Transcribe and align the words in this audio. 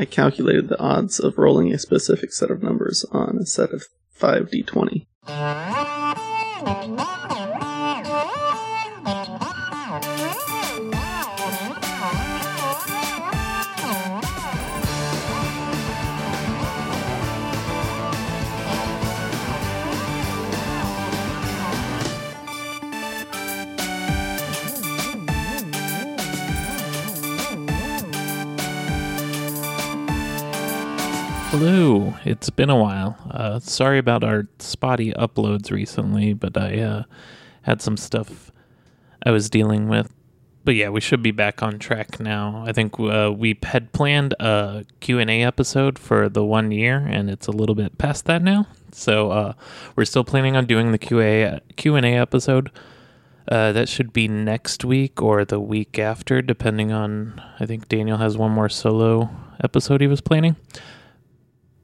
I 0.00 0.06
calculated 0.06 0.70
the 0.70 0.80
odds 0.80 1.20
of 1.20 1.36
rolling 1.36 1.74
a 1.74 1.78
specific 1.78 2.32
set 2.32 2.50
of 2.50 2.62
numbers 2.62 3.04
on 3.12 3.36
a 3.36 3.44
set 3.44 3.68
of 3.72 3.84
5d20. 4.18 5.04
Hello, 31.62 32.16
it's 32.24 32.48
been 32.48 32.70
a 32.70 32.76
while. 32.78 33.18
Uh, 33.30 33.58
sorry 33.58 33.98
about 33.98 34.24
our 34.24 34.48
spotty 34.58 35.12
uploads 35.12 35.70
recently, 35.70 36.32
but 36.32 36.56
I 36.56 36.78
uh, 36.78 37.02
had 37.60 37.82
some 37.82 37.98
stuff 37.98 38.50
I 39.26 39.30
was 39.30 39.50
dealing 39.50 39.86
with. 39.86 40.10
But 40.64 40.76
yeah, 40.76 40.88
we 40.88 41.02
should 41.02 41.22
be 41.22 41.32
back 41.32 41.62
on 41.62 41.78
track 41.78 42.18
now. 42.18 42.64
I 42.66 42.72
think 42.72 42.98
uh, 42.98 43.30
we 43.36 43.58
had 43.62 43.92
planned 43.92 44.34
a 44.40 44.86
Q&A 45.00 45.42
episode 45.42 45.98
for 45.98 46.30
the 46.30 46.42
one 46.42 46.70
year, 46.70 46.96
and 46.96 47.28
it's 47.28 47.46
a 47.46 47.52
little 47.52 47.74
bit 47.74 47.98
past 47.98 48.24
that 48.24 48.40
now. 48.40 48.66
So 48.92 49.30
uh, 49.30 49.52
we're 49.96 50.06
still 50.06 50.24
planning 50.24 50.56
on 50.56 50.64
doing 50.64 50.92
the 50.92 50.98
QA, 50.98 51.60
Q&A 51.76 52.16
episode. 52.16 52.70
Uh, 53.46 53.72
that 53.72 53.86
should 53.86 54.14
be 54.14 54.28
next 54.28 54.82
week 54.82 55.20
or 55.20 55.44
the 55.44 55.60
week 55.60 55.98
after, 55.98 56.40
depending 56.40 56.90
on. 56.90 57.38
I 57.60 57.66
think 57.66 57.90
Daniel 57.90 58.16
has 58.16 58.38
one 58.38 58.50
more 58.50 58.70
solo 58.70 59.28
episode 59.62 60.00
he 60.00 60.06
was 60.06 60.22
planning. 60.22 60.56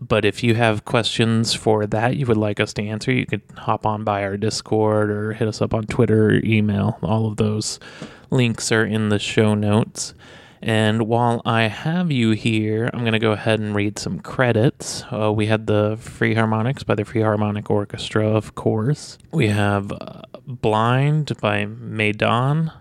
But 0.00 0.24
if 0.24 0.42
you 0.42 0.55
have 0.55 0.84
questions 0.84 1.55
for 1.55 1.86
that 1.86 2.16
you 2.16 2.27
would 2.27 2.36
like 2.36 2.61
us 2.61 2.75
to 2.75 2.83
answer, 2.83 3.12
you 3.12 3.27
could 3.27 3.42
hop 3.56 3.86
on 3.86 4.05
by 4.05 4.22
our 4.22 4.36
Discord 4.36 5.11
or 5.11 5.33
hit 5.33 5.48
us 5.48 5.62
up 5.62 5.72
on 5.72 5.86
Twitter 5.86 6.28
or 6.28 6.44
email. 6.44 6.98
All 7.02 7.27
of 7.27 7.36
those 7.36 7.80
links 8.30 8.70
are 8.72 8.84
in 8.84 9.08
the 9.08 9.19
show 9.19 9.55
notes. 9.55 10.12
And 10.62 11.02
while 11.06 11.42
I 11.44 11.64
have 11.64 12.11
you 12.11 12.33
here, 12.33 12.91
I'm 12.92 13.00
going 13.00 13.12
to 13.12 13.19
go 13.19 13.33
ahead 13.33 13.61
and 13.61 13.74
read 13.74 13.98
some 13.98 14.20
credits. 14.20 15.05
Uh, 15.12 15.33
we 15.33 15.47
had 15.47 15.67
the 15.67 15.97
Free 16.00 16.34
Harmonics 16.34 16.83
by 16.83 16.94
the 16.94 17.05
Free 17.05 17.22
Harmonic 17.22 17.70
Orchestra, 17.70 18.27
of 18.27 18.55
course. 18.55 19.19
We 19.33 19.48
have 19.48 19.92
uh, 19.92 20.22
Blind 20.47 21.36
by 21.41 21.67
Maydon 21.67 22.72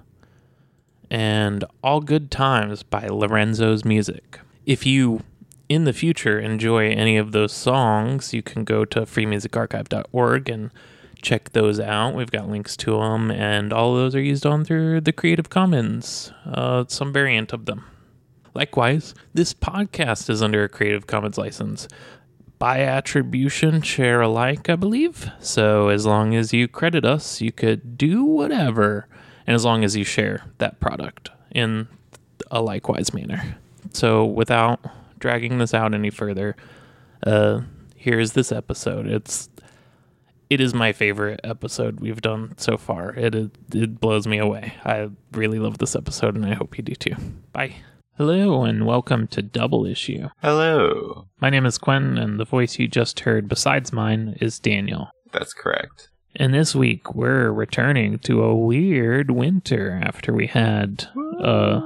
and 1.09 1.63
All 1.83 1.99
Good 2.02 2.31
Times 2.31 2.81
by 2.83 3.08
Lorenzo's 3.08 3.86
Music. 3.86 4.39
If 4.66 4.86
you 4.86 5.21
in 5.69 5.85
the 5.85 5.94
future 5.94 6.39
enjoy 6.39 6.89
any 6.89 7.17
of 7.17 7.31
those 7.31 7.53
songs, 7.53 8.33
you 8.33 8.41
can 8.41 8.63
go 8.63 8.85
to 8.85 9.02
freemusicarchive.org 9.02 10.49
and 10.49 10.71
check 11.21 11.52
those 11.53 11.80
out. 11.80 12.16
We've 12.16 12.31
got 12.31 12.49
links 12.49 12.77
to 12.77 12.99
them, 12.99 13.31
and 13.31 13.73
all 13.73 13.93
of 13.93 13.97
those 13.97 14.16
are 14.16 14.21
used 14.21 14.45
on 14.45 14.63
through 14.63 15.02
the 15.02 15.11
Creative 15.11 15.49
Commons, 15.49 16.31
uh, 16.45 16.86
some 16.88 17.11
variant 17.11 17.52
of 17.52 17.66
them. 17.66 17.86
Likewise, 18.53 19.13
this 19.33 19.53
podcast 19.53 20.30
is 20.30 20.41
under 20.41 20.63
a 20.63 20.69
Creative 20.69 21.08
Commons 21.08 21.38
license 21.38 21.88
by 22.58 22.81
attribution, 22.81 23.81
share 23.81 24.21
alike, 24.21 24.69
I 24.69 24.75
believe. 24.75 25.30
So 25.39 25.89
as 25.89 26.05
long 26.05 26.36
as 26.36 26.53
you 26.53 26.67
credit 26.67 27.03
us, 27.05 27.41
you 27.41 27.52
could 27.52 27.97
do 27.97 28.23
whatever, 28.23 29.08
and 29.45 29.55
as 29.55 29.66
long 29.66 29.83
as 29.83 29.95
you 29.95 30.03
share 30.03 30.45
that 30.59 30.80
product 30.80 31.31
in 31.52 31.88
a 32.52 32.61
likewise 32.61 33.13
manner. 33.13 33.58
So 33.93 34.23
without 34.23 34.80
dragging 35.25 35.57
this 35.57 35.73
out 35.73 35.95
any 35.95 36.11
further, 36.11 36.55
uh, 37.25 37.59
here's 37.95 38.33
this 38.33 38.51
episode. 38.51 39.07
It's 39.07 39.49
it 40.51 40.61
is 40.61 40.75
my 40.75 40.93
favorite 40.93 41.39
episode 41.43 41.99
we've 41.99 42.21
done 42.21 42.53
so 42.57 42.77
far. 42.77 43.09
It, 43.15 43.33
it 43.33 43.52
it 43.73 43.99
blows 43.99 44.27
me 44.27 44.37
away. 44.37 44.75
I 44.83 45.09
really 45.31 45.58
love 45.58 45.80
this 45.80 45.95
episode, 45.95 46.35
and 46.35 46.45
I 46.45 46.53
hope 46.53 46.77
you 46.77 46.83
do 46.83 46.93
too. 46.93 47.15
Bye. 47.52 47.77
Hello, 48.17 48.65
and 48.65 48.85
welcome 48.85 49.25
to 49.30 49.41
Double 49.41 49.87
Issue. 49.87 50.30
Hello. 50.43 51.25
My 51.41 51.49
name 51.49 51.65
is 51.65 51.80
Quentin, 51.80 52.19
and 52.19 52.39
the 52.39 52.45
voice 52.45 52.77
you 52.77 52.87
just 52.87 53.21
heard, 53.21 53.49
besides 53.49 53.91
mine, 53.91 54.37
is 54.39 54.59
Daniel. 54.59 55.09
That's 55.33 55.55
correct. 55.55 56.09
And 56.35 56.53
this 56.53 56.75
week, 56.75 57.15
we're 57.15 57.52
returning 57.52 58.19
to 58.19 58.43
a 58.43 58.53
weird 58.53 59.31
winter 59.31 59.99
after 60.03 60.31
we 60.31 60.45
had 60.45 61.08
a 61.39 61.81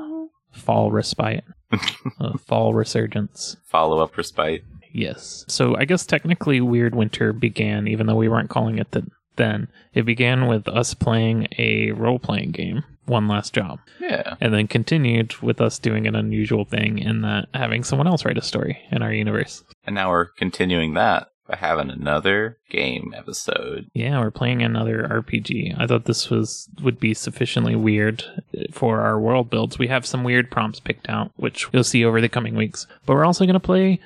fall 0.52 0.92
respite, 0.92 1.46
a 2.20 2.38
fall 2.38 2.74
resurgence. 2.74 3.58
Follow 3.66 4.00
up 4.00 4.18
respite. 4.18 4.64
Yes. 4.92 5.46
So 5.48 5.76
I 5.78 5.86
guess 5.86 6.06
technically 6.06 6.62
Weird 6.62 6.96
Winter 6.96 7.32
began, 7.34 7.88
even 7.88 8.08
though 8.08 8.16
we 8.16 8.28
weren't 8.30 8.50
calling 8.50 8.78
it 8.80 8.92
th- 8.92 9.06
then. 9.36 9.68
It 9.94 10.02
began 10.04 10.48
with 10.48 10.68
us 10.68 10.94
playing 10.94 11.48
a 11.58 11.92
role 11.92 12.20
playing 12.20 12.52
game, 12.52 12.84
One 13.06 13.28
Last 13.28 13.54
Job, 13.54 13.80
Yeah. 14.02 14.36
and 14.42 14.54
then 14.54 14.68
continued 14.68 15.36
with 15.42 15.62
us 15.62 15.80
doing 15.80 16.08
an 16.08 16.16
unusual 16.16 16.66
thing 16.66 16.98
in 17.00 17.22
that 17.22 17.48
having 17.54 17.84
someone 17.84 18.08
else 18.08 18.26
write 18.26 18.38
a 18.38 18.42
story 18.42 18.80
in 18.92 19.02
our 19.02 19.14
universe. 19.14 19.64
And 19.86 19.96
now 19.96 20.10
we're 20.10 20.26
continuing 20.26 20.96
that 20.96 21.28
having 21.56 21.90
another 21.90 22.58
game 22.70 23.14
episode. 23.18 23.88
Yeah, 23.94 24.20
we're 24.20 24.32
playing 24.32 24.62
another 24.62 25.04
RPG. 25.04 25.76
I 25.80 25.88
thought 25.88 26.06
this 26.06 26.30
was 26.30 26.70
would 26.82 27.00
be 27.00 27.14
sufficiently 27.14 27.76
weird 27.76 28.24
for 28.72 29.02
our 29.02 29.20
world 29.20 29.50
builds. 29.50 29.80
We 29.80 29.88
have 29.88 30.06
some 30.06 30.24
weird 30.24 30.52
prompts 30.52 30.80
picked 30.80 31.10
out, 31.10 31.32
which 31.36 31.68
you'll 31.74 31.84
see 31.84 32.04
over 32.06 32.22
the 32.22 32.30
coming 32.30 32.56
weeks. 32.56 32.88
But 33.06 33.16
we're 33.16 33.26
also 33.26 33.46
going 33.46 33.54
to 33.54 33.60
play 33.60 34.00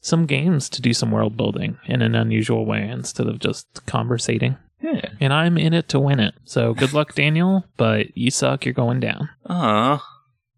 some 0.00 0.26
games 0.26 0.68
to 0.70 0.80
do 0.82 0.94
some 0.94 1.10
world 1.10 1.36
building 1.36 1.78
in 1.86 2.00
an 2.02 2.14
unusual 2.14 2.64
way 2.64 2.88
instead 2.88 3.26
of 3.26 3.38
just 3.38 3.84
conversating. 3.86 4.56
Yeah. 4.82 5.10
And 5.20 5.32
I'm 5.32 5.58
in 5.58 5.74
it 5.74 5.88
to 5.90 6.00
win 6.00 6.20
it. 6.20 6.34
So 6.44 6.72
good 6.72 6.94
luck, 6.94 7.14
Daniel, 7.14 7.64
but 7.76 8.16
you 8.16 8.30
suck, 8.30 8.64
you're 8.64 8.72
going 8.72 8.98
down. 9.00 9.28
Uh, 9.44 9.98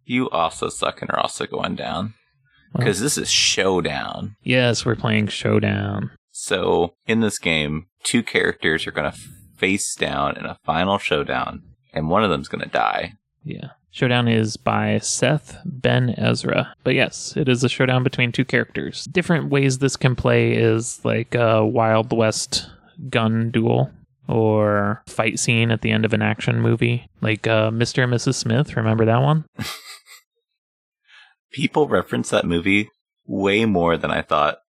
you 0.04 0.30
also 0.30 0.68
suck 0.68 1.02
and 1.02 1.10
are 1.10 1.18
also 1.18 1.46
going 1.46 1.74
down. 1.74 2.14
Well- 2.72 2.84
Because 2.84 3.00
this 3.00 3.18
is 3.18 3.28
Showdown. 3.30 4.36
Yes, 4.44 4.86
we're 4.86 4.94
playing 4.94 5.26
Showdown. 5.26 6.12
So, 6.32 6.94
in 7.06 7.20
this 7.20 7.38
game, 7.38 7.86
two 8.02 8.22
characters 8.22 8.86
are 8.86 8.90
going 8.92 9.12
to 9.12 9.18
face 9.56 9.94
down 9.94 10.36
in 10.36 10.46
a 10.46 10.58
final 10.64 10.98
showdown, 10.98 11.62
and 11.92 12.08
one 12.08 12.24
of 12.24 12.30
them's 12.30 12.48
going 12.48 12.64
to 12.64 12.70
die. 12.70 13.12
Yeah. 13.44 13.72
Showdown 13.90 14.26
is 14.26 14.56
by 14.56 14.98
Seth 14.98 15.58
Ben 15.66 16.14
Ezra. 16.16 16.74
But 16.82 16.94
yes, 16.94 17.36
it 17.36 17.46
is 17.46 17.62
a 17.62 17.68
showdown 17.68 18.02
between 18.02 18.32
two 18.32 18.46
characters. 18.46 19.04
Different 19.04 19.50
ways 19.50 19.78
this 19.78 19.96
can 19.96 20.16
play 20.16 20.54
is 20.54 21.04
like 21.04 21.34
a 21.34 21.64
Wild 21.64 22.10
West 22.10 22.70
gun 23.10 23.50
duel 23.50 23.90
or 24.26 25.02
fight 25.06 25.38
scene 25.38 25.70
at 25.70 25.82
the 25.82 25.90
end 25.90 26.06
of 26.06 26.14
an 26.14 26.22
action 26.22 26.62
movie. 26.62 27.06
Like 27.20 27.46
uh, 27.46 27.70
Mr. 27.70 28.04
and 28.04 28.12
Mrs. 28.14 28.36
Smith, 28.36 28.76
remember 28.76 29.04
that 29.04 29.20
one? 29.20 29.44
People 31.52 31.86
reference 31.86 32.30
that 32.30 32.46
movie 32.46 32.88
way 33.26 33.66
more 33.66 33.98
than 33.98 34.10
I 34.10 34.22
thought 34.22 34.61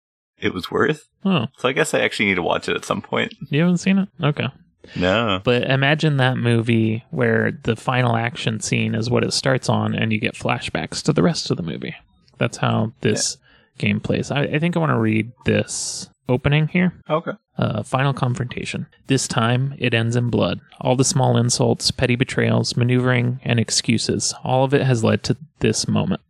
it 0.42 0.54
was 0.54 0.70
worth. 0.72 1.08
Oh, 1.24 1.48
So, 1.58 1.70
I 1.70 1.74
guess 1.74 1.94
I 1.94 2.00
actually 2.00 2.26
need 2.28 2.36
to 2.36 2.42
watch 2.42 2.68
it 2.68 2.76
at 2.76 2.86
some 2.86 3.02
point. 3.02 3.34
you 3.50 3.60
haven't 3.62 3.78
seen 3.78 3.98
it? 4.00 4.10
Okay. 4.24 4.48
No. 4.96 5.40
But 5.44 5.64
imagine 5.64 6.18
that 6.18 6.38
movie 6.38 7.04
where 7.12 7.52
the 7.64 7.76
final 7.76 8.16
action 8.16 8.60
scene 8.60 8.96
is 8.96 9.10
what 9.10 9.24
it 9.24 9.32
starts 9.34 9.70
on, 9.70 9.94
and 9.94 10.12
you 10.12 10.20
get 10.20 10.34
flashbacks 10.34 11.04
to 11.04 11.14
the 11.14 11.22
rest 11.24 11.52
of 11.52 11.58
the 11.58 11.64
movie. 11.64 11.96
That's 12.40 12.58
how 12.58 12.94
this 13.02 13.38
game 13.78 14.00
plays. 14.00 14.32
I, 14.32 14.42
I 14.44 14.60
think 14.60 14.76
I 14.76 14.80
want 14.80 14.92
to 14.92 15.00
read 15.00 15.32
this 15.46 16.10
opening 16.28 16.68
here. 16.68 16.94
Okay. 17.10 17.32
Uh, 17.58 17.84
final 17.84 18.14
confrontation. 18.14 18.88
This 19.08 19.28
time, 19.28 19.76
it 19.78 19.94
ends 19.94 20.16
in 20.16 20.30
blood. 20.32 20.60
All 20.80 20.96
the 20.96 21.04
small 21.04 21.38
insults, 21.38 21.92
petty 21.92 22.16
betrayals, 22.16 22.76
maneuvering, 22.76 23.40
and 23.44 23.60
excuses, 23.60 24.34
all 24.44 24.64
of 24.64 24.74
it 24.74 24.82
has 24.82 25.04
led 25.04 25.22
to 25.24 25.38
this 25.60 25.88
moment. 25.88 26.22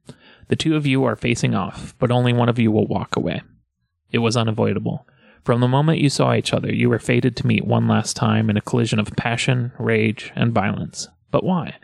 The 0.50 0.56
two 0.58 0.76
of 0.76 0.86
you 0.86 1.06
are 1.06 1.16
facing 1.16 1.56
off, 1.56 1.96
but 2.00 2.12
only 2.12 2.34
one 2.34 2.50
of 2.50 2.60
you 2.60 2.72
will 2.72 2.88
walk 2.88 3.16
away. 3.16 3.42
It 4.12 4.20
was 4.20 4.38
unavoidable. 4.38 5.06
From 5.44 5.60
the 5.60 5.68
moment 5.68 6.00
you 6.00 6.10
saw 6.10 6.34
each 6.34 6.54
other, 6.54 6.72
you 6.72 6.90
were 6.90 7.00
fated 7.00 7.36
to 7.38 7.48
meet 7.48 7.66
one 7.66 7.88
last 7.88 8.16
time 8.16 8.50
in 8.50 8.58
a 8.58 8.62
collision 8.62 9.00
of 9.00 9.16
passion, 9.16 9.72
rage, 9.80 10.32
and 10.36 10.54
violence. 10.54 11.08
But 11.32 11.44
why? 11.44 11.76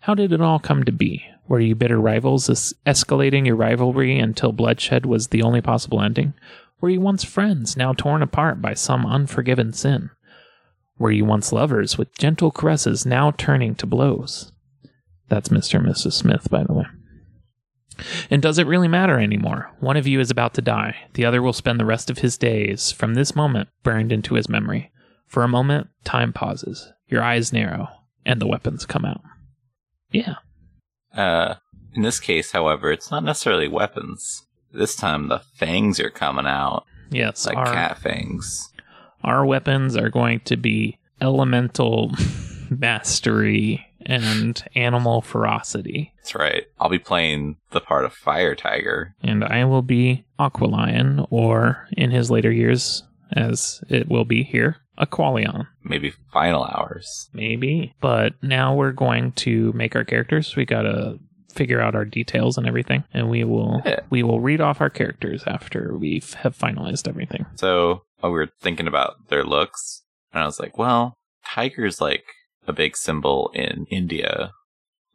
How 0.00 0.14
did 0.14 0.32
it 0.32 0.40
all 0.40 0.58
come 0.58 0.84
to 0.84 0.92
be? 0.92 1.24
Were 1.48 1.60
you 1.60 1.76
bitter 1.76 2.00
rivals, 2.00 2.50
es- 2.50 2.74
escalating 2.84 3.46
your 3.46 3.56
rivalry 3.56 4.18
until 4.18 4.52
bloodshed 4.52 5.06
was 5.06 5.28
the 5.28 5.42
only 5.42 5.60
possible 5.60 6.02
ending? 6.02 6.34
Were 6.80 6.90
you 6.90 7.00
once 7.00 7.24
friends, 7.24 7.76
now 7.76 7.92
torn 7.92 8.22
apart 8.22 8.60
by 8.60 8.74
some 8.74 9.06
unforgiven 9.06 9.72
sin? 9.72 10.10
Were 10.98 11.12
you 11.12 11.24
once 11.24 11.52
lovers 11.52 11.96
with 11.96 12.16
gentle 12.18 12.50
caresses, 12.50 13.06
now 13.06 13.30
turning 13.30 13.74
to 13.76 13.86
blows? 13.86 14.52
That's 15.28 15.50
Mr. 15.50 15.78
and 15.78 15.86
Mrs. 15.86 16.12
Smith, 16.12 16.48
by 16.50 16.64
the 16.64 16.72
way. 16.72 16.86
And 18.30 18.42
does 18.42 18.58
it 18.58 18.66
really 18.66 18.88
matter 18.88 19.18
anymore? 19.18 19.70
One 19.80 19.96
of 19.96 20.06
you 20.06 20.20
is 20.20 20.30
about 20.30 20.54
to 20.54 20.62
die. 20.62 20.96
The 21.14 21.24
other 21.24 21.40
will 21.40 21.52
spend 21.52 21.80
the 21.80 21.84
rest 21.86 22.10
of 22.10 22.18
his 22.18 22.36
days, 22.36 22.92
from 22.92 23.14
this 23.14 23.34
moment, 23.34 23.68
burned 23.82 24.12
into 24.12 24.34
his 24.34 24.48
memory. 24.48 24.90
For 25.26 25.42
a 25.42 25.48
moment, 25.48 25.88
time 26.04 26.32
pauses. 26.32 26.92
Your 27.08 27.22
eyes 27.22 27.52
narrow, 27.52 27.88
and 28.24 28.40
the 28.40 28.46
weapons 28.46 28.84
come 28.86 29.04
out. 29.04 29.22
Yeah. 30.10 30.34
Uh, 31.16 31.54
in 31.94 32.02
this 32.02 32.20
case, 32.20 32.52
however, 32.52 32.92
it's 32.92 33.10
not 33.10 33.24
necessarily 33.24 33.68
weapons. 33.68 34.42
this 34.72 34.94
time 34.94 35.28
the 35.28 35.38
fangs 35.54 35.98
are 35.98 36.10
coming 36.10 36.46
out 36.46 36.84
Yes, 37.10 37.46
like 37.46 37.56
our, 37.56 37.72
cat 37.72 37.98
fangs. 37.98 38.70
our 39.24 39.46
weapons 39.46 39.96
are 39.96 40.10
going 40.10 40.40
to 40.40 40.56
be 40.56 40.98
elemental 41.20 42.12
mastery 42.70 43.86
and 44.06 44.62
animal 44.74 45.20
ferocity. 45.20 46.12
That's 46.18 46.34
right. 46.34 46.64
I'll 46.80 46.88
be 46.88 46.98
playing 46.98 47.56
the 47.72 47.80
part 47.80 48.04
of 48.04 48.12
Fire 48.14 48.54
Tiger. 48.54 49.14
And 49.22 49.44
I 49.44 49.64
will 49.64 49.82
be 49.82 50.24
Aqualion, 50.38 51.26
or 51.30 51.88
in 51.96 52.10
his 52.10 52.30
later 52.30 52.50
years, 52.52 53.02
as 53.32 53.82
it 53.88 54.08
will 54.08 54.24
be 54.24 54.42
here, 54.44 54.76
Aqualion. 54.98 55.66
Maybe 55.84 56.12
final 56.32 56.64
hours. 56.64 57.28
Maybe. 57.34 57.94
But 58.00 58.34
now 58.42 58.74
we're 58.74 58.92
going 58.92 59.32
to 59.32 59.72
make 59.72 59.94
our 59.96 60.04
characters. 60.04 60.56
We 60.56 60.64
gotta 60.64 61.18
figure 61.52 61.80
out 61.80 61.94
our 61.94 62.04
details 62.04 62.58
and 62.58 62.66
everything. 62.66 63.02
And 63.14 63.28
we 63.30 63.42
will 63.44 63.82
Yeah. 63.84 64.00
we 64.10 64.22
will 64.22 64.40
read 64.40 64.60
off 64.60 64.80
our 64.80 64.90
characters 64.90 65.42
after 65.46 65.96
we 65.96 66.18
f- 66.22 66.34
have 66.34 66.56
finalized 66.56 67.08
everything. 67.08 67.46
So 67.56 68.02
while 68.20 68.30
we 68.32 68.38
were 68.38 68.50
thinking 68.60 68.86
about 68.86 69.28
their 69.28 69.42
looks, 69.42 70.02
and 70.32 70.42
I 70.42 70.46
was 70.46 70.60
like, 70.60 70.76
well, 70.78 71.14
tiger's 71.46 72.00
like 72.00 72.24
a 72.66 72.72
big 72.72 72.96
symbol 72.96 73.50
in 73.54 73.86
India, 73.90 74.52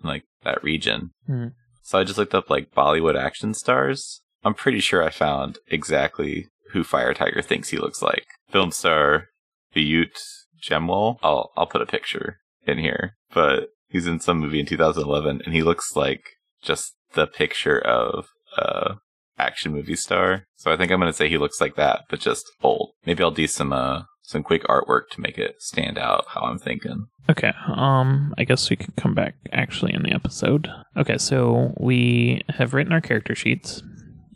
like 0.04 0.24
that 0.44 0.64
region. 0.64 1.12
Hmm. 1.28 1.48
So 1.84 2.00
I 2.00 2.04
just 2.04 2.18
looked 2.18 2.36
up 2.36 2.50
like 2.50 2.72
Bollywood 2.72 3.20
action 3.20 3.54
stars. 3.54 4.22
I'm 4.44 4.54
pretty 4.54 4.80
sure 4.80 5.04
I 5.04 5.10
found 5.10 5.60
exactly 5.68 6.48
who 6.72 6.84
Fire 6.84 7.14
Tiger 7.14 7.42
thinks 7.42 7.70
he 7.70 7.78
looks 7.78 8.02
like. 8.02 8.26
Film 8.50 8.72
star 8.72 9.28
Vidyut 9.76 10.18
Jammwal. 10.62 11.18
I'll 11.22 11.52
I'll 11.56 11.68
put 11.68 11.82
a 11.82 11.86
picture 11.86 12.38
in 12.66 12.78
here, 12.78 13.16
but 13.34 13.70
he's 13.90 14.08
in 14.08 14.20
some 14.20 14.40
movie 14.40 14.60
in 14.60 14.66
2011, 14.66 15.42
and 15.46 15.54
he 15.54 15.64
looks 15.64 15.96
like 15.96 16.24
just 16.62 16.94
the 17.14 17.28
picture 17.28 17.80
of 17.80 18.28
uh 18.58 18.96
action 19.38 19.72
movie 19.72 19.96
star. 19.96 20.46
So 20.56 20.72
I 20.72 20.78
think 20.78 20.92
I'm 20.92 21.00
gonna 21.00 21.14
say 21.14 21.30
he 21.30 21.38
looks 21.38 21.60
like 21.60 21.76
that, 21.76 22.04
but 22.10 22.20
just 22.20 22.46
old. 22.62 22.92
Maybe 23.06 23.24
I'll 23.24 23.32
do 23.32 23.48
some 23.48 23.74
uh 23.74 24.04
some 24.22 24.44
quick 24.44 24.64
artwork 24.64 25.10
to 25.12 25.22
make 25.22 25.38
it 25.38 25.62
stand 25.62 25.98
out 25.98 26.26
how 26.30 26.42
I'm 26.42 26.60
thinking. 26.60 27.08
Okay, 27.30 27.54
um, 27.68 28.34
I 28.38 28.44
guess 28.44 28.70
we 28.70 28.76
can 28.76 28.94
come 28.98 29.14
back 29.14 29.36
actually 29.52 29.94
in 29.94 30.04
the 30.04 30.14
episode. 30.14 30.70
Okay, 30.98 31.18
so 31.18 31.74
we 31.80 32.42
have 32.50 32.74
written 32.74 32.94
our 32.94 33.02
character 33.02 33.36
sheets, 33.36 33.84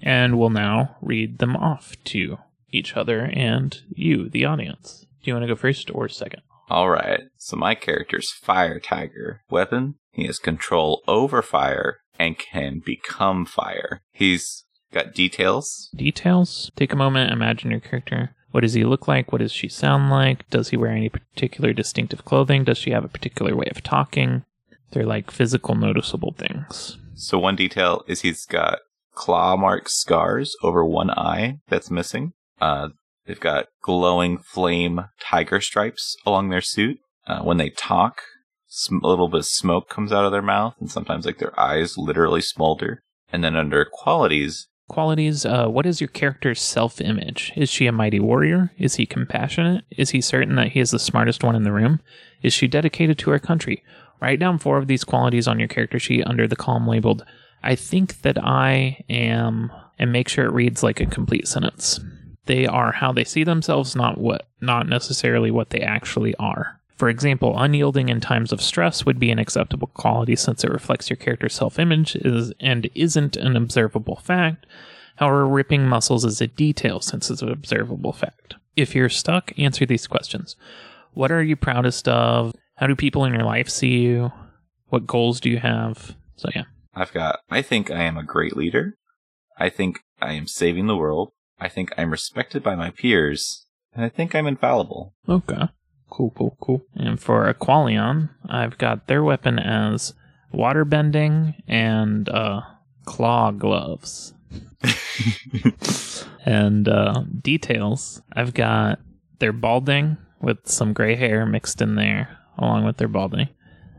and 0.02 0.38
we'll 0.38 0.50
now 0.50 0.98
read 1.02 1.40
them 1.40 1.56
off 1.56 1.96
to 2.06 2.38
each 2.72 2.96
other 2.96 3.30
and 3.34 3.82
you, 3.90 4.30
the 4.30 4.46
audience. 4.46 5.06
Do 5.24 5.32
you 5.32 5.34
want 5.34 5.44
to 5.44 5.48
go 5.48 5.56
first 5.56 5.90
or 5.94 6.08
second? 6.10 6.42
All 6.70 6.90
right. 6.90 7.22
So 7.38 7.56
my 7.56 7.76
character's 7.76 8.32
Fire 8.32 8.80
Tiger. 8.80 9.42
Weapon: 9.50 9.96
He 10.12 10.26
has 10.26 10.40
control 10.40 11.04
over 11.08 11.42
fire 11.42 12.00
and 12.20 12.38
can 12.38 12.82
become 12.84 13.46
fire. 13.46 14.02
He's 14.12 14.66
got 14.92 15.14
details. 15.14 15.90
Details? 15.96 16.72
Take 16.76 16.94
a 16.94 16.98
moment, 16.98 17.32
imagine 17.32 17.72
your 17.72 17.80
character. 17.80 18.36
What 18.56 18.62
does 18.62 18.72
he 18.72 18.86
look 18.86 19.06
like? 19.06 19.34
What 19.34 19.40
does 19.40 19.52
she 19.52 19.68
sound 19.68 20.10
like? 20.10 20.50
Does 20.50 20.69
he 20.69 20.78
wear 20.78 20.92
any 20.92 21.10
particular 21.10 21.74
distinctive 21.74 22.24
clothing? 22.24 22.63
Does 22.63 22.78
she 22.78 22.92
have 22.92 23.04
a 23.04 23.10
particular 23.10 23.54
way 23.54 23.66
of 23.69 23.84
talking? 23.84 24.46
They're 24.92 25.06
like 25.06 25.30
physical, 25.30 25.75
noticeable 25.75 26.34
things. 26.38 26.98
So 27.16 27.38
one 27.38 27.57
detail 27.57 28.06
is 28.07 28.22
he's 28.22 28.46
got 28.46 28.80
claw 29.13 29.57
mark 29.57 29.90
scars 29.90 30.56
over 30.63 30.86
one 30.86 31.10
eye 31.10 31.57
that's 31.68 31.92
missing. 31.92 32.31
Uh, 32.62 32.92
they've 33.25 33.38
got 33.38 33.66
glowing 33.81 34.38
flame 34.38 35.01
tiger 35.19 35.60
stripes 35.60 36.16
along 36.25 36.48
their 36.48 36.62
suit. 36.62 37.00
Uh, 37.28 37.42
when 37.42 37.58
they 37.58 37.72
talk, 37.72 38.22
sm- 38.68 39.04
a 39.04 39.08
little 39.10 39.28
bit 39.28 39.40
of 39.40 39.46
smoke 39.48 39.90
comes 39.90 40.13
out 40.13 40.24
of 40.24 40.31
their 40.31 40.42
mouth, 40.42 40.75
and 40.80 40.90
sometimes 40.90 41.25
like 41.25 41.40
their 41.40 41.60
eyes 41.60 41.98
literally 41.98 42.40
smolder. 42.40 43.01
And 43.34 43.44
then 43.44 43.58
under 43.58 43.84
qualities, 43.84 44.69
Qualities 44.88 45.46
uh, 45.46 45.68
What 45.68 45.86
is 45.86 46.00
your 46.00 46.08
character's 46.10 46.62
self 46.62 47.02
image? 47.02 47.52
Is 47.56 47.70
she 47.70 47.88
a 47.88 47.92
mighty 47.92 48.20
warrior? 48.20 48.72
Is 48.78 48.96
he 48.96 49.06
compassionate? 49.06 49.84
Is 49.92 50.12
he 50.12 50.22
certain 50.22 50.56
that 50.56 50.74
he 50.74 50.80
is 50.80 50.92
the 50.92 51.00
smartest 51.00 51.44
one 51.44 51.56
in 51.56 51.64
the 51.64 51.72
room? 51.72 52.02
Is 52.44 52.54
she 52.54 52.68
dedicated 52.68 53.18
to 53.20 53.32
her 53.32 53.40
country? 53.40 53.84
Write 54.22 54.40
down 54.40 54.60
four 54.60 54.78
of 54.78 54.88
these 54.88 55.04
qualities 55.04 55.48
on 55.48 55.60
your 55.60 55.68
character 55.68 56.00
sheet 56.00 56.24
under 56.26 56.48
the 56.48 56.56
column 56.56 56.88
labeled, 56.88 57.26
I 57.64 57.76
think 57.76 58.22
that 58.22 58.38
I 58.38 59.04
am, 59.10 59.72
and 59.98 60.12
make 60.12 60.30
sure 60.30 60.46
it 60.46 60.54
reads 60.54 60.84
like 60.84 61.00
a 61.00 61.08
complete 61.08 61.48
sentence. 61.48 62.00
They 62.46 62.68
are 62.68 62.92
how 62.92 63.12
they 63.12 63.24
see 63.24 63.44
themselves, 63.44 63.96
not 63.96 64.20
what, 64.20 64.48
not 64.62 64.88
necessarily 64.88 65.50
what 65.50 65.72
they 65.72 65.82
actually 65.82 66.36
are. 66.36 66.80
For 66.96 67.10
example, 67.10 67.60
unyielding 67.60 68.10
in 68.10 68.22
times 68.22 68.52
of 68.54 68.62
stress 68.62 69.06
would 69.06 69.20
be 69.20 69.30
an 69.30 69.40
acceptable 69.40 69.88
quality 69.88 70.36
since 70.36 70.64
it 70.64 70.72
reflects 70.72 71.10
your 71.10 71.18
character's 71.18 71.54
self-image 71.54 72.16
is, 72.16 72.54
and 72.60 72.90
isn't 72.96 73.36
an 73.36 73.58
observable 73.58 74.16
fact. 74.16 74.66
However, 75.18 75.48
ripping 75.48 75.88
muscles 75.88 76.24
is 76.24 76.40
a 76.42 76.48
detail 76.48 77.00
since 77.02 77.30
it's 77.30 77.42
an 77.42 77.52
observable 77.52 78.14
fact. 78.14 78.56
If 78.76 78.96
you're 78.96 79.10
stuck, 79.10 79.58
answer 79.58 79.86
these 79.86 80.08
questions. 80.08 80.56
What 81.14 81.32
are 81.32 81.44
you 81.44 81.56
proudest 81.56 82.08
of? 82.08 82.54
How 82.76 82.88
do 82.88 82.96
people 82.96 83.26
in 83.26 83.34
your 83.34 83.44
life 83.44 83.70
see 83.70 84.00
you? 84.00 84.32
What 84.88 85.08
goals 85.08 85.40
do 85.40 85.50
you 85.50 85.60
have? 85.60 86.16
So 86.36 86.50
yeah. 86.56 86.66
I've 86.94 87.14
got, 87.14 87.40
I 87.50 87.62
think 87.62 87.92
I 87.92 88.04
am 88.04 88.18
a 88.18 88.24
great 88.24 88.56
leader. 88.56 88.96
I 89.58 89.70
think 89.70 90.00
I 90.22 90.34
am 90.34 90.48
saving 90.48 90.88
the 90.88 90.98
world. 90.98 91.32
I 91.60 91.70
think 91.70 91.94
I'm 91.98 92.12
respected 92.12 92.64
by 92.64 92.76
my 92.76 92.92
peers. 92.92 93.66
And 93.94 94.04
I 94.04 94.10
think 94.10 94.36
I'm 94.36 94.48
infallible. 94.48 95.14
Okay. 95.28 95.70
Cool, 96.16 96.32
cool, 96.38 96.56
cool. 96.62 96.82
And 96.96 97.20
for 97.20 97.54
Aqualion, 97.54 98.30
I've 98.48 98.78
got 98.78 99.08
their 99.08 99.22
weapon 99.22 99.60
as 99.60 100.14
water 100.54 100.86
bending 100.86 101.56
and 101.68 102.30
uh, 102.30 102.62
claw 103.04 103.52
gloves. 103.52 104.34
and 106.46 106.88
uh, 106.88 107.24
details, 107.42 108.22
I've 108.32 108.54
got 108.54 109.00
their 109.40 109.52
balding 109.52 110.16
with 110.40 110.60
some 110.70 110.94
gray 110.94 111.16
hair 111.16 111.46
mixed 111.46 111.82
in 111.82 111.96
there, 111.96 112.38
along 112.58 112.86
with 112.86 112.96
their 112.96 113.10
balding. 113.10 113.50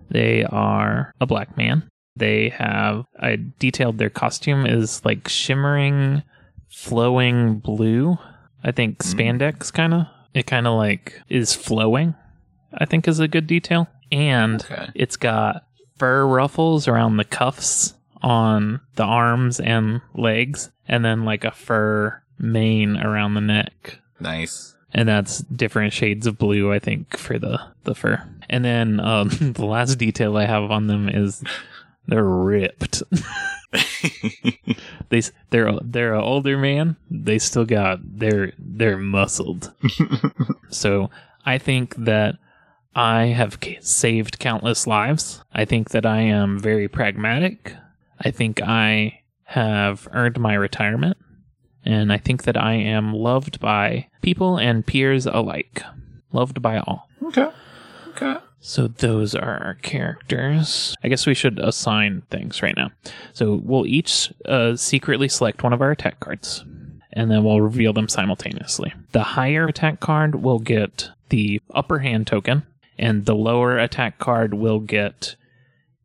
They 0.08 0.42
are 0.44 1.12
a 1.20 1.26
black 1.26 1.54
man. 1.58 1.86
They 2.16 2.48
have, 2.48 3.04
I 3.20 3.36
detailed 3.58 3.98
their 3.98 4.08
costume 4.08 4.64
is 4.64 5.04
like 5.04 5.28
shimmering, 5.28 6.22
flowing 6.70 7.58
blue. 7.58 8.16
I 8.64 8.72
think 8.72 9.00
Mm. 9.00 9.14
spandex 9.38 9.70
kind 9.70 9.92
of. 9.92 10.06
It 10.36 10.46
kind 10.46 10.66
of 10.66 10.74
like 10.76 11.20
is 11.30 11.54
flowing, 11.54 12.14
I 12.74 12.84
think 12.84 13.08
is 13.08 13.20
a 13.20 13.26
good 13.28 13.46
detail. 13.46 13.88
And 14.12 14.62
Okay. 14.62 14.88
it's 14.94 15.16
got 15.16 15.64
fur 15.96 16.26
ruffles 16.26 16.86
around 16.86 17.16
the 17.16 17.24
cuffs 17.24 17.94
on 18.22 18.80
the 18.96 19.04
arms 19.04 19.58
and 19.60 20.02
legs, 20.14 20.70
and 20.86 21.02
then 21.02 21.24
like 21.24 21.44
a 21.44 21.50
fur 21.52 22.22
mane 22.38 22.98
around 22.98 23.32
the 23.34 23.40
neck. 23.40 23.98
Nice. 24.20 24.74
And 24.92 25.08
that's 25.08 25.38
different 25.38 25.92
shades 25.94 26.26
of 26.26 26.36
blue, 26.38 26.70
I 26.72 26.80
think, 26.80 27.16
for 27.16 27.38
the, 27.38 27.58
the 27.84 27.94
fur. 27.94 28.22
And 28.50 28.62
then 28.64 29.00
um, 29.00 29.28
the 29.40 29.64
last 29.64 29.96
detail 29.96 30.36
I 30.36 30.44
have 30.44 30.70
on 30.70 30.86
them 30.86 31.08
is 31.08 31.42
they're 32.06 32.24
ripped. 32.24 33.02
they 35.08 35.22
they're 35.50 35.78
they're 35.82 36.14
an 36.14 36.22
older 36.22 36.56
man. 36.56 36.96
They 37.10 37.38
still 37.38 37.64
got 37.64 38.00
they're 38.02 38.52
they're 38.58 38.96
muscled. 38.96 39.72
so 40.70 41.10
I 41.44 41.58
think 41.58 41.96
that 41.96 42.36
I 42.94 43.26
have 43.26 43.58
saved 43.80 44.38
countless 44.38 44.86
lives. 44.86 45.42
I 45.52 45.64
think 45.64 45.90
that 45.90 46.06
I 46.06 46.20
am 46.20 46.58
very 46.58 46.88
pragmatic. 46.88 47.74
I 48.20 48.30
think 48.30 48.62
I 48.62 49.20
have 49.44 50.08
earned 50.12 50.40
my 50.40 50.54
retirement, 50.54 51.18
and 51.84 52.12
I 52.12 52.18
think 52.18 52.44
that 52.44 52.56
I 52.56 52.74
am 52.74 53.12
loved 53.12 53.60
by 53.60 54.08
people 54.22 54.56
and 54.58 54.86
peers 54.86 55.26
alike. 55.26 55.82
Loved 56.32 56.62
by 56.62 56.78
all. 56.78 57.08
okay. 57.22 57.50
Okay. 58.08 58.36
So 58.66 58.88
those 58.88 59.36
are 59.36 59.62
our 59.62 59.74
characters. 59.74 60.96
I 61.04 61.08
guess 61.08 61.24
we 61.24 61.34
should 61.34 61.60
assign 61.60 62.22
things 62.32 62.62
right 62.62 62.74
now. 62.76 62.90
So 63.32 63.60
we'll 63.62 63.86
each 63.86 64.32
uh, 64.44 64.74
secretly 64.74 65.28
select 65.28 65.62
one 65.62 65.72
of 65.72 65.80
our 65.80 65.92
attack 65.92 66.18
cards, 66.18 66.64
and 67.12 67.30
then 67.30 67.44
we'll 67.44 67.60
reveal 67.60 67.92
them 67.92 68.08
simultaneously. 68.08 68.92
The 69.12 69.22
higher 69.22 69.68
attack 69.68 70.00
card 70.00 70.42
will 70.42 70.58
get 70.58 71.10
the 71.28 71.62
upper 71.72 72.00
hand 72.00 72.26
token, 72.26 72.66
and 72.98 73.24
the 73.24 73.36
lower 73.36 73.78
attack 73.78 74.18
card 74.18 74.52
will 74.52 74.80
get 74.80 75.36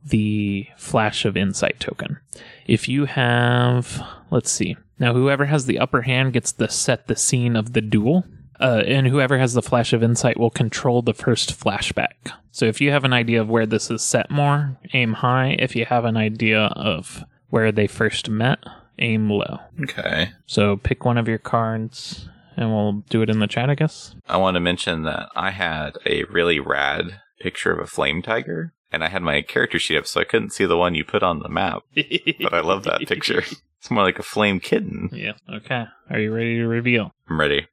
the 0.06 0.68
flash 0.78 1.26
of 1.26 1.36
insight 1.36 1.80
token. 1.80 2.20
If 2.68 2.88
you 2.88 3.06
have, 3.06 4.06
let's 4.30 4.52
see, 4.52 4.78
now 5.00 5.16
whoever 5.16 5.46
has 5.46 5.66
the 5.66 5.80
upper 5.80 6.04
hand 6.04 6.34
gets 6.34 6.52
to 6.52 6.70
set 6.70 7.08
the 7.08 7.16
scene 7.16 7.56
of 7.56 7.74
the 7.74 7.82
duel. 7.82 8.24
Uh, 8.62 8.84
and 8.86 9.08
whoever 9.08 9.38
has 9.40 9.54
the 9.54 9.62
flash 9.62 9.92
of 9.92 10.04
insight 10.04 10.40
will 10.40 10.50
control 10.52 11.02
the 11.02 11.14
first 11.14 11.60
flashback. 11.60 12.32
So 12.52 12.66
if 12.66 12.80
you 12.80 12.92
have 12.92 13.04
an 13.04 13.14
idea 13.14 13.42
of 13.42 13.50
where 13.50 13.66
this 13.66 13.90
is 13.90 14.04
set 14.04 14.30
more, 14.30 14.78
aim 14.94 15.14
high. 15.14 15.56
If 15.60 15.76
you 15.76 15.86
have 15.86 16.06
an 16.06 16.16
idea 16.18 16.66
of 16.76 17.24
where 17.50 17.72
they 17.72 17.88
first 17.88 18.30
met, 18.30 18.60
aim 19.00 19.30
low. 19.30 19.60
Okay. 19.84 20.32
So 20.46 20.78
pick 20.78 21.06
one 21.06 21.18
of 21.18 21.28
your 21.28 21.40
cards 21.40 22.30
and 22.58 22.70
we'll 22.72 23.04
do 23.10 23.22
it 23.22 23.30
in 23.30 23.40
the 23.40 23.48
chat, 23.48 23.70
I 23.70 23.76
guess. 23.76 24.16
I 24.28 24.38
want 24.38 24.56
to 24.56 24.60
mention 24.60 25.04
that 25.04 25.30
I 25.36 25.52
had 25.52 25.98
a 26.06 26.24
really 26.26 26.60
rad 26.60 27.20
picture 27.40 27.72
of 27.72 27.80
a 27.80 27.88
flame 27.88 28.22
tiger, 28.22 28.74
and 28.92 29.04
I 29.04 29.10
had 29.10 29.24
my 29.24 29.42
character 29.42 29.80
sheet 29.80 29.98
up, 29.98 30.06
so 30.06 30.22
I 30.22 30.26
couldn't 30.26 30.52
see 30.52 30.66
the 30.66 30.78
one 30.78 30.94
you 30.94 31.04
put 31.04 31.24
on 31.24 31.40
the 31.40 31.50
map. 31.50 31.84
But 31.96 32.54
I 32.54 32.62
love 32.62 32.84
that 32.84 33.08
picture. 33.08 33.44
It's 33.82 33.90
more 33.90 34.04
like 34.04 34.20
a 34.20 34.24
flame 34.24 34.60
kitten. 34.60 35.10
Yeah. 35.12 35.32
Okay. 35.52 35.86
Are 36.12 36.20
you 36.20 36.32
ready 36.32 36.58
to 36.58 36.68
reveal? 36.68 37.16
I'm 37.28 37.40
ready. 37.40 37.66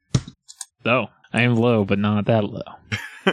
So 0.85 1.09
I 1.33 1.43
am 1.43 1.57
low, 1.57 1.85
but 1.85 1.99
not 1.99 2.27
that 2.27 2.45
low. 2.45 2.63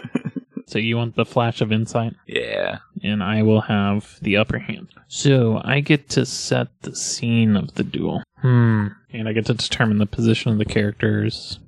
so 0.68 0.80
you 0.80 0.98
want 0.98 1.16
the 1.16 1.26
flash 1.26 1.62
of 1.62 1.72
insight, 1.72 2.14
Yeah. 2.28 2.80
and 3.04 3.24
I 3.24 3.44
will 3.44 3.62
have 3.62 4.18
the 4.22 4.38
upper 4.38 4.60
hand. 4.60 4.90
So 5.08 5.62
I 5.64 5.80
get 5.80 6.10
to 6.10 6.26
set 6.26 6.68
the 6.82 6.96
scene 6.96 7.56
of 7.56 7.76
the 7.76 7.84
duel. 7.84 8.24
Hmm. 8.38 8.88
And 9.14 9.30
I 9.30 9.34
get 9.34 9.46
to 9.46 9.54
determine 9.54 9.98
the 10.00 10.06
position 10.06 10.52
of 10.52 10.58
the 10.58 10.66
characters. 10.66 11.60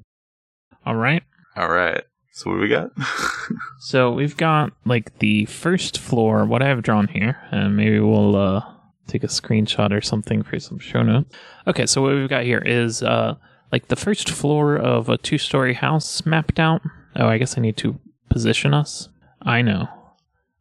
All 0.86 0.96
right. 0.96 1.24
All 1.56 1.70
right. 1.70 2.04
So 2.34 2.50
what 2.52 2.58
do 2.58 2.62
we 2.62 2.68
got? 2.70 2.92
So 3.80 4.12
we've 4.12 4.36
got 4.36 4.74
like 4.86 5.20
the 5.20 5.46
first 5.46 5.98
floor, 6.00 6.46
what 6.46 6.62
I 6.62 6.68
have 6.68 6.84
drawn 6.84 7.08
here, 7.08 7.38
and 7.52 7.78
maybe 7.78 8.00
we'll 8.00 8.36
uh, 8.36 8.62
take 9.08 9.24
a 9.24 9.28
screenshot 9.28 9.92
or 9.92 10.02
something 10.02 10.44
for 10.44 10.60
some 10.60 10.78
show 10.80 11.04
notes. 11.04 11.34
Okay, 11.68 11.86
so 11.86 12.02
what 12.02 12.14
we've 12.16 12.28
got 12.28 12.44
here 12.44 12.62
is 12.66 13.02
uh, 13.02 13.36
like 13.72 13.88
the 13.88 13.96
first 13.96 14.30
floor 14.30 14.78
of 14.78 15.10
a 15.10 15.18
two 15.18 15.38
story 15.38 15.74
house 15.74 16.26
mapped 16.26 16.60
out. 16.60 16.82
Oh, 17.16 17.28
I 17.28 17.38
guess 17.38 17.58
I 17.58 17.62
need 17.62 17.78
to 17.78 18.00
position 18.30 18.74
us. 18.74 19.10
I 19.42 19.62
know. 19.62 19.88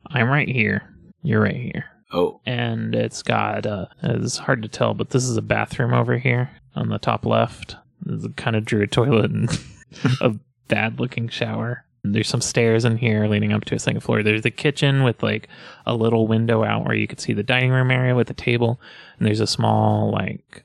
I'm 0.09 0.29
right 0.29 0.49
here. 0.49 0.95
You're 1.23 1.43
right 1.43 1.57
here. 1.57 1.87
oh, 2.13 2.41
And 2.47 2.95
it's 2.95 3.23
got, 3.23 3.67
uh, 3.67 3.87
it's 4.03 4.39
hard 4.39 4.63
to 4.63 4.69
tell, 4.69 4.95
but 4.95 5.11
this 5.11 5.25
is 5.25 5.37
a 5.37 5.43
bathroom 5.43 5.93
over 5.93 6.19
here 6.19 6.51
on 6.75 6.89
the 6.89 6.99
top 6.99 7.27
left. 7.27 7.77
A 8.09 8.29
kind 8.37 8.55
of 8.57 8.65
drew 8.65 8.83
a 8.83 8.87
toilet 8.87 9.31
and 9.33 9.51
a 10.21 10.35
bad 10.69 11.01
looking 11.01 11.29
shower. 11.29 11.85
There's 12.05 12.29
some 12.29 12.41
stairs 12.41 12.85
in 12.85 12.99
here 12.99 13.27
leading 13.27 13.53
up 13.53 13.65
to 13.65 13.75
a 13.75 13.79
second 13.81 14.01
floor. 14.03 14.23
There's 14.23 14.43
the 14.43 14.51
kitchen 14.53 15.03
with 15.03 15.23
like 15.25 15.49
a 15.85 15.95
little 15.95 16.29
window 16.29 16.63
out 16.63 16.85
where 16.87 16.95
you 16.95 17.09
could 17.09 17.21
see 17.21 17.33
the 17.33 17.43
dining 17.43 17.71
room 17.73 17.91
area 17.91 18.15
with 18.15 18.31
a 18.31 18.35
table. 18.35 18.81
And 19.19 19.27
there's 19.27 19.41
a 19.41 19.47
small 19.47 20.13
like 20.13 20.63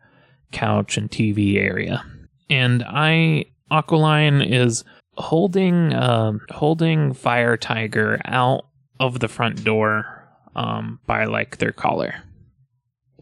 couch 0.51 0.97
and 0.97 1.09
TV 1.09 1.57
area. 1.57 2.03
And 2.51 2.83
I, 2.85 3.45
Aqualine 3.71 4.45
is 4.47 4.83
holding, 5.13 5.93
um, 5.93 6.41
holding 6.49 7.13
Fire 7.13 7.57
Tiger 7.57 8.19
out 8.25 8.65
of 8.99 9.19
the 9.19 9.27
front 9.27 9.63
door, 9.63 10.27
um, 10.55 10.99
by 11.07 11.25
like 11.25 11.57
their 11.57 11.71
collar 11.71 12.15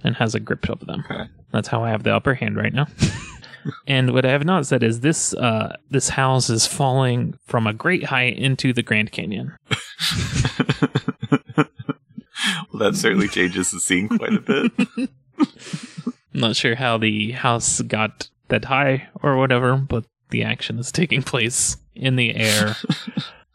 and 0.04 0.16
has 0.16 0.36
a 0.36 0.40
grip 0.40 0.68
of 0.70 0.80
them. 0.82 1.04
Okay. 1.10 1.30
That's 1.52 1.68
how 1.68 1.84
I 1.84 1.90
have 1.90 2.04
the 2.04 2.16
upper 2.16 2.34
hand 2.34 2.58
right 2.58 2.74
now. 2.74 2.88
and 3.88 4.14
what 4.14 4.26
I 4.26 4.32
have 4.32 4.46
not 4.46 4.66
said 4.66 4.84
is 4.84 5.02
this 5.02 5.34
uh, 5.34 5.76
this 5.90 6.10
house 6.10 6.50
is 6.50 6.66
falling 6.66 7.38
from 7.46 7.68
a 7.68 7.74
great 7.74 8.06
height 8.06 8.38
into 8.38 8.74
the 8.74 8.84
Grand 8.84 9.12
Canyon. 9.12 9.54
well, 11.58 11.68
that 12.80 12.96
certainly 12.96 13.28
changes 13.28 13.72
the 13.72 13.80
scene 13.80 14.08
quite 14.10 14.34
a 14.34 14.40
bit. 14.40 14.72
I'm 14.98 15.10
not 16.34 16.56
sure 16.56 16.76
how 16.76 16.98
the 16.98 17.32
house 17.32 17.82
got 17.82 18.30
that 18.50 18.66
high 18.66 19.08
or 19.24 19.38
whatever, 19.38 19.76
but 19.78 20.06
the 20.30 20.44
action 20.44 20.78
is 20.80 20.92
taking 20.92 21.24
place 21.24 21.78
in 21.96 22.16
the 22.16 22.36
air. 22.36 22.76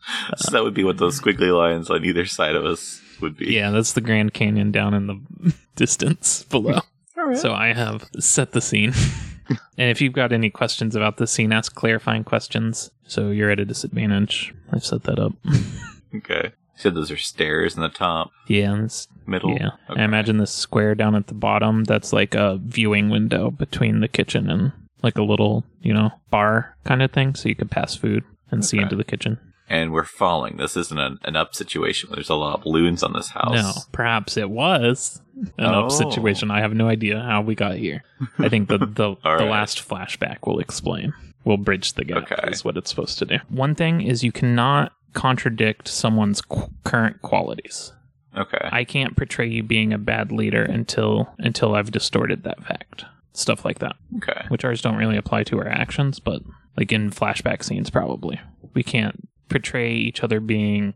Uh, 0.07 0.37
so 0.37 0.51
that 0.51 0.63
would 0.63 0.75
be 0.75 0.85
what 0.85 0.99
those 0.99 1.19
squiggly 1.19 1.51
lines 1.57 1.89
on 1.89 2.05
either 2.05 2.27
side 2.27 2.55
of 2.55 2.67
us 2.67 3.01
would 3.23 3.39
be. 3.39 3.47
yeah, 3.55 3.71
that's 3.71 3.95
the 3.95 4.03
Grand 4.03 4.35
Canyon 4.35 4.71
down 4.71 4.93
in 4.93 5.07
the 5.07 5.55
distance 5.77 6.43
below. 6.45 6.81
So 7.37 7.55
I 7.55 7.73
have 7.73 8.07
set 8.21 8.53
the 8.53 8.61
scene. 8.61 8.93
and 9.79 9.89
if 9.91 10.03
you've 10.03 10.13
got 10.13 10.31
any 10.31 10.51
questions 10.51 10.95
about 10.95 11.17
the 11.17 11.27
scene, 11.27 11.53
ask 11.53 11.75
clarifying 11.75 12.23
questions. 12.23 12.91
So 13.07 13.31
you're 13.31 13.49
at 13.51 13.59
a 13.61 13.65
disadvantage. 13.65 14.53
I've 14.71 14.85
set 14.85 15.05
that 15.05 15.19
up. 15.19 15.33
Okay. 16.15 16.43
You 16.45 16.51
said 16.77 16.95
those 16.95 17.11
are 17.11 17.17
stairs 17.17 17.77
in 17.77 17.81
the 17.83 17.89
top, 17.89 18.31
yeah, 18.47 18.73
and 18.75 18.85
it's 18.85 19.09
middle. 19.27 19.55
Yeah. 19.55 19.71
Okay. 19.89 20.03
I 20.03 20.05
imagine 20.05 20.37
this 20.37 20.51
square 20.51 20.95
down 20.95 21.15
at 21.15 21.29
the 21.29 21.35
bottom 21.35 21.85
that's 21.85 22.13
like 22.13 22.35
a 22.35 22.59
viewing 22.63 23.09
window 23.09 23.51
between 23.51 24.01
the 24.01 24.09
kitchen 24.09 24.51
and 24.51 24.73
like 25.05 25.17
a 25.19 25.23
little, 25.23 25.65
you 25.81 25.93
know, 25.95 26.11
bar 26.31 26.77
kind 26.85 27.03
of 27.03 27.13
thing 27.13 27.35
so 27.37 27.49
you 27.49 27.55
could 27.55 27.71
pass 27.71 27.95
food 27.95 28.25
and 28.51 28.65
see 28.65 28.79
into 28.79 28.97
the 28.97 29.05
kitchen. 29.05 29.39
And 29.69 29.93
we're 29.93 30.05
falling. 30.05 30.57
This 30.59 30.77
isn't 30.77 30.99
an, 30.99 31.19
an 31.25 31.37
up 31.37 31.55
situation. 31.55 32.11
There's 32.13 32.29
a 32.29 32.35
lot 32.35 32.57
of 32.59 32.65
balloons 32.65 33.03
on 33.03 33.13
this 33.15 33.29
house. 33.31 33.55
No, 33.55 33.73
perhaps 33.93 34.37
it 34.37 34.51
was 34.51 35.23
an 35.59 35.65
up 35.67 35.87
Oh. 35.87 35.89
situation. 35.89 36.51
I 36.51 36.61
have 36.61 36.75
no 36.75 36.89
idea 36.89 37.21
how 37.21 37.41
we 37.41 37.55
got 37.55 37.77
here. 37.77 38.03
I 38.39 38.49
think 38.49 38.69
the 38.69 38.79
the, 38.79 38.87
the 39.15 39.17
right. 39.25 39.49
last 39.51 39.79
flashback 39.89 40.47
will 40.47 40.59
explain. 40.61 41.15
Will 41.45 41.57
bridge 41.57 41.95
the 41.95 42.05
gap 42.05 42.31
Okay. 42.31 42.51
is 42.51 42.65
what 42.65 42.77
it's 42.77 42.91
supposed 42.91 43.19
to 43.21 43.25
do. 43.27 43.39
One 43.49 43.75
thing 43.75 44.01
is 44.03 44.23
you 44.25 44.33
cannot 44.33 44.93
contradict 45.15 45.89
someone's 45.89 46.41
qu- 46.43 46.69
current 46.85 47.23
qualities. 47.23 47.93
Okay. 48.37 48.59
I 48.71 48.85
can't 48.85 49.17
portray 49.17 49.49
you 49.49 49.63
being 49.63 49.93
a 49.93 49.99
bad 49.99 50.31
leader 50.33 50.63
until 50.63 51.33
until 51.39 51.75
I've 51.75 51.91
distorted 51.91 52.43
that 52.45 52.63
fact. 52.65 53.05
Stuff 53.35 53.65
like 53.65 53.81
that, 53.81 53.97
okay. 54.19 54.45
which 54.49 54.65
ours 54.65 54.81
don't 54.81 54.97
really 54.97 55.17
apply 55.17 55.43
to 55.45 55.59
our 55.59 55.69
actions, 55.69 56.21
but 56.21 56.43
like 56.77 56.93
in 56.93 57.11
flashback 57.11 57.65
scenes, 57.65 57.91
probably 57.91 58.41
we 58.75 58.83
can't 58.83 59.29
portray 59.49 59.93
each 59.93 60.23
other 60.23 60.41
being 60.41 60.95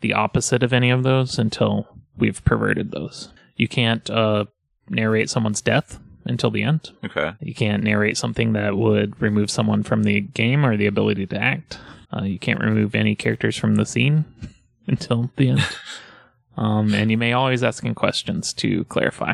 the 0.00 0.12
opposite 0.12 0.62
of 0.62 0.72
any 0.72 0.90
of 0.90 1.02
those 1.02 1.38
until 1.38 1.88
we've 2.16 2.44
perverted 2.44 2.90
those. 2.90 3.32
You 3.56 3.68
can't 3.68 4.08
uh, 4.10 4.46
narrate 4.88 5.30
someone's 5.30 5.60
death 5.60 5.98
until 6.24 6.50
the 6.50 6.62
end. 6.62 6.90
Okay. 7.04 7.32
You 7.40 7.54
can't 7.54 7.82
narrate 7.82 8.16
something 8.16 8.52
that 8.52 8.76
would 8.76 9.20
remove 9.20 9.50
someone 9.50 9.82
from 9.82 10.02
the 10.02 10.20
game 10.20 10.64
or 10.64 10.76
the 10.76 10.86
ability 10.86 11.26
to 11.26 11.36
act. 11.36 11.78
Uh, 12.14 12.24
you 12.24 12.38
can't 12.38 12.60
remove 12.60 12.94
any 12.94 13.14
characters 13.14 13.56
from 13.56 13.76
the 13.76 13.86
scene 13.86 14.24
until 14.86 15.30
the 15.36 15.50
end. 15.50 15.66
um, 16.56 16.94
and 16.94 17.10
you 17.10 17.18
may 17.18 17.32
always 17.32 17.62
ask 17.62 17.84
in 17.84 17.94
questions 17.94 18.52
to 18.54 18.84
clarify. 18.84 19.32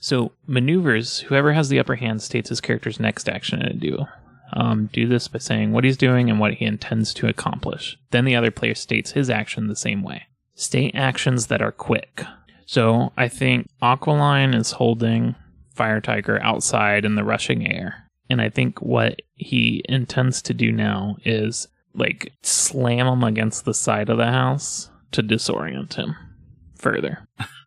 So, 0.00 0.32
maneuvers, 0.46 1.20
whoever 1.20 1.52
has 1.52 1.68
the 1.68 1.78
upper 1.78 1.96
hand 1.96 2.22
states 2.22 2.48
his 2.48 2.60
character's 2.60 3.00
next 3.00 3.28
action 3.28 3.60
in 3.60 3.68
a 3.68 3.74
duel. 3.74 4.08
Um, 4.52 4.88
do 4.92 5.06
this 5.06 5.28
by 5.28 5.38
saying 5.38 5.72
what 5.72 5.84
he's 5.84 5.96
doing 5.96 6.30
and 6.30 6.40
what 6.40 6.54
he 6.54 6.64
intends 6.64 7.12
to 7.14 7.28
accomplish. 7.28 7.98
Then 8.10 8.24
the 8.24 8.36
other 8.36 8.50
player 8.50 8.74
states 8.74 9.12
his 9.12 9.28
action 9.28 9.66
the 9.66 9.76
same 9.76 10.02
way. 10.02 10.24
State 10.54 10.94
actions 10.94 11.48
that 11.48 11.60
are 11.60 11.72
quick. 11.72 12.22
So 12.66 13.12
I 13.16 13.28
think 13.28 13.68
Aqualine 13.82 14.54
is 14.54 14.72
holding 14.72 15.34
Fire 15.74 16.00
Tiger 16.00 16.42
outside 16.42 17.04
in 17.04 17.14
the 17.14 17.24
rushing 17.24 17.70
air. 17.70 18.08
And 18.30 18.40
I 18.40 18.48
think 18.48 18.80
what 18.80 19.20
he 19.34 19.84
intends 19.88 20.42
to 20.42 20.54
do 20.54 20.72
now 20.72 21.16
is 21.24 21.68
like 21.94 22.32
slam 22.42 23.06
him 23.06 23.24
against 23.24 23.64
the 23.64 23.74
side 23.74 24.08
of 24.08 24.18
the 24.18 24.30
house 24.30 24.90
to 25.12 25.22
disorient 25.22 25.94
him 25.94 26.14
further. 26.76 27.26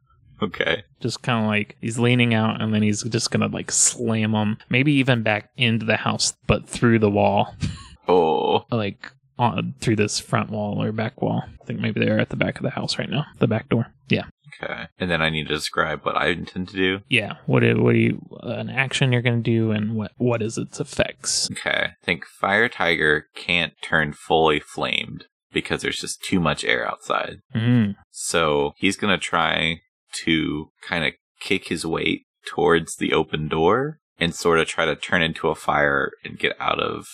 Okay. 0.52 0.84
Just 1.00 1.22
kind 1.22 1.44
of 1.46 1.50
like 1.50 1.78
he's 1.82 2.00
leaning 2.00 2.34
out 2.34 2.62
and 2.62 2.74
then 2.74 2.82
he's 2.82 3.04
just 3.04 3.32
gonna 3.32 3.48
like 3.48 3.72
slam 3.72 4.34
him, 4.34 4.58
maybe 4.70 4.92
even 4.94 5.22
back 5.24 5.50
into 5.58 5.86
the 5.86 5.98
house, 5.98 6.34
but 6.48 6.68
through 6.68 7.00
the 7.00 7.12
wall, 7.12 7.56
Oh. 8.08 8.66
like 8.72 9.12
on, 9.38 9.76
through 9.80 9.96
this 9.96 10.20
front 10.20 10.50
wall 10.50 10.82
or 10.84 10.92
back 10.92 11.22
wall. 11.22 11.44
I 11.62 11.66
think 11.66 11.80
maybe 11.80 12.00
they're 12.00 12.20
at 12.20 12.30
the 12.30 12.36
back 12.36 12.58
of 12.58 12.64
the 12.64 12.70
house 12.72 12.98
right 13.00 13.10
now, 13.10 13.26
the 13.40 13.48
back 13.48 13.70
door. 13.70 13.88
Yeah. 14.10 14.26
Okay. 14.62 14.88
And 15.00 15.10
then 15.10 15.22
I 15.22 15.30
need 15.30 15.48
to 15.48 15.54
describe 15.56 16.06
what 16.06 16.18
I 16.18 16.28
intend 16.28 16.68
to 16.70 16.76
do. 16.76 17.00
Yeah, 17.10 17.36
what 17.46 17.62
do, 17.62 17.82
what 17.82 17.94
do 17.94 18.00
you 18.00 18.22
an 18.44 18.70
action 18.70 19.12
you're 19.12 19.22
going 19.22 19.42
to 19.42 19.50
do 19.52 19.72
and 19.72 19.96
what 19.96 20.12
what 20.18 20.42
is 20.42 20.58
its 20.58 20.80
effects? 20.80 21.50
Okay. 21.52 21.92
I 21.92 22.06
think 22.06 22.26
Fire 22.26 22.68
Tiger 22.70 23.28
can't 23.36 23.74
turn 23.82 24.14
fully 24.14 24.60
flamed 24.60 25.26
because 25.54 25.82
there's 25.82 26.00
just 26.00 26.22
too 26.24 26.40
much 26.40 26.64
air 26.64 26.88
outside. 26.88 27.38
Mm. 27.56 27.96
So 28.12 28.74
he's 28.78 28.98
going 28.98 29.18
to 29.18 29.24
try 29.24 29.82
to 30.26 30.70
kind 30.82 31.06
of 31.06 31.14
kick 31.40 31.68
his 31.68 31.86
weight 31.86 32.24
towards 32.46 32.96
the 32.96 33.14
open 33.14 33.48
door 33.48 34.00
and 34.20 34.34
sort 34.36 34.60
of 34.60 34.68
try 34.68 34.86
to 34.86 34.96
turn 34.96 35.22
into 35.22 35.48
a 35.50 35.56
fire 35.56 36.12
and 36.24 36.38
get 36.40 36.56
out 36.60 36.80
of 36.80 37.08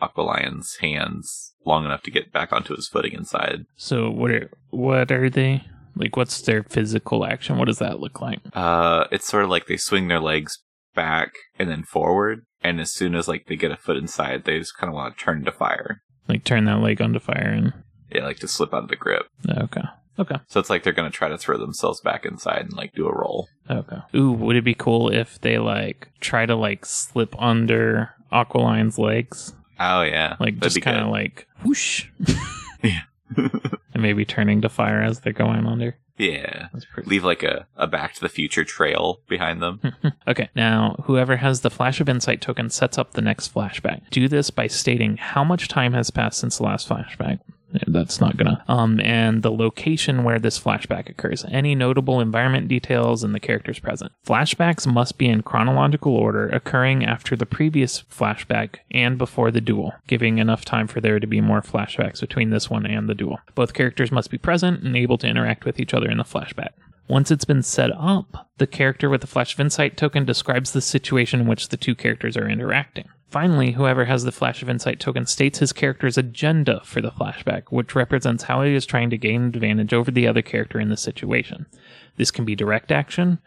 Aqualion's 0.00 0.76
hands 0.80 1.54
long 1.64 1.84
enough 1.84 2.02
to 2.02 2.10
get 2.10 2.32
back 2.32 2.52
onto 2.52 2.74
his 2.74 2.88
footing 2.88 3.12
inside. 3.12 3.64
So 3.76 4.10
what 4.10 4.30
are 4.30 4.50
what 4.70 5.10
are 5.12 5.30
they 5.30 5.64
like? 5.96 6.16
What's 6.16 6.40
their 6.42 6.62
physical 6.62 7.24
action? 7.24 7.56
What 7.58 7.66
does 7.66 7.78
that 7.78 8.00
look 8.00 8.20
like? 8.20 8.40
Uh, 8.52 9.04
it's 9.10 9.26
sort 9.26 9.44
of 9.44 9.50
like 9.50 9.66
they 9.66 9.76
swing 9.76 10.08
their 10.08 10.20
legs 10.20 10.58
back 10.94 11.32
and 11.58 11.68
then 11.70 11.82
forward. 11.84 12.44
And 12.62 12.80
as 12.80 12.92
soon 12.92 13.14
as 13.14 13.28
like 13.28 13.46
they 13.46 13.56
get 13.56 13.70
a 13.70 13.76
foot 13.76 13.96
inside, 13.96 14.44
they 14.44 14.58
just 14.58 14.76
kind 14.76 14.88
of 14.88 14.94
want 14.94 15.16
to 15.16 15.24
turn 15.24 15.44
to 15.44 15.52
fire. 15.52 16.00
Like 16.28 16.44
turn 16.44 16.64
that 16.64 16.80
leg 16.80 17.00
onto 17.02 17.18
fire 17.18 17.50
and 17.54 17.72
Yeah, 18.10 18.24
like 18.24 18.38
to 18.38 18.48
slip 18.48 18.72
out 18.74 18.84
of 18.84 18.88
the 18.88 18.96
grip. 18.96 19.26
okay, 19.48 19.82
okay, 20.18 20.36
So 20.48 20.60
it's 20.60 20.70
like 20.70 20.82
they're 20.82 20.92
going 20.92 21.10
to 21.10 21.16
try 21.16 21.28
to 21.28 21.38
throw 21.38 21.58
themselves 21.58 22.00
back 22.00 22.24
inside 22.24 22.62
and 22.62 22.72
like 22.74 22.92
do 22.94 23.06
a 23.08 23.12
roll. 23.12 23.48
okay. 23.70 23.98
Ooh, 24.14 24.32
would 24.32 24.56
it 24.56 24.64
be 24.64 24.74
cool 24.74 25.10
if 25.10 25.40
they 25.40 25.58
like 25.58 26.08
try 26.20 26.46
to 26.46 26.54
like 26.56 26.84
slip 26.86 27.34
under 27.40 28.10
Aqualine's 28.32 28.98
legs, 28.98 29.54
Oh 29.78 30.02
yeah, 30.02 30.36
like 30.40 30.54
That'd 30.60 30.72
just 30.74 30.82
kind 30.82 30.98
of 31.00 31.08
like 31.08 31.46
whoosh, 31.64 32.06
Yeah. 32.82 33.00
and 33.36 34.02
maybe 34.02 34.24
turning 34.24 34.60
to 34.62 34.68
fire 34.68 35.02
as 35.02 35.20
they're 35.20 35.32
going 35.32 35.66
under. 35.66 35.96
yeah. 36.16 36.68
That's 36.72 36.84
pretty. 36.84 37.08
Leave 37.10 37.24
like 37.24 37.42
a, 37.42 37.66
a 37.76 37.86
Back 37.86 38.14
to 38.14 38.20
the 38.20 38.28
Future 38.28 38.64
trail 38.64 39.20
behind 39.28 39.60
them. 39.62 39.80
Okay, 40.28 40.48
now 40.56 40.96
whoever 41.04 41.36
has 41.36 41.60
the 41.60 41.70
Flash 41.70 42.00
of 42.00 42.08
Insight 42.08 42.40
token 42.40 42.70
sets 42.70 42.96
up 42.98 43.12
the 43.12 43.20
next 43.20 43.52
flashback. 43.52 44.08
Do 44.10 44.26
this 44.28 44.50
by 44.50 44.66
stating 44.68 45.16
how 45.18 45.44
much 45.44 45.68
time 45.68 45.92
has 45.92 46.10
passed 46.10 46.38
since 46.38 46.56
the 46.58 46.62
last 46.64 46.88
flashback. 46.88 47.40
That's 47.86 48.20
not 48.20 48.36
gonna. 48.36 48.62
Um, 48.68 49.00
and 49.00 49.42
the 49.42 49.52
location 49.52 50.24
where 50.24 50.38
this 50.38 50.58
flashback 50.58 51.08
occurs. 51.08 51.44
Any 51.50 51.74
notable 51.74 52.20
environment 52.20 52.68
details 52.68 53.24
and 53.24 53.34
the 53.34 53.40
characters 53.40 53.78
present. 53.78 54.12
Flashbacks 54.26 54.86
must 54.86 55.18
be 55.18 55.28
in 55.28 55.42
chronological 55.42 56.14
order, 56.14 56.48
occurring 56.48 57.04
after 57.04 57.36
the 57.36 57.46
previous 57.46 58.02
flashback 58.02 58.76
and 58.90 59.18
before 59.18 59.50
the 59.50 59.60
duel, 59.60 59.94
giving 60.06 60.38
enough 60.38 60.64
time 60.64 60.86
for 60.86 61.00
there 61.00 61.20
to 61.20 61.26
be 61.26 61.40
more 61.40 61.62
flashbacks 61.62 62.20
between 62.20 62.50
this 62.50 62.70
one 62.70 62.86
and 62.86 63.08
the 63.08 63.14
duel. 63.14 63.40
Both 63.54 63.74
characters 63.74 64.12
must 64.12 64.30
be 64.30 64.38
present 64.38 64.82
and 64.82 64.96
able 64.96 65.18
to 65.18 65.26
interact 65.28 65.64
with 65.64 65.80
each 65.80 65.94
other 65.94 66.10
in 66.10 66.18
the 66.18 66.24
flashback. 66.24 66.70
Once 67.06 67.30
it's 67.30 67.44
been 67.44 67.62
set 67.62 67.90
up, 67.92 68.48
the 68.56 68.66
character 68.66 69.10
with 69.10 69.20
the 69.20 69.26
Flash 69.26 69.52
of 69.52 69.60
Insight 69.60 69.96
token 69.96 70.24
describes 70.24 70.72
the 70.72 70.80
situation 70.80 71.40
in 71.40 71.46
which 71.46 71.68
the 71.68 71.76
two 71.76 71.94
characters 71.94 72.36
are 72.36 72.48
interacting. 72.48 73.08
Finally, 73.34 73.72
whoever 73.72 74.04
has 74.04 74.22
the 74.22 74.30
Flash 74.30 74.62
of 74.62 74.70
Insight 74.70 75.00
token 75.00 75.26
states 75.26 75.58
his 75.58 75.72
character's 75.72 76.16
agenda 76.16 76.80
for 76.84 77.00
the 77.00 77.10
flashback, 77.10 77.64
which 77.70 77.96
represents 77.96 78.44
how 78.44 78.62
he 78.62 78.76
is 78.76 78.86
trying 78.86 79.10
to 79.10 79.18
gain 79.18 79.46
advantage 79.46 79.92
over 79.92 80.12
the 80.12 80.28
other 80.28 80.40
character 80.40 80.78
in 80.78 80.88
the 80.88 80.96
situation. 80.96 81.66
This 82.16 82.30
can 82.30 82.44
be 82.44 82.54
direct 82.54 82.92
action, 82.92 83.40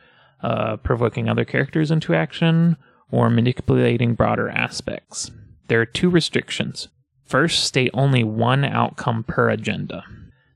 uh, 0.44 0.76
provoking 0.76 1.30
other 1.30 1.46
characters 1.46 1.90
into 1.90 2.14
action, 2.14 2.76
or 3.12 3.30
manipulating 3.30 4.14
broader 4.14 4.50
aspects. 4.50 5.32
There 5.70 5.80
are 5.80 5.86
two 5.86 6.10
restrictions. 6.10 6.90
First, 7.24 7.64
state 7.64 7.92
only 7.94 8.26
one 8.26 8.66
outcome 8.66 9.24
per 9.24 9.50
agenda. 9.50 10.04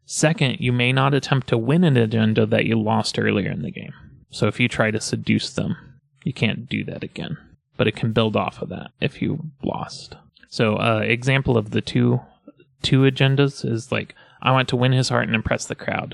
Second, 0.04 0.58
you 0.60 0.74
may 0.74 0.92
not 0.92 1.14
attempt 1.14 1.48
to 1.48 1.58
win 1.58 1.86
an 1.86 1.96
agenda 1.96 2.46
that 2.48 2.66
you 2.66 2.78
lost 2.78 3.18
earlier 3.18 3.50
in 3.50 3.62
the 3.62 3.72
game. 3.72 3.94
So 4.30 4.48
if 4.48 4.60
you 4.60 4.68
try 4.68 4.92
to 4.92 5.00
seduce 5.00 5.54
them, 5.54 5.78
you 6.26 6.34
can't 6.34 6.68
do 6.68 6.84
that 6.84 7.02
again. 7.02 7.38
But 7.82 7.88
it 7.88 7.96
can 7.96 8.12
build 8.12 8.36
off 8.36 8.62
of 8.62 8.70
that 8.70 8.92
if 9.00 9.24
you 9.24 9.40
lost. 9.64 10.16
So, 10.50 10.76
uh, 10.76 11.00
example 11.00 11.58
of 11.58 11.72
the 11.72 11.82
two 11.82 12.22
two 12.84 13.02
agendas 13.02 13.66
is 13.66 13.92
like 13.92 14.14
I 14.40 14.52
want 14.52 14.70
to 14.70 14.76
win 14.76 14.92
his 14.92 15.10
heart 15.10 15.26
and 15.26 15.34
impress 15.34 15.66
the 15.66 15.74
crowd. 15.74 16.14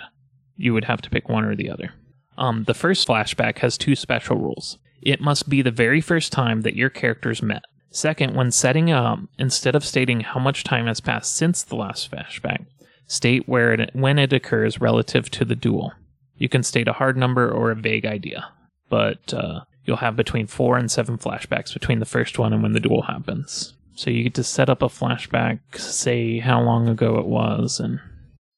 You 0.55 0.73
would 0.73 0.85
have 0.85 1.01
to 1.01 1.09
pick 1.09 1.27
one 1.27 1.43
or 1.43 1.57
the 1.57 1.69
other. 1.69 1.91
Um, 2.37 2.63
the 2.63 2.73
first 2.73 3.05
flashback 3.05 3.57
has 3.57 3.77
two 3.77 3.97
special 3.97 4.37
rules. 4.37 4.77
It 5.01 5.19
must 5.19 5.49
be 5.49 5.61
the 5.61 5.69
very 5.69 5.99
first 5.99 6.31
time 6.31 6.61
that 6.61 6.77
your 6.77 6.89
characters 6.89 7.41
met. 7.41 7.63
Second, 7.89 8.33
when 8.33 8.51
setting 8.51 8.89
up, 8.89 9.19
instead 9.37 9.75
of 9.75 9.83
stating 9.83 10.21
how 10.21 10.39
much 10.39 10.63
time 10.63 10.87
has 10.87 11.01
passed 11.01 11.35
since 11.35 11.63
the 11.63 11.75
last 11.75 12.09
flashback, 12.09 12.65
state 13.07 13.49
where 13.49 13.73
it, 13.73 13.89
when 13.91 14.17
it 14.17 14.31
occurs 14.31 14.79
relative 14.79 15.29
to 15.31 15.43
the 15.43 15.55
duel. 15.55 15.91
You 16.37 16.47
can 16.47 16.63
state 16.63 16.87
a 16.87 16.93
hard 16.93 17.17
number 17.17 17.51
or 17.51 17.71
a 17.71 17.75
vague 17.75 18.05
idea, 18.05 18.47
but 18.87 19.33
uh, 19.33 19.65
you'll 19.87 19.97
have 19.97 20.15
between 20.15 20.45
four 20.45 20.77
and 20.77 20.91
seven 20.91 21.17
flashbacks 21.17 21.73
between 21.73 21.99
the 21.99 22.05
first 22.05 22.37
one 22.37 22.53
and 22.53 22.61
when 22.61 22.73
the 22.73 22.79
duel 22.79 23.03
happens. 23.03 23.73
So 23.95 24.11
you 24.11 24.23
get 24.23 24.35
to 24.35 24.43
set 24.43 24.69
up 24.69 24.83
a 24.83 24.87
flashback, 24.87 25.59
say 25.75 26.37
how 26.39 26.61
long 26.61 26.87
ago 26.87 27.17
it 27.17 27.25
was, 27.25 27.79
and 27.79 27.99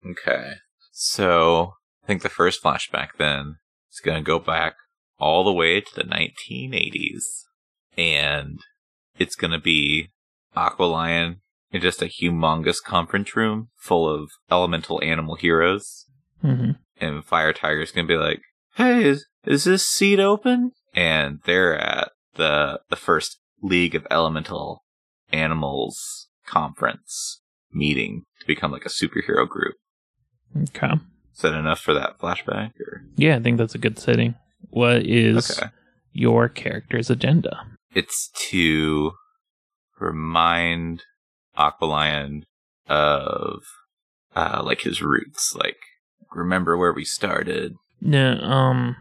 Okay. 0.05 0.53
So 0.91 1.74
I 2.03 2.07
think 2.07 2.24
the 2.24 2.29
first 2.29 2.62
flashback 2.62 3.09
then 3.17 3.55
is 3.91 4.01
going 4.03 4.17
to 4.17 4.25
go 4.25 4.39
back 4.39 4.74
all 5.17 5.43
the 5.45 5.53
way 5.53 5.79
to 5.79 5.95
the 5.95 6.03
1980s. 6.03 7.24
And 7.98 8.59
it's 9.17 9.36
going 9.36 9.51
to 9.51 9.59
be 9.59 10.09
Aqualion 10.55 11.38
in 11.71 11.81
just 11.81 12.01
a 12.01 12.05
humongous 12.05 12.81
conference 12.83 13.36
room 13.36 13.69
full 13.77 14.09
of 14.13 14.29
elemental 14.50 15.01
animal 15.03 15.36
heroes. 15.36 16.05
Mhm. 16.43 16.77
And 17.00 17.24
Fire 17.24 17.53
Tiger's 17.53 17.91
going 17.91 18.07
to 18.07 18.13
be 18.13 18.17
like, 18.17 18.41
hey, 18.75 19.03
is, 19.03 19.25
is 19.45 19.65
this 19.65 19.86
seat 19.88 20.19
open? 20.19 20.71
And 20.93 21.39
they're 21.46 21.77
at 21.77 22.12
the, 22.36 22.81
the 22.89 22.96
first 22.96 23.39
League 23.62 23.96
of 23.96 24.08
Elemental 24.10 24.84
Animals 25.31 26.27
conference 26.46 27.41
meeting 27.72 28.24
to 28.39 28.48
become 28.48 28.72
like 28.72 28.86
a 28.86 28.89
superhero 28.89 29.48
group. 29.48 29.75
okay. 30.69 30.93
Is 31.36 31.41
that 31.43 31.53
enough 31.53 31.79
for 31.79 31.93
that 31.93 32.17
flashback? 32.19 32.72
Or 32.79 33.03
Yeah, 33.15 33.36
I 33.38 33.39
think 33.39 33.58
that's 33.58 33.75
a 33.75 33.79
good 33.79 34.00
setting. 34.00 34.36
What 34.72 35.03
is 35.05 35.58
okay, 35.58 35.69
your 36.12 36.50
character's 36.50 37.10
agenda? 37.10 37.62
it's 37.96 38.29
to 38.50 39.12
remind 40.00 41.03
Aqualion 41.58 42.43
of 42.88 43.62
uh, 44.36 44.62
like 44.63 44.82
his 44.82 45.02
roots. 45.02 45.56
Like 45.56 45.78
remember 46.34 46.78
where 46.78 46.93
we 46.93 47.06
started. 47.06 47.73
No, 48.02 48.34
um, 48.39 48.95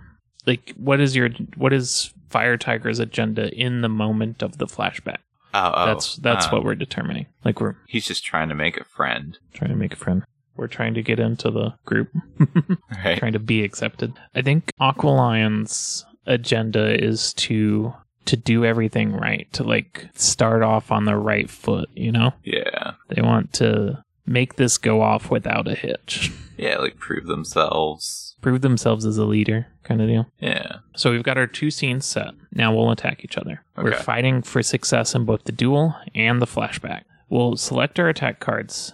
like 0.48 0.72
what 0.76 0.98
is 0.98 1.14
your 1.14 1.28
what 1.56 1.72
is 1.72 2.12
Fire 2.30 2.56
Tiger's 2.56 2.98
agenda 2.98 3.52
in 3.54 3.82
the 3.82 3.88
moment 3.88 4.42
of 4.42 4.58
the 4.58 4.66
flashback? 4.66 5.18
Oh, 5.54 5.72
oh 5.74 5.87
that's 5.87 6.16
that's 6.16 6.46
um, 6.46 6.52
what 6.52 6.64
we're 6.64 6.74
determining. 6.74 7.26
Like 7.44 7.61
we're 7.61 7.76
he's 7.87 8.06
just 8.06 8.24
trying 8.24 8.48
to 8.48 8.54
make 8.54 8.78
a 8.78 8.84
friend, 8.84 9.38
trying 9.52 9.70
to 9.70 9.76
make 9.76 9.92
a 9.92 9.96
friend. 9.96 10.24
We're 10.56 10.66
trying 10.66 10.94
to 10.94 11.02
get 11.02 11.20
into 11.20 11.50
the 11.50 11.74
group, 11.84 12.11
right? 13.04 13.16
trying 13.18 13.34
to 13.34 13.38
be 13.38 13.62
accepted. 13.62 14.12
I 14.34 14.42
think 14.42 14.72
Aqualion's 14.80 16.04
agenda 16.26 17.00
is 17.00 17.32
to 17.34 17.94
to 18.24 18.37
do 18.37 18.64
everything 18.64 19.12
right, 19.12 19.50
to 19.52 19.62
like 19.62 20.08
start 20.14 20.62
off 20.62 20.90
on 20.90 21.04
the 21.04 21.16
right 21.16 21.48
foot. 21.48 21.88
You 21.94 22.11
know, 22.11 22.32
Yeah, 22.42 22.92
they 23.08 23.22
want 23.22 23.52
to 23.54 24.02
make 24.26 24.56
this 24.56 24.78
go 24.78 25.00
off 25.00 25.30
without 25.30 25.68
a 25.68 25.74
hitch, 25.74 26.32
yeah, 26.56 26.78
like 26.78 26.98
prove 26.98 27.26
themselves. 27.26 28.27
Prove 28.40 28.61
themselves 28.61 29.05
as 29.05 29.18
a 29.18 29.24
leader, 29.24 29.66
kind 29.83 30.01
of 30.01 30.09
deal. 30.09 30.27
Yeah, 30.40 30.77
So 30.96 31.11
we've 31.11 31.22
got 31.22 31.38
our 31.38 31.46
two 31.46 31.70
scenes 31.70 32.07
set. 32.07 32.35
Now 32.53 32.74
we'll 32.74 32.90
attack 32.90 33.24
each 33.24 33.37
other. 33.37 33.62
We're 33.77 33.92
fighting 33.96 34.42
for 34.42 34.62
success 34.62 35.14
in 35.14 35.24
both 35.24 35.44
the 35.44 35.53
duel 35.53 35.94
and 36.14 36.40
the 36.40 36.46
flashback. 36.46 37.03
We'll 37.29 37.57
select 37.57 37.98
our 37.98 38.09
attack 38.09 38.40
cards. 38.40 38.92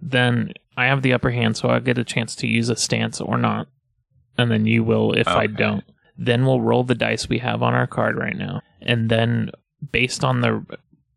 Then 0.00 0.52
I 0.76 0.86
have 0.86 1.02
the 1.02 1.12
upper 1.12 1.30
hand, 1.30 1.56
so 1.56 1.68
I'll 1.68 1.80
get 1.80 1.98
a 1.98 2.04
chance 2.04 2.34
to 2.36 2.46
use 2.46 2.68
a 2.68 2.76
stance 2.76 3.20
or 3.20 3.36
not. 3.38 3.68
And 4.36 4.50
then 4.50 4.66
you 4.66 4.82
will 4.82 5.12
if 5.12 5.28
I 5.28 5.46
don't. 5.46 5.84
Then 6.16 6.44
we'll 6.46 6.60
roll 6.60 6.84
the 6.84 6.94
dice 6.94 7.28
we 7.28 7.38
have 7.38 7.62
on 7.62 7.74
our 7.74 7.86
card 7.86 8.16
right 8.16 8.36
now. 8.36 8.62
And 8.80 9.08
then, 9.08 9.50
based 9.92 10.24
on 10.24 10.40
the 10.40 10.64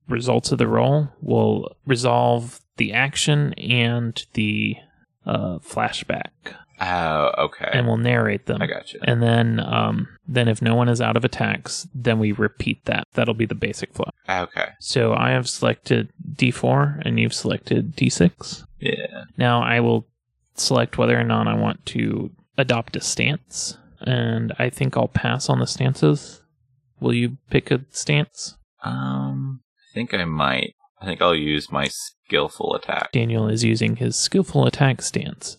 results 0.07 0.51
of 0.51 0.57
the 0.57 0.67
roll, 0.67 1.09
we'll 1.21 1.69
resolve 1.85 2.59
the 2.77 2.93
action 2.93 3.53
and 3.53 4.23
the 4.33 4.75
uh, 5.25 5.59
flashback. 5.59 6.29
Oh, 6.79 7.31
okay, 7.45 7.69
And 7.73 7.87
we'll 7.87 7.97
narrate 7.97 8.45
them. 8.45 8.61
I 8.61 8.67
got 8.67 8.93
you. 8.93 8.99
And 9.03 9.21
then, 9.21 9.59
um, 9.59 10.07
then 10.27 10.47
if 10.47 10.61
no 10.61 10.75
one 10.75 10.89
is 10.89 11.01
out 11.01 11.17
of 11.17 11.25
attacks, 11.25 11.87
then 11.93 12.19
we 12.19 12.31
repeat 12.31 12.85
that. 12.85 13.03
That'll 13.13 13.33
be 13.33 13.45
the 13.45 13.55
basic 13.55 13.93
flow. 13.93 14.09
Okay, 14.29 14.69
So 14.79 15.13
I 15.13 15.31
have 15.31 15.47
selected 15.49 16.09
D4 16.33 17.01
and 17.05 17.19
you've 17.19 17.33
selected 17.33 17.95
D6. 17.95 18.63
yeah, 18.79 19.23
Now 19.37 19.61
I 19.63 19.79
will 19.79 20.07
select 20.55 20.97
whether 20.97 21.19
or 21.19 21.23
not 21.23 21.47
I 21.47 21.55
want 21.55 21.85
to 21.87 22.31
adopt 22.57 22.95
a 22.95 23.01
stance. 23.01 23.77
And 24.01 24.53
I 24.59 24.69
think 24.69 24.95
I'll 24.95 25.07
pass 25.07 25.49
on 25.49 25.59
the 25.59 25.65
stances. 25.67 26.41
Will 26.99 27.13
you 27.13 27.37
pick 27.49 27.71
a 27.71 27.81
stance? 27.91 28.55
um, 28.83 29.61
I 29.91 29.93
think 29.93 30.13
I 30.13 30.25
might. 30.25 30.75
I 31.01 31.05
think 31.05 31.21
I'll 31.21 31.35
use 31.35 31.71
my 31.71 31.87
skillful 31.87 32.75
attack. 32.75 33.11
Daniel 33.11 33.47
is 33.47 33.63
using 33.63 33.95
his 33.95 34.15
skillful 34.15 34.65
attack 34.67 35.01
stance. 35.01 35.57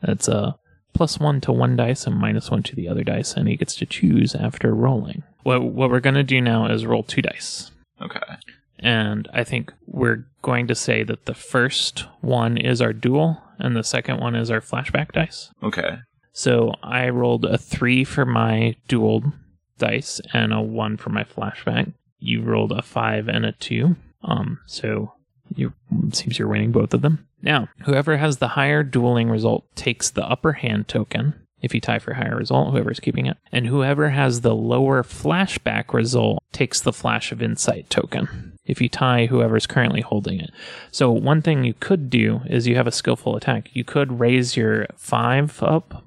That's 0.00 0.28
a 0.28 0.56
plus 0.94 1.18
one 1.18 1.40
to 1.42 1.52
one 1.52 1.76
dice 1.76 2.06
and 2.06 2.16
minus 2.16 2.50
one 2.50 2.62
to 2.64 2.74
the 2.74 2.88
other 2.88 3.04
dice, 3.04 3.34
and 3.34 3.48
he 3.48 3.56
gets 3.56 3.74
to 3.76 3.86
choose 3.86 4.34
after 4.34 4.74
rolling. 4.74 5.22
What 5.42 5.62
what 5.64 5.90
we're 5.90 6.00
gonna 6.00 6.22
do 6.24 6.40
now 6.40 6.66
is 6.66 6.86
roll 6.86 7.02
two 7.02 7.22
dice. 7.22 7.70
Okay, 8.00 8.20
And 8.78 9.26
I 9.32 9.42
think 9.42 9.72
we're 9.86 10.24
going 10.42 10.68
to 10.68 10.74
say 10.76 11.02
that 11.02 11.24
the 11.26 11.34
first 11.34 12.06
one 12.20 12.56
is 12.56 12.80
our 12.80 12.92
duel 12.92 13.42
and 13.58 13.74
the 13.74 13.82
second 13.82 14.20
one 14.20 14.36
is 14.36 14.52
our 14.52 14.60
flashback 14.60 15.10
dice. 15.12 15.50
okay, 15.64 15.98
So 16.32 16.74
I 16.82 17.08
rolled 17.08 17.44
a 17.44 17.58
three 17.58 18.04
for 18.04 18.24
my 18.24 18.76
duel 18.86 19.32
dice 19.78 20.20
and 20.32 20.52
a 20.52 20.60
one 20.60 20.96
for 20.96 21.10
my 21.10 21.24
flashback. 21.24 21.92
You 22.20 22.42
rolled 22.42 22.70
a 22.70 22.82
five 22.82 23.26
and 23.28 23.44
a 23.44 23.50
two. 23.52 23.96
Um, 24.22 24.60
so 24.66 25.12
you 25.54 25.72
seems 26.12 26.38
you're 26.38 26.48
winning 26.48 26.72
both 26.72 26.94
of 26.94 27.02
them. 27.02 27.26
Now, 27.42 27.68
whoever 27.84 28.16
has 28.16 28.38
the 28.38 28.48
higher 28.48 28.82
dueling 28.82 29.30
result 29.30 29.64
takes 29.76 30.10
the 30.10 30.24
upper 30.26 30.52
hand 30.54 30.88
token. 30.88 31.34
If 31.60 31.74
you 31.74 31.80
tie 31.80 31.98
for 31.98 32.14
higher 32.14 32.36
result, 32.36 32.70
whoever's 32.72 33.00
keeping 33.00 33.26
it. 33.26 33.36
And 33.50 33.66
whoever 33.66 34.10
has 34.10 34.42
the 34.42 34.54
lower 34.54 35.02
flashback 35.02 35.92
result 35.92 36.42
takes 36.52 36.80
the 36.80 36.92
flash 36.92 37.32
of 37.32 37.42
insight 37.42 37.90
token. 37.90 38.52
If 38.64 38.80
you 38.80 38.88
tie 38.88 39.26
whoever's 39.26 39.66
currently 39.66 40.00
holding 40.02 40.38
it. 40.40 40.50
So 40.92 41.10
one 41.10 41.42
thing 41.42 41.64
you 41.64 41.74
could 41.74 42.10
do 42.10 42.42
is 42.46 42.68
you 42.68 42.76
have 42.76 42.86
a 42.86 42.92
skillful 42.92 43.34
attack. 43.34 43.70
You 43.72 43.82
could 43.82 44.20
raise 44.20 44.56
your 44.56 44.86
five 44.96 45.60
up 45.62 46.04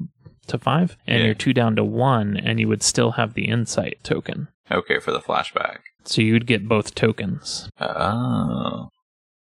to 0.48 0.58
five 0.58 0.96
and 1.06 1.20
Yeah. 1.20 1.26
your 1.26 1.34
two 1.36 1.54
down 1.54 1.76
to 1.76 1.84
one, 1.84 2.38
and 2.38 2.60
you 2.60 2.68
would 2.70 2.84
still 2.84 3.12
have 3.12 3.34
the 3.34 3.46
insight 3.50 3.98
token. 4.04 4.48
okay 4.72 5.00
for 5.00 5.12
the 5.12 5.20
flashback. 5.20 5.80
So 6.06 6.22
you'd 6.22 6.48
get 6.48 6.68
both 6.70 6.96
tokens. 6.96 7.70
Oh, 7.80 8.88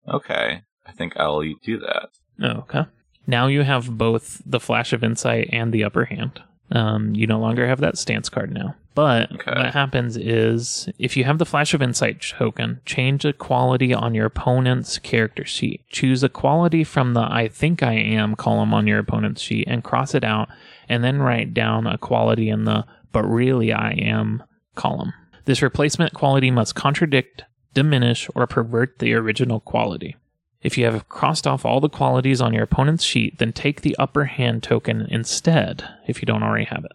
okay. 0.07 0.61
I 0.85 0.91
think 0.91 1.13
I'll 1.17 1.41
do 1.63 1.79
that. 1.79 2.09
Okay. 2.43 2.85
Now 3.27 3.47
you 3.47 3.61
have 3.61 3.97
both 3.97 4.41
the 4.45 4.59
flash 4.59 4.93
of 4.93 5.03
insight 5.03 5.49
and 5.51 5.71
the 5.71 5.83
upper 5.83 6.05
hand. 6.05 6.41
Um, 6.71 7.13
you 7.13 7.27
no 7.27 7.39
longer 7.39 7.67
have 7.67 7.81
that 7.81 7.97
stance 7.97 8.29
card 8.29 8.51
now. 8.51 8.75
But 8.95 9.31
Okay. 9.31 9.51
what 9.53 9.73
happens 9.73 10.17
is 10.17 10.89
if 10.97 11.15
you 11.15 11.23
have 11.23 11.37
the 11.37 11.45
Flash 11.45 11.73
of 11.73 11.81
Insight 11.81 12.21
token, 12.21 12.81
change 12.85 13.23
a 13.23 13.31
quality 13.31 13.93
on 13.93 14.13
your 14.13 14.25
opponent's 14.25 14.99
character 14.99 15.45
sheet. 15.45 15.81
Choose 15.89 16.23
a 16.23 16.29
quality 16.29 16.83
from 16.83 17.13
the 17.13 17.21
I 17.21 17.47
think 17.47 17.83
I 17.83 17.93
am 17.93 18.35
column 18.35 18.73
on 18.73 18.87
your 18.87 18.99
opponent's 18.99 19.41
sheet 19.41 19.65
and 19.67 19.83
cross 19.83 20.13
it 20.13 20.25
out, 20.25 20.49
and 20.89 21.03
then 21.05 21.21
write 21.21 21.53
down 21.53 21.87
a 21.87 21.97
quality 21.97 22.49
in 22.49 22.65
the 22.65 22.85
but 23.13 23.23
really 23.23 23.71
I 23.71 23.91
am 23.91 24.43
column. 24.75 25.13
This 25.45 25.61
replacement 25.61 26.13
quality 26.13 26.51
must 26.51 26.75
contradict, 26.75 27.43
diminish, 27.73 28.29
or 28.35 28.45
pervert 28.47 28.99
the 28.99 29.13
original 29.13 29.59
quality. 29.59 30.15
If 30.61 30.77
you 30.77 30.85
have 30.85 31.09
crossed 31.09 31.47
off 31.47 31.65
all 31.65 31.79
the 31.79 31.89
qualities 31.89 32.41
on 32.41 32.53
your 32.53 32.63
opponent's 32.63 33.03
sheet, 33.03 33.39
then 33.39 33.51
take 33.51 33.81
the 33.81 33.95
upper 33.97 34.25
hand 34.25 34.61
token 34.61 35.07
instead 35.09 35.83
if 36.07 36.21
you 36.21 36.25
don't 36.25 36.43
already 36.43 36.65
have 36.65 36.85
it. 36.85 36.91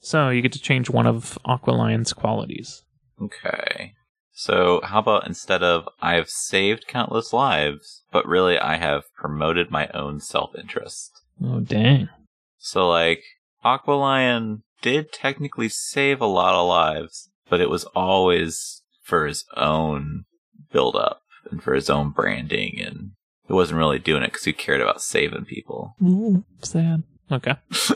So 0.00 0.30
you 0.30 0.40
get 0.40 0.52
to 0.52 0.60
change 0.60 0.88
one 0.88 1.06
of 1.06 1.38
Aqualion's 1.44 2.12
qualities. 2.12 2.84
Okay. 3.20 3.94
So 4.32 4.80
how 4.84 5.00
about 5.00 5.26
instead 5.26 5.62
of 5.62 5.88
I 6.00 6.14
have 6.14 6.30
saved 6.30 6.86
countless 6.86 7.32
lives, 7.32 8.04
but 8.10 8.26
really 8.26 8.58
I 8.58 8.76
have 8.76 9.12
promoted 9.14 9.70
my 9.70 9.88
own 9.88 10.20
self 10.20 10.54
interest. 10.56 11.10
Oh, 11.44 11.60
dang. 11.60 12.08
So 12.56 12.88
like 12.88 13.22
Aqualion 13.64 14.62
did 14.80 15.12
technically 15.12 15.68
save 15.68 16.20
a 16.20 16.26
lot 16.26 16.54
of 16.54 16.66
lives, 16.66 17.28
but 17.50 17.60
it 17.60 17.68
was 17.68 17.84
always 17.94 18.79
for 19.10 19.26
his 19.26 19.44
own 19.56 20.24
build 20.72 20.96
up 20.96 21.22
and 21.50 21.62
for 21.62 21.74
his 21.74 21.90
own 21.90 22.10
branding 22.10 22.80
and 22.80 23.10
he 23.46 23.52
wasn't 23.52 23.78
really 23.78 23.98
doing 23.98 24.22
it 24.22 24.28
because 24.28 24.44
he 24.44 24.52
cared 24.52 24.80
about 24.80 25.02
saving 25.02 25.44
people. 25.44 25.96
Ooh, 26.02 26.44
sad. 26.62 27.02
Okay. 27.30 27.56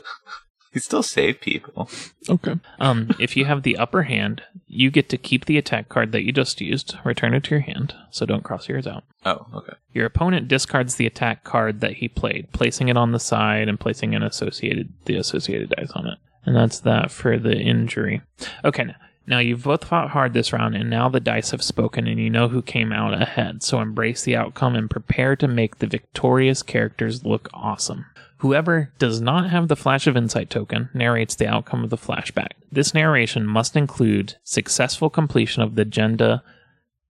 He 0.74 0.80
still 0.80 1.04
saved 1.04 1.40
people. 1.40 1.88
Okay. 2.28 2.56
Um, 2.80 3.10
if 3.20 3.36
you 3.36 3.44
have 3.44 3.62
the 3.62 3.76
upper 3.76 4.02
hand, 4.02 4.42
you 4.66 4.90
get 4.90 5.08
to 5.10 5.16
keep 5.16 5.44
the 5.44 5.56
attack 5.56 5.88
card 5.88 6.10
that 6.10 6.24
you 6.24 6.32
just 6.32 6.60
used, 6.60 6.98
return 7.04 7.32
it 7.32 7.44
to 7.44 7.50
your 7.50 7.60
hand, 7.60 7.94
so 8.10 8.26
don't 8.26 8.42
cross 8.42 8.68
yours 8.68 8.84
out. 8.84 9.04
Oh, 9.24 9.46
okay. 9.54 9.74
Your 9.92 10.04
opponent 10.04 10.48
discards 10.48 10.96
the 10.96 11.06
attack 11.06 11.44
card 11.44 11.80
that 11.80 11.92
he 11.92 12.08
played, 12.08 12.50
placing 12.50 12.88
it 12.88 12.96
on 12.96 13.12
the 13.12 13.20
side 13.20 13.68
and 13.68 13.78
placing 13.78 14.16
an 14.16 14.24
associated 14.24 14.92
the 15.04 15.14
associated 15.14 15.70
dice 15.70 15.92
on 15.92 16.08
it. 16.08 16.18
And 16.44 16.56
that's 16.56 16.80
that 16.80 17.12
for 17.12 17.38
the 17.38 17.56
injury. 17.56 18.22
Okay, 18.64 18.82
now, 18.82 18.96
now 19.26 19.38
you've 19.38 19.64
both 19.64 19.84
fought 19.84 20.10
hard 20.10 20.34
this 20.34 20.52
round, 20.52 20.74
and 20.74 20.90
now 20.90 21.08
the 21.08 21.20
dice 21.20 21.50
have 21.52 21.62
spoken, 21.62 22.06
and 22.06 22.20
you 22.20 22.28
know 22.28 22.48
who 22.48 22.60
came 22.60 22.92
out 22.92 23.20
ahead. 23.20 23.62
So 23.62 23.80
embrace 23.80 24.22
the 24.22 24.36
outcome 24.36 24.76
and 24.76 24.90
prepare 24.90 25.34
to 25.36 25.48
make 25.48 25.78
the 25.78 25.86
victorious 25.86 26.62
characters 26.62 27.24
look 27.24 27.48
awesome. 27.54 28.06
Whoever 28.38 28.92
does 28.98 29.22
not 29.22 29.48
have 29.48 29.68
the 29.68 29.76
Flash 29.76 30.06
of 30.06 30.16
Insight 30.16 30.50
token 30.50 30.90
narrates 30.92 31.34
the 31.34 31.46
outcome 31.46 31.82
of 31.82 31.90
the 31.90 31.96
flashback. 31.96 32.52
This 32.70 32.92
narration 32.92 33.46
must 33.46 33.74
include 33.76 34.36
successful 34.42 35.08
completion 35.08 35.62
of 35.62 35.76
the 35.76 35.82
agenda 35.82 36.42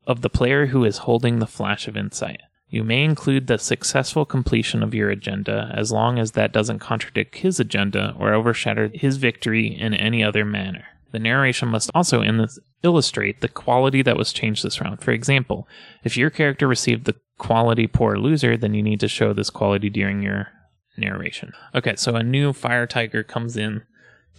of 0.06 0.20
the 0.20 0.30
player 0.30 0.66
who 0.66 0.84
is 0.84 0.98
holding 0.98 1.38
the 1.38 1.46
Flash 1.46 1.88
of 1.88 1.96
Insight. 1.96 2.40
You 2.68 2.84
may 2.84 3.02
include 3.02 3.46
the 3.46 3.58
successful 3.58 4.24
completion 4.24 4.82
of 4.82 4.94
your 4.94 5.10
agenda 5.10 5.72
as 5.74 5.90
long 5.90 6.18
as 6.18 6.32
that 6.32 6.52
doesn't 6.52 6.78
contradict 6.78 7.36
his 7.36 7.58
agenda 7.58 8.14
or 8.18 8.32
overshadow 8.32 8.90
his 8.92 9.16
victory 9.16 9.66
in 9.66 9.94
any 9.94 10.22
other 10.22 10.44
manner. 10.44 10.84
The 11.14 11.20
narration 11.20 11.68
must 11.68 11.92
also 11.94 12.22
in 12.22 12.38
this 12.38 12.58
illustrate 12.82 13.40
the 13.40 13.46
quality 13.46 14.02
that 14.02 14.16
was 14.16 14.32
changed 14.32 14.64
this 14.64 14.80
round. 14.80 15.00
For 15.00 15.12
example, 15.12 15.68
if 16.02 16.16
your 16.16 16.28
character 16.28 16.66
received 16.66 17.04
the 17.04 17.14
quality 17.38 17.86
poor 17.86 18.16
loser, 18.16 18.56
then 18.56 18.74
you 18.74 18.82
need 18.82 18.98
to 18.98 19.06
show 19.06 19.32
this 19.32 19.48
quality 19.48 19.88
during 19.88 20.22
your 20.22 20.48
narration. 20.96 21.52
Okay, 21.72 21.94
so 21.94 22.16
a 22.16 22.24
new 22.24 22.52
fire 22.52 22.88
tiger 22.88 23.22
comes 23.22 23.56
in 23.56 23.82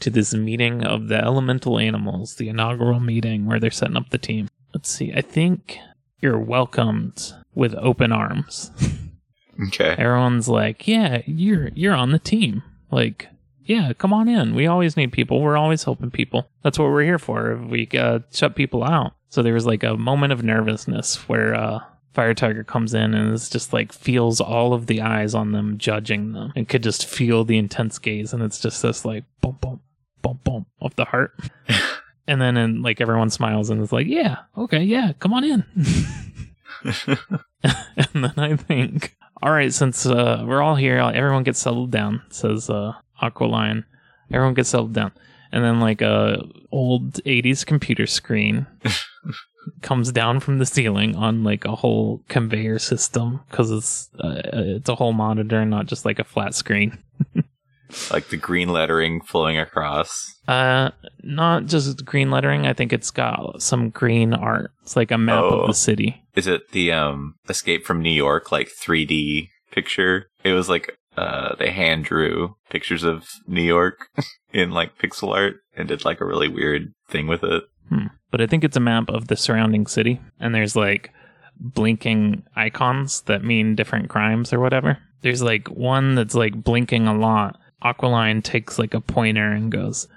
to 0.02 0.10
this 0.10 0.34
meeting 0.34 0.84
of 0.84 1.08
the 1.08 1.16
elemental 1.16 1.80
animals, 1.80 2.36
the 2.36 2.50
inaugural 2.50 3.00
meeting 3.00 3.46
where 3.46 3.62
they're 3.62 3.72
setting 3.72 3.96
up 3.96 4.10
the 4.10 4.18
team. 4.18 4.50
Let's 4.74 4.90
see. 4.90 5.14
I 5.14 5.22
think 5.22 5.78
you're 6.20 6.38
welcomed 6.38 7.32
with 7.54 7.74
open 7.76 8.12
arms. 8.12 8.70
Okay. 9.68 9.96
Everyone's 9.98 10.50
like, 10.50 10.86
"Yeah, 10.86 11.22
you're 11.26 11.70
you're 11.70 11.94
on 11.94 12.12
the 12.12 12.20
team." 12.20 12.62
Like, 12.92 13.30
"Yeah, 13.66 13.94
come 13.94 14.14
on 14.14 14.28
in. 14.28 14.56
We 14.56 14.68
always 14.68 14.96
need 14.96 15.12
people. 15.12 15.42
We're 15.42 15.58
always 15.58 15.84
helping 15.84 16.12
people. 16.12 16.50
That's 16.64 16.80
what 16.80 16.90
we're 16.90 17.04
here 17.04 17.20
for. 17.20 17.54
If 17.54 17.70
we 17.70 17.90
uh, 17.98 18.20
shut 18.32 18.56
people 18.56 18.84
out." 18.84 19.14
So 19.30 19.42
there 19.42 19.54
was 19.54 19.66
like 19.66 19.84
a 19.84 19.98
moment 19.98 20.34
of 20.34 20.44
nervousness 20.44 21.28
where 21.28 21.54
uh, 21.56 21.80
Fire 22.14 22.34
Tiger 22.34 22.64
comes 22.64 22.94
in 22.94 23.14
and 23.14 23.34
is 23.34 23.50
just 23.50 23.74
like 23.74 23.92
feels 23.92 24.40
all 24.40 24.74
of 24.74 24.88
the 24.88 25.02
eyes 25.02 25.36
on 25.36 25.52
them, 25.52 25.78
judging 25.78 26.32
them, 26.32 26.54
and 26.56 26.70
could 26.70 26.84
just 26.84 27.06
feel 27.06 27.44
the 27.44 27.58
intense 27.58 28.00
gaze, 28.00 28.34
and 28.34 28.42
it's 28.42 28.60
just 28.60 28.82
this 28.82 29.04
like 29.04 29.26
boom, 29.42 29.58
boom, 29.60 29.82
boom, 30.22 30.40
boom 30.44 30.66
of 30.82 30.96
the 30.96 31.06
heart. 31.06 31.34
and 32.28 32.42
then 32.42 32.56
and 32.58 32.82
like 32.82 33.02
everyone 33.02 33.30
smiles 33.30 33.70
and 33.70 33.82
is 33.82 33.92
like, 33.92 34.08
"Yeah, 34.08 34.38
okay, 34.58 34.84
yeah, 34.84 35.14
come 35.20 35.34
on 35.34 35.44
in." 35.44 35.66
and 37.64 38.24
then 38.24 38.34
I 38.38 38.56
think, 38.56 39.16
all 39.42 39.52
right, 39.52 39.74
since 39.74 40.06
uh, 40.06 40.44
we're 40.46 40.62
all 40.62 40.76
here, 40.76 40.98
everyone 40.98 41.44
gets 41.44 41.60
settled 41.60 41.92
down. 41.92 42.22
Says 42.30 42.70
uh, 42.70 42.94
Aqualion. 43.22 43.84
Everyone 44.32 44.54
gets 44.56 44.70
settled 44.70 44.94
down, 44.94 45.12
and 45.52 45.64
then 45.64 45.80
like 45.80 46.02
a 46.02 46.42
old 46.72 47.14
'80s 47.26 47.66
computer 47.66 48.08
screen 48.08 48.66
comes 49.82 50.12
down 50.12 50.40
from 50.40 50.60
the 50.60 50.66
ceiling 50.66 51.16
on 51.16 51.44
like 51.44 51.66
a 51.66 51.76
whole 51.76 52.24
conveyor 52.28 52.80
system 52.80 53.42
because 53.50 53.72
it's 53.72 54.10
uh, 54.20 54.42
it's 54.54 54.90
a 54.90 54.96
whole 54.96 55.14
monitor, 55.14 55.60
and 55.60 55.72
not 55.72 55.86
just 55.88 56.06
like 56.06 56.20
a 56.20 56.24
flat 56.24 56.56
screen. 56.56 56.98
like 58.12 58.28
the 58.30 58.38
green 58.38 58.70
lettering 58.70 59.22
flowing 59.22 59.58
across. 59.60 60.26
Uh, 60.48 60.90
not 61.24 61.66
just 61.68 62.04
green 62.06 62.32
lettering. 62.32 62.66
I 62.66 62.74
think 62.74 62.92
it's 62.92 63.12
got 63.12 63.62
some 63.62 63.90
green 63.90 64.34
art. 64.34 64.72
It's 64.84 64.96
like 64.96 65.12
a 65.12 65.18
map 65.18 65.44
Oh. 65.44 65.62
of 65.62 65.68
the 65.68 65.74
city. 65.74 66.24
Is 66.36 66.48
it 66.48 66.72
the 66.72 66.92
um 66.92 67.36
Escape 67.48 67.86
from 67.86 68.02
New 68.02 68.12
York 68.12 68.52
like 68.52 68.70
3D 68.70 69.50
picture? 69.72 70.28
It 70.44 70.54
was 70.54 70.68
like 70.70 70.98
uh 71.18 71.56
they 71.56 71.72
hand 71.72 72.06
drew 72.06 72.56
pictures 72.70 73.04
of 73.04 73.28
New 73.48 73.64
York 73.64 74.10
in 74.54 74.72
like 74.72 74.98
pixel 74.98 75.34
art 75.34 75.58
and 75.76 75.88
did 75.88 76.06
like 76.06 76.22
a 76.22 76.26
really 76.26 76.48
weird 76.48 76.94
thing 77.10 77.28
with 77.28 77.44
it. 77.44 77.64
Hmm. 77.90 78.08
But 78.32 78.42
I 78.42 78.48
think 78.48 78.64
it's 78.64 78.78
a 78.78 78.82
map 78.82 79.10
of 79.10 79.28
the 79.28 79.36
surrounding 79.36 79.88
city, 79.88 80.20
and 80.40 80.54
there's 80.54 80.76
like 80.76 81.12
blinking 81.60 82.44
icons 82.56 83.22
that 83.22 83.44
mean 83.44 83.76
different 83.76 84.10
crimes 84.10 84.52
or 84.52 84.60
whatever. 84.60 84.98
There's 85.22 85.42
like 85.42 85.70
one 85.70 86.16
that's 86.16 86.36
like 86.36 86.64
blinking 86.64 87.08
a 87.08 87.18
lot. 87.18 87.60
Aqualine 87.84 88.44
takes 88.44 88.80
like 88.80 88.94
a 88.94 89.02
pointer 89.02 89.52
and 89.52 89.72
goes, 89.72 90.08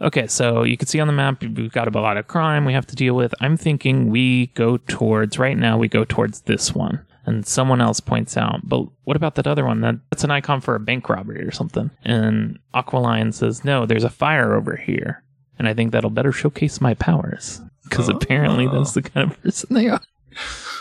Okay, 0.00 0.28
so 0.28 0.62
you 0.62 0.76
can 0.76 0.86
see 0.86 1.00
on 1.00 1.08
the 1.08 1.12
map 1.12 1.42
we've 1.42 1.72
got 1.72 1.92
a 1.92 2.00
lot 2.00 2.16
of 2.16 2.28
crime 2.28 2.64
we 2.64 2.72
have 2.72 2.86
to 2.86 2.96
deal 2.96 3.14
with. 3.14 3.34
I'm 3.40 3.56
thinking 3.56 4.10
we 4.10 4.46
go 4.48 4.76
towards 4.76 5.38
right 5.38 5.56
now 5.56 5.76
we 5.76 5.88
go 5.88 6.04
towards 6.04 6.42
this 6.42 6.74
one. 6.74 7.04
And 7.28 7.46
someone 7.46 7.80
else 7.80 8.00
points 8.00 8.36
out, 8.36 8.60
but 8.66 8.84
what 9.04 9.16
about 9.16 9.34
that 9.34 9.46
other 9.46 9.64
one? 9.66 9.80
That, 9.82 9.96
that's 10.10 10.24
an 10.24 10.30
icon 10.30 10.60
for 10.60 10.74
a 10.74 10.80
bank 10.80 11.08
robbery 11.08 11.44
or 11.46 11.50
something. 11.50 11.90
And 12.04 12.58
Aqualine 12.74 13.32
says, 13.34 13.64
No, 13.64 13.84
there's 13.86 14.04
a 14.04 14.08
fire 14.10 14.54
over 14.54 14.76
here 14.76 15.22
and 15.58 15.68
I 15.68 15.74
think 15.74 15.92
that'll 15.92 16.10
better 16.10 16.32
showcase 16.32 16.80
my 16.80 16.94
powers 16.94 17.60
because 17.84 18.08
Oh. 18.08 18.16
apparently 18.16 18.66
that's 18.66 18.92
the 18.92 19.02
kind 19.02 19.30
of 19.30 19.42
person 19.42 19.74
they 19.74 19.88
are. 19.88 20.00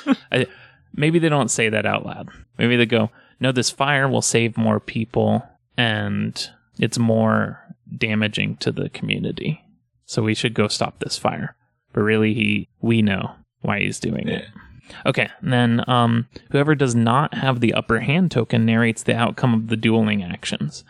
I, 0.32 0.46
maybe 0.94 1.20
they 1.20 1.30
don't 1.30 1.50
say 1.52 1.70
that 1.70 1.86
out 1.86 2.06
loud. 2.06 2.30
Maybe 2.58 2.76
they 2.78 2.86
go, 2.86 3.10
"No, 3.40 3.52
this 3.52 3.72
fire 3.72 4.08
will 4.08 4.22
save 4.22 4.56
more 4.58 4.80
people, 4.80 5.44
and 5.78 6.50
it's 6.80 6.98
more 7.00 7.60
damaging 7.98 8.58
to 8.58 8.72
the 8.72 8.90
community, 8.90 9.64
so 10.06 10.22
we 10.22 10.36
should 10.36 10.54
go 10.54 10.68
stop 10.68 11.00
this 11.00 11.18
fire." 11.18 11.56
But 11.94 12.02
really, 12.02 12.34
he 12.34 12.70
we 12.82 13.02
know 13.02 13.32
why 13.62 13.80
he's 13.80 14.00
doing 14.00 14.28
it. 14.28 14.46
Okay, 15.06 15.30
and 15.42 15.54
then 15.54 15.90
um, 15.90 16.28
whoever 16.52 16.76
does 16.76 16.96
not 16.96 17.34
have 17.36 17.60
the 17.60 17.74
upper 17.74 18.00
hand 18.00 18.32
token 18.32 18.66
narrates 18.66 19.04
the 19.04 19.16
outcome 19.16 19.54
of 19.54 19.68
the 19.68 19.78
dueling 19.78 20.24
actions. 20.24 20.84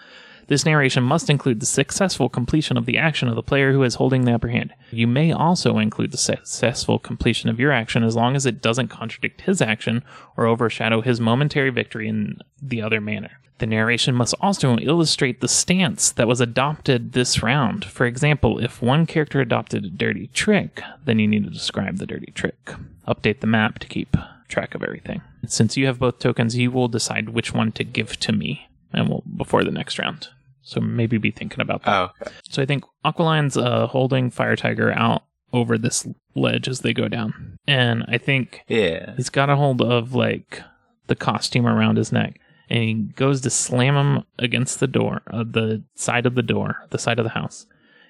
This 0.47 0.65
narration 0.65 1.03
must 1.03 1.29
include 1.29 1.59
the 1.59 1.65
successful 1.65 2.29
completion 2.29 2.77
of 2.77 2.85
the 2.85 2.97
action 2.97 3.27
of 3.27 3.35
the 3.35 3.43
player 3.43 3.73
who 3.73 3.83
is 3.83 3.95
holding 3.95 4.23
the 4.23 4.33
upper 4.33 4.47
hand. 4.47 4.73
You 4.91 5.05
may 5.05 5.33
also 5.33 5.77
include 5.77 6.11
the 6.11 6.17
successful 6.17 6.99
completion 6.99 7.49
of 7.49 7.59
your 7.59 7.73
action 7.73 8.01
as 8.01 8.15
long 8.15 8.35
as 8.35 8.45
it 8.45 8.61
doesn't 8.61 8.87
contradict 8.87 9.41
his 9.41 9.61
action 9.61 10.03
or 10.37 10.45
overshadow 10.45 11.01
his 11.01 11.19
momentary 11.19 11.69
victory 11.69 12.07
in 12.07 12.37
the 12.61 12.81
other 12.81 13.01
manner. 13.01 13.31
The 13.59 13.65
narration 13.65 14.15
must 14.15 14.35
also 14.39 14.77
illustrate 14.77 15.41
the 15.41 15.47
stance 15.47 16.11
that 16.11 16.27
was 16.27 16.39
adopted 16.39 17.11
this 17.11 17.41
round. 17.41 17.83
For 17.83 18.05
example, 18.05 18.59
if 18.59 18.81
one 18.81 19.05
character 19.05 19.41
adopted 19.41 19.83
a 19.83 19.89
dirty 19.89 20.27
trick, 20.27 20.81
then 21.03 21.19
you 21.19 21.27
need 21.27 21.43
to 21.43 21.49
describe 21.49 21.97
the 21.97 22.05
dirty 22.05 22.31
trick. 22.31 22.71
Update 23.07 23.39
the 23.39 23.47
map 23.47 23.79
to 23.79 23.87
keep 23.87 24.15
track 24.47 24.75
of 24.75 24.83
everything. 24.83 25.21
Since 25.45 25.77
you 25.77 25.85
have 25.87 25.99
both 25.99 26.19
tokens, 26.19 26.55
you 26.57 26.71
will 26.71 26.87
decide 26.87 27.29
which 27.29 27.53
one 27.53 27.71
to 27.73 27.83
give 27.83 28.17
to 28.21 28.31
me 28.31 28.67
and 28.93 29.09
we'll, 29.09 29.23
before 29.35 29.63
the 29.63 29.71
next 29.71 29.99
round. 29.99 30.27
So 30.61 30.81
maybe 30.81 31.17
be 31.17 31.31
thinking 31.31 31.61
about 31.61 31.83
that. 31.83 31.95
Oh, 31.95 32.09
okay. 32.21 32.31
So 32.49 32.61
I 32.61 32.65
think 32.65 32.83
Aqualine's 33.05 33.55
uh, 33.57 33.87
holding 33.87 34.29
Fire 34.29 34.55
Tiger 34.57 34.91
out 34.91 35.23
over 35.53 35.77
this 35.77 36.05
ledge 36.35 36.67
as 36.67 36.81
they 36.81 36.93
go 36.93 37.07
down. 37.07 37.57
And 37.67 38.03
I 38.09 38.17
think 38.17 38.61
Yeah. 38.67 39.13
he's 39.15 39.29
got 39.29 39.49
a 39.49 39.55
hold 39.55 39.81
of 39.81 40.13
like 40.13 40.61
the 41.07 41.15
costume 41.15 41.65
around 41.65 41.97
his 41.97 42.11
neck. 42.11 42.39
and 42.69 42.83
he 42.83 42.93
goes 42.93 43.39
to 43.41 43.49
slam 43.49 43.95
him 43.95 44.23
against 44.39 44.81
the 44.81 44.87
door, 44.87 45.21
uh, 45.31 45.45
the 45.49 45.83
side 45.95 46.25
of 46.25 46.35
the 46.35 46.43
door, 46.43 46.85
the 46.89 46.97
side 46.99 47.17
of 47.17 47.23
the 47.23 47.29
house. 47.29 47.65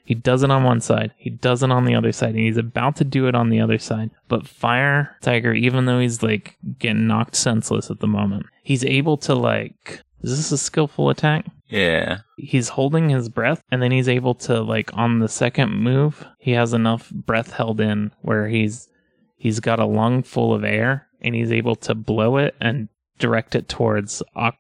He 0.08 0.16
does 0.16 0.42
it 0.42 0.50
on 0.52 0.64
one 0.64 0.80
side, 0.80 1.12
he 1.18 1.30
does 1.30 1.64
it 1.64 1.70
on 1.72 1.84
the 1.84 1.94
other 1.94 2.14
side, 2.14 2.30
and 2.30 2.40
he's 2.40 2.56
about 2.56 2.96
to 2.96 3.04
do 3.04 3.28
it 3.28 3.36
on 3.36 3.50
the 3.50 3.60
other 3.60 3.78
side. 3.78 4.10
But 4.30 4.48
Fire 4.48 5.18
Tiger, 5.22 5.54
even 5.54 5.84
though 5.86 6.00
he's 6.00 6.24
like 6.24 6.56
getting 6.80 7.08
knocked 7.08 7.36
senseless 7.36 7.92
at 7.92 8.00
the 8.00 8.08
moment, 8.08 8.46
he's 8.64 8.86
able 8.86 9.18
to 9.18 9.36
like. 9.36 10.02
Is 10.22 10.38
this 10.38 10.52
a 10.54 10.58
skillful 10.58 11.10
attack? 11.10 11.46
Yeah. 11.70 12.20
he's 12.38 12.70
holding 12.70 13.10
his 13.10 13.28
breath 13.28 13.62
and 13.70 13.82
then 13.84 13.92
he's 13.92 14.08
able 14.08 14.34
to 14.36 14.62
like 14.62 14.90
on 14.98 15.20
the 15.20 15.28
second 15.28 15.72
move 15.76 16.26
he 16.40 16.52
has 16.52 16.72
enough 16.74 17.10
breath 17.12 17.52
held 17.52 17.82
in 17.82 18.14
where 18.22 18.48
he's 18.48 18.88
he's 19.36 19.60
got 19.60 19.78
a 19.82 19.86
lung 19.86 20.24
full 20.24 20.54
of 20.54 20.64
air 20.64 21.08
and 21.20 21.36
he's 21.36 21.52
able 21.52 21.76
to 21.76 21.94
blow 21.94 22.38
it 22.38 22.56
and 22.62 22.88
direct 23.20 23.54
it 23.54 23.68
towards 23.68 24.24
Aqu- 24.34 24.54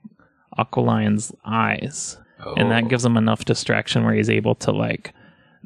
Aqualion's 0.58 1.34
eyes 1.46 2.18
and 2.58 2.70
that 2.72 2.84
Oh. 2.84 2.88
gives 2.88 3.06
him 3.06 3.16
enough 3.18 3.46
distraction 3.46 4.04
where 4.04 4.14
he's 4.14 4.30
able 4.30 4.56
to 4.56 4.72
like 4.72 5.14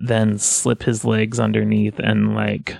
then 0.01 0.37
slip 0.37 0.83
his 0.83 1.05
legs 1.05 1.39
underneath 1.39 1.99
and 1.99 2.35
like 2.35 2.77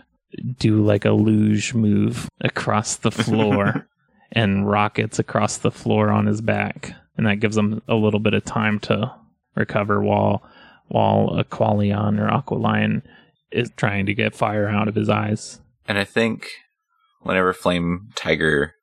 do 0.58 0.82
like 0.82 1.06
a 1.06 1.12
luge 1.12 1.74
move 1.74 2.30
across 2.40 2.96
the 2.96 3.12
floor 3.12 3.88
and 4.32 4.70
rockets 4.70 5.20
across 5.20 5.58
the 5.58 5.72
floor 5.72 6.10
on 6.10 6.26
his 6.26 6.42
back 6.42 6.94
and 7.18 7.28
that 7.28 7.40
gives 7.40 7.58
him 7.58 7.82
a 7.88 7.96
little 7.96 8.20
bit 8.20 8.34
of 8.34 8.44
time 8.44 8.80
to 8.80 9.14
recover 9.56 10.02
while 10.02 10.42
while 10.88 11.30
Aqualion 11.38 12.20
or 12.20 12.30
Aqualion 12.30 13.02
is 13.52 13.72
trying 13.78 14.06
to 14.06 14.14
get 14.14 14.36
fire 14.36 14.68
out 14.68 14.88
of 14.88 14.96
his 14.96 15.10
eyes. 15.10 15.62
And 15.88 15.98
I 15.98 16.04
think 16.04 16.50
whenever 17.22 17.54
Flame 17.54 18.10
Tiger 18.16 18.76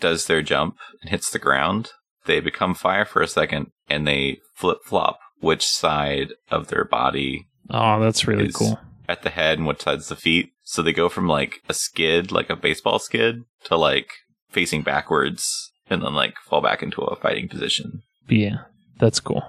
does 0.00 0.26
their 0.26 0.42
jump 0.42 0.76
and 1.00 1.10
hits 1.10 1.30
the 1.30 1.38
ground, 1.38 1.92
they 2.26 2.40
become 2.40 2.74
fire 2.74 3.04
for 3.04 3.22
a 3.22 3.28
second 3.28 3.70
and 3.88 4.06
they 4.06 4.40
flip 4.54 4.78
flop 4.84 5.18
which 5.40 5.66
side 5.66 6.32
of 6.50 6.68
their 6.68 6.84
body 6.84 7.46
Oh, 7.70 8.00
that's 8.00 8.26
really 8.26 8.50
cool. 8.52 8.78
at 9.08 9.22
the 9.22 9.30
head 9.30 9.58
and 9.58 9.66
what 9.66 9.80
side's 9.82 10.08
the 10.08 10.16
feet. 10.16 10.50
So 10.62 10.82
they 10.82 10.92
go 10.92 11.08
from 11.08 11.28
like 11.28 11.62
a 11.68 11.74
skid, 11.74 12.32
like 12.32 12.50
a 12.50 12.56
baseball 12.56 12.98
skid, 12.98 13.44
to 13.64 13.76
like 13.76 14.10
facing 14.50 14.82
backwards 14.82 15.72
and 15.88 16.02
then 16.02 16.14
like 16.14 16.34
fall 16.44 16.60
back 16.60 16.82
into 16.82 17.02
a 17.02 17.16
fighting 17.16 17.48
position. 17.48 18.02
Yeah, 18.28 18.64
that's 18.98 19.20
cool. 19.20 19.44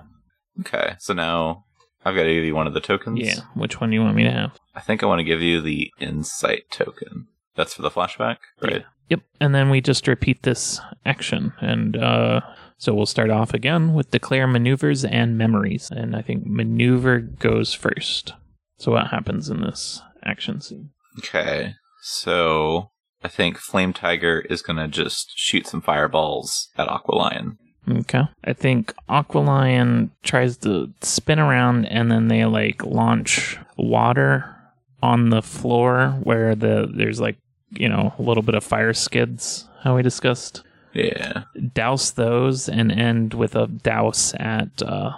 Okay, 0.60 0.96
so 1.00 1.14
now 1.14 1.66
I've 2.06 2.16
got 2.16 2.24
to 2.24 2.34
give 2.34 2.44
you 2.44 2.56
one 2.56 2.68
of 2.68 2.74
the 2.74 2.80
tokens. 2.80 3.20
Yeah, 3.20 3.42
which 3.56 3.80
one 3.82 3.90
do 3.90 3.96
you 3.96 4.02
want 4.02 4.16
me 4.16 4.24
to 4.24 4.32
have? 4.32 4.58
I 4.76 4.82
think 4.82 5.02
I 5.02 5.08
want 5.08 5.20
to 5.20 5.24
give 5.24 5.42
you 5.42 5.62
the 5.62 5.92
insight 6.00 6.70
token. 6.72 7.28
That's 7.56 7.74
for 7.74 7.82
the 7.82 7.90
flashback, 7.90 8.38
right? 8.62 8.86
Yep. 9.10 9.22
And 9.40 9.56
then 9.56 9.70
we 9.72 9.82
just 9.82 10.08
repeat 10.08 10.44
this 10.44 10.80
action. 11.06 11.54
And 11.60 11.96
uh, 11.98 12.42
so 12.78 12.94
we'll 12.94 13.06
start 13.06 13.30
off 13.30 13.54
again 13.54 13.94
with 13.94 14.12
declare 14.12 14.48
maneuvers 14.48 15.04
and 15.04 15.38
memories. 15.38 15.90
And 15.92 16.16
I 16.16 16.22
think 16.22 16.46
maneuver 16.46 17.20
goes 17.20 17.74
first. 17.74 18.34
So 18.78 18.92
what 18.92 19.08
happens 19.08 19.50
in 19.50 19.62
this 19.62 20.02
action 20.24 20.62
scene? 20.62 20.92
Okay, 21.20 21.74
so 22.02 22.92
I 23.24 23.28
think 23.28 23.58
Flame 23.58 23.94
Tiger 23.94 24.42
is 24.42 24.62
gonna 24.62 24.88
just 24.88 25.32
shoot 25.36 25.66
some 25.66 25.82
fireballs 25.82 26.70
at 26.78 26.88
Aqualion. 26.88 27.58
Okay. 27.90 28.24
I 28.44 28.54
think 28.54 28.94
Aqualion 29.10 30.10
tries 30.22 30.58
to 30.58 30.94
spin 31.02 31.40
around 31.40 31.86
and 31.86 32.12
then 32.12 32.28
they 32.28 32.46
like 32.46 32.86
launch 32.86 33.58
water 33.78 34.56
on 35.02 35.30
the 35.30 35.42
floor 35.42 36.20
where 36.24 36.54
the 36.54 36.92
there's 36.94 37.22
like, 37.22 37.38
you 37.72 37.88
know, 37.88 38.14
a 38.18 38.22
little 38.22 38.44
bit 38.44 38.56
of 38.56 38.64
fire 38.64 38.94
skids, 38.94 39.68
how 39.84 39.96
we 39.96 40.02
discussed. 40.02 40.64
Yeah. 40.94 41.44
douse 41.74 42.12
those 42.12 42.68
and 42.68 42.92
end 42.92 43.34
with 43.34 43.56
a 43.56 43.68
douse 43.68 44.34
at 44.40 44.82
uh, 44.82 45.12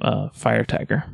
uh, 0.00 0.28
Fire 0.30 0.64
Tiger. 0.64 1.04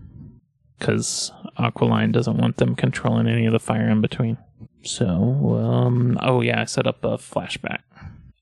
Because 0.78 1.32
Aqualine 1.58 2.12
doesn't 2.12 2.38
want 2.38 2.56
them 2.56 2.74
controlling 2.74 3.28
any 3.28 3.46
of 3.46 3.52
the 3.52 3.60
fire 3.60 3.88
in 3.88 4.00
between. 4.00 4.38
So, 4.82 5.58
um, 5.60 6.18
oh 6.22 6.40
yeah, 6.40 6.62
I 6.62 6.64
set 6.64 6.86
up 6.86 7.04
a 7.04 7.18
flashback. 7.18 7.80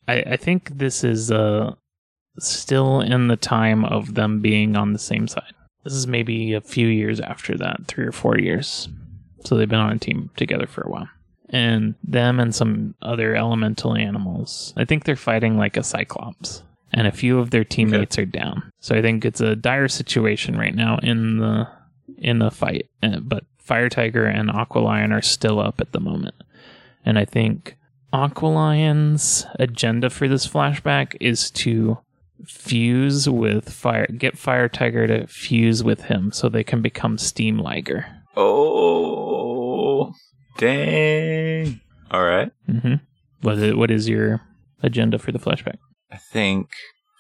I, 0.07 0.23
I 0.23 0.37
think 0.37 0.79
this 0.79 1.03
is 1.03 1.33
uh, 1.33 1.75
still 2.39 3.01
in 3.01 3.27
the 3.27 3.37
time 3.37 3.85
of 3.85 4.15
them 4.15 4.41
being 4.41 4.77
on 4.77 4.93
the 4.93 5.01
same 5.01 5.27
side. 5.27 5.53
This 5.83 5.95
is 5.95 6.07
maybe 6.07 6.55
a 6.55 6.61
few 6.61 6.87
years 6.87 7.19
after 7.21 7.57
that, 7.59 7.87
three 7.89 8.07
or 8.07 8.13
four 8.13 8.39
years. 8.39 8.89
So 9.45 9.57
they've 9.57 9.69
been 9.69 9.81
on 9.81 9.93
a 9.93 9.99
team 9.99 10.31
together 10.37 10.67
for 10.67 10.83
a 10.83 10.91
while 10.91 11.09
and 11.51 11.95
them 12.05 12.41
and 12.41 12.55
some 12.55 12.95
other 13.03 13.35
elemental 13.35 13.95
animals. 13.97 14.73
I 14.77 14.85
think 14.85 15.05
they're 15.05 15.17
fighting 15.17 15.57
like 15.57 15.77
a 15.77 15.83
cyclops, 15.83 16.63
and 16.93 17.07
a 17.07 17.13
few 17.13 17.39
of 17.39 17.51
their 17.51 17.65
teammates 17.65 18.19
are 18.19 18.27
down. 18.27 18.71
So 18.81 18.95
I 18.95 19.03
think 19.03 19.25
it's 19.25 19.41
a 19.41 19.57
dire 19.57 19.89
situation 19.89 20.57
right 20.57 20.75
now 20.75 20.99
in 21.03 21.39
the 21.39 21.69
in 22.19 22.39
the 22.39 22.51
fight. 22.51 22.89
Uh, 23.03 23.21
But 23.21 23.45
Fire 23.59 23.89
Tiger 23.89 24.25
and 24.25 24.49
Aqualion 24.51 25.13
are 25.13 25.23
still 25.23 25.61
up 25.61 25.81
at 25.81 25.93
the 25.93 26.01
moment, 26.01 26.35
and 27.05 27.19
I 27.19 27.25
think 27.25 27.77
Aqualion's 28.13 29.47
agenda 29.59 30.11
for 30.11 30.29
this 30.29 30.47
flashback 30.49 31.17
is 31.21 31.51
to 31.51 31.99
fuse 32.47 33.29
with 33.29 33.69
fire 33.69 34.07
get 34.07 34.39
fire 34.39 34.69
tiger 34.69 35.09
to 35.09 35.27
fuse 35.27 35.83
with 35.83 36.03
him 36.03 36.31
so 36.31 36.49
they 36.49 36.63
can 36.63 36.81
become 36.81 37.19
steam 37.19 37.59
liger 37.59 38.07
Oh, 38.37 40.13
dang. 40.59 41.81
All 42.11 42.25
right. 42.25 42.51
Mm-hmm. 42.69 42.95
What 43.43 43.59
is, 43.59 43.75
what 43.75 43.91
is 43.91 44.09
your 44.09 44.41
agenda 44.83 45.19
for 45.19 45.33
the 45.33 45.39
flashback? 45.39 45.77
I 46.11 46.17
think 46.17 46.69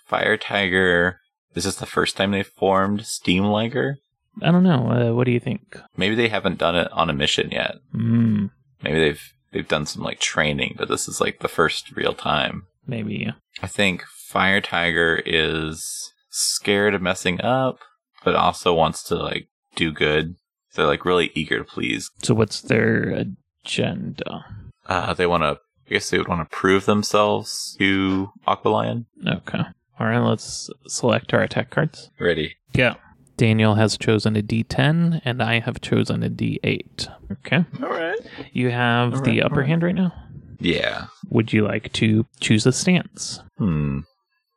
Fire 0.06 0.36
Tiger. 0.36 1.20
This 1.54 1.64
is 1.64 1.76
the 1.76 1.86
first 1.86 2.16
time 2.16 2.30
they 2.32 2.42
formed 2.42 3.06
Steam 3.06 3.44
Liger. 3.44 3.96
I 4.42 4.50
don't 4.52 4.62
know. 4.62 4.90
Uh, 4.90 5.14
what 5.14 5.24
do 5.24 5.32
you 5.32 5.40
think? 5.40 5.80
Maybe 5.96 6.14
they 6.14 6.28
haven't 6.28 6.58
done 6.58 6.76
it 6.76 6.90
on 6.92 7.10
a 7.10 7.14
mission 7.14 7.50
yet. 7.50 7.76
Mm, 7.94 8.50
Maybe 8.82 8.98
they've 9.00 9.22
they've 9.52 9.66
done 9.66 9.86
some 9.86 10.02
like 10.02 10.20
training, 10.20 10.74
but 10.78 10.88
this 10.88 11.08
is 11.08 11.20
like 11.20 11.40
the 11.40 11.48
first 11.48 11.90
real 11.96 12.12
time. 12.14 12.64
maybe. 12.86 13.32
I 13.62 13.66
think 13.66 14.04
Fire 14.04 14.60
Tiger 14.60 15.20
is 15.26 16.12
scared 16.30 16.94
of 16.94 17.02
messing 17.02 17.40
up, 17.40 17.78
but 18.24 18.36
also 18.36 18.72
wants 18.74 19.02
to 19.04 19.16
like 19.16 19.48
do 19.74 19.90
good. 19.90 20.36
They're 20.74 20.86
like 20.86 21.04
really 21.04 21.30
eager 21.34 21.58
to 21.58 21.64
please. 21.64 22.10
So 22.22 22.34
what's 22.34 22.60
their 22.60 23.24
agenda? 23.64 24.44
Uh, 24.86 25.14
they 25.14 25.26
want 25.26 25.42
to. 25.42 25.58
I 25.86 25.94
guess 25.94 26.10
they 26.10 26.18
would 26.18 26.28
want 26.28 26.48
to 26.48 26.54
prove 26.56 26.84
themselves 26.84 27.74
to 27.78 28.30
Aqualion. 28.46 29.06
Okay. 29.26 29.60
All 29.98 30.06
right. 30.06 30.18
Let's 30.18 30.68
select 30.86 31.32
our 31.32 31.40
attack 31.42 31.70
cards. 31.70 32.10
Ready? 32.20 32.56
Yeah. 32.74 32.94
Daniel 33.38 33.76
has 33.76 33.96
chosen 33.96 34.36
a 34.36 34.42
D10, 34.42 35.22
and 35.24 35.42
I 35.42 35.60
have 35.60 35.80
chosen 35.80 36.22
a 36.22 36.28
D8. 36.28 37.08
Okay. 37.32 37.64
All 37.82 37.88
right. 37.88 38.18
You 38.52 38.70
have 38.70 39.14
All 39.14 39.20
the 39.22 39.40
upper 39.42 39.54
all 39.54 39.60
right. 39.60 39.68
hand 39.68 39.82
right 39.82 39.94
now. 39.94 40.12
Yeah. 40.60 41.06
Would 41.30 41.52
you 41.52 41.64
like 41.64 41.92
to 41.94 42.26
choose 42.40 42.66
a 42.66 42.72
stance? 42.72 43.40
Hmm. 43.56 44.00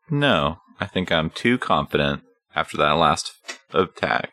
No, 0.10 0.58
I 0.82 0.88
think 0.88 1.12
I'm 1.12 1.30
too 1.30 1.58
confident 1.58 2.24
after 2.56 2.76
that 2.78 2.92
last 2.94 3.34
attack. 3.74 4.32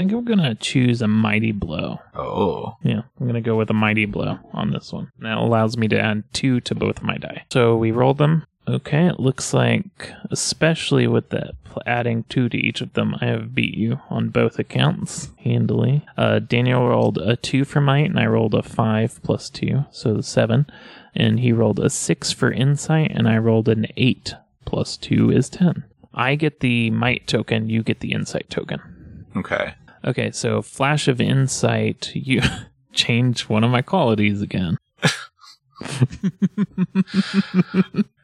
I 0.00 0.02
think 0.02 0.12
we're 0.12 0.34
gonna 0.34 0.54
choose 0.54 1.02
a 1.02 1.08
mighty 1.08 1.52
blow. 1.52 2.00
Oh. 2.14 2.74
Yeah, 2.82 3.02
I'm 3.20 3.26
gonna 3.26 3.42
go 3.42 3.54
with 3.54 3.68
a 3.68 3.74
mighty 3.74 4.06
blow 4.06 4.38
on 4.54 4.70
this 4.70 4.94
one. 4.94 5.12
That 5.18 5.36
allows 5.36 5.76
me 5.76 5.88
to 5.88 6.00
add 6.00 6.24
two 6.32 6.60
to 6.60 6.74
both 6.74 7.02
my 7.02 7.18
die. 7.18 7.44
So 7.52 7.76
we 7.76 7.90
rolled 7.90 8.16
them. 8.16 8.46
Okay, 8.66 9.08
it 9.08 9.20
looks 9.20 9.52
like, 9.52 10.10
especially 10.30 11.06
with 11.06 11.28
that 11.28 11.50
adding 11.84 12.24
two 12.30 12.48
to 12.48 12.56
each 12.56 12.80
of 12.80 12.94
them, 12.94 13.14
I 13.20 13.26
have 13.26 13.54
beat 13.54 13.76
you 13.76 14.00
on 14.08 14.30
both 14.30 14.58
accounts 14.58 15.32
handily. 15.40 16.06
Uh, 16.16 16.38
Daniel 16.38 16.88
rolled 16.88 17.18
a 17.18 17.36
two 17.36 17.66
for 17.66 17.82
might, 17.82 18.08
and 18.08 18.18
I 18.18 18.24
rolled 18.24 18.54
a 18.54 18.62
five 18.62 19.22
plus 19.22 19.50
two, 19.50 19.84
so 19.90 20.14
the 20.14 20.22
seven. 20.22 20.66
And 21.14 21.40
he 21.40 21.52
rolled 21.52 21.78
a 21.78 21.90
six 21.90 22.32
for 22.32 22.50
insight, 22.50 23.12
and 23.14 23.28
I 23.28 23.36
rolled 23.36 23.68
an 23.68 23.86
eight 23.98 24.32
plus 24.64 24.96
two 24.96 25.30
is 25.30 25.50
ten. 25.50 25.84
I 26.14 26.36
get 26.36 26.60
the 26.60 26.88
might 26.90 27.26
token, 27.26 27.68
you 27.68 27.82
get 27.82 28.00
the 28.00 28.12
insight 28.12 28.48
token. 28.48 29.26
Okay. 29.36 29.74
Okay, 30.04 30.30
so 30.30 30.62
flash 30.62 31.08
of 31.08 31.20
insight, 31.20 32.10
you 32.14 32.40
change 32.92 33.48
one 33.48 33.64
of 33.64 33.70
my 33.70 33.82
qualities 33.82 34.40
again. 34.42 34.78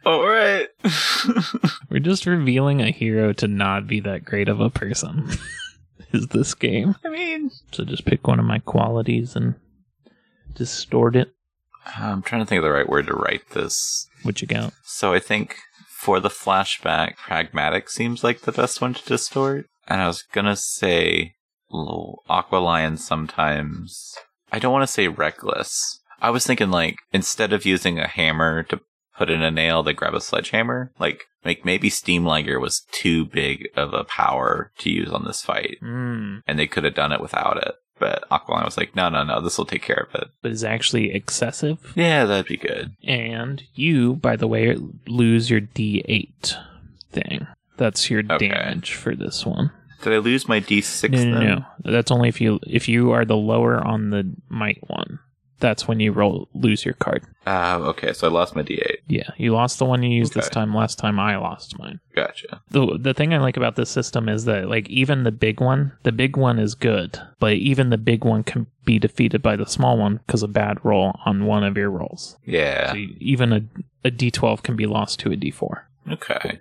All 0.04 0.26
right. 0.26 0.68
We're 1.90 2.00
just 2.00 2.26
revealing 2.26 2.80
a 2.80 2.90
hero 2.90 3.32
to 3.34 3.48
not 3.48 3.86
be 3.86 4.00
that 4.00 4.24
great 4.24 4.48
of 4.48 4.60
a 4.60 4.70
person. 4.70 5.28
Is 6.12 6.28
this 6.28 6.54
game? 6.54 6.94
I 7.04 7.08
mean, 7.08 7.50
So 7.72 7.84
just 7.84 8.04
pick 8.04 8.26
one 8.26 8.38
of 8.38 8.44
my 8.46 8.60
qualities 8.60 9.34
and 9.34 9.56
distort 10.54 11.16
it. 11.16 11.32
I'm 11.96 12.22
trying 12.22 12.42
to 12.42 12.46
think 12.46 12.58
of 12.58 12.64
the 12.64 12.70
right 12.70 12.88
word 12.88 13.06
to 13.08 13.14
write 13.14 13.50
this. 13.50 14.08
What 14.22 14.40
you 14.40 14.48
got? 14.48 14.72
So 14.84 15.12
I 15.12 15.18
think 15.18 15.56
for 15.88 16.20
the 16.20 16.28
flashback, 16.28 17.16
pragmatic 17.16 17.90
seems 17.90 18.22
like 18.22 18.42
the 18.42 18.52
best 18.52 18.80
one 18.80 18.94
to 18.94 19.04
distort. 19.04 19.66
And 19.88 20.00
I 20.00 20.06
was 20.06 20.22
gonna 20.22 20.56
say 20.56 21.34
little 21.76 22.22
Aqualion 22.28 22.98
sometimes. 22.98 24.14
I 24.52 24.58
don't 24.58 24.72
want 24.72 24.82
to 24.84 24.92
say 24.92 25.08
reckless. 25.08 26.00
I 26.20 26.30
was 26.30 26.46
thinking 26.46 26.70
like 26.70 26.96
instead 27.12 27.52
of 27.52 27.66
using 27.66 27.98
a 27.98 28.08
hammer 28.08 28.62
to 28.64 28.80
put 29.16 29.30
in 29.30 29.42
a 29.42 29.50
nail, 29.50 29.82
they 29.82 29.92
grab 29.92 30.14
a 30.14 30.20
sledgehammer. 30.20 30.92
Like, 30.98 31.24
like 31.44 31.64
maybe 31.64 31.88
Steam 31.90 32.24
Liger 32.24 32.60
was 32.60 32.84
too 32.92 33.24
big 33.26 33.68
of 33.76 33.94
a 33.94 34.04
power 34.04 34.70
to 34.78 34.90
use 34.90 35.10
on 35.10 35.24
this 35.24 35.42
fight, 35.42 35.78
Mm. 35.82 36.42
and 36.46 36.58
they 36.58 36.66
could 36.66 36.84
have 36.84 36.94
done 36.94 37.12
it 37.12 37.20
without 37.20 37.56
it. 37.58 37.74
But 37.98 38.28
Aqualine 38.30 38.66
was 38.66 38.76
like, 38.76 38.94
no, 38.94 39.08
no, 39.08 39.24
no, 39.24 39.40
this 39.40 39.56
will 39.56 39.64
take 39.64 39.80
care 39.82 40.06
of 40.10 40.14
it. 40.20 40.28
But 40.42 40.52
is 40.52 40.64
actually 40.64 41.14
excessive. 41.14 41.92
Yeah, 41.96 42.26
that'd 42.26 42.44
be 42.46 42.58
good. 42.58 42.92
And 43.04 43.62
you, 43.74 44.16
by 44.16 44.36
the 44.36 44.46
way, 44.46 44.76
lose 45.06 45.48
your 45.48 45.62
D8 45.62 46.56
thing. 47.10 47.46
That's 47.78 48.10
your 48.10 48.22
Okay. 48.30 48.48
damage 48.48 48.92
for 48.92 49.14
this 49.14 49.46
one. 49.46 49.70
Did 50.02 50.12
I 50.12 50.18
lose 50.18 50.46
my 50.48 50.60
D6 50.60 51.10
No, 51.10 51.24
no, 51.24 51.38
then? 51.40 51.64
no. 51.84 51.92
That's 51.92 52.10
only 52.10 52.28
if 52.28 52.40
you 52.40 52.60
if 52.66 52.88
you 52.88 53.12
are 53.12 53.24
the 53.24 53.36
lower 53.36 53.82
on 53.84 54.10
the 54.10 54.34
might 54.48 54.78
one. 54.88 55.18
That's 55.58 55.88
when 55.88 56.00
you 56.00 56.12
roll 56.12 56.50
lose 56.52 56.84
your 56.84 56.92
card. 56.92 57.24
Ah, 57.46 57.76
okay, 57.76 58.12
so 58.12 58.28
I 58.28 58.30
lost 58.30 58.54
my 58.54 58.62
D8. 58.62 58.96
Yeah, 59.08 59.30
you 59.38 59.54
lost 59.54 59.78
the 59.78 59.86
one 59.86 60.02
you 60.02 60.10
used 60.10 60.34
this 60.34 60.50
time. 60.50 60.74
Last 60.74 60.98
time 60.98 61.18
I 61.18 61.38
lost 61.38 61.78
mine. 61.78 61.98
Gotcha. 62.14 62.60
The 62.72 62.98
the 63.00 63.14
thing 63.14 63.32
I 63.32 63.38
like 63.38 63.56
about 63.56 63.74
this 63.74 63.88
system 63.88 64.28
is 64.28 64.44
that 64.44 64.68
like 64.68 64.86
even 64.90 65.22
the 65.24 65.32
big 65.32 65.62
one, 65.62 65.92
the 66.02 66.12
big 66.12 66.36
one 66.36 66.58
is 66.58 66.74
good, 66.74 67.18
but 67.40 67.54
even 67.54 67.88
the 67.88 67.96
big 67.96 68.22
one 68.22 68.42
can 68.44 68.66
be 68.84 68.98
defeated 68.98 69.40
by 69.40 69.56
the 69.56 69.64
small 69.64 69.96
one 69.96 70.18
because 70.26 70.42
a 70.42 70.48
bad 70.48 70.76
roll 70.84 71.18
on 71.24 71.46
one 71.46 71.64
of 71.64 71.74
your 71.78 71.90
rolls. 71.90 72.36
Yeah. 72.44 72.90
So 72.90 72.98
you- 72.98 73.16
even 73.18 73.52
a 73.54 73.62
a 74.04 74.10
D12 74.10 74.62
can 74.62 74.76
be 74.76 74.84
lost 74.84 75.20
to 75.20 75.32
a 75.32 75.36
D4. 75.36 75.84
Okay. 76.12 76.58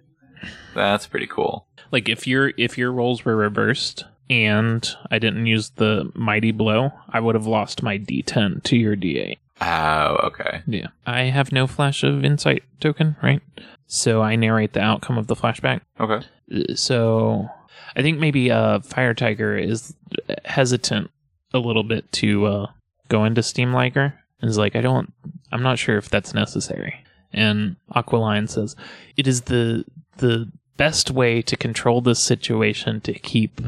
That's 0.73 1.05
pretty 1.05 1.27
cool. 1.27 1.67
Like 1.95 2.09
if 2.09 2.27
your 2.27 2.51
if 2.57 2.77
your 2.77 2.91
rolls 2.91 3.23
were 3.23 3.37
reversed 3.37 4.03
and 4.29 4.85
I 5.09 5.17
didn't 5.17 5.45
use 5.45 5.69
the 5.77 6.11
mighty 6.13 6.51
blow, 6.51 6.91
I 7.07 7.21
would 7.21 7.35
have 7.35 7.47
lost 7.47 7.81
my 7.83 7.97
D10 7.97 8.63
to 8.63 8.75
your 8.75 8.97
D8. 8.97 9.37
Oh, 9.61 10.17
okay. 10.27 10.61
Yeah. 10.67 10.87
I 11.07 11.21
have 11.21 11.53
no 11.53 11.67
flash 11.67 12.03
of 12.03 12.25
insight 12.25 12.63
token, 12.81 13.15
right? 13.23 13.41
So 13.87 14.21
I 14.21 14.35
narrate 14.35 14.73
the 14.73 14.81
outcome 14.81 15.17
of 15.17 15.27
the 15.27 15.37
flashback. 15.37 15.79
Okay. 15.97 16.25
Uh, 16.53 16.75
So 16.75 17.47
I 17.95 18.01
think 18.01 18.19
maybe 18.19 18.51
uh 18.51 18.81
Fire 18.81 19.13
Tiger 19.13 19.57
is 19.57 19.95
hesitant 20.43 21.09
a 21.53 21.59
little 21.59 21.83
bit 21.83 22.11
to 22.19 22.45
uh 22.45 22.67
go 23.07 23.23
into 23.23 23.41
Steam 23.41 23.71
Liger. 23.71 24.19
And 24.41 24.49
is 24.49 24.57
like, 24.57 24.75
I 24.75 24.81
don't 24.81 25.13
I'm 25.53 25.63
not 25.63 25.79
sure 25.79 25.97
if 25.97 26.09
that's 26.09 26.33
necessary. 26.33 26.93
And 27.31 27.77
Aqualine 27.95 28.49
says, 28.49 28.75
It 29.15 29.27
is 29.27 29.43
the 29.43 29.85
the 30.17 30.51
best 30.77 31.11
way 31.11 31.41
to 31.41 31.57
control 31.57 32.01
this 32.01 32.19
situation 32.19 33.01
to 33.01 33.13
keep 33.13 33.61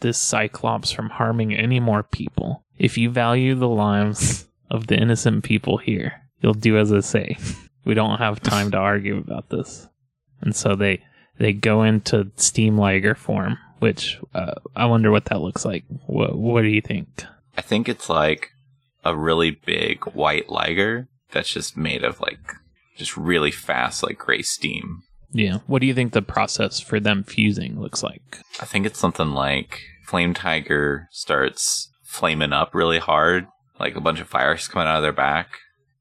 this 0.00 0.18
Cyclops 0.18 0.90
from 0.90 1.10
harming 1.10 1.54
any 1.54 1.80
more 1.80 2.02
people. 2.02 2.64
If 2.78 2.98
you 2.98 3.10
value 3.10 3.54
the 3.54 3.68
lives 3.68 4.46
of 4.70 4.86
the 4.86 4.96
innocent 4.96 5.44
people 5.44 5.78
here, 5.78 6.22
you'll 6.40 6.54
do 6.54 6.78
as 6.78 6.92
I 6.92 7.00
say. 7.00 7.38
We 7.84 7.94
don't 7.94 8.18
have 8.18 8.40
time 8.40 8.70
to 8.70 8.78
argue 8.78 9.18
about 9.18 9.50
this. 9.50 9.88
And 10.40 10.56
so 10.56 10.74
they 10.74 11.02
they 11.38 11.52
go 11.52 11.82
into 11.82 12.30
Steam 12.36 12.78
Liger 12.78 13.14
form, 13.14 13.58
which 13.78 14.18
uh, 14.34 14.54
I 14.74 14.86
wonder 14.86 15.10
what 15.10 15.26
that 15.26 15.40
looks 15.40 15.64
like. 15.64 15.84
What 16.06 16.36
what 16.36 16.62
do 16.62 16.68
you 16.68 16.80
think? 16.80 17.24
I 17.56 17.60
think 17.60 17.88
it's 17.88 18.08
like 18.08 18.52
a 19.04 19.16
really 19.16 19.50
big 19.50 20.04
white 20.14 20.48
liger 20.48 21.08
that's 21.30 21.52
just 21.52 21.76
made 21.76 22.04
of 22.04 22.20
like 22.20 22.38
just 22.96 23.16
really 23.16 23.50
fast 23.50 24.02
like 24.02 24.18
gray 24.18 24.42
steam. 24.42 25.02
Yeah. 25.34 25.58
What 25.66 25.80
do 25.80 25.86
you 25.86 25.94
think 25.94 26.12
the 26.12 26.22
process 26.22 26.80
for 26.80 26.98
them 27.00 27.24
fusing 27.24 27.80
looks 27.80 28.02
like? 28.02 28.38
I 28.60 28.64
think 28.64 28.86
it's 28.86 28.98
something 28.98 29.32
like 29.32 29.82
Flame 30.06 30.32
Tiger 30.32 31.08
starts 31.10 31.90
flaming 32.04 32.52
up 32.52 32.74
really 32.74 33.00
hard, 33.00 33.46
like 33.78 33.96
a 33.96 34.00
bunch 34.00 34.20
of 34.20 34.28
fires 34.28 34.68
coming 34.68 34.88
out 34.88 34.96
of 34.96 35.02
their 35.02 35.12
back, 35.12 35.58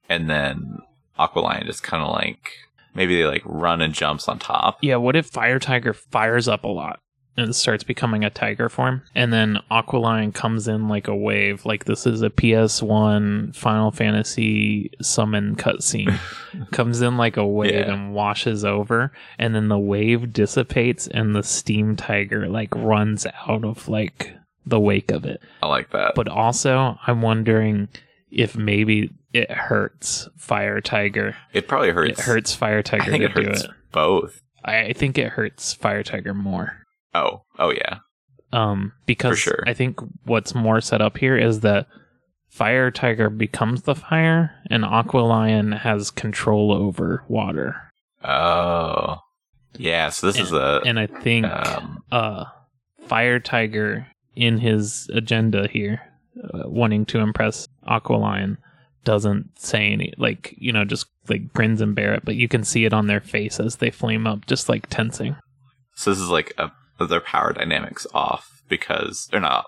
and 0.07 0.29
then 0.29 0.77
Aqualion 1.19 1.65
just 1.65 1.83
kind 1.83 2.03
of 2.03 2.11
like 2.13 2.51
maybe 2.93 3.17
they 3.17 3.25
like 3.25 3.41
run 3.45 3.81
and 3.81 3.93
jumps 3.93 4.27
on 4.27 4.39
top. 4.39 4.77
Yeah, 4.81 4.97
what 4.97 5.15
if 5.15 5.25
Fire 5.25 5.59
Tiger 5.59 5.93
fires 5.93 6.47
up 6.47 6.63
a 6.63 6.69
lot 6.69 6.99
and 7.35 7.49
it 7.49 7.53
starts 7.53 7.83
becoming 7.83 8.23
a 8.23 8.29
tiger 8.29 8.69
form? 8.69 9.01
And 9.15 9.33
then 9.33 9.57
Aqualion 9.71 10.33
comes 10.33 10.67
in 10.67 10.87
like 10.87 11.07
a 11.07 11.15
wave, 11.15 11.65
like 11.65 11.85
this 11.85 12.05
is 12.05 12.21
a 12.21 12.29
PS1 12.29 13.55
Final 13.55 13.91
Fantasy 13.91 14.91
summon 15.01 15.55
cutscene. 15.55 16.19
comes 16.71 17.01
in 17.01 17.17
like 17.17 17.37
a 17.37 17.45
wave 17.45 17.71
Yeah. 17.73 17.93
and 17.93 18.13
washes 18.13 18.63
over, 18.63 19.11
and 19.37 19.55
then 19.55 19.67
the 19.67 19.79
wave 19.79 20.33
dissipates 20.33 21.07
and 21.07 21.35
the 21.35 21.43
steam 21.43 21.95
tiger 21.95 22.47
like 22.47 22.73
runs 22.75 23.25
out 23.47 23.63
of 23.65 23.87
like 23.87 24.33
the 24.65 24.79
wake 24.79 25.11
of 25.11 25.25
it. 25.25 25.41
I 25.61 25.67
like 25.67 25.89
that. 25.91 26.13
But 26.15 26.27
also, 26.27 26.97
I'm 27.05 27.21
wondering 27.21 27.89
if 28.31 28.55
maybe 28.55 29.11
it 29.33 29.51
hurts 29.51 30.27
Fire 30.37 30.79
Tiger. 30.79 31.35
it 31.53 31.67
probably 31.67 31.91
hurts. 31.91 32.19
It 32.19 32.23
hurts 32.23 32.53
Fire 32.55 32.79
I 32.79 32.81
Tiger 32.83 33.11
think 33.11 33.23
to 33.23 33.25
it 33.29 33.35
do 33.35 33.43
hurts 33.49 33.63
it. 33.63 33.71
both. 33.91 34.41
I 34.63 34.93
think 34.93 35.17
it 35.17 35.29
hurts 35.29 35.73
Fire 35.73 36.03
Tiger 36.03 36.33
more. 36.33 36.82
Oh, 37.13 37.43
oh 37.59 37.71
yeah. 37.71 37.99
Um, 38.51 38.93
because 39.05 39.39
sure. 39.39 39.63
I 39.65 39.73
think 39.73 39.99
what's 40.25 40.53
more 40.53 40.79
set 40.79 41.01
up 41.01 41.17
here 41.17 41.37
is 41.37 41.61
that 41.61 41.87
Fire 42.49 42.91
Tiger 42.91 43.31
becomes 43.31 43.81
the 43.81 43.95
fire, 43.95 44.51
and 44.69 44.83
Aqualion 44.83 45.79
has 45.79 46.11
control 46.11 46.71
over 46.71 47.23
water. 47.27 47.91
Oh, 48.23 49.17
yeah. 49.75 50.09
So 50.09 50.27
this 50.27 50.39
is 50.39 50.51
a 50.51 50.79
And 50.85 50.99
I 50.99 51.07
think 51.07 51.47
um, 51.47 52.03
uh, 52.11 52.45
Fire 53.07 53.39
Tiger, 53.39 54.05
in 54.35 54.59
his 54.59 55.09
agenda 55.11 55.67
here, 55.67 56.01
uh, 56.53 56.69
wanting 56.69 57.05
to 57.07 57.19
impress 57.19 57.67
Aqualion, 57.87 58.57
doesn't 59.03 59.59
say 59.59 59.91
any, 59.91 60.13
like, 60.17 60.53
you 60.57 60.71
know, 60.71 60.85
just 60.85 61.07
like 61.29 61.51
grins 61.53 61.81
and 61.81 61.95
bear 61.95 62.13
it, 62.13 62.23
but 62.23 62.35
you 62.35 62.47
can 62.47 62.63
see 62.63 62.85
it 62.85 62.93
on 62.93 63.07
their 63.07 63.19
face 63.21 63.59
as 63.59 63.77
they 63.77 63.89
flame 63.89 64.27
up, 64.27 64.45
just 64.45 64.69
like 64.69 64.87
tensing. 64.89 65.35
so 65.95 66.11
this 66.11 66.19
is 66.19 66.29
like 66.29 66.53
a 66.59 66.71
their 66.99 67.19
power 67.21 67.53
dynamics 67.53 68.07
off 68.13 68.61
because 68.69 69.27
they're 69.31 69.39
not 69.39 69.65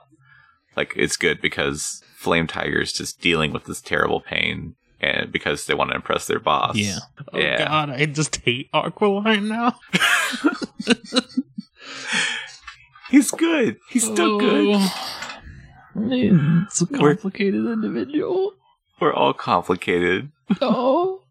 like 0.78 0.94
it's 0.96 1.18
good 1.18 1.42
because 1.42 2.02
Flame 2.18 2.48
Tiger's 2.48 2.92
just 2.94 3.20
dealing 3.22 3.52
with 3.54 3.66
this 3.66 3.82
terrible 3.82 4.22
pain 4.22 4.76
and 5.02 5.32
because 5.32 5.66
they 5.66 5.74
want 5.74 5.90
to 5.92 5.96
impress 5.96 6.28
their 6.28 6.40
boss. 6.40 6.76
Yeah. 6.78 7.00
Oh 7.34 7.38
Yeah. 7.40 7.66
god, 7.68 7.90
I 7.92 8.06
just 8.06 8.38
hate 8.38 8.72
Aqualion 8.74 9.48
now. 9.48 9.76
He's 13.12 13.32
good. 13.32 13.78
He's 13.90 14.04
still 14.04 14.36
oh, 14.36 14.40
good. 14.40 14.76
Oh. 14.78 15.12
It's 15.98 16.82
a 16.82 16.86
We're- 16.86 17.16
complicated 17.16 17.66
individual. 17.66 18.54
We're 19.00 19.14
all 19.14 19.34
complicated. 19.34 20.32
Oh. 20.62 21.22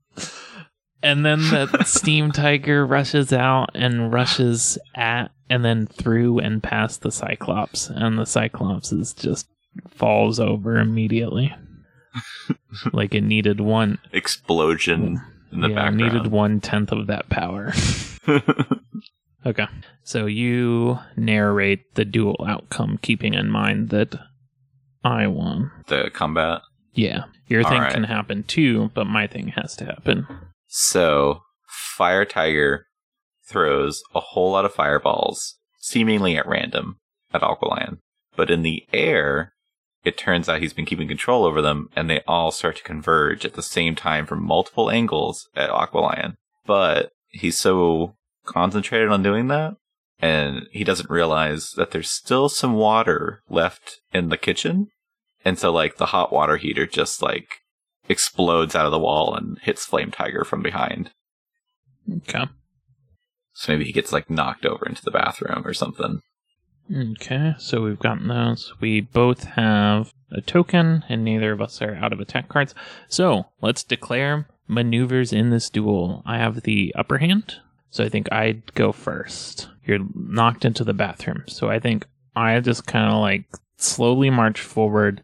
And 1.02 1.24
then 1.24 1.40
the 1.40 1.82
steam 1.86 2.30
tiger 2.30 2.86
rushes 2.86 3.32
out 3.32 3.70
and 3.74 4.12
rushes 4.12 4.78
at 4.94 5.30
and 5.48 5.64
then 5.64 5.86
through 5.86 6.38
and 6.38 6.62
past 6.62 7.02
the 7.02 7.12
cyclops 7.12 7.88
and 7.88 8.18
the 8.18 8.26
cyclops 8.26 8.92
is 8.92 9.12
just 9.12 9.46
falls 9.88 10.40
over 10.40 10.78
immediately. 10.78 11.54
like 12.92 13.14
it 13.14 13.22
needed 13.22 13.60
one 13.60 13.98
Explosion 14.12 15.20
in 15.50 15.60
the 15.60 15.70
yeah, 15.70 15.88
it 15.88 15.94
needed 15.94 16.28
one 16.28 16.60
tenth 16.60 16.92
of 16.92 17.08
that 17.08 17.28
power. 17.28 17.72
Okay. 19.46 19.66
So 20.02 20.26
you 20.26 20.98
narrate 21.16 21.94
the 21.94 22.04
duel 22.04 22.44
outcome, 22.46 22.98
keeping 23.02 23.34
in 23.34 23.50
mind 23.50 23.90
that 23.90 24.18
I 25.04 25.26
won. 25.26 25.70
the 25.88 26.10
combat. 26.12 26.62
Yeah. 26.94 27.24
Your 27.48 27.62
All 27.62 27.70
thing 27.70 27.80
right. 27.82 27.92
can 27.92 28.04
happen 28.04 28.44
too, 28.44 28.90
but 28.94 29.06
my 29.06 29.26
thing 29.26 29.48
has 29.48 29.76
to 29.76 29.84
happen. 29.84 30.26
So, 30.66 31.42
Fire 31.68 32.24
Tiger 32.24 32.86
throws 33.46 34.02
a 34.14 34.20
whole 34.20 34.52
lot 34.52 34.64
of 34.64 34.74
fireballs, 34.74 35.56
seemingly 35.78 36.36
at 36.36 36.46
random, 36.46 36.98
at 37.32 37.42
Aqualion. 37.42 37.98
But 38.36 38.50
in 38.50 38.62
the 38.62 38.84
air, 38.92 39.52
it 40.04 40.18
turns 40.18 40.48
out 40.48 40.60
he's 40.60 40.72
been 40.72 40.86
keeping 40.86 41.08
control 41.08 41.44
over 41.44 41.62
them, 41.62 41.88
and 41.96 42.10
they 42.10 42.20
all 42.26 42.50
start 42.50 42.76
to 42.76 42.82
converge 42.82 43.44
at 43.44 43.54
the 43.54 43.62
same 43.62 43.94
time 43.94 44.26
from 44.26 44.44
multiple 44.44 44.90
angles 44.90 45.48
at 45.54 45.70
Aqualion. 45.70 46.34
But 46.66 47.12
he's 47.28 47.58
so 47.58 48.14
concentrated 48.44 49.08
on 49.08 49.22
doing 49.22 49.48
that, 49.48 49.76
and 50.20 50.66
he 50.70 50.84
doesn't 50.84 51.10
realize 51.10 51.72
that 51.76 51.90
there's 51.90 52.10
still 52.10 52.48
some 52.48 52.74
water 52.74 53.42
left 53.48 54.00
in 54.12 54.28
the 54.28 54.36
kitchen. 54.36 54.88
And 55.44 55.58
so, 55.58 55.70
like, 55.72 55.96
the 55.96 56.06
hot 56.06 56.32
water 56.32 56.56
heater 56.56 56.86
just, 56.86 57.20
like, 57.20 57.60
explodes 58.08 58.74
out 58.74 58.86
of 58.86 58.92
the 58.92 58.98
wall 58.98 59.34
and 59.34 59.58
hits 59.60 59.84
Flame 59.84 60.10
Tiger 60.10 60.44
from 60.44 60.62
behind. 60.62 61.10
Okay. 62.10 62.46
So 63.54 63.72
maybe 63.72 63.84
he 63.84 63.92
gets 63.92 64.12
like 64.12 64.28
knocked 64.28 64.66
over 64.66 64.86
into 64.86 65.02
the 65.02 65.10
bathroom 65.10 65.62
or 65.64 65.72
something. 65.72 66.20
Okay. 66.94 67.54
So 67.58 67.82
we've 67.82 67.98
gotten 67.98 68.28
those. 68.28 68.74
We 68.80 69.00
both 69.00 69.44
have 69.44 70.12
a 70.30 70.40
token, 70.40 71.04
and 71.08 71.24
neither 71.24 71.52
of 71.52 71.62
us 71.62 71.80
are 71.80 71.94
out 71.94 72.12
of 72.12 72.20
attack 72.20 72.48
cards. 72.48 72.74
So 73.08 73.46
let's 73.62 73.82
declare 73.82 74.48
maneuvers 74.68 75.32
in 75.32 75.50
this 75.50 75.70
duel. 75.70 76.22
I 76.26 76.38
have 76.38 76.62
the 76.62 76.94
upper 76.96 77.18
hand, 77.18 77.60
so 77.90 78.04
I 78.04 78.08
think 78.08 78.30
I'd 78.32 78.74
go 78.74 78.92
first. 78.92 79.68
You're 79.84 80.00
knocked 80.14 80.64
into 80.64 80.84
the 80.84 80.94
bathroom, 80.94 81.44
so 81.46 81.70
I 81.70 81.78
think 81.78 82.06
I 82.34 82.58
just 82.60 82.86
kind 82.86 83.12
of 83.12 83.20
like 83.20 83.44
slowly 83.76 84.30
march 84.30 84.60
forward, 84.60 85.22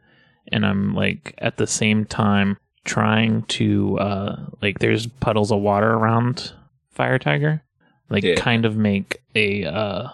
and 0.48 0.64
I'm 0.64 0.94
like 0.94 1.34
at 1.38 1.56
the 1.56 1.66
same 1.66 2.04
time 2.04 2.58
trying 2.82 3.42
to 3.42 3.98
uh 3.98 4.36
like 4.62 4.78
there's 4.78 5.06
puddles 5.06 5.52
of 5.52 5.60
water 5.60 5.92
around 5.92 6.52
Fire 6.90 7.18
Tiger. 7.18 7.62
Like 8.10 8.24
Yeah. 8.24 8.34
kind 8.36 8.64
of 8.66 8.76
make 8.76 9.22
a 9.34 9.64
uh 9.64 10.08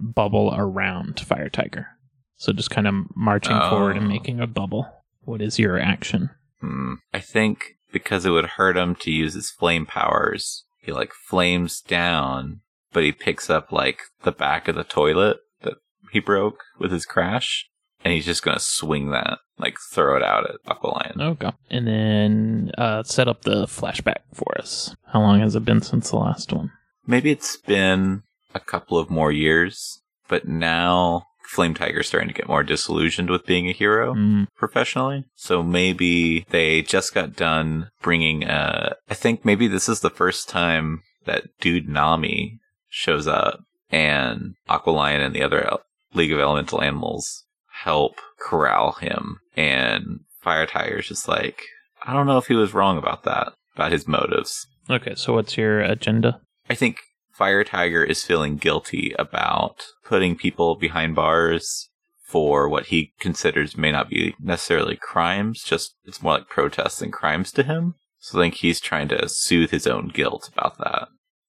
bubble 0.00 0.52
around 0.56 1.20
Fire 1.20 1.48
Tiger. 1.48 1.88
So 2.36 2.52
just 2.52 2.70
kind 2.70 2.86
of 2.86 2.94
marching 3.14 3.58
forward 3.70 3.96
and 3.96 4.06
Oh. 4.06 4.08
making 4.08 4.40
a 4.40 4.46
bubble. 4.46 4.90
What 5.22 5.40
is 5.40 5.58
your 5.58 5.78
action? 5.78 6.30
Hmm. 6.60 6.94
I 7.14 7.20
think 7.20 7.76
because 7.92 8.26
it 8.26 8.30
would 8.30 8.44
hurt 8.56 8.76
him 8.76 8.94
to 8.96 9.10
use 9.10 9.34
his 9.34 9.50
flame 9.50 9.86
powers, 9.86 10.64
he 10.82 10.92
like 10.92 11.12
flames 11.12 11.80
down, 11.80 12.60
but 12.92 13.04
he 13.04 13.12
picks 13.12 13.48
up 13.48 13.72
like 13.72 14.00
the 14.22 14.32
back 14.32 14.68
of 14.68 14.74
the 14.74 14.84
toilet 14.84 15.38
that 15.62 15.74
he 16.12 16.20
broke 16.20 16.58
with 16.78 16.90
his 16.92 17.06
crash, 17.06 17.68
and 18.04 18.12
he's 18.12 18.26
just 18.26 18.42
gonna 18.42 18.58
swing 18.58 19.10
that, 19.10 19.38
like 19.58 19.76
throw 19.90 20.16
it 20.16 20.22
out 20.22 20.48
at 20.48 20.56
Aqualion. 20.66 21.20
Okay. 21.20 21.52
And 21.70 21.86
then 21.86 22.70
uh 22.78 23.02
set 23.02 23.28
up 23.28 23.42
the 23.42 23.64
flashback 23.66 24.18
for 24.34 24.58
us. 24.58 24.94
How 25.06 25.20
long 25.20 25.40
has 25.40 25.56
it 25.56 25.64
been 25.64 25.80
since 25.82 26.10
the 26.10 26.16
last 26.16 26.52
one? 26.52 26.70
Maybe 27.06 27.30
it's 27.30 27.56
been 27.56 28.22
a 28.54 28.60
couple 28.60 28.98
of 28.98 29.10
more 29.10 29.32
years, 29.32 30.00
but 30.28 30.46
now 30.48 31.26
Flame 31.46 31.74
Tiger's 31.74 32.08
starting 32.08 32.28
to 32.28 32.34
get 32.34 32.48
more 32.48 32.62
disillusioned 32.62 33.30
with 33.30 33.46
being 33.46 33.68
a 33.68 33.72
hero. 33.72 34.14
Mm, 34.14 34.48
professionally. 34.56 35.24
So 35.36 35.62
maybe 35.62 36.44
they 36.50 36.82
just 36.82 37.14
got 37.14 37.36
done 37.36 37.90
bringing 38.02 38.44
uh 38.44 38.94
I 39.08 39.14
think 39.14 39.44
maybe 39.44 39.68
this 39.68 39.88
is 39.88 40.00
the 40.00 40.10
first 40.10 40.48
time 40.48 41.02
that 41.24 41.44
Dude 41.60 41.88
Nami 41.88 42.58
shows 42.88 43.26
up 43.26 43.60
and 43.90 44.54
Aqualion 44.68 45.24
and 45.24 45.34
the 45.34 45.42
other 45.42 45.78
League 46.14 46.32
of 46.32 46.40
Elemental 46.40 46.82
Animals 46.82 47.44
help 47.82 48.20
corral 48.40 48.92
him 48.92 49.38
and 49.56 50.20
Fire 50.40 50.66
Tiger's 50.66 51.08
just 51.08 51.28
like 51.28 51.62
I 52.04 52.12
don't 52.12 52.26
know 52.26 52.38
if 52.38 52.46
he 52.46 52.54
was 52.54 52.74
wrong 52.74 52.98
about 52.98 53.24
that, 53.24 53.52
about 53.74 53.92
his 53.92 54.06
motives. 54.06 54.66
Okay, 54.88 55.14
so 55.16 55.32
what's 55.32 55.56
your 55.56 55.80
agenda? 55.80 56.40
I 56.68 56.74
think 56.74 56.98
Fire 57.32 57.64
Tiger 57.64 58.02
is 58.02 58.24
feeling 58.24 58.56
guilty 58.56 59.14
about 59.18 59.84
putting 60.04 60.36
people 60.36 60.74
behind 60.74 61.14
bars 61.14 61.90
for 62.24 62.68
what 62.68 62.86
he 62.86 63.12
considers 63.20 63.76
may 63.76 63.92
not 63.92 64.08
be 64.08 64.34
necessarily 64.40 64.96
crimes, 64.96 65.62
just 65.62 65.94
it's 66.04 66.22
more 66.22 66.38
like 66.38 66.48
protests 66.48 67.00
and 67.00 67.12
crimes 67.12 67.52
to 67.52 67.62
him. 67.62 67.94
So 68.18 68.38
I 68.38 68.42
think 68.42 68.54
he's 68.54 68.80
trying 68.80 69.08
to 69.08 69.28
soothe 69.28 69.70
his 69.70 69.86
own 69.86 70.08
guilt 70.08 70.50
about 70.52 70.78
that 70.78 71.08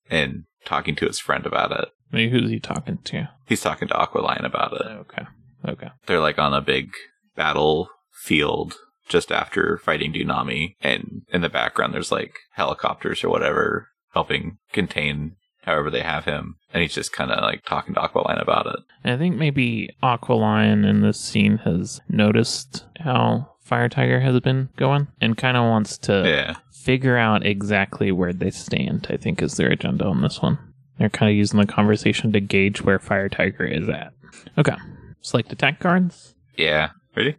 and 0.10 0.44
talking 0.66 0.96
to 0.98 1.08
his 1.08 1.20
friend 1.20 1.46
about 1.46 1.72
it. 1.72 1.90
Maybe 2.12 2.32
who's 2.32 2.52
he 2.52 2.60
talking 2.60 3.00
to? 3.06 3.30
He's 3.46 3.62
talking 3.62 3.88
to 3.88 3.94
Aqualion 3.96 4.46
about 4.46 4.74
it. 4.74 4.84
Oh, 4.86 5.06
okay. 5.10 5.24
Okay. 5.68 5.90
They're 6.06 6.20
like 6.20 6.38
on 6.38 6.54
a 6.54 6.62
big 6.62 6.92
battlefield 7.36 8.76
just 9.10 9.32
after 9.32 9.78
fighting 9.78 10.14
Dunami, 10.14 10.76
and 10.82 11.24
in 11.30 11.42
the 11.42 11.50
background 11.50 11.94
there's 11.94 12.12
like 12.12 12.34
helicopters 12.52 13.24
or 13.24 13.30
whatever 13.30 13.88
helping 14.14 14.58
contain 14.74 15.36
however 15.64 15.90
they 15.92 16.02
have 16.02 16.24
him, 16.26 16.56
and 16.74 16.82
he's 16.82 16.94
just 16.94 17.12
kind 17.12 17.30
of 17.32 17.42
like 17.42 17.64
talking 17.66 17.94
to 17.94 18.00
Aqualine 18.00 18.42
about 18.42 18.68
it. 18.68 18.80
And 19.04 19.14
I 19.14 19.18
think 19.18 19.36
maybe 19.36 19.90
Aqualion 20.02 20.88
in 20.90 21.02
this 21.02 21.20
scene 21.20 21.58
has 21.66 22.00
noticed 22.08 22.86
how 23.00 23.52
Fire 23.60 23.90
Tiger 23.90 24.22
has 24.22 24.40
been 24.40 24.70
going 24.78 25.08
and 25.20 25.36
kind 25.38 25.58
of 25.58 25.64
wants 25.64 25.98
to 26.00 26.24
Yeah, 26.26 26.56
figure 26.72 27.18
out 27.18 27.46
exactly 27.46 28.14
where 28.14 28.32
they 28.32 28.50
stand, 28.50 29.08
I 29.10 29.18
think 29.18 29.42
is 29.42 29.58
their 29.58 29.70
agenda 29.70 30.06
on 30.06 30.22
this 30.22 30.42
one. 30.42 30.58
They're 30.98 31.10
kind 31.10 31.30
of 31.30 31.36
using 31.36 31.60
the 31.60 31.68
conversation 31.68 32.32
to 32.32 32.40
gauge 32.40 32.82
where 32.82 32.98
Fire 32.98 33.28
Tiger 33.30 33.66
is 33.66 33.90
at. 33.90 34.14
Okay. 34.58 34.76
Select 35.22 35.52
attack 35.52 35.80
cards. 35.82 36.34
yeah. 36.56 36.92
Ready? 37.16 37.36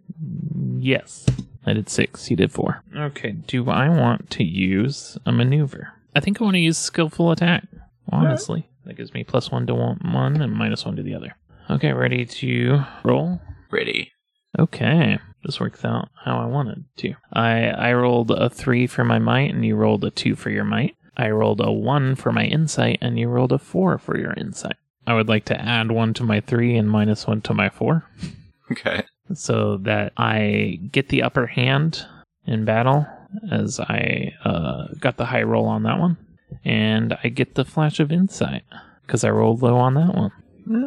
Yes. 0.78 1.24
I 1.64 1.72
did 1.72 1.88
six. 1.88 2.26
He 2.26 2.34
did 2.34 2.50
four. 2.52 2.82
Okay. 2.96 3.32
Do 3.32 3.70
I 3.70 3.88
want 3.88 4.28
to 4.30 4.44
use 4.44 5.16
a 5.24 5.30
maneuver? 5.32 5.92
I 6.14 6.20
think 6.20 6.40
I 6.40 6.44
want 6.44 6.54
to 6.54 6.60
use 6.60 6.78
skillful 6.78 7.30
attack. 7.30 7.66
Honestly, 8.10 8.68
that 8.84 8.96
gives 8.96 9.12
me 9.12 9.24
plus 9.24 9.50
one 9.50 9.66
to 9.66 9.74
one, 9.74 9.98
one 10.12 10.40
and 10.40 10.52
minus 10.52 10.84
one 10.84 10.96
to 10.96 11.02
the 11.02 11.14
other. 11.14 11.36
Okay, 11.70 11.92
ready 11.92 12.24
to 12.24 12.82
roll. 13.04 13.40
Ready. 13.70 14.12
Okay, 14.58 15.18
this 15.44 15.60
worked 15.60 15.84
out 15.84 16.08
how 16.24 16.40
I 16.40 16.46
wanted 16.46 16.84
to. 16.98 17.14
I 17.32 17.66
I 17.68 17.92
rolled 17.92 18.30
a 18.30 18.48
three 18.48 18.86
for 18.86 19.04
my 19.04 19.18
might, 19.18 19.52
and 19.54 19.64
you 19.64 19.76
rolled 19.76 20.04
a 20.04 20.10
two 20.10 20.34
for 20.34 20.50
your 20.50 20.64
might. 20.64 20.96
I 21.16 21.30
rolled 21.30 21.60
a 21.60 21.70
one 21.70 22.14
for 22.14 22.32
my 22.32 22.44
insight, 22.44 22.98
and 23.02 23.18
you 23.18 23.28
rolled 23.28 23.52
a 23.52 23.58
four 23.58 23.98
for 23.98 24.18
your 24.18 24.32
insight. 24.34 24.76
I 25.06 25.14
would 25.14 25.28
like 25.28 25.44
to 25.46 25.60
add 25.60 25.90
one 25.90 26.14
to 26.14 26.22
my 26.22 26.40
three 26.40 26.76
and 26.76 26.90
minus 26.90 27.26
one 27.26 27.40
to 27.42 27.54
my 27.54 27.68
four 27.70 28.04
Okay. 28.72 29.02
so 29.34 29.78
that 29.78 30.12
I 30.16 30.78
get 30.92 31.08
the 31.08 31.22
upper 31.22 31.46
hand 31.46 32.04
in 32.46 32.64
battle 32.66 33.06
as 33.50 33.80
I 33.80 34.32
uh, 34.44 34.88
got 35.00 35.16
the 35.16 35.26
high 35.26 35.42
roll 35.42 35.66
on 35.66 35.82
that 35.84 35.98
one. 35.98 36.16
And 36.64 37.16
I 37.22 37.28
get 37.28 37.54
the 37.54 37.64
flash 37.64 38.00
of 38.00 38.10
insight 38.10 38.62
because 39.06 39.24
I 39.24 39.30
rolled 39.30 39.62
low 39.62 39.76
on 39.76 39.94
that 39.94 40.14
one. 40.14 40.32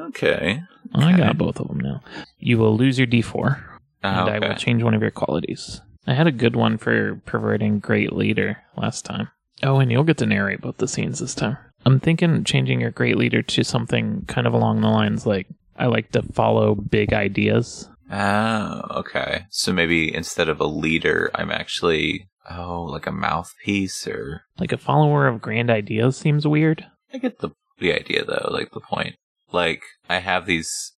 Okay. 0.10 0.62
I 0.94 1.16
got 1.18 1.38
both 1.38 1.60
of 1.60 1.68
them 1.68 1.80
now. 1.80 2.02
You 2.40 2.58
will 2.58 2.76
lose 2.76 2.98
your 2.98 3.08
d4, 3.08 3.56
and 4.04 4.16
Ah, 4.20 4.26
I 4.26 4.40
will 4.40 4.56
change 4.56 4.84
one 4.84 4.94
of 4.94 5.02
your 5.02 5.12
qualities. 5.12 5.82
I 6.08 6.14
had 6.14 6.28
a 6.28 6.32
good 6.32 6.56
one 6.56 6.78
for 6.78 7.22
perverting 7.26 7.80
Great 7.80 8.12
Leader 8.14 8.58
last 8.76 9.06
time. 9.06 9.30
Oh, 9.64 9.80
and 9.80 9.92
you'll 9.92 10.04
get 10.04 10.18
to 10.18 10.26
narrate 10.26 10.62
both 10.62 10.78
the 10.78 10.88
scenes 10.88 11.20
this 11.20 11.36
time. 11.36 11.58
I'm 11.86 12.00
thinking 12.00 12.44
changing 12.44 12.82
your 12.82 12.92
Great 12.92 13.18
Leader 13.18 13.42
to 13.42 13.64
something 13.64 14.26
kind 14.28 14.48
of 14.48 14.54
along 14.54 14.82
the 14.82 14.90
lines 14.90 15.26
like 15.26 15.48
I 15.78 15.86
like 15.86 16.12
to 16.12 16.24
follow 16.24 16.76
big 16.76 17.14
ideas. 17.14 17.88
Oh, 18.12 18.82
okay. 18.92 19.46
So 19.50 19.72
maybe 19.72 20.14
instead 20.14 20.50
of 20.50 20.60
a 20.60 20.66
leader, 20.66 21.32
I'm 21.34 21.50
actually 21.52 22.28
oh, 22.58 22.84
like 22.84 23.08
a 23.08 23.12
mouthpiece, 23.12 24.08
or 24.08 24.44
Like 24.60 24.72
a 24.72 24.78
follower 24.78 25.28
of 25.28 25.42
grand 25.42 25.70
ideas 25.70 26.18
seems 26.18 26.48
weird. 26.48 26.86
I 27.14 27.18
get 27.18 27.40
the 27.40 27.52
the 27.80 27.94
idea 27.94 28.24
though, 28.24 28.50
like 28.52 28.72
the 28.72 28.80
point. 28.80 29.16
Like 29.52 29.84
I 30.10 30.20
have 30.20 30.46
these 30.46 30.94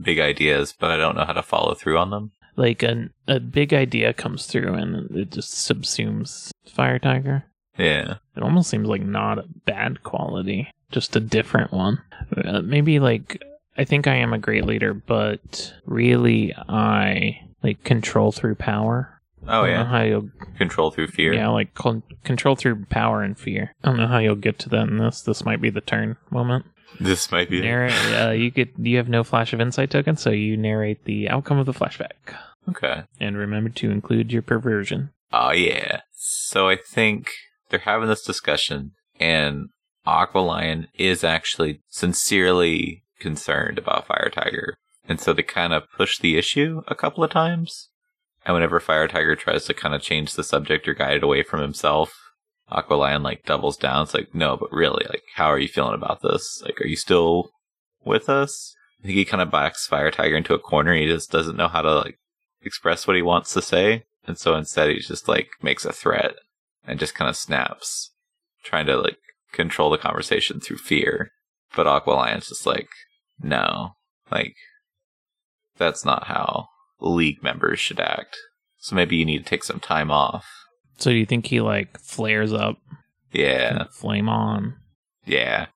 big 0.00 0.18
ideas, 0.18 0.74
but 0.78 0.90
I 0.90 0.96
don't 0.96 1.16
know 1.16 1.24
how 1.24 1.32
to 1.32 1.42
follow 1.42 1.74
through 1.74 1.98
on 1.98 2.10
them. 2.10 2.32
Like 2.56 2.82
an, 2.82 3.12
a 3.26 3.40
big 3.40 3.72
idea 3.72 4.12
comes 4.12 4.46
through 4.46 4.74
and 4.74 5.10
it 5.16 5.30
just 5.30 5.52
subsumes 5.54 6.50
Fire 6.66 6.98
Tiger. 6.98 7.44
Yeah. 7.78 8.16
It 8.36 8.42
almost 8.42 8.70
seems 8.70 8.88
like 8.88 9.02
not 9.02 9.38
a 9.38 9.48
bad 9.64 10.02
quality, 10.02 10.70
just 10.90 11.16
a 11.16 11.20
different 11.20 11.72
one. 11.72 12.02
Uh, 12.36 12.60
maybe 12.60 12.98
like 13.00 13.42
I 13.78 13.84
think 13.84 14.06
I 14.06 14.16
am 14.16 14.32
a 14.32 14.38
great 14.38 14.66
leader, 14.66 14.94
but 14.94 15.72
really 15.86 16.54
I 16.68 17.40
like 17.62 17.82
control 17.84 18.32
through 18.32 18.56
power. 18.56 19.19
Oh 19.48 19.62
I 19.62 19.66
don't 19.66 19.66
know 19.66 19.70
yeah. 19.72 19.84
how 19.86 20.02
you'll 20.02 20.30
Control 20.56 20.90
through 20.90 21.08
fear. 21.08 21.32
yeah 21.32 21.48
like 21.48 21.74
con- 21.74 22.02
control 22.24 22.56
through 22.56 22.84
power 22.86 23.22
and 23.22 23.38
fear. 23.38 23.74
I 23.82 23.88
don't 23.88 23.96
know 23.98 24.06
how 24.06 24.18
you'll 24.18 24.34
get 24.36 24.58
to 24.60 24.68
that 24.70 24.88
in 24.88 24.98
this. 24.98 25.22
This 25.22 25.44
might 25.44 25.60
be 25.60 25.70
the 25.70 25.80
turn 25.80 26.16
moment. 26.30 26.66
This 26.98 27.30
might 27.32 27.48
be. 27.48 27.60
Narrate. 27.60 27.92
Uh, 28.20 28.30
you 28.32 28.50
get 28.50 28.70
you 28.78 28.96
have 28.98 29.08
no 29.08 29.24
flash 29.24 29.52
of 29.52 29.60
insight 29.60 29.90
token, 29.90 30.16
so 30.16 30.30
you 30.30 30.56
narrate 30.56 31.04
the 31.04 31.28
outcome 31.28 31.58
of 31.58 31.66
the 31.66 31.72
flashback. 31.72 32.34
Okay. 32.68 33.04
And 33.18 33.36
remember 33.36 33.70
to 33.70 33.90
include 33.90 34.32
your 34.32 34.42
perversion. 34.42 35.10
Oh 35.32 35.52
yeah. 35.52 36.00
So 36.12 36.68
I 36.68 36.76
think 36.76 37.30
they're 37.70 37.78
having 37.80 38.08
this 38.08 38.22
discussion, 38.24 38.92
and 39.18 39.68
Aqualion 40.06 40.88
is 40.98 41.22
actually 41.24 41.80
sincerely 41.88 43.04
concerned 43.18 43.78
about 43.78 44.06
Fire 44.06 44.30
Tiger, 44.32 44.76
and 45.08 45.20
so 45.20 45.32
they 45.32 45.42
kind 45.42 45.72
of 45.72 45.84
push 45.96 46.18
the 46.18 46.36
issue 46.36 46.82
a 46.88 46.94
couple 46.94 47.22
of 47.24 47.30
times. 47.30 47.88
And 48.44 48.54
whenever 48.54 48.80
Fire 48.80 49.06
Tiger 49.06 49.36
tries 49.36 49.66
to 49.66 49.74
kind 49.74 49.94
of 49.94 50.02
change 50.02 50.34
the 50.34 50.44
subject 50.44 50.88
or 50.88 50.94
guide 50.94 51.18
it 51.18 51.22
away 51.22 51.42
from 51.42 51.60
himself, 51.60 52.12
Aqualion 52.70 53.22
like 53.22 53.44
doubles 53.44 53.76
down. 53.76 54.04
It's 54.04 54.14
like, 54.14 54.34
no, 54.34 54.56
but 54.56 54.72
really, 54.72 55.04
like, 55.08 55.22
how 55.34 55.46
are 55.46 55.58
you 55.58 55.68
feeling 55.68 55.94
about 55.94 56.22
this? 56.22 56.62
Like, 56.64 56.80
are 56.80 56.86
you 56.86 56.96
still 56.96 57.50
with 58.04 58.28
us? 58.28 58.74
I 59.00 59.06
think 59.06 59.16
he 59.16 59.24
kind 59.24 59.42
of 59.42 59.50
backs 59.50 59.86
Fire 59.86 60.10
Tiger 60.10 60.36
into 60.36 60.54
a 60.54 60.58
corner. 60.58 60.94
He 60.94 61.06
just 61.06 61.30
doesn't 61.30 61.56
know 61.56 61.68
how 61.68 61.82
to 61.82 61.94
like 61.94 62.18
express 62.62 63.06
what 63.06 63.16
he 63.16 63.22
wants 63.22 63.52
to 63.54 63.62
say. 63.62 64.04
And 64.26 64.38
so 64.38 64.54
instead 64.54 64.90
he 64.90 64.98
just 64.98 65.28
like 65.28 65.48
makes 65.62 65.84
a 65.84 65.92
threat 65.92 66.34
and 66.86 67.00
just 67.00 67.14
kind 67.14 67.28
of 67.28 67.36
snaps, 67.36 68.12
trying 68.62 68.86
to 68.86 68.96
like 68.96 69.16
control 69.52 69.90
the 69.90 69.98
conversation 69.98 70.60
through 70.60 70.78
fear. 70.78 71.30
But 71.74 71.86
Aqualion's 71.86 72.48
just 72.48 72.66
like, 72.66 72.88
no, 73.40 73.92
like 74.30 74.54
that's 75.76 76.04
not 76.04 76.26
how 76.26 76.68
league 77.00 77.42
members 77.42 77.80
should 77.80 78.00
act. 78.00 78.36
So 78.78 78.94
maybe 78.96 79.16
you 79.16 79.24
need 79.24 79.38
to 79.38 79.44
take 79.44 79.64
some 79.64 79.80
time 79.80 80.10
off. 80.10 80.46
So 80.98 81.10
do 81.10 81.16
you 81.16 81.26
think 81.26 81.46
he 81.46 81.60
like 81.60 81.98
flares 82.00 82.52
up, 82.52 82.76
Yeah, 83.32 83.84
flame 83.90 84.28
on? 84.28 84.76
yeah. 85.26 85.66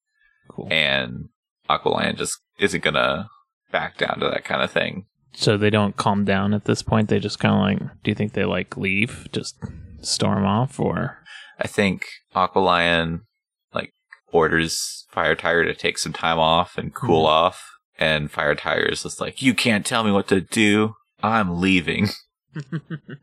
Cool. 0.51 0.68
And 0.70 1.29
Aqualion 1.68 2.16
just 2.16 2.39
isn't 2.59 2.85
gonna 2.85 3.29
back 3.72 3.97
down 3.99 4.20
to 4.20 4.27
that 4.29 4.45
kind 4.45 4.62
of 4.62 4.70
thing. 4.70 5.07
So 5.33 5.57
they 5.57 5.70
don't 5.70 5.97
calm 5.97 6.25
down 6.25 6.55
at 6.55 6.64
this 6.66 6.83
point. 6.83 7.09
They 7.09 7.18
just 7.18 7.39
kind 7.41 7.55
of 7.55 7.61
like. 7.83 8.03
Do 8.05 8.11
you 8.11 8.14
think 8.14 8.35
they 8.35 8.45
like 8.45 8.77
leave, 8.77 9.27
just 9.33 9.57
storm 10.01 10.45
off, 10.45 10.79
or 10.79 11.18
I 11.59 11.66
think 11.66 12.07
Aqualion 12.37 13.20
like 13.72 13.93
orders 14.33 15.07
Fire 15.11 15.35
Tire 15.35 15.64
to 15.64 15.75
take 15.75 15.99
some 15.99 16.12
time 16.12 16.39
off 16.39 16.77
and 16.79 16.95
cool 16.95 17.25
Mhm. 17.25 17.29
off, 17.31 17.64
and 17.99 18.31
Fire 18.31 18.55
Tire 18.55 18.85
is 18.87 19.03
just 19.03 19.20
like, 19.20 19.43
"You 19.43 19.55
can't 19.55 19.85
tell 19.87 20.05
me 20.05 20.12
what 20.12 20.29
to 20.29 20.41
do. 20.41 20.95
I'm 21.25 21.61
leaving." 21.61 22.09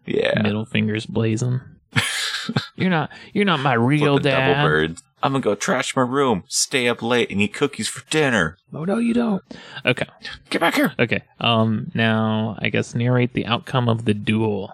Yeah. 0.05 0.41
Middle 0.41 0.65
fingers 0.65 1.05
blazing. 1.05 1.61
you're 2.75 2.89
not 2.89 3.11
you're 3.33 3.45
not 3.45 3.59
my 3.59 3.73
real 3.73 4.15
Flipping 4.15 4.31
dad. 4.31 4.47
double 4.55 4.67
birds. 4.69 5.03
I'm 5.23 5.33
gonna 5.33 5.43
go 5.43 5.55
trash 5.55 5.95
my 5.95 6.01
room, 6.01 6.43
stay 6.47 6.87
up 6.89 7.01
late, 7.01 7.29
and 7.29 7.41
eat 7.41 7.53
cookies 7.53 7.87
for 7.87 8.03
dinner. 8.09 8.57
Oh 8.73 8.83
no, 8.83 8.97
you 8.97 9.13
don't. 9.13 9.41
Okay. 9.85 10.05
Get 10.49 10.59
back 10.59 10.75
here. 10.75 10.93
Okay. 10.99 11.21
Um 11.39 11.91
now 11.93 12.57
I 12.59 12.69
guess 12.69 12.95
narrate 12.95 13.33
the 13.33 13.45
outcome 13.45 13.87
of 13.87 14.05
the 14.05 14.13
duel. 14.13 14.73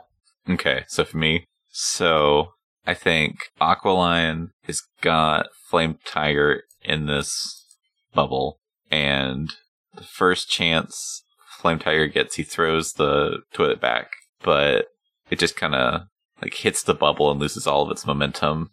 Okay, 0.49 0.85
so 0.87 1.03
for 1.03 1.17
me, 1.17 1.45
so 1.71 2.53
I 2.85 2.93
think 2.93 3.35
Aqualion 3.59 4.51
has 4.63 4.81
got 5.01 5.47
Flame 5.69 5.99
Tiger 6.05 6.63
in 6.83 7.05
this 7.05 7.65
bubble, 8.13 8.59
and 8.89 9.53
the 9.93 10.03
first 10.05 10.49
chance 10.49 11.23
Flame 11.57 11.79
Tiger 11.79 12.07
gets, 12.07 12.35
he 12.35 12.43
throws 12.43 12.93
the 12.93 13.39
toilet 13.53 13.81
back, 13.81 14.09
but 14.43 14.87
it 15.29 15.39
just 15.39 15.55
kind 15.55 15.75
of 15.75 16.03
like 16.41 16.53
hits 16.53 16.83
the 16.83 16.93
bubble 16.93 17.31
and 17.31 17.39
loses 17.39 17.65
all 17.65 17.83
of 17.83 17.91
its 17.91 18.05
momentum, 18.05 18.69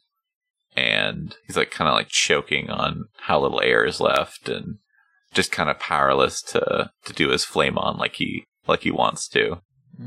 and 0.76 1.36
he's 1.46 1.56
like 1.56 1.70
kind 1.70 1.88
of 1.88 1.94
like 1.94 2.08
choking 2.08 2.70
on 2.70 3.06
how 3.22 3.40
little 3.40 3.60
air 3.60 3.84
is 3.84 4.00
left, 4.00 4.48
and 4.48 4.76
just 5.32 5.50
kind 5.50 5.70
of 5.70 5.78
powerless 5.80 6.42
to 6.42 6.90
to 7.06 7.12
do 7.12 7.30
his 7.30 7.44
flame 7.44 7.78
on 7.78 7.96
like 7.96 8.16
he 8.16 8.44
like 8.66 8.82
he 8.82 8.90
wants 8.90 9.28
to. 9.28 9.60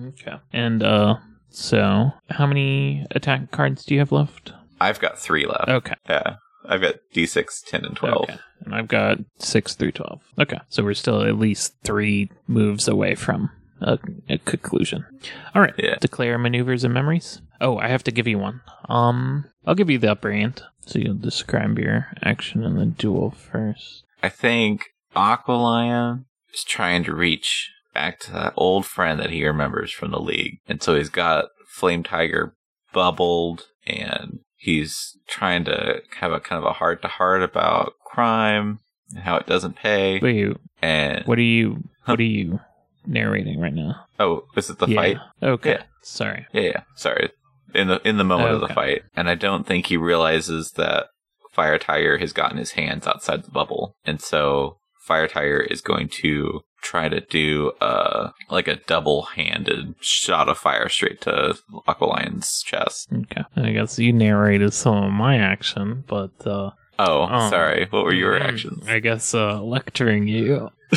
Okay. 0.05 0.37
And 0.53 0.83
uh 0.83 1.15
so 1.49 2.11
how 2.29 2.45
many 2.45 3.05
attack 3.11 3.51
cards 3.51 3.83
do 3.85 3.93
you 3.95 3.99
have 3.99 4.11
left? 4.11 4.53
I've 4.79 4.99
got 4.99 5.17
three 5.19 5.45
left. 5.45 5.69
Okay. 5.69 5.95
Yeah. 6.07 6.35
I've 6.67 6.81
got 6.81 6.95
D6, 7.13 7.65
10, 7.65 7.85
and 7.85 7.95
12. 7.95 8.23
Okay. 8.23 8.37
And 8.65 8.75
I've 8.75 8.87
got 8.87 9.19
six 9.39 9.75
through 9.75 9.91
twelve. 9.91 10.21
Okay. 10.39 10.59
So 10.69 10.83
we're 10.83 10.93
still 10.93 11.23
at 11.23 11.37
least 11.37 11.75
three 11.83 12.29
moves 12.47 12.87
away 12.87 13.15
from 13.15 13.51
a, 13.81 13.99
a 14.29 14.39
conclusion. 14.39 15.05
All 15.53 15.61
right. 15.61 15.73
Yeah. 15.77 15.95
Declare 15.99 16.37
maneuvers 16.39 16.83
and 16.83 16.93
memories. 16.93 17.41
Oh, 17.61 17.77
I 17.77 17.87
have 17.87 18.03
to 18.03 18.11
give 18.11 18.27
you 18.27 18.39
one. 18.39 18.61
Um, 18.89 19.45
I'll 19.65 19.75
give 19.75 19.89
you 19.89 19.99
the 19.99 20.11
upper 20.11 20.31
hand. 20.31 20.63
So 20.85 20.99
you'll 20.99 21.15
describe 21.15 21.77
your 21.77 22.07
action 22.23 22.63
in 22.63 22.75
the 22.75 22.85
duel 22.85 23.31
first. 23.31 24.03
I 24.23 24.29
think 24.29 24.85
Aqualion 25.15 26.25
is 26.53 26.63
trying 26.63 27.03
to 27.03 27.13
reach 27.13 27.71
back 27.93 28.19
to 28.21 28.31
that 28.31 28.53
old 28.55 28.85
friend 28.85 29.19
that 29.19 29.31
he 29.31 29.45
remembers 29.45 29.91
from 29.91 30.11
the 30.11 30.19
league. 30.19 30.59
And 30.67 30.81
so 30.81 30.95
he's 30.95 31.09
got 31.09 31.45
Flame 31.67 32.03
Tiger 32.03 32.55
bubbled 32.93 33.65
and 33.85 34.39
he's 34.57 35.17
trying 35.27 35.63
to 35.65 36.01
have 36.19 36.31
a 36.31 36.39
kind 36.39 36.61
of 36.61 36.69
a 36.69 36.73
heart 36.73 37.01
to 37.03 37.07
heart 37.07 37.43
about 37.43 37.93
crime 38.05 38.79
and 39.13 39.23
how 39.23 39.37
it 39.37 39.47
doesn't 39.47 39.75
pay. 39.75 40.19
Wait, 40.19 40.57
And 40.81 41.23
what 41.25 41.37
are 41.37 41.41
you? 41.41 41.83
What 42.05 42.21
are 42.21 42.23
you 42.23 42.61
narrating 43.05 43.59
right 43.59 43.73
now? 43.73 44.05
oh, 44.17 44.45
is 44.55 44.69
it 44.69 44.79
the 44.79 44.87
yeah. 44.87 44.95
fight? 44.95 45.17
Okay. 45.43 45.71
Yeah. 45.71 45.83
Sorry. 46.03 46.47
Yeah, 46.53 46.61
yeah. 46.61 46.81
Sorry. 46.95 47.31
In 47.75 47.89
the 47.89 47.99
in 48.07 48.15
the 48.17 48.23
moment 48.23 48.51
of 48.51 48.61
the 48.61 48.73
fight. 48.73 49.03
And 49.13 49.29
I 49.29 49.35
don't 49.35 49.67
think 49.67 49.87
he 49.87 49.97
realizes 49.97 50.71
that 50.77 51.07
Fire 51.51 51.77
Tiger 51.77 52.17
has 52.19 52.31
gotten 52.31 52.57
his 52.57 52.71
hands 52.71 53.05
outside 53.05 53.43
the 53.43 53.51
bubble. 53.51 53.93
And 54.05 54.21
so 54.21 54.77
Fire 55.01 55.27
Tiger 55.27 55.59
is 55.59 55.81
going 55.81 56.07
to 56.21 56.61
try 56.81 57.09
to 57.09 57.19
do 57.21 57.71
uh 57.81 58.29
like 58.49 58.67
a 58.67 58.75
double 58.75 59.23
handed 59.23 59.95
shot 59.99 60.47
of 60.49 60.57
fire 60.57 60.87
straight 60.89 61.21
to 61.21 61.57
Aqualion's 61.87 62.61
chest. 62.63 63.09
Okay. 63.13 63.43
I 63.55 63.71
guess 63.71 63.97
you 63.99 64.13
narrated 64.13 64.73
some 64.73 65.03
of 65.03 65.11
my 65.11 65.37
action, 65.37 66.03
but 66.07 66.31
uh 66.45 66.71
Oh, 66.99 67.27
Oh. 67.29 67.49
sorry. 67.49 67.87
What 67.91 68.05
were 68.05 68.13
your 68.13 68.39
mm, 68.39 68.43
actions? 68.43 68.87
I 68.87 68.99
guess 68.99 69.33
uh 69.33 69.61
lecturing 69.61 70.27
you. 70.27 70.69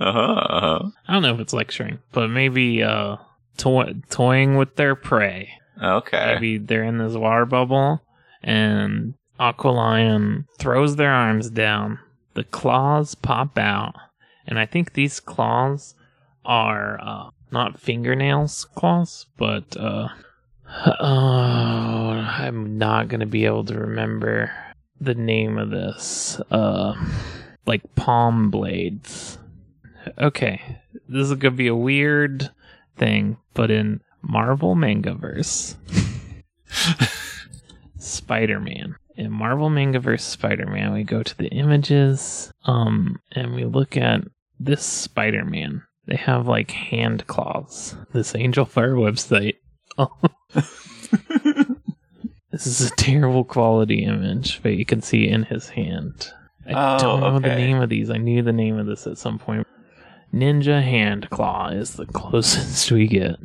uh-huh, 0.00 0.08
uh-huh. 0.20 0.90
I 1.08 1.12
don't 1.12 1.22
know 1.22 1.34
if 1.34 1.40
it's 1.40 1.52
lecturing, 1.52 1.98
but 2.12 2.28
maybe 2.28 2.82
uh 2.82 3.16
toy- 3.56 3.94
toying 4.10 4.56
with 4.56 4.76
their 4.76 4.94
prey. 4.94 5.50
Okay. 5.82 6.34
Maybe 6.34 6.58
they're 6.58 6.84
in 6.84 6.98
this 6.98 7.14
water 7.14 7.44
bubble 7.46 8.02
and 8.42 9.14
Aqualion 9.38 10.46
throws 10.58 10.96
their 10.96 11.12
arms 11.12 11.50
down. 11.50 11.98
The 12.34 12.44
claws 12.44 13.14
pop 13.14 13.56
out. 13.58 13.94
And 14.46 14.58
I 14.58 14.66
think 14.66 14.92
these 14.92 15.20
claws 15.20 15.94
are 16.44 16.98
uh, 17.02 17.30
not 17.50 17.80
fingernails 17.80 18.66
claws, 18.74 19.26
but 19.36 19.76
uh, 19.76 20.08
oh, 21.00 21.04
I'm 22.38 22.78
not 22.78 23.08
to 23.20 23.26
be 23.26 23.44
able 23.44 23.64
to 23.64 23.78
remember 23.78 24.52
the 25.00 25.14
name 25.14 25.58
of 25.58 25.70
this. 25.70 26.40
Uh, 26.50 26.94
like 27.66 27.94
palm 27.96 28.50
blades. 28.50 29.38
Okay, 30.18 30.78
this 31.08 31.28
is 31.30 31.36
to 31.52 31.56
be 31.56 31.66
a 31.66 31.74
weird 31.74 32.50
thing, 32.96 33.36
but 33.54 33.70
in 33.70 34.00
Marvel 34.22 34.74
Mangaverse, 34.74 35.74
Spider 37.98 38.60
Man. 38.60 38.96
In 39.16 39.32
Marvel 39.32 39.70
Mangaverse 39.70 40.20
Spider 40.20 40.66
Man, 40.66 40.92
we 40.92 41.02
go 41.02 41.22
to 41.22 41.36
the 41.36 41.48
images, 41.48 42.52
um, 42.64 43.20
and 43.32 43.54
we 43.54 43.64
look 43.64 43.96
at 43.96 44.20
this 44.58 44.82
Spider 44.84 45.44
Man. 45.44 45.82
They 46.06 46.16
have 46.16 46.46
like 46.46 46.70
hand 46.70 47.26
claws. 47.26 47.96
This 48.12 48.32
Angelfire 48.32 48.94
website. 48.96 49.54
Oh. 49.98 50.10
this 52.50 52.66
is 52.66 52.90
a 52.90 52.94
terrible 52.96 53.44
quality 53.44 54.04
image, 54.04 54.62
but 54.62 54.76
you 54.76 54.84
can 54.84 55.00
see 55.00 55.26
in 55.26 55.44
his 55.44 55.70
hand. 55.70 56.30
I 56.66 56.96
Oh, 56.96 56.98
don't 56.98 57.20
know 57.20 57.38
the 57.38 57.48
name 57.54 57.80
of 57.80 57.88
these. 57.88 58.10
I 58.10 58.18
knew 58.18 58.42
the 58.42 58.52
name 58.52 58.78
of 58.78 58.84
this 58.86 59.06
at 59.06 59.16
some 59.16 59.38
point. 59.38 59.66
Ninja 60.34 60.82
Hand 60.82 61.30
Claw 61.30 61.68
is 61.70 61.94
the 61.94 62.04
closest 62.12 62.90
we 62.92 63.06
get, 63.06 63.36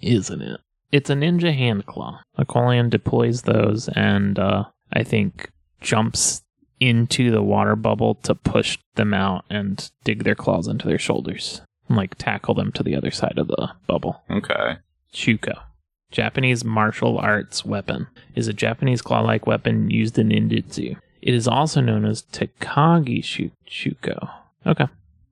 isn't 0.00 0.42
it? 0.42 0.60
It's 0.92 1.10
a 1.10 1.14
ninja 1.14 1.52
hand 1.52 1.86
claw. 1.86 2.20
Aqualion 2.38 2.88
deploys 2.88 3.42
those 3.42 3.88
and 3.88 4.38
uh, 4.38 4.66
I 4.92 5.02
think 5.02 5.50
jumps 5.80 6.42
into 6.80 7.30
the 7.30 7.42
water 7.42 7.76
bubble 7.76 8.16
to 8.16 8.34
push 8.34 8.78
them 8.94 9.14
out 9.14 9.44
and 9.50 9.90
dig 10.04 10.24
their 10.24 10.34
claws 10.34 10.68
into 10.68 10.86
their 10.88 10.98
shoulders. 10.98 11.62
And 11.88 11.96
like 11.96 12.16
tackle 12.16 12.54
them 12.54 12.72
to 12.72 12.82
the 12.82 12.96
other 12.96 13.10
side 13.10 13.38
of 13.38 13.48
the 13.48 13.70
bubble. 13.86 14.22
Okay. 14.30 14.76
Shuko. 15.12 15.62
Japanese 16.10 16.64
martial 16.64 17.18
arts 17.18 17.64
weapon 17.64 18.06
is 18.34 18.48
a 18.48 18.52
Japanese 18.52 19.02
claw-like 19.02 19.46
weapon 19.46 19.90
used 19.90 20.18
in 20.18 20.28
ninjutsu. 20.28 20.96
It 21.20 21.34
is 21.34 21.48
also 21.48 21.80
known 21.80 22.04
as 22.04 22.22
tekagi 22.22 23.22
Shu- 23.24 23.50
Shuko. 23.68 24.30
Okay, 24.66 24.86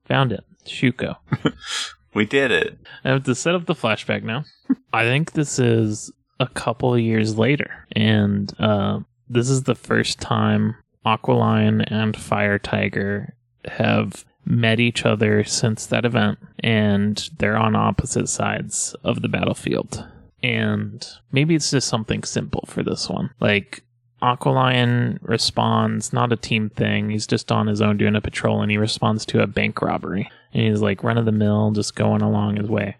found 0.05 0.31
it. 0.31 0.43
Shuko. 0.65 1.17
We 2.13 2.25
did 2.25 2.51
it. 2.51 2.77
I 3.03 3.09
have 3.09 3.23
to 3.23 3.35
set 3.35 3.55
up 3.55 3.65
the 3.65 3.73
flashback 3.73 4.23
now. 4.23 4.45
I 4.93 5.03
think 5.03 5.31
this 5.31 5.57
is 5.57 6.11
a 6.39 6.47
couple 6.47 6.97
years 6.97 7.37
later, 7.37 7.87
and 7.93 8.53
uh, 8.59 8.99
this 9.29 9.49
is 9.49 9.63
the 9.63 9.75
first 9.75 10.19
time 10.19 10.75
Aqualion 11.05 11.83
and 11.91 12.15
Fire 12.15 12.59
Tiger 12.59 13.35
have 13.65 14.25
met 14.45 14.79
each 14.79 15.05
other 15.05 15.43
since 15.43 15.85
that 15.85 16.05
event, 16.05 16.39
and 16.59 17.29
they're 17.37 17.57
on 17.57 17.75
opposite 17.75 18.27
sides 18.27 18.95
of 19.03 19.21
the 19.21 19.29
battlefield. 19.29 20.05
And 20.41 21.05
maybe 21.31 21.55
it's 21.55 21.71
just 21.71 21.87
something 21.87 22.23
simple 22.23 22.65
for 22.67 22.83
this 22.83 23.09
one. 23.09 23.31
Like, 23.39 23.83
Aqualion 24.21 25.17
responds, 25.21 26.13
not 26.13 26.31
a 26.31 26.37
team 26.37 26.69
thing. 26.69 27.09
He's 27.09 27.27
just 27.27 27.51
on 27.51 27.67
his 27.67 27.81
own 27.81 27.97
doing 27.97 28.15
a 28.15 28.21
patrol, 28.21 28.61
and 28.61 28.71
he 28.71 28.77
responds 28.77 29.25
to 29.27 29.41
a 29.41 29.47
bank 29.47 29.81
robbery. 29.81 30.29
And 30.53 30.63
he's 30.63 30.81
like 30.81 31.03
run 31.03 31.17
of 31.17 31.25
the 31.25 31.31
mill, 31.31 31.71
just 31.71 31.95
going 31.95 32.21
along 32.21 32.57
his 32.57 32.69
way. 32.69 32.95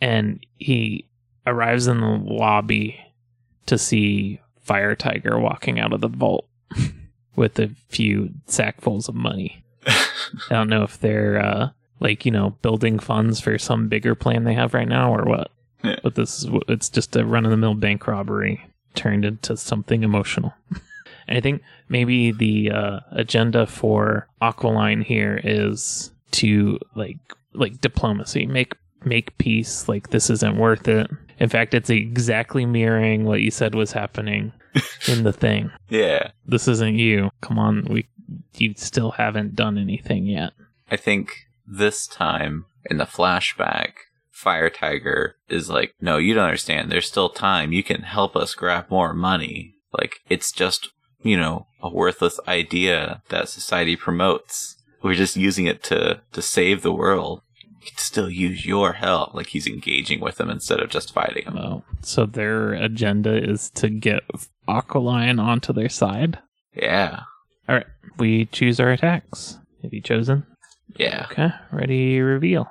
And 0.00 0.44
he 0.58 1.08
arrives 1.46 1.86
in 1.86 2.00
the 2.00 2.20
lobby 2.24 3.00
to 3.66 3.78
see 3.78 4.40
Fire 4.60 4.94
Tiger 4.94 5.38
walking 5.38 5.80
out 5.80 5.92
of 5.92 6.00
the 6.00 6.08
vault 6.08 6.46
with 7.40 7.58
a 7.58 7.70
few 7.88 8.28
sackfuls 8.46 9.08
of 9.08 9.14
money. 9.14 9.64
I 9.86 10.50
don't 10.50 10.68
know 10.68 10.82
if 10.82 11.00
they're 11.00 11.42
uh, 11.42 11.70
like 11.98 12.26
you 12.26 12.30
know 12.30 12.50
building 12.60 12.98
funds 12.98 13.40
for 13.40 13.58
some 13.58 13.88
bigger 13.88 14.14
plan 14.14 14.44
they 14.44 14.52
have 14.52 14.74
right 14.74 14.86
now 14.86 15.12
or 15.12 15.24
what. 15.24 15.50
Yeah. 15.82 15.96
But 16.02 16.14
this 16.14 16.44
is 16.44 16.50
it's 16.68 16.90
just 16.90 17.16
a 17.16 17.24
run 17.24 17.46
of 17.46 17.50
the 17.50 17.56
mill 17.56 17.74
bank 17.74 18.06
robbery 18.06 18.62
turned 18.94 19.24
into 19.24 19.56
something 19.56 20.02
emotional. 20.02 20.52
and 21.26 21.38
I 21.38 21.40
think 21.40 21.62
maybe 21.88 22.30
the 22.30 22.72
uh, 22.72 23.00
agenda 23.12 23.66
for 23.66 24.28
Aqualine 24.42 25.02
here 25.02 25.40
is 25.42 26.12
to 26.32 26.78
like 26.94 27.16
like 27.54 27.80
diplomacy, 27.80 28.44
make 28.44 28.76
make 29.02 29.38
peace. 29.38 29.88
Like 29.88 30.10
this 30.10 30.28
isn't 30.28 30.58
worth 30.58 30.86
it. 30.88 31.10
In 31.38 31.48
fact, 31.48 31.72
it's 31.72 31.88
exactly 31.88 32.66
mirroring 32.66 33.24
what 33.24 33.40
you 33.40 33.50
said 33.50 33.74
was 33.74 33.92
happening 33.92 34.52
in 35.08 35.24
the 35.24 35.32
thing. 35.32 35.70
Yeah. 35.88 36.30
This 36.46 36.68
isn't 36.68 36.98
you. 36.98 37.30
Come 37.40 37.58
on, 37.58 37.84
we 37.90 38.06
you 38.54 38.74
still 38.76 39.12
haven't 39.12 39.56
done 39.56 39.76
anything 39.76 40.26
yet. 40.26 40.52
I 40.90 40.96
think 40.96 41.46
this 41.66 42.06
time 42.06 42.66
in 42.88 42.98
the 42.98 43.04
flashback, 43.04 43.92
Fire 44.30 44.70
Tiger 44.70 45.36
is 45.48 45.68
like, 45.68 45.94
no, 46.00 46.16
you 46.16 46.34
don't 46.34 46.44
understand. 46.44 46.90
There's 46.90 47.06
still 47.08 47.28
time. 47.28 47.72
You 47.72 47.82
can 47.82 48.02
help 48.02 48.36
us 48.36 48.54
grab 48.54 48.86
more 48.90 49.12
money. 49.12 49.74
Like, 49.92 50.20
it's 50.28 50.52
just, 50.52 50.90
you 51.22 51.36
know, 51.36 51.66
a 51.82 51.90
worthless 51.90 52.38
idea 52.48 53.22
that 53.28 53.48
society 53.48 53.96
promotes. 53.96 54.76
We're 55.02 55.14
just 55.14 55.36
using 55.36 55.66
it 55.66 55.82
to, 55.84 56.20
to 56.32 56.42
save 56.42 56.82
the 56.82 56.92
world. 56.92 57.42
He 57.80 57.90
could 57.90 58.00
still 58.00 58.30
use 58.30 58.66
your 58.66 58.92
help. 58.94 59.34
Like 59.34 59.48
he's 59.48 59.66
engaging 59.66 60.20
with 60.20 60.36
them 60.36 60.50
instead 60.50 60.80
of 60.80 60.90
just 60.90 61.14
fighting 61.14 61.46
them. 61.46 61.56
Oh, 61.56 61.84
so 62.02 62.26
their 62.26 62.74
agenda 62.74 63.42
is 63.42 63.70
to 63.70 63.88
get 63.88 64.22
Aqualion 64.70 65.42
onto 65.42 65.72
their 65.72 65.88
side. 65.88 66.38
Yeah. 66.74 67.20
All 67.68 67.76
right, 67.76 67.86
we 68.18 68.46
choose 68.46 68.80
our 68.80 68.90
attacks. 68.90 69.58
Have 69.82 69.92
you 69.92 70.00
chosen? 70.00 70.46
Yeah. 70.96 71.26
Okay, 71.30 71.50
ready, 71.72 72.20
reveal. 72.20 72.70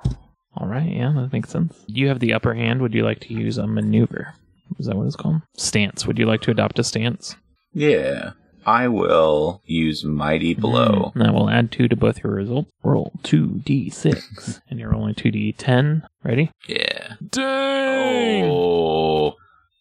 All 0.56 0.66
right, 0.66 0.90
yeah, 0.90 1.12
that 1.16 1.32
makes 1.32 1.50
sense. 1.50 1.76
You 1.86 2.08
have 2.08 2.20
the 2.20 2.32
upper 2.34 2.54
hand. 2.54 2.80
Would 2.82 2.94
you 2.94 3.04
like 3.04 3.20
to 3.20 3.34
use 3.34 3.58
a 3.58 3.66
maneuver? 3.66 4.34
Is 4.78 4.86
that 4.86 4.96
what 4.96 5.06
it's 5.06 5.16
called? 5.16 5.42
Stance. 5.56 6.06
Would 6.06 6.18
you 6.18 6.26
like 6.26 6.42
to 6.42 6.50
adopt 6.50 6.78
a 6.78 6.84
stance? 6.84 7.36
Yeah. 7.72 8.32
I 8.66 8.88
will 8.88 9.62
use 9.64 10.04
Mighty 10.04 10.54
Blow. 10.54 11.12
Mm, 11.14 11.24
that 11.24 11.34
will 11.34 11.48
add 11.48 11.72
two 11.72 11.88
to 11.88 11.96
both 11.96 12.22
your 12.22 12.34
results. 12.34 12.70
Roll 12.82 13.12
2d6. 13.22 14.60
and 14.70 14.78
you're 14.78 14.90
rolling 14.90 15.14
2d10. 15.14 16.02
Ready? 16.22 16.50
Yeah. 16.68 17.14
Dang! 17.30 18.44
Oh. 18.50 19.34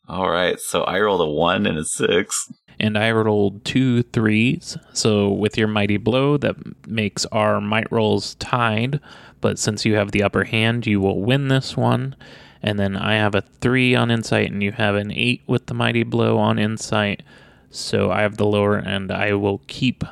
All 0.09 0.31
right. 0.31 0.59
So 0.59 0.81
I 0.83 0.99
rolled 0.99 1.21
a 1.21 1.29
one 1.29 1.67
and 1.67 1.77
a 1.77 1.85
six. 1.85 2.51
And 2.79 2.97
I 2.97 3.11
rolled 3.11 3.63
two 3.63 4.01
threes. 4.03 4.75
So 4.93 5.29
with 5.29 5.57
your 5.57 5.67
mighty 5.67 5.97
blow, 5.97 6.37
that 6.37 6.55
makes 6.87 7.25
our 7.27 7.61
might 7.61 7.91
rolls 7.91 8.33
tied. 8.35 8.99
But 9.39 9.59
since 9.59 9.85
you 9.85 9.95
have 9.95 10.11
the 10.11 10.23
upper 10.23 10.45
hand, 10.45 10.87
you 10.87 10.99
will 10.99 11.21
win 11.21 11.49
this 11.49 11.77
one. 11.77 12.15
And 12.63 12.79
then 12.79 12.97
I 12.97 13.15
have 13.15 13.35
a 13.35 13.41
three 13.61 13.95
on 13.95 14.11
insight, 14.11 14.51
and 14.51 14.61
you 14.61 14.73
have 14.73 14.95
an 14.95 15.11
eight 15.11 15.43
with 15.47 15.67
the 15.67 15.73
mighty 15.73 16.03
blow 16.03 16.37
on 16.37 16.59
insight. 16.59 17.23
So 17.69 18.11
I 18.11 18.21
have 18.21 18.37
the 18.37 18.45
lower, 18.45 18.75
and 18.75 19.11
I 19.11 19.33
will 19.33 19.61
keep 19.67 20.03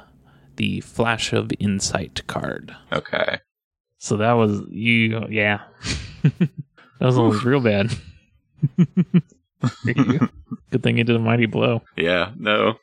the 0.56 0.80
flash 0.82 1.34
of 1.34 1.52
insight 1.60 2.26
card. 2.28 2.74
Okay. 2.93 3.39
So 3.98 4.16
that 4.18 4.34
was 4.34 4.62
you. 4.70 5.26
Yeah, 5.30 5.62
that 6.24 6.50
was 7.02 7.43
real 7.43 7.60
bad. 7.60 7.91
Good 9.86 10.84
thing 10.84 10.97
you 10.97 11.03
did 11.03 11.16
a 11.16 11.20
mighty 11.20 11.45
blow. 11.45 11.82
Yeah. 11.95 12.32
No. 12.38 12.76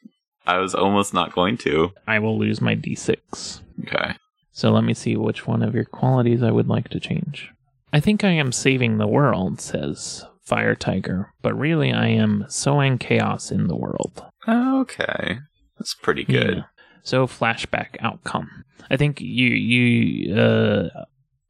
I 0.46 0.58
was 0.58 0.74
almost 0.74 1.14
not 1.14 1.32
going 1.32 1.56
to. 1.58 1.92
I 2.06 2.18
will 2.18 2.38
lose 2.38 2.60
my 2.60 2.76
d6. 2.76 3.60
Okay. 3.82 4.14
So 4.52 4.70
let 4.70 4.84
me 4.84 4.94
see 4.94 5.16
which 5.16 5.46
one 5.46 5.62
of 5.62 5.74
your 5.74 5.84
qualities 5.84 6.42
I 6.42 6.50
would 6.50 6.68
like 6.68 6.88
to 6.90 7.00
change. 7.00 7.50
I 7.92 8.00
think 8.00 8.24
I 8.24 8.30
am 8.30 8.52
saving 8.52 8.98
the 8.98 9.06
world, 9.06 9.60
says 9.60 10.24
Fire 10.42 10.74
Tiger, 10.74 11.32
but 11.42 11.58
really 11.58 11.92
I 11.92 12.08
am 12.08 12.44
sowing 12.48 12.98
chaos 12.98 13.50
in 13.50 13.68
the 13.68 13.76
world. 13.76 14.24
Okay. 14.46 15.38
That's 15.78 15.94
pretty 15.94 16.24
good. 16.24 16.56
Yeah. 16.58 16.62
So 17.02 17.26
flashback 17.26 17.96
outcome. 18.00 18.64
I 18.90 18.96
think 18.96 19.20
you 19.20 19.48
you 19.48 20.34
uh 20.36 20.88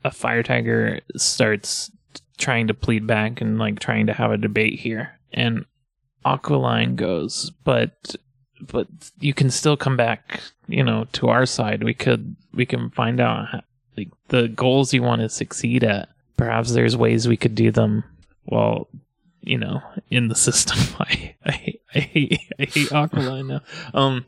a 0.04 0.10
fire 0.10 0.42
tiger 0.42 1.00
starts 1.16 1.90
trying 2.38 2.66
to 2.66 2.74
plead 2.74 3.06
back 3.06 3.40
and 3.40 3.58
like 3.58 3.78
trying 3.78 4.06
to 4.06 4.12
have 4.12 4.30
a 4.30 4.36
debate 4.36 4.78
here. 4.78 5.18
And 5.32 5.64
Aqualine 6.24 6.96
goes, 6.96 7.50
but 7.64 8.16
but 8.60 8.86
you 9.20 9.34
can 9.34 9.50
still 9.50 9.76
come 9.76 9.96
back, 9.96 10.40
you 10.68 10.82
know, 10.82 11.06
to 11.12 11.28
our 11.28 11.46
side. 11.46 11.84
We 11.84 11.94
could 11.94 12.36
we 12.52 12.66
can 12.66 12.90
find 12.90 13.20
out 13.20 13.48
how, 13.48 13.60
like 13.96 14.10
the 14.28 14.48
goals 14.48 14.94
you 14.94 15.02
want 15.02 15.20
to 15.20 15.28
succeed 15.28 15.84
at. 15.84 16.08
Perhaps 16.36 16.72
there's 16.72 16.96
ways 16.96 17.28
we 17.28 17.36
could 17.36 17.54
do 17.54 17.70
them 17.70 18.04
well, 18.46 18.88
you 19.42 19.58
know, 19.58 19.82
in 20.10 20.28
the 20.28 20.34
system. 20.34 20.78
I 21.00 21.34
I 21.44 21.52
hate 21.52 21.82
I 21.94 21.98
hate, 22.00 22.40
I 22.58 22.64
hate 22.64 22.88
Aqualine 22.88 23.46
now. 23.46 23.60
Um 23.92 24.24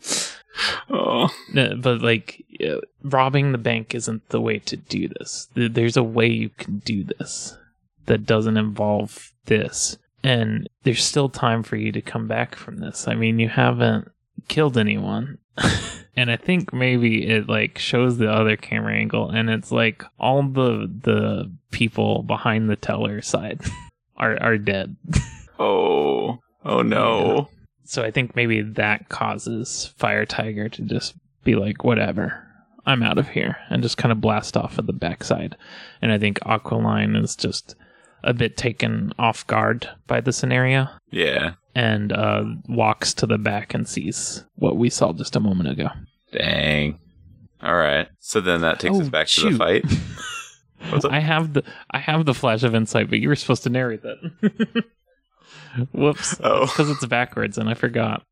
Oh. 0.88 1.28
no, 1.52 1.76
but 1.76 2.00
like 2.00 2.42
uh, 2.66 2.80
robbing 3.02 3.52
the 3.52 3.58
bank 3.58 3.94
isn't 3.94 4.26
the 4.30 4.40
way 4.40 4.58
to 4.60 4.76
do 4.76 5.06
this. 5.06 5.48
There's 5.54 5.98
a 5.98 6.02
way 6.02 6.28
you 6.28 6.48
can 6.48 6.78
do 6.78 7.04
this 7.04 7.58
that 8.06 8.26
doesn't 8.26 8.56
involve 8.56 9.32
this, 9.46 9.98
and 10.22 10.68
there's 10.82 11.04
still 11.04 11.28
time 11.28 11.62
for 11.62 11.76
you 11.76 11.92
to 11.92 12.00
come 12.00 12.26
back 12.26 12.54
from 12.54 12.78
this. 12.78 13.06
I 13.08 13.14
mean, 13.14 13.38
you 13.38 13.48
haven't 13.48 14.10
killed 14.48 14.78
anyone. 14.78 15.38
and 16.16 16.30
I 16.30 16.36
think 16.36 16.72
maybe 16.72 17.26
it 17.26 17.48
like 17.48 17.78
shows 17.78 18.18
the 18.18 18.30
other 18.30 18.56
camera 18.56 18.94
angle 18.94 19.30
and 19.30 19.48
it's 19.48 19.72
like 19.72 20.04
all 20.18 20.42
the 20.42 20.86
the 21.02 21.50
people 21.70 22.22
behind 22.22 22.68
the 22.68 22.76
teller 22.76 23.22
side 23.22 23.62
are 24.16 24.40
are 24.42 24.58
dead. 24.58 24.96
Oh. 25.58 26.38
Oh 26.66 26.82
no. 26.82 27.48
So 27.84 28.02
I 28.02 28.10
think 28.10 28.36
maybe 28.36 28.60
that 28.60 29.08
causes 29.08 29.94
Fire 29.96 30.26
Tiger 30.26 30.68
to 30.68 30.82
just 30.82 31.14
be 31.44 31.54
like, 31.54 31.82
whatever, 31.82 32.46
I'm 32.84 33.02
out 33.02 33.16
of 33.16 33.28
here, 33.28 33.56
and 33.70 33.82
just 33.82 33.96
kind 33.96 34.12
of 34.12 34.20
blast 34.20 34.54
off 34.54 34.78
at 34.78 34.86
the 34.86 34.92
backside. 34.92 35.56
And 36.02 36.12
I 36.12 36.18
think 36.18 36.40
Aqualine 36.40 37.16
is 37.22 37.36
just 37.36 37.74
a 38.26 38.34
bit 38.34 38.56
taken 38.56 39.12
off 39.18 39.46
guard 39.46 39.88
by 40.06 40.20
the 40.20 40.32
scenario 40.32 40.88
Yeah. 41.10 41.52
and 41.74 42.12
uh, 42.12 42.44
walks 42.68 43.14
to 43.14 43.26
the 43.26 43.38
back 43.38 43.72
and 43.72 43.88
sees 43.88 44.44
what 44.56 44.76
we 44.76 44.90
saw 44.90 45.12
just 45.14 45.36
a 45.36 45.40
moment 45.40 45.70
ago. 45.70 45.88
Dang. 46.32 46.98
All 47.62 47.76
right. 47.76 48.08
So 48.18 48.40
then 48.42 48.60
that 48.60 48.80
takes 48.80 48.96
us 48.98 49.06
Oh, 49.06 49.10
back 49.10 49.28
to 49.28 49.50
the 49.50 49.56
fight. 49.56 49.84
I 51.10 51.20
have 51.20 51.54
the 51.54 51.62
I 51.90 51.98
have 51.98 52.26
the 52.26 52.34
flash 52.34 52.62
of 52.62 52.74
insight, 52.74 53.08
but 53.08 53.18
you 53.18 53.28
were 53.28 53.34
supposed 53.36 53.62
to 53.62 53.70
narrate 53.70 54.02
that. 54.02 54.84
Whoops! 55.92 56.36
Oh. 56.42 56.66
because 56.66 56.90
it's 56.90 57.04
backwards, 57.06 57.58
and 57.58 57.68
I 57.68 57.74
forgot. 57.74 58.22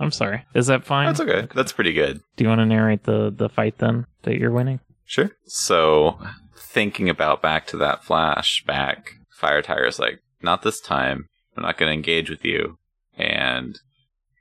I'm 0.00 0.10
sorry. 0.10 0.44
Is 0.54 0.66
that 0.66 0.84
fine? 0.84 1.06
That's 1.06 1.20
okay. 1.20 1.48
That's 1.54 1.72
pretty 1.72 1.92
good. 1.92 2.20
Do 2.36 2.44
you 2.44 2.48
want 2.48 2.60
to 2.60 2.66
narrate 2.66 3.04
the 3.04 3.32
the 3.34 3.48
fight 3.48 3.78
then 3.78 4.06
that 4.22 4.36
you're 4.38 4.50
winning? 4.50 4.80
Sure. 5.04 5.30
So, 5.46 6.18
thinking 6.56 7.08
about 7.08 7.40
back 7.42 7.66
to 7.68 7.76
that 7.78 8.02
flashback, 8.02 9.04
Fire 9.42 9.60
Tiger's 9.60 9.98
like, 9.98 10.20
not 10.40 10.62
this 10.62 10.80
time. 10.80 11.28
I'm 11.56 11.64
not 11.64 11.76
going 11.76 11.90
to 11.90 11.94
engage 11.94 12.30
with 12.30 12.44
you. 12.44 12.78
And 13.18 13.78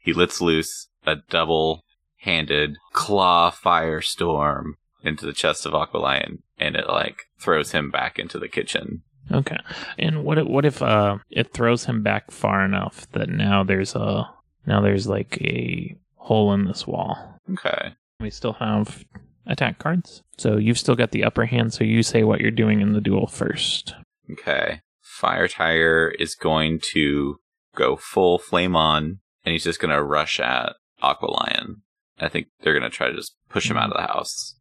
he 0.02 0.14
lets 0.14 0.40
loose 0.40 0.88
a 1.06 1.18
double 1.30 1.84
handed 2.20 2.78
claw 2.94 3.52
firestorm 3.52 4.76
into 5.04 5.26
the 5.26 5.34
chest 5.34 5.66
of 5.66 5.74
Aqualion, 5.74 6.38
and 6.60 6.76
it 6.76 6.88
like 6.88 7.24
throws 7.40 7.72
him 7.72 7.90
back 7.90 8.20
into 8.20 8.38
the 8.38 8.48
kitchen. 8.48 9.02
Okay. 9.32 9.58
And 9.98 10.24
what 10.24 10.38
if, 10.38 10.48
what 10.48 10.66
if 10.66 10.82
uh 10.82 11.18
it 11.30 11.52
throws 11.54 11.86
him 11.86 12.04
back 12.04 12.30
far 12.32 12.64
enough 12.64 13.08
that 13.14 13.30
now 13.30 13.64
there's 13.64 13.96
a 13.96 14.30
now 14.68 14.82
there's 14.82 15.08
like 15.08 15.42
a 15.42 15.96
hole 16.16 16.54
in 16.54 16.66
this 16.66 16.86
wall. 16.86 17.40
Okay. 17.52 17.94
We 18.20 18.30
still 18.30 18.54
have 18.54 19.04
attack 19.48 19.80
cards. 19.80 20.22
So 20.38 20.58
you've 20.58 20.80
still 20.80 20.96
got 20.96 21.12
the 21.12 21.24
upper 21.24 21.46
hand, 21.46 21.74
so 21.74 21.84
you 21.84 22.04
say 22.04 22.24
what 22.24 22.42
you're 22.42 22.52
doing 22.52 22.82
in 22.82 22.94
the 22.94 23.02
duel 23.02 23.26
first. 23.26 23.96
Okay. 24.32 24.82
Fire 25.22 25.48
Tire 25.48 26.14
is 26.18 26.34
going 26.34 26.80
to 26.94 27.38
go 27.76 27.96
full 27.96 28.40
flame 28.40 28.76
on, 28.76 29.20
and 29.46 29.54
he's 29.54 29.64
just 29.64 29.80
going 29.80 29.94
to 29.96 30.02
rush 30.02 30.40
at 30.40 30.74
Aqualion. 31.04 31.82
I 32.20 32.28
think 32.28 32.48
they're 32.62 32.78
going 32.78 32.90
to 32.90 32.96
try 32.96 33.08
to 33.08 33.16
just 33.16 33.36
push 33.48 33.70
him 33.70 33.78
out 33.78 33.92
of 33.92 33.98
the 33.98 34.12
house. 34.12 34.56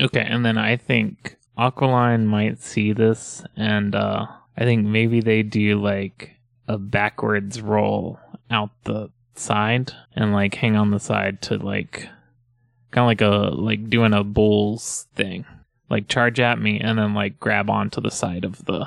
Okay, 0.00 0.26
and 0.26 0.42
then 0.42 0.56
I 0.56 0.76
think 0.76 1.36
Aqualine 1.58 2.24
might 2.24 2.60
see 2.60 2.92
this 2.92 3.42
and 3.56 3.94
uh 3.94 4.26
I 4.58 4.64
think 4.64 4.86
maybe 4.86 5.20
they 5.20 5.42
do 5.42 5.80
like 5.80 6.36
a 6.66 6.78
backwards 6.78 7.60
roll 7.60 8.18
out 8.50 8.70
the 8.84 9.10
side 9.34 9.92
and 10.14 10.32
like 10.32 10.54
hang 10.54 10.76
on 10.76 10.90
the 10.90 11.00
side 11.00 11.42
to 11.42 11.56
like 11.56 12.08
kind 12.90 13.04
of 13.04 13.06
like 13.06 13.20
a 13.20 13.54
like 13.54 13.90
doing 13.90 14.12
a 14.14 14.24
bulls 14.24 15.06
thing. 15.14 15.44
Like 15.88 16.08
charge 16.08 16.40
at 16.40 16.60
me 16.60 16.80
and 16.80 16.98
then 16.98 17.14
like 17.14 17.38
grab 17.38 17.70
onto 17.70 18.00
the 18.00 18.10
side 18.10 18.44
of 18.44 18.64
the 18.64 18.86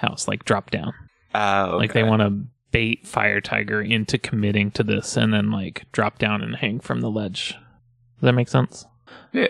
house, 0.00 0.26
like 0.28 0.44
drop 0.44 0.70
down. 0.70 0.92
Oh, 1.34 1.76
Like 1.78 1.92
they 1.92 2.02
want 2.02 2.22
to 2.22 2.44
bait 2.72 3.06
Fire 3.06 3.40
Tiger 3.40 3.80
into 3.80 4.18
committing 4.18 4.70
to 4.72 4.82
this 4.82 5.16
and 5.16 5.32
then 5.32 5.50
like 5.50 5.86
drop 5.92 6.18
down 6.18 6.42
and 6.42 6.56
hang 6.56 6.80
from 6.80 7.00
the 7.00 7.10
ledge. 7.10 7.54
Does 8.16 8.22
that 8.22 8.32
make 8.32 8.48
sense? 8.48 8.84
Yeah. 9.32 9.48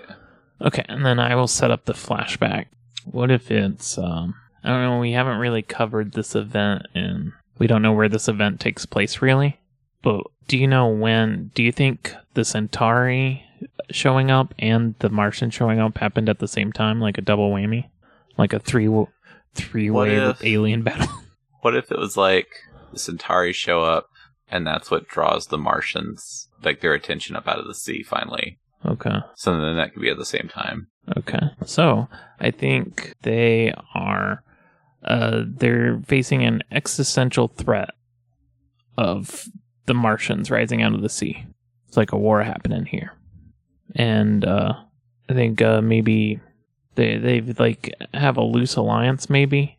Okay, 0.60 0.84
and 0.88 1.04
then 1.04 1.18
I 1.18 1.34
will 1.34 1.48
set 1.48 1.70
up 1.70 1.84
the 1.86 1.92
flashback. 1.94 2.66
What 3.04 3.30
if 3.30 3.50
it's 3.50 3.96
um 3.98 4.34
I 4.62 4.68
don't 4.68 4.82
know, 4.82 4.98
we 4.98 5.12
haven't 5.12 5.38
really 5.38 5.62
covered 5.62 6.12
this 6.12 6.34
event 6.34 6.82
and 6.94 7.32
we 7.58 7.66
don't 7.66 7.82
know 7.82 7.92
where 7.92 8.08
this 8.08 8.28
event 8.28 8.60
takes 8.60 8.84
place 8.86 9.22
really. 9.22 9.58
But 10.02 10.22
do 10.48 10.58
you 10.58 10.66
know 10.66 10.88
when 10.88 11.50
do 11.54 11.62
you 11.62 11.72
think 11.72 12.14
the 12.34 12.44
Centauri 12.44 13.42
showing 13.90 14.30
up 14.30 14.54
and 14.58 14.94
the 14.98 15.08
Martian 15.10 15.50
showing 15.50 15.78
up 15.78 15.98
happened 15.98 16.28
at 16.28 16.38
the 16.38 16.48
same 16.48 16.72
time 16.72 17.00
like 17.00 17.18
a 17.18 17.22
double 17.22 17.50
whammy? 17.50 17.88
Like 18.38 18.52
a 18.52 18.58
three 18.58 18.88
three 19.54 19.90
way 19.90 20.34
alien 20.42 20.82
battle? 20.82 21.08
What 21.62 21.76
if 21.76 21.92
it 21.92 21.98
was 21.98 22.16
like 22.16 22.48
the 22.90 22.98
Centauri 22.98 23.52
show 23.52 23.82
up, 23.82 24.06
and 24.50 24.66
that's 24.66 24.90
what 24.90 25.08
draws 25.08 25.48
the 25.48 25.58
Martians, 25.58 26.48
like 26.64 26.80
their 26.80 26.94
attention 26.94 27.36
up 27.36 27.46
out 27.46 27.58
of 27.58 27.66
the 27.66 27.74
sea 27.74 28.02
finally? 28.02 28.58
okay. 28.86 29.16
So 29.36 29.60
then 29.60 29.76
that 29.76 29.92
could 29.92 30.00
be 30.00 30.08
at 30.08 30.16
the 30.16 30.24
same 30.24 30.48
time. 30.48 30.86
Okay. 31.18 31.40
So 31.66 32.08
I 32.40 32.50
think 32.50 33.14
they 33.22 33.74
are 33.94 34.42
uh 35.04 35.42
they're 35.46 36.00
facing 36.06 36.44
an 36.44 36.62
existential 36.70 37.48
threat 37.48 37.90
of 38.96 39.44
the 39.86 39.94
Martians 39.94 40.50
rising 40.50 40.82
out 40.82 40.94
of 40.94 41.02
the 41.02 41.08
sea. 41.08 41.46
It's 41.88 41.96
like 41.96 42.12
a 42.12 42.18
war 42.18 42.42
happening 42.42 42.86
here. 42.86 43.12
And 43.94 44.44
uh 44.44 44.74
I 45.28 45.34
think 45.34 45.60
uh 45.60 45.80
maybe 45.82 46.40
They 46.94 47.16
they 47.18 47.40
like 47.40 47.94
have 48.14 48.36
a 48.36 48.42
loose 48.42 48.76
alliance 48.76 49.30
maybe, 49.30 49.78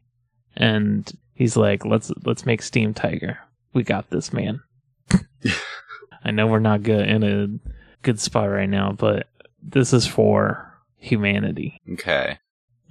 and 0.55 1.11
he's 1.33 1.57
like, 1.57 1.85
let's 1.85 2.11
let's 2.25 2.45
make 2.45 2.61
Steam 2.61 2.93
Tiger. 2.93 3.39
We 3.73 3.83
got 3.83 4.09
this, 4.09 4.31
man. 4.33 4.61
I 6.23 6.31
know 6.31 6.47
we're 6.47 6.59
not 6.59 6.83
good 6.83 7.07
in 7.07 7.23
a 7.23 7.47
good 8.03 8.19
spot 8.19 8.49
right 8.49 8.69
now, 8.69 8.91
but 8.91 9.27
this 9.61 9.93
is 9.93 10.07
for 10.07 10.73
humanity, 10.97 11.79
Okay. 11.93 12.37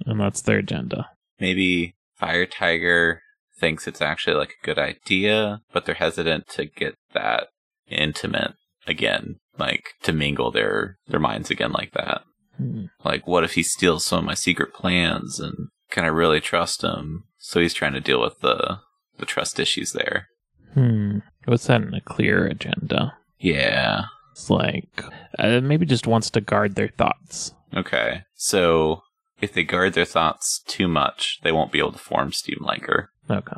and 0.05 0.19
that's 0.19 0.41
their 0.41 0.57
agenda. 0.59 1.09
Maybe 1.39 1.95
Fire 2.15 2.45
Tiger 2.45 3.21
thinks 3.57 3.87
it's 3.87 4.01
actually 4.01 4.35
like 4.35 4.55
a 4.61 4.65
good 4.65 4.77
idea, 4.79 5.61
but 5.71 5.85
they're 5.85 5.95
hesitant 5.95 6.47
to 6.49 6.65
get 6.65 6.95
that 7.13 7.47
intimate 7.89 8.53
again, 8.87 9.37
like 9.57 9.93
to 10.03 10.11
mingle 10.13 10.51
their 10.51 10.97
their 11.07 11.19
minds 11.19 11.49
again 11.49 11.71
like 11.71 11.91
that. 11.93 12.23
Hmm. 12.61 12.85
Like, 13.03 13.25
what 13.25 13.43
if 13.43 13.53
he 13.53 13.63
steals 13.63 14.05
some 14.05 14.19
of 14.19 14.25
my 14.25 14.35
secret 14.35 14.73
plans 14.73 15.39
and 15.39 15.69
can 15.89 16.03
I 16.03 16.07
really 16.07 16.39
trust 16.39 16.83
him? 16.83 17.25
So 17.39 17.59
he's 17.59 17.73
trying 17.73 17.93
to 17.93 17.99
deal 17.99 18.21
with 18.21 18.39
the 18.41 18.79
the 19.17 19.25
trust 19.25 19.59
issues 19.59 19.93
there. 19.93 20.27
Hmm. 20.73 21.19
What's 21.45 21.67
that 21.67 21.81
in 21.81 21.93
a 21.93 22.01
clear 22.01 22.45
agenda? 22.45 23.17
Yeah. 23.39 24.03
It's 24.31 24.49
like 24.49 25.03
uh, 25.39 25.59
maybe 25.61 25.85
just 25.85 26.07
wants 26.07 26.29
to 26.31 26.41
guard 26.41 26.75
their 26.75 26.89
thoughts. 26.89 27.53
Okay. 27.75 28.23
So 28.35 29.01
if 29.41 29.53
they 29.53 29.63
guard 29.63 29.93
their 29.93 30.05
thoughts 30.05 30.61
too 30.67 30.87
much, 30.87 31.39
they 31.43 31.51
won't 31.51 31.71
be 31.71 31.79
able 31.79 31.93
to 31.93 31.99
form 31.99 32.31
Steam 32.31 32.59
Liger. 32.61 33.09
Okay. 33.29 33.57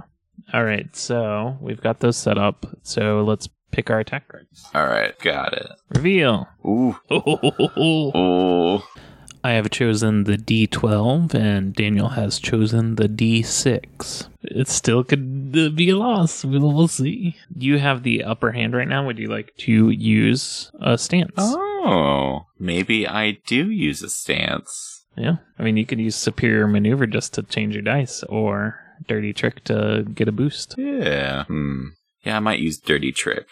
All 0.53 0.63
right. 0.63 0.95
So 0.95 1.57
we've 1.61 1.81
got 1.81 1.99
those 1.99 2.17
set 2.17 2.37
up. 2.37 2.65
So 2.83 3.23
let's 3.23 3.47
pick 3.73 3.89
our 3.89 3.99
attack 3.99 4.27
cards. 4.29 4.65
All 4.73 4.85
right, 4.85 5.17
got 5.19 5.53
it. 5.53 5.67
Reveal. 5.89 6.47
Ooh. 6.65 6.95
I 9.45 9.51
have 9.51 9.69
chosen 9.71 10.23
the 10.23 10.37
D12, 10.37 11.35
and 11.35 11.73
Daniel 11.73 12.09
has 12.09 12.39
chosen 12.39 12.95
the 12.95 13.09
D6. 13.09 14.27
It 14.43 14.69
still 14.69 15.03
could 15.03 15.53
uh, 15.57 15.69
be 15.69 15.89
a 15.89 15.97
loss. 15.97 16.45
We'll, 16.45 16.71
we'll 16.71 16.87
see. 16.87 17.35
You 17.57 17.77
have 17.79 18.03
the 18.03 18.23
upper 18.23 18.51
hand 18.51 18.73
right 18.73 18.87
now. 18.87 19.05
Would 19.05 19.19
you 19.19 19.27
like 19.27 19.53
to 19.57 19.89
use 19.89 20.71
a 20.79 20.97
stance? 20.97 21.33
Oh, 21.37 22.45
maybe 22.57 23.05
I 23.05 23.39
do 23.45 23.69
use 23.69 24.01
a 24.01 24.09
stance. 24.09 25.03
Yeah. 25.17 25.37
I 25.59 25.63
mean, 25.63 25.75
you 25.75 25.85
could 25.85 25.99
use 25.99 26.15
superior 26.15 26.67
maneuver 26.67 27.05
just 27.05 27.33
to 27.33 27.43
change 27.43 27.73
your 27.73 27.83
dice, 27.83 28.23
or 28.23 28.79
dirty 29.07 29.33
trick 29.33 29.63
to 29.65 30.05
get 30.13 30.29
a 30.29 30.31
boost. 30.31 30.75
Yeah. 30.77 31.43
Hmm. 31.45 31.87
Yeah, 32.23 32.37
I 32.37 32.39
might 32.39 32.59
use 32.59 32.77
Dirty 32.77 33.11
Trick. 33.11 33.47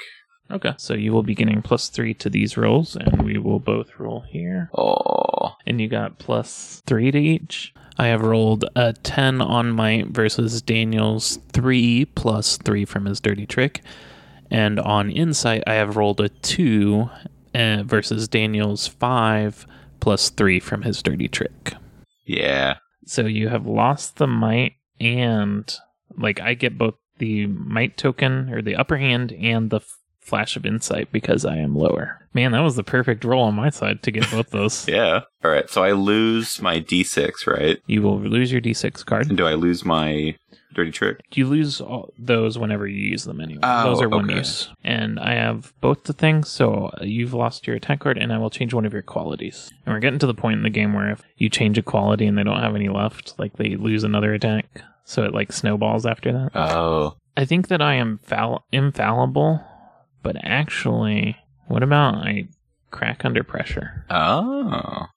Okay. 0.49 0.73
So 0.77 0.93
you 0.93 1.13
will 1.13 1.23
be 1.23 1.35
getting 1.35 1.61
plus 1.61 1.89
three 1.89 2.13
to 2.15 2.29
these 2.29 2.57
rolls, 2.57 2.95
and 2.95 3.23
we 3.23 3.37
will 3.37 3.59
both 3.59 3.99
roll 3.99 4.21
here. 4.29 4.69
Oh. 4.77 5.55
And 5.65 5.79
you 5.79 5.87
got 5.87 6.19
plus 6.19 6.81
three 6.85 7.11
to 7.11 7.17
each. 7.17 7.73
I 7.97 8.07
have 8.07 8.21
rolled 8.21 8.65
a 8.75 8.93
10 8.93 9.41
on 9.41 9.71
my 9.71 10.05
versus 10.07 10.61
Daniel's 10.61 11.39
3 11.53 12.05
plus 12.05 12.57
3 12.57 12.85
from 12.85 13.05
his 13.05 13.19
dirty 13.19 13.45
trick. 13.45 13.81
And 14.49 14.79
on 14.79 15.11
insight, 15.11 15.63
I 15.67 15.75
have 15.75 15.97
rolled 15.97 16.19
a 16.19 16.29
2 16.29 17.09
uh, 17.53 17.83
versus 17.85 18.27
Daniel's 18.27 18.87
5 18.87 19.67
plus 19.99 20.29
3 20.29 20.59
from 20.59 20.81
his 20.81 21.01
dirty 21.03 21.27
trick. 21.27 21.73
Yeah. 22.25 22.77
So 23.05 23.25
you 23.25 23.49
have 23.49 23.67
lost 23.67 24.17
the 24.17 24.27
might 24.27 24.73
and 24.99 25.73
like 26.17 26.39
I 26.39 26.53
get 26.53 26.77
both 26.77 26.95
the 27.21 27.45
might 27.45 27.97
token 27.97 28.49
or 28.51 28.63
the 28.63 28.75
upper 28.75 28.97
hand 28.97 29.31
and 29.31 29.69
the 29.69 29.79
flash 30.19 30.55
of 30.55 30.65
insight 30.65 31.11
because 31.11 31.45
I 31.45 31.57
am 31.57 31.75
lower. 31.75 32.27
Man, 32.33 32.51
that 32.53 32.61
was 32.61 32.75
the 32.75 32.83
perfect 32.83 33.23
roll 33.23 33.43
on 33.43 33.53
my 33.53 33.69
side 33.69 34.01
to 34.03 34.11
get 34.11 34.29
both 34.31 34.49
those. 34.49 34.87
Yeah. 34.91 35.21
All 35.43 35.51
right. 35.51 35.69
So 35.69 35.83
I 35.83 35.91
lose 35.91 36.61
my 36.61 36.79
D6, 36.79 37.45
right? 37.45 37.79
You 37.85 38.01
will 38.01 38.19
lose 38.19 38.51
your 38.51 38.61
d6 38.61 39.05
card. 39.05 39.27
And 39.27 39.37
do 39.37 39.45
I 39.45 39.53
lose 39.53 39.85
my 39.85 40.35
Dirty 40.73 40.91
Trick? 40.91 41.21
You 41.33 41.47
lose 41.47 41.79
all 41.79 42.13
those 42.17 42.57
whenever 42.57 42.87
you 42.87 43.09
use 43.09 43.25
them 43.25 43.39
anyway. 43.39 43.59
Oh, 43.63 43.83
those 43.83 44.01
are 44.01 44.09
one 44.09 44.25
okay. 44.25 44.37
use. 44.37 44.69
And 44.83 45.19
I 45.19 45.33
have 45.35 45.73
both 45.81 46.05
the 46.05 46.13
things, 46.13 46.49
so 46.49 46.91
you've 47.01 47.33
lost 47.33 47.67
your 47.67 47.75
attack 47.75 47.99
card, 47.99 48.17
and 48.17 48.33
I 48.33 48.37
will 48.37 48.49
change 48.49 48.73
one 48.73 48.85
of 48.85 48.93
your 48.93 49.01
qualities. 49.01 49.71
And 49.85 49.93
we're 49.93 49.99
getting 49.99 50.19
to 50.19 50.27
the 50.27 50.33
point 50.33 50.57
in 50.57 50.63
the 50.63 50.69
game 50.69 50.93
where 50.93 51.11
if 51.11 51.21
you 51.37 51.49
change 51.49 51.77
a 51.77 51.83
quality 51.83 52.25
and 52.25 52.37
they 52.37 52.43
don't 52.43 52.61
have 52.61 52.75
any 52.75 52.89
left, 52.89 53.37
like 53.37 53.57
they 53.57 53.75
lose 53.75 54.03
another 54.03 54.33
attack. 54.33 54.81
So 55.11 55.23
it 55.25 55.33
like 55.33 55.51
snowballs 55.51 56.05
after 56.05 56.31
that. 56.31 56.51
Oh. 56.55 57.15
I 57.35 57.43
think 57.43 57.67
that 57.67 57.81
I 57.81 57.95
am 57.95 58.17
fall- 58.19 58.63
infallible, 58.71 59.61
but 60.23 60.37
actually, 60.41 61.35
what 61.67 61.83
about 61.83 62.15
I 62.15 62.47
crack 62.91 63.25
under 63.25 63.43
pressure? 63.43 64.05
Oh. 64.09 65.07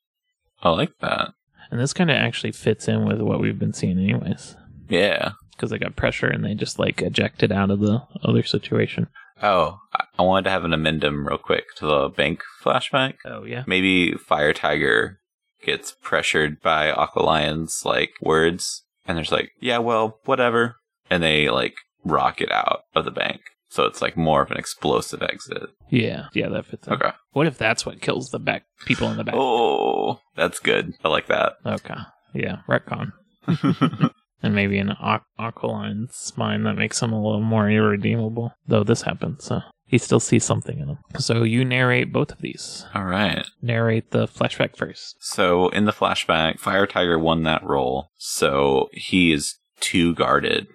I 0.65 0.71
like 0.71 0.91
that. 1.01 1.29
And 1.71 1.79
this 1.81 1.93
kind 1.93 2.11
of 2.11 2.17
actually 2.17 2.51
fits 2.51 2.89
in 2.89 3.07
with 3.07 3.21
what 3.21 3.41
we've 3.41 3.59
been 3.59 3.73
seeing, 3.73 3.99
anyways. 4.01 4.57
Yeah. 4.89 5.33
Because 5.53 5.71
they 5.71 5.79
got 5.79 5.95
pressure 5.95 6.27
and 6.27 6.45
they 6.45 6.55
just 6.55 6.81
like 6.81 7.01
ejected 7.01 7.53
out 7.53 7.71
of 7.71 7.79
the 7.79 8.03
other 8.25 8.43
situation. 8.43 9.07
Oh, 9.43 9.79
I- 9.95 10.07
I 10.19 10.23
wanted 10.23 10.45
to 10.45 10.51
have 10.51 10.65
an 10.65 10.73
amendum 10.73 11.25
real 11.29 11.39
quick 11.39 11.67
to 11.77 11.87
the 11.87 12.09
bank 12.09 12.43
flashback. 12.65 13.15
Oh 13.25 13.45
yeah. 13.45 13.63
Maybe 13.69 14.15
Fire 14.15 14.53
Tiger 14.53 15.21
gets 15.63 15.95
pressured 16.03 16.61
by 16.61 16.91
Aqualion's 16.91 17.85
like 17.85 18.11
words, 18.21 18.83
and 19.07 19.17
there's 19.17 19.33
like, 19.33 19.51
yeah, 19.61 19.79
well, 19.79 20.19
whatever, 20.25 20.77
and 21.11 21.23
they 21.23 21.49
like 21.51 21.75
rocket 22.05 22.51
out 22.51 22.83
of 22.95 23.05
the 23.05 23.11
bank. 23.11 23.41
So 23.69 23.85
it's 23.85 24.01
like 24.01 24.17
more 24.17 24.43
of 24.43 24.53
an 24.53 24.57
explosive 24.57 25.21
exit. 25.23 25.71
Yeah, 25.91 26.27
yeah, 26.33 26.49
that 26.49 26.67
fits. 26.67 26.87
In. 26.87 26.93
Okay. 26.95 27.11
What 27.33 27.49
if 27.49 27.59
that's 27.59 27.85
what 27.85 28.01
kills 28.01 28.31
the 28.31 28.39
back 28.39 28.65
people 28.87 29.11
in 29.11 29.17
the 29.17 29.25
back? 29.25 29.35
Oh, 29.37 30.21
that's 30.37 30.61
good. 30.61 30.95
I 31.05 31.09
like 31.09 31.27
that. 31.27 31.55
Okay. 31.67 31.97
Yeah, 32.35 32.59
retcon. 32.69 33.13
and 34.43 34.55
maybe 34.55 34.79
an 34.79 34.91
aqu- 35.03 35.23
Aqualine's 35.41 36.33
mind 36.37 36.67
that 36.67 36.75
makes 36.77 37.03
him 37.03 37.13
a 37.13 37.21
little 37.23 37.41
more 37.41 37.69
irredeemable. 37.69 38.53
Though 38.67 38.85
this 38.85 39.03
happens, 39.03 39.45
so 39.45 39.61
he 39.87 39.99
still 39.99 40.21
sees 40.21 40.45
something 40.45 40.79
in 40.79 40.89
him. 40.89 40.99
So 41.19 41.43
you 41.43 41.65
narrate 41.65 42.13
both 42.13 42.33
of 42.33 42.41
these. 42.41 42.87
All 42.95 43.05
right. 43.05 43.47
Narrate 43.63 44.11
the 44.11 44.27
flashback 44.27 44.77
first. 44.77 45.17
So 45.21 45.69
in 45.69 45.85
the 45.85 45.93
flashback, 45.93 46.59
Fire 46.59 46.87
Tiger 46.87 47.19
won 47.19 47.43
that 47.45 47.65
roll. 47.65 48.09
So 48.17 48.89
he 48.93 49.33
is 49.33 49.59
too 49.81 50.15
guarded 50.15 50.67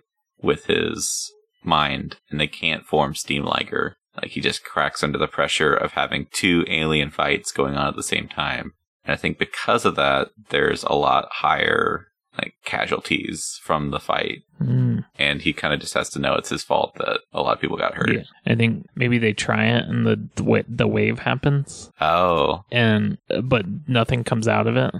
with 0.41 0.65
his 0.65 1.31
mind, 1.63 2.17
and 2.29 2.39
they 2.39 2.47
can't 2.47 2.85
form 2.85 3.15
Steam 3.15 3.43
Liger. 3.43 3.97
Like 4.15 4.31
he 4.31 4.41
just 4.41 4.63
cracks 4.63 5.03
under 5.03 5.17
the 5.17 5.27
pressure 5.27 5.73
of 5.73 5.93
having 5.93 6.27
two 6.31 6.65
alien 6.67 7.09
fights 7.09 7.51
going 7.51 7.75
on 7.75 7.87
at 7.87 7.95
the 7.95 8.03
same 8.03 8.27
time. 8.27 8.73
And 9.03 9.13
I 9.13 9.17
think 9.17 9.37
because 9.37 9.85
of 9.85 9.95
that, 9.95 10.29
there's 10.49 10.83
a 10.83 10.93
lot 10.93 11.27
higher 11.31 12.07
like 12.41 12.53
casualties 12.65 13.59
from 13.63 13.91
the 13.91 13.99
fight. 13.99 14.43
Mm, 14.61 15.05
And 15.17 15.41
he 15.41 15.53
kind 15.53 15.73
of 15.73 15.79
just 15.79 15.93
has 15.93 16.09
to 16.11 16.19
know 16.19 16.33
it's 16.35 16.49
his 16.49 16.63
fault 16.63 16.95
that 16.97 17.21
a 17.33 17.41
lot 17.41 17.53
of 17.55 17.61
people 17.61 17.77
got 17.77 17.95
hurt. 17.95 18.11
yeah, 18.11 18.23
I 18.45 18.55
think 18.55 18.85
maybe 18.95 19.17
they 19.17 19.33
try 19.33 19.65
it 19.65 19.85
and 19.85 20.05
the 20.05 20.15
the, 20.35 20.65
the 20.67 20.87
wave 20.87 21.19
happens, 21.19 21.91
Oh, 22.01 22.63
and 22.71 23.17
but 23.43 23.65
nothing 23.87 24.23
comes 24.23 24.47
out 24.47 24.67
of 24.67 24.75
it, 24.75 24.93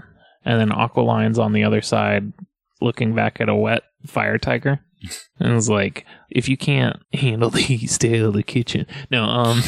and 0.44 0.60
then 0.60 0.70
Aqualine's 0.70 1.38
on 1.38 1.52
the 1.52 1.64
other 1.64 1.82
side, 1.82 2.32
looking 2.80 3.14
back 3.14 3.40
at 3.40 3.48
a 3.48 3.54
wet 3.54 3.82
fire 4.06 4.38
tiger, 4.38 4.80
and 5.38 5.54
it's 5.54 5.68
like, 5.68 6.04
if 6.30 6.48
you 6.48 6.56
can't 6.56 6.96
handle 7.12 7.50
these, 7.50 7.92
stay 7.92 8.20
out 8.20 8.26
of 8.26 8.32
the 8.34 8.42
kitchen. 8.42 8.86
No, 9.10 9.24
um, 9.24 9.62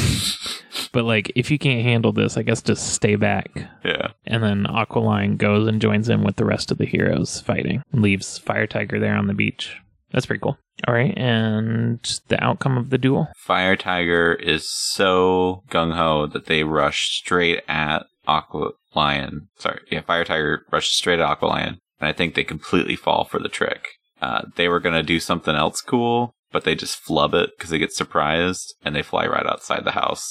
but 0.92 1.04
like 1.04 1.32
if 1.34 1.50
you 1.50 1.58
can't 1.58 1.82
handle 1.82 2.12
this, 2.12 2.36
I 2.36 2.42
guess 2.42 2.62
just 2.62 2.92
stay 2.92 3.16
back. 3.16 3.50
yeah. 3.84 4.08
And 4.26 4.42
then 4.42 4.64
Aqualine 4.64 5.36
goes 5.38 5.66
and 5.68 5.80
joins 5.80 6.08
in 6.08 6.22
with 6.24 6.36
the 6.36 6.44
rest 6.44 6.70
of 6.70 6.78
the 6.78 6.86
heroes 6.86 7.40
fighting, 7.40 7.82
leaves 7.92 8.38
Fire 8.38 8.66
Tiger 8.66 8.98
there 8.98 9.14
on 9.16 9.26
the 9.26 9.34
beach. 9.34 9.76
That's 10.12 10.26
pretty 10.26 10.40
cool. 10.40 10.58
All 10.86 10.94
right, 10.94 11.16
and 11.16 12.00
the 12.28 12.42
outcome 12.42 12.76
of 12.76 12.90
the 12.90 12.98
duel. 12.98 13.28
Fire 13.36 13.76
Tiger 13.76 14.34
is 14.34 14.68
so 14.70 15.62
gung 15.70 15.94
ho 15.94 16.26
that 16.26 16.46
they 16.46 16.64
rush 16.64 17.16
straight 17.18 17.62
at 17.68 18.04
Aqua 18.26 18.72
Lion. 18.94 19.48
Sorry, 19.58 19.80
yeah, 19.90 20.00
Fire 20.02 20.24
Tiger 20.24 20.66
rushes 20.70 20.96
straight 20.96 21.18
at 21.18 21.24
Aqua 21.24 21.46
Lion, 21.46 21.78
and 22.00 22.08
I 22.08 22.12
think 22.12 22.34
they 22.34 22.44
completely 22.44 22.96
fall 22.96 23.24
for 23.24 23.38
the 23.38 23.48
trick. 23.48 23.86
Uh, 24.22 24.42
they 24.56 24.68
were 24.68 24.80
gonna 24.80 25.02
do 25.02 25.18
something 25.20 25.54
else 25.54 25.80
cool, 25.82 26.32
but 26.52 26.62
they 26.64 26.74
just 26.74 26.96
flub 26.96 27.34
it 27.34 27.50
because 27.56 27.70
they 27.70 27.78
get 27.78 27.92
surprised 27.92 28.74
and 28.84 28.94
they 28.96 29.02
fly 29.02 29.26
right 29.26 29.46
outside 29.46 29.84
the 29.84 29.90
house. 29.92 30.24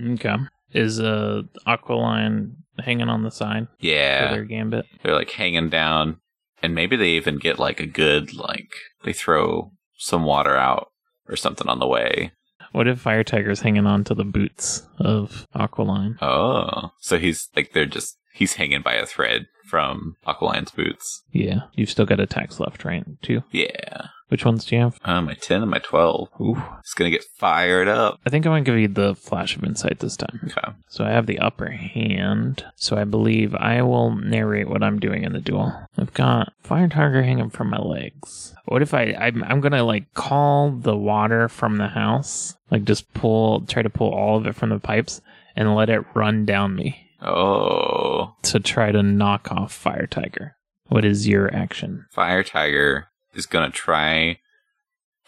Okay. 0.00 0.36
Is 0.72 1.00
uh 1.00 1.42
Aqualine 1.66 2.52
hanging 2.78 3.08
on 3.08 3.22
the 3.22 3.30
side 3.30 3.68
for 3.80 3.86
Yeah, 3.86 4.30
their 4.32 4.44
gambit? 4.44 4.84
they're 5.02 5.14
like 5.14 5.30
hanging 5.30 5.70
down, 5.70 6.18
and 6.62 6.74
maybe 6.74 6.94
they 6.94 7.10
even 7.10 7.38
get 7.38 7.58
like 7.58 7.80
a 7.80 7.86
good 7.86 8.34
like 8.34 8.68
they 9.04 9.14
throw 9.14 9.72
some 9.96 10.24
water 10.24 10.56
out 10.56 10.88
or 11.28 11.36
something 11.36 11.68
on 11.68 11.78
the 11.78 11.86
way. 11.86 12.32
What 12.72 12.86
if 12.86 13.00
Fire 13.00 13.24
Tiger's 13.24 13.62
hanging 13.62 13.86
on 13.86 14.04
to 14.04 14.14
the 14.14 14.26
boots 14.26 14.86
of 14.98 15.46
Aqualine? 15.56 16.20
Oh, 16.20 16.90
so 17.00 17.18
he's 17.18 17.48
like 17.56 17.72
they're 17.72 17.86
just 17.86 18.17
he's 18.38 18.54
hanging 18.54 18.82
by 18.82 18.94
a 18.94 19.04
thread 19.04 19.46
from 19.66 20.16
Aqualion's 20.26 20.70
boots. 20.70 21.24
Yeah. 21.32 21.62
You've 21.74 21.90
still 21.90 22.06
got 22.06 22.20
attacks 22.20 22.60
left, 22.60 22.84
right? 22.84 23.04
Two. 23.20 23.42
Yeah. 23.50 24.06
Which 24.28 24.44
ones 24.44 24.64
do 24.64 24.76
you 24.76 24.82
have? 24.82 24.98
Uh, 25.04 25.22
my 25.22 25.34
10 25.34 25.62
and 25.62 25.70
my 25.70 25.78
12. 25.78 26.28
Ooh. 26.40 26.62
It's 26.80 26.94
going 26.94 27.10
to 27.10 27.16
get 27.16 27.24
fired 27.38 27.88
up. 27.88 28.20
I 28.24 28.30
think 28.30 28.46
I'm 28.46 28.52
going 28.52 28.64
to 28.64 28.70
give 28.70 28.78
you 28.78 28.88
the 28.88 29.14
flash 29.14 29.56
of 29.56 29.64
insight 29.64 29.98
this 29.98 30.16
time. 30.16 30.38
Okay. 30.44 30.76
So 30.88 31.04
I 31.04 31.10
have 31.10 31.26
the 31.26 31.38
upper 31.38 31.70
hand. 31.70 32.64
So 32.76 32.96
I 32.96 33.04
believe 33.04 33.54
I 33.54 33.82
will 33.82 34.14
narrate 34.14 34.68
what 34.68 34.82
I'm 34.82 35.00
doing 35.00 35.24
in 35.24 35.32
the 35.32 35.40
duel. 35.40 35.72
I've 35.96 36.14
got 36.14 36.52
fire 36.62 36.88
tiger 36.88 37.22
hanging 37.22 37.50
from 37.50 37.70
my 37.70 37.78
legs. 37.78 38.54
What 38.66 38.82
if 38.82 38.92
I 38.92 39.14
I'm, 39.18 39.42
I'm 39.44 39.60
gonna 39.62 39.82
like 39.82 40.12
call 40.12 40.72
the 40.72 40.96
water 40.96 41.48
from 41.48 41.78
the 41.78 41.88
house, 41.88 42.54
like 42.70 42.84
just 42.84 43.12
pull, 43.14 43.62
try 43.62 43.80
to 43.80 43.88
pull 43.88 44.12
all 44.12 44.36
of 44.36 44.46
it 44.46 44.54
from 44.54 44.68
the 44.68 44.78
pipes 44.78 45.22
and 45.56 45.74
let 45.74 45.88
it 45.88 46.04
run 46.14 46.44
down 46.44 46.76
me 46.76 47.07
Oh. 47.20 48.34
to 48.42 48.60
try 48.60 48.92
to 48.92 49.02
knock 49.02 49.50
off 49.50 49.72
fire 49.72 50.06
tiger. 50.06 50.54
What 50.86 51.04
is 51.04 51.28
your 51.28 51.52
action? 51.54 52.06
Fire 52.12 52.42
Tiger 52.42 53.08
is 53.34 53.44
going 53.46 53.70
to 53.70 53.76
try 53.76 54.38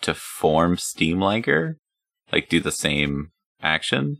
to 0.00 0.14
form 0.14 0.78
Steam 0.78 1.20
Liger, 1.20 1.76
like 2.32 2.48
do 2.48 2.60
the 2.60 2.72
same 2.72 3.32
action, 3.62 4.18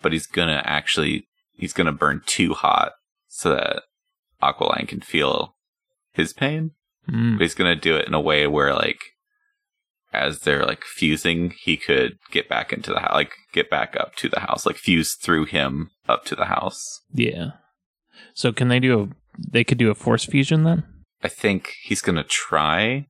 but 0.00 0.12
he's 0.12 0.26
going 0.26 0.48
to 0.48 0.66
actually, 0.66 1.28
he's 1.52 1.74
going 1.74 1.86
to 1.86 1.92
burn 1.92 2.22
too 2.24 2.54
hot 2.54 2.92
so 3.28 3.50
that 3.54 3.82
Aqualion 4.42 4.88
can 4.88 5.00
feel 5.02 5.54
his 6.12 6.32
pain. 6.32 6.70
Mm, 7.10 7.36
But 7.36 7.42
he's 7.42 7.54
going 7.54 7.74
to 7.74 7.80
do 7.80 7.96
it 7.96 8.06
in 8.08 8.14
a 8.14 8.20
way 8.20 8.46
where, 8.46 8.72
like, 8.72 9.00
as 10.14 10.40
they're 10.40 10.64
like 10.64 10.84
fusing, 10.84 11.52
he 11.62 11.76
could 11.76 12.16
get 12.30 12.48
back 12.48 12.72
into 12.72 12.90
the 12.92 13.00
house, 13.00 13.12
like 13.12 13.32
get 13.52 13.68
back 13.68 13.96
up 13.98 14.14
to 14.16 14.28
the 14.30 14.40
house, 14.40 14.64
like 14.64 14.76
fuse 14.76 15.14
through 15.14 15.44
him 15.44 15.90
up 16.08 16.24
to 16.26 16.34
the 16.36 16.46
house. 16.46 17.00
yeah. 17.12 17.52
So 18.32 18.52
can 18.52 18.68
they 18.68 18.78
do 18.80 19.00
a? 19.00 19.08
They 19.50 19.64
could 19.64 19.78
do 19.78 19.90
a 19.90 19.94
force 19.94 20.24
fusion 20.24 20.62
then. 20.62 20.84
I 21.22 21.28
think 21.28 21.74
he's 21.82 22.00
going 22.00 22.16
to 22.16 22.22
try 22.24 23.06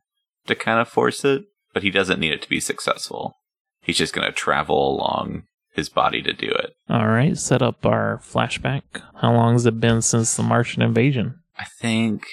to 0.47 0.55
kind 0.55 0.81
of 0.81 0.89
force 0.89 1.25
it, 1.25 1.45
but 1.75 1.83
he 1.83 1.91
doesn't 1.91 2.21
need 2.21 2.33
it 2.33 2.41
to 2.43 2.49
be 2.49 2.61
successful. 2.61 3.37
He's 3.83 3.99
just 3.99 4.15
going 4.15 4.27
to 4.27 4.33
travel 4.33 4.97
along 4.97 5.43
his 5.73 5.89
body 5.91 6.23
to 6.23 6.33
do 6.33 6.47
it. 6.49 6.71
All 6.89 7.09
right. 7.09 7.37
Set 7.37 7.61
up 7.61 7.85
our 7.85 8.21
flashback. 8.25 8.83
How 9.21 9.33
long 9.35 9.55
has 9.55 9.67
it 9.67 9.79
been 9.81 10.01
since 10.01 10.35
the 10.37 10.43
Martian 10.43 10.81
invasion? 10.81 11.41
I 11.59 11.65
think, 11.81 12.25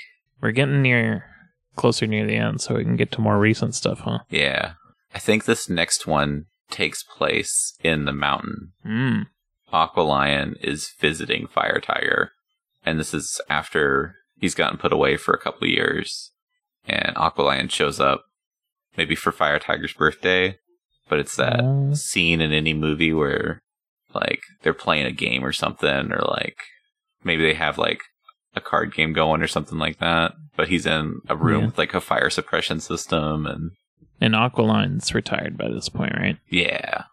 We're 0.41 0.51
getting 0.51 0.81
near, 0.81 1.25
closer 1.75 2.07
near 2.07 2.25
the 2.25 2.35
end, 2.35 2.61
so 2.61 2.75
we 2.75 2.83
can 2.85 2.95
get 2.95 3.11
to 3.13 3.21
more 3.21 3.37
recent 3.39 3.75
stuff, 3.75 3.99
huh? 4.01 4.19
yeah. 4.29 4.73
I 5.13 5.19
think 5.19 5.43
this 5.43 5.67
next 5.69 6.07
one 6.07 6.45
takes 6.69 7.03
place 7.03 7.73
in 7.83 8.05
the 8.05 8.13
mountain. 8.13 8.71
Mm. 8.85 9.25
Aqualion 9.71 10.55
is 10.63 10.93
visiting 10.99 11.47
Fire 11.47 11.79
Tiger, 11.79 12.31
and 12.85 12.99
this 12.99 13.13
is 13.13 13.39
after 13.49 14.15
he's 14.39 14.55
gotten 14.55 14.77
put 14.77 14.93
away 14.93 15.17
for 15.17 15.33
a 15.33 15.39
couple 15.39 15.67
years. 15.67 16.31
And 16.87 17.15
Aqualion 17.15 17.69
shows 17.71 17.99
up, 17.99 18.23
maybe 18.97 19.15
for 19.15 19.31
Fire 19.31 19.59
Tiger's 19.59 19.93
birthday, 19.93 20.57
but 21.09 21.19
it's 21.19 21.35
that 21.35 21.59
Oh. 21.61 21.93
scene 21.93 22.41
in 22.41 22.51
any 22.51 22.73
movie 22.73 23.13
where, 23.13 23.61
like, 24.13 24.41
they're 24.63 24.73
playing 24.73 25.05
a 25.05 25.11
game 25.11 25.43
or 25.45 25.51
something, 25.53 26.11
or 26.11 26.21
like 26.21 26.57
maybe 27.23 27.43
they 27.43 27.53
have 27.53 27.77
like 27.77 28.01
a 28.55 28.61
card 28.61 28.93
game 28.93 29.13
going 29.13 29.41
or 29.41 29.47
something 29.47 29.77
like 29.77 29.99
that. 29.99 30.33
But 30.57 30.67
he's 30.69 30.85
in 30.85 31.21
a 31.29 31.35
room 31.35 31.61
Yeah. 31.61 31.65
with 31.67 31.77
like 31.77 31.93
a 31.93 32.01
fire 32.01 32.29
suppression 32.29 32.79
system, 32.79 33.45
and 33.45 33.71
And 34.19 34.33
Aqualine's 34.33 35.13
retired 35.13 35.57
by 35.57 35.69
this 35.69 35.87
point, 35.89 36.13
right? 36.15 36.37
yeah, 36.49 37.03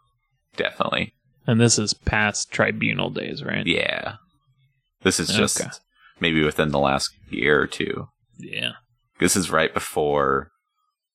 definitely. 0.56 1.12
And 1.49 1.59
this 1.59 1.78
is 1.78 1.94
past 1.94 2.53
tribunal 2.53 3.09
days, 3.09 3.42
right? 3.42 3.66
Yeah. 3.66 4.16
This 5.03 5.18
is 5.18 5.28
just 5.30 5.61
Okay. 5.61 5.70
maybe 6.20 6.44
within 6.44 6.72
the 6.72 6.78
last 6.78 7.11
year 7.30 7.59
or 7.61 7.66
two. 7.66 8.09
Yeah. 8.36 8.72
This 9.18 9.34
is 9.34 9.51
right 9.51 9.72
before 9.72 10.51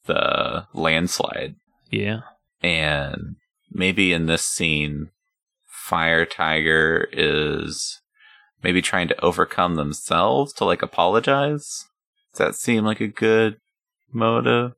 the 0.06 0.66
landslide. 0.74 1.56
Yeah. 1.92 2.22
And 2.64 3.36
maybe 3.72 4.12
in 4.12 4.26
this 4.26 4.44
scene, 4.44 5.12
Fire 5.68 6.26
Tiger 6.26 7.08
is 7.14 8.02
maybe 8.64 8.82
trying 8.82 9.08
to 9.10 9.22
overcome 9.24 9.76
themselves 9.76 10.52
to 10.54 10.66
like 10.66 10.82
apologize. 10.82 11.86
Does 12.34 12.40
that 12.40 12.56
seem 12.56 12.84
like 12.86 13.02
a 13.02 13.08
good 13.08 13.58
motive? 14.12 14.72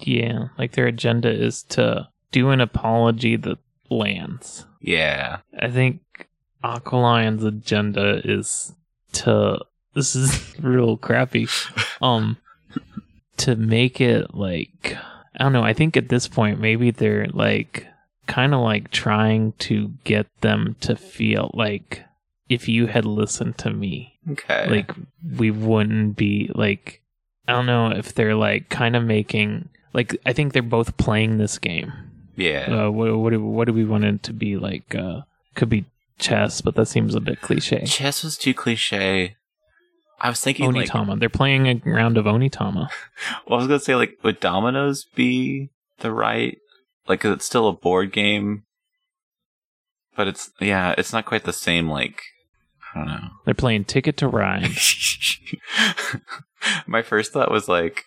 Yeah. 0.00 0.48
Like 0.58 0.72
their 0.72 0.86
agenda 0.86 1.30
is 1.30 1.62
to 1.70 2.08
do 2.30 2.50
an 2.50 2.60
apology 2.60 3.36
that 3.36 3.58
lands. 3.88 4.66
Yeah. 4.80 5.38
I 5.58 5.68
think 5.68 6.00
Aqualion's 6.62 7.44
agenda 7.44 8.20
is 8.24 8.74
to 9.12 9.58
this 9.94 10.14
is 10.16 10.54
real 10.60 10.96
crappy. 10.96 11.48
Um 12.02 12.36
to 13.38 13.56
make 13.56 14.00
it 14.00 14.34
like 14.34 14.96
I 15.38 15.44
don't 15.44 15.52
know, 15.52 15.62
I 15.62 15.72
think 15.72 15.96
at 15.96 16.08
this 16.08 16.26
point 16.28 16.60
maybe 16.60 16.90
they're 16.90 17.26
like 17.28 17.86
kind 18.26 18.52
of 18.54 18.60
like 18.60 18.90
trying 18.90 19.52
to 19.52 19.92
get 20.04 20.26
them 20.40 20.76
to 20.80 20.96
feel 20.96 21.50
like 21.54 22.02
if 22.48 22.68
you 22.68 22.86
had 22.86 23.04
listened 23.04 23.56
to 23.58 23.70
me, 23.70 24.18
Okay. 24.30 24.68
like 24.68 24.92
we 25.36 25.50
wouldn't 25.50 26.16
be 26.16 26.50
like 26.54 27.00
I 27.46 27.52
don't 27.52 27.66
know 27.66 27.90
if 27.90 28.14
they're 28.14 28.34
like 28.34 28.68
kind 28.68 28.94
of 28.96 29.04
making 29.04 29.68
like 29.94 30.16
I 30.26 30.32
think 30.32 30.52
they're 30.52 30.62
both 30.62 30.96
playing 30.96 31.38
this 31.38 31.58
game 31.58 31.92
yeah. 32.38 32.86
uh, 32.86 32.90
what, 32.90 33.16
what, 33.18 33.30
do, 33.30 33.44
what 33.44 33.66
do 33.66 33.72
we 33.72 33.84
want 33.84 34.04
it 34.04 34.22
to 34.24 34.32
be 34.32 34.56
like? 34.56 34.94
Uh, 34.94 35.22
could 35.54 35.68
be 35.68 35.84
chess, 36.18 36.60
but 36.60 36.74
that 36.76 36.86
seems 36.86 37.14
a 37.14 37.20
bit 37.20 37.40
cliche. 37.40 37.84
Chess 37.84 38.22
was 38.22 38.36
too 38.36 38.54
cliche. 38.54 39.36
I 40.20 40.28
was 40.28 40.40
thinking 40.40 40.72
like 40.72 40.88
Onitama. 40.88 41.20
They're 41.20 41.28
playing 41.28 41.66
a 41.66 41.80
round 41.84 42.16
of 42.16 42.24
Onitama. 42.24 42.88
Well, 43.46 43.58
I 43.58 43.62
was 43.62 43.66
gonna 43.66 43.80
say, 43.80 43.94
like, 43.94 44.18
would 44.22 44.40
dominoes 44.40 45.06
be 45.14 45.70
the 46.00 46.12
right? 46.12 46.58
Like, 47.08 47.24
it's 47.24 47.46
still 47.46 47.68
a 47.68 47.72
board 47.72 48.12
game, 48.12 48.64
but 50.16 50.28
it's 50.28 50.50
yeah, 50.60 50.94
it's 50.98 51.12
not 51.12 51.24
quite 51.24 51.44
the 51.44 51.52
same. 51.52 51.88
Like, 51.88 52.20
I 52.94 52.98
don't 52.98 53.08
know. 53.08 53.28
They're 53.44 53.54
playing 53.54 53.84
Ticket 53.84 54.16
to 54.18 54.28
Ride. 54.28 54.70
My 56.86 57.02
first 57.02 57.32
thought 57.32 57.50
was 57.50 57.68
like 57.68 58.04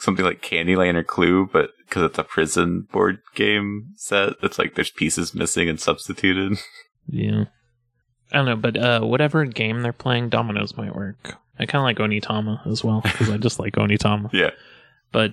something 0.00 0.24
like 0.24 0.42
Candyland 0.42 0.94
or 0.96 1.02
Clue, 1.02 1.48
but 1.52 1.70
because 1.86 2.02
it's 2.04 2.18
a 2.18 2.24
prison 2.24 2.86
board 2.92 3.20
game 3.34 3.92
set, 3.96 4.34
it's 4.42 4.58
like 4.58 4.74
there's 4.74 4.90
pieces 4.90 5.34
missing 5.34 5.68
and 5.68 5.80
substituted. 5.80 6.58
yeah. 7.08 7.44
I 8.32 8.36
don't 8.36 8.44
know, 8.46 8.56
but 8.56 8.76
uh, 8.76 9.00
whatever 9.00 9.44
game 9.46 9.82
they're 9.82 9.92
playing, 9.92 10.28
dominoes 10.28 10.76
might 10.76 10.94
work. 10.94 11.34
I 11.58 11.66
kind 11.66 11.80
of 11.80 11.84
like 11.84 11.96
Onitama 11.98 12.66
as 12.66 12.84
well 12.84 13.00
because 13.00 13.30
I 13.30 13.36
just 13.38 13.58
like 13.58 13.74
Onitama. 13.74 14.30
yeah, 14.32 14.50
But 15.12 15.32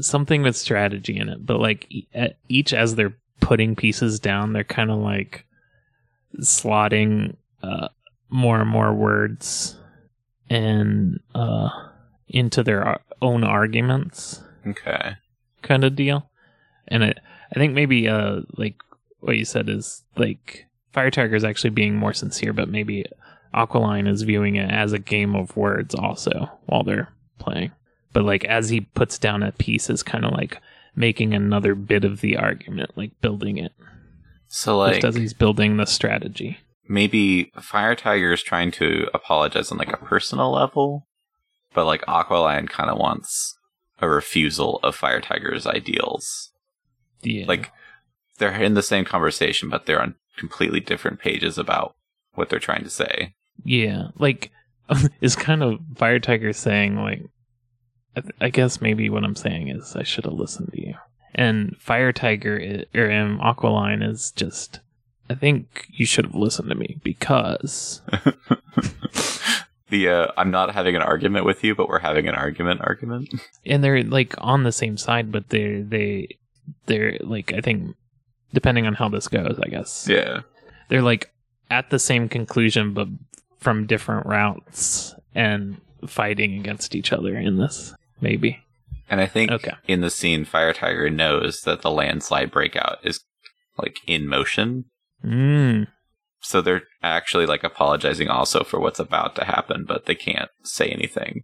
something 0.00 0.42
with 0.42 0.54
strategy 0.56 1.16
in 1.16 1.28
it. 1.30 1.44
But 1.44 1.58
like 1.60 1.86
e- 1.90 2.06
each 2.48 2.74
as 2.74 2.94
they're 2.96 3.16
putting 3.40 3.74
pieces 3.74 4.20
down, 4.20 4.52
they're 4.52 4.62
kind 4.62 4.90
of 4.90 4.98
like 4.98 5.46
slotting 6.40 7.36
uh, 7.62 7.88
more 8.28 8.60
and 8.60 8.68
more 8.68 8.92
words 8.92 9.76
and 10.50 11.20
uh, 11.34 11.68
into 12.28 12.62
their 12.62 13.00
own 13.20 13.44
arguments, 13.44 14.42
okay, 14.66 15.14
kind 15.62 15.84
of 15.84 15.96
deal. 15.96 16.30
And 16.88 17.02
it, 17.02 17.18
I 17.54 17.58
think 17.58 17.72
maybe 17.74 18.08
uh, 18.08 18.40
like 18.56 18.76
what 19.20 19.36
you 19.36 19.44
said 19.44 19.68
is 19.68 20.02
like 20.16 20.66
Fire 20.92 21.10
Tiger 21.10 21.34
is 21.34 21.44
actually 21.44 21.70
being 21.70 21.96
more 21.96 22.12
sincere, 22.12 22.52
but 22.52 22.68
maybe 22.68 23.04
Aqualine 23.54 24.08
is 24.08 24.22
viewing 24.22 24.56
it 24.56 24.70
as 24.70 24.92
a 24.92 24.98
game 24.98 25.34
of 25.34 25.56
words 25.56 25.94
also 25.94 26.50
while 26.66 26.82
they're 26.82 27.12
playing. 27.38 27.72
But 28.12 28.24
like 28.24 28.44
as 28.44 28.68
he 28.68 28.80
puts 28.82 29.18
down 29.18 29.42
a 29.42 29.52
piece, 29.52 29.90
is 29.90 30.02
kind 30.02 30.24
of 30.24 30.32
like 30.32 30.60
making 30.94 31.34
another 31.34 31.74
bit 31.74 32.04
of 32.04 32.20
the 32.20 32.36
argument, 32.36 32.90
like 32.96 33.20
building 33.20 33.58
it, 33.58 33.72
so 34.46 34.78
like 34.78 34.94
just 34.94 35.04
as 35.04 35.16
he's 35.16 35.32
building 35.34 35.76
the 35.76 35.86
strategy. 35.86 36.58
maybe 36.86 37.50
Fire 37.60 37.96
Tiger 37.96 38.32
is 38.32 38.42
trying 38.42 38.70
to 38.72 39.08
apologize 39.14 39.72
on 39.72 39.78
like 39.78 39.92
a 39.92 39.96
personal 39.96 40.52
level, 40.52 41.06
but 41.74 41.84
like 41.86 42.02
Aqualion 42.02 42.68
kind 42.68 42.88
of 42.90 42.96
wants 42.98 43.58
a 44.00 44.08
refusal 44.08 44.80
of 44.82 44.94
Fire 44.96 45.20
Tiger's 45.20 45.66
ideals. 45.66 46.50
Yeah, 47.22 47.44
Like 47.46 47.70
they're 48.38 48.54
in 48.62 48.74
the 48.74 48.82
same 48.82 49.04
conversation, 49.04 49.68
but 49.68 49.86
they're 49.86 50.02
on 50.02 50.14
completely 50.36 50.80
different 50.80 51.20
pages 51.20 51.58
about 51.58 51.94
what 52.34 52.48
they're 52.48 52.58
trying 52.58 52.84
to 52.84 52.90
say. 52.90 53.34
Yeah, 53.64 54.08
like 54.18 54.50
is 55.20 55.36
kind 55.36 55.62
of 55.62 55.78
Fire 55.96 56.18
Tiger 56.18 56.52
saying 56.52 56.96
like, 56.96 57.22
I, 58.16 58.20
th- 58.20 58.34
I 58.40 58.48
guess 58.50 58.80
maybe 58.80 59.08
what 59.10 59.24
I'm 59.24 59.36
saying 59.36 59.68
is 59.68 59.96
I 59.96 60.02
should 60.02 60.24
have 60.24 60.34
listened 60.34 60.70
to 60.72 60.80
you. 60.80 60.94
And 61.34 61.76
Fire 61.80 62.12
Tiger 62.12 62.60
i- 62.60 62.98
or 62.98 63.10
um, 63.10 63.38
Aqualine 63.40 64.08
is 64.08 64.30
just, 64.32 64.80
I 65.30 65.34
think 65.34 65.86
you 65.90 66.04
should 66.06 66.26
have 66.26 66.34
listened 66.34 66.68
to 66.68 66.74
me 66.74 67.00
because 67.02 68.02
the 69.90 70.08
uh, 70.08 70.26
I'm 70.36 70.50
not 70.50 70.72
having 70.74 70.96
an 70.96 71.02
argument 71.02 71.44
with 71.44 71.62
you, 71.64 71.74
but 71.74 71.88
we're 71.88 71.98
having 71.98 72.28
an 72.28 72.34
argument. 72.34 72.80
Argument. 72.82 73.28
and 73.66 73.82
they're 73.82 74.02
like 74.02 74.34
on 74.38 74.62
the 74.62 74.72
same 74.72 74.96
side, 74.96 75.30
but 75.30 75.48
they're 75.50 75.82
they 75.82 76.38
they're 76.86 77.18
like 77.20 77.52
I 77.52 77.60
think 77.60 77.94
depending 78.52 78.86
on 78.86 78.94
how 78.94 79.08
this 79.08 79.28
goes, 79.28 79.58
I 79.62 79.68
guess 79.68 80.06
yeah. 80.08 80.40
they're 80.88 81.02
like 81.02 81.32
at 81.70 81.90
the 81.90 81.98
same 81.98 82.28
conclusion, 82.28 82.94
but 82.94 83.08
from 83.58 83.86
different 83.86 84.26
routes 84.26 85.14
and 85.34 85.80
fighting 86.06 86.58
against 86.60 86.94
each 86.94 87.12
other 87.12 87.36
in 87.36 87.58
this. 87.58 87.94
Maybe. 88.20 88.60
And 89.10 89.20
I 89.20 89.26
think 89.26 89.50
Okay. 89.50 89.72
in 89.86 90.00
the 90.00 90.10
scene, 90.10 90.44
Fire 90.44 90.72
Tiger 90.72 91.10
knows 91.10 91.62
that 91.62 91.82
the 91.82 91.90
landslide 91.90 92.50
breakout 92.50 92.98
is 93.02 93.20
like 93.76 93.96
in 94.06 94.28
motion. 94.28 94.84
Mm. 95.24 95.88
So 96.44 96.60
they're 96.60 96.82
actually 97.02 97.46
like 97.46 97.64
apologizing 97.64 98.28
also 98.28 98.64
for 98.64 98.78
what's 98.78 99.00
about 99.00 99.34
to 99.36 99.44
happen, 99.44 99.84
but 99.86 100.04
they 100.06 100.14
can't 100.14 100.50
say 100.62 100.88
anything. 100.88 101.42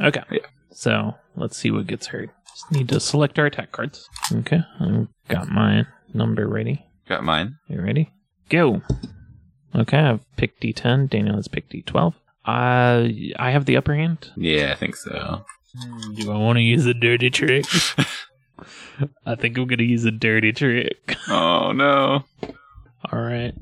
Okay. 0.00 0.22
Yeah. 0.30 0.46
So 0.70 1.14
let's 1.36 1.56
see 1.56 1.70
what 1.70 1.88
gets 1.88 2.06
hurt. 2.06 2.30
Just 2.46 2.70
need 2.70 2.88
to 2.90 3.00
select 3.00 3.38
our 3.38 3.46
attack 3.46 3.72
cards. 3.72 4.08
Okay. 4.32 4.60
I've 4.80 5.08
got 5.28 5.48
my 5.48 5.84
number 6.14 6.46
ready. 6.46 6.84
Got 7.08 7.24
mine? 7.24 7.56
You 7.68 7.82
ready? 7.82 8.10
Go. 8.48 8.82
Okay, 9.74 9.98
I've 9.98 10.36
picked 10.36 10.62
D10. 10.62 11.10
Daniel 11.10 11.36
has 11.36 11.48
picked 11.48 11.72
D12. 11.72 12.14
Uh, 12.44 13.08
I 13.38 13.50
have 13.50 13.64
the 13.64 13.76
upper 13.76 13.94
hand. 13.94 14.30
Yeah, 14.36 14.72
I 14.72 14.74
think 14.76 14.96
so. 14.96 15.44
Do 16.16 16.30
I 16.30 16.36
want 16.36 16.56
to 16.56 16.62
use 16.62 16.84
a 16.86 16.92
dirty 16.94 17.30
trick? 17.30 17.64
I 19.26 19.34
think 19.34 19.56
I'm 19.56 19.66
gonna 19.66 19.82
use 19.84 20.04
a 20.04 20.10
dirty 20.10 20.52
trick. 20.52 21.16
Oh 21.28 21.72
no. 21.72 22.24
All 23.10 23.20
right, 23.20 23.54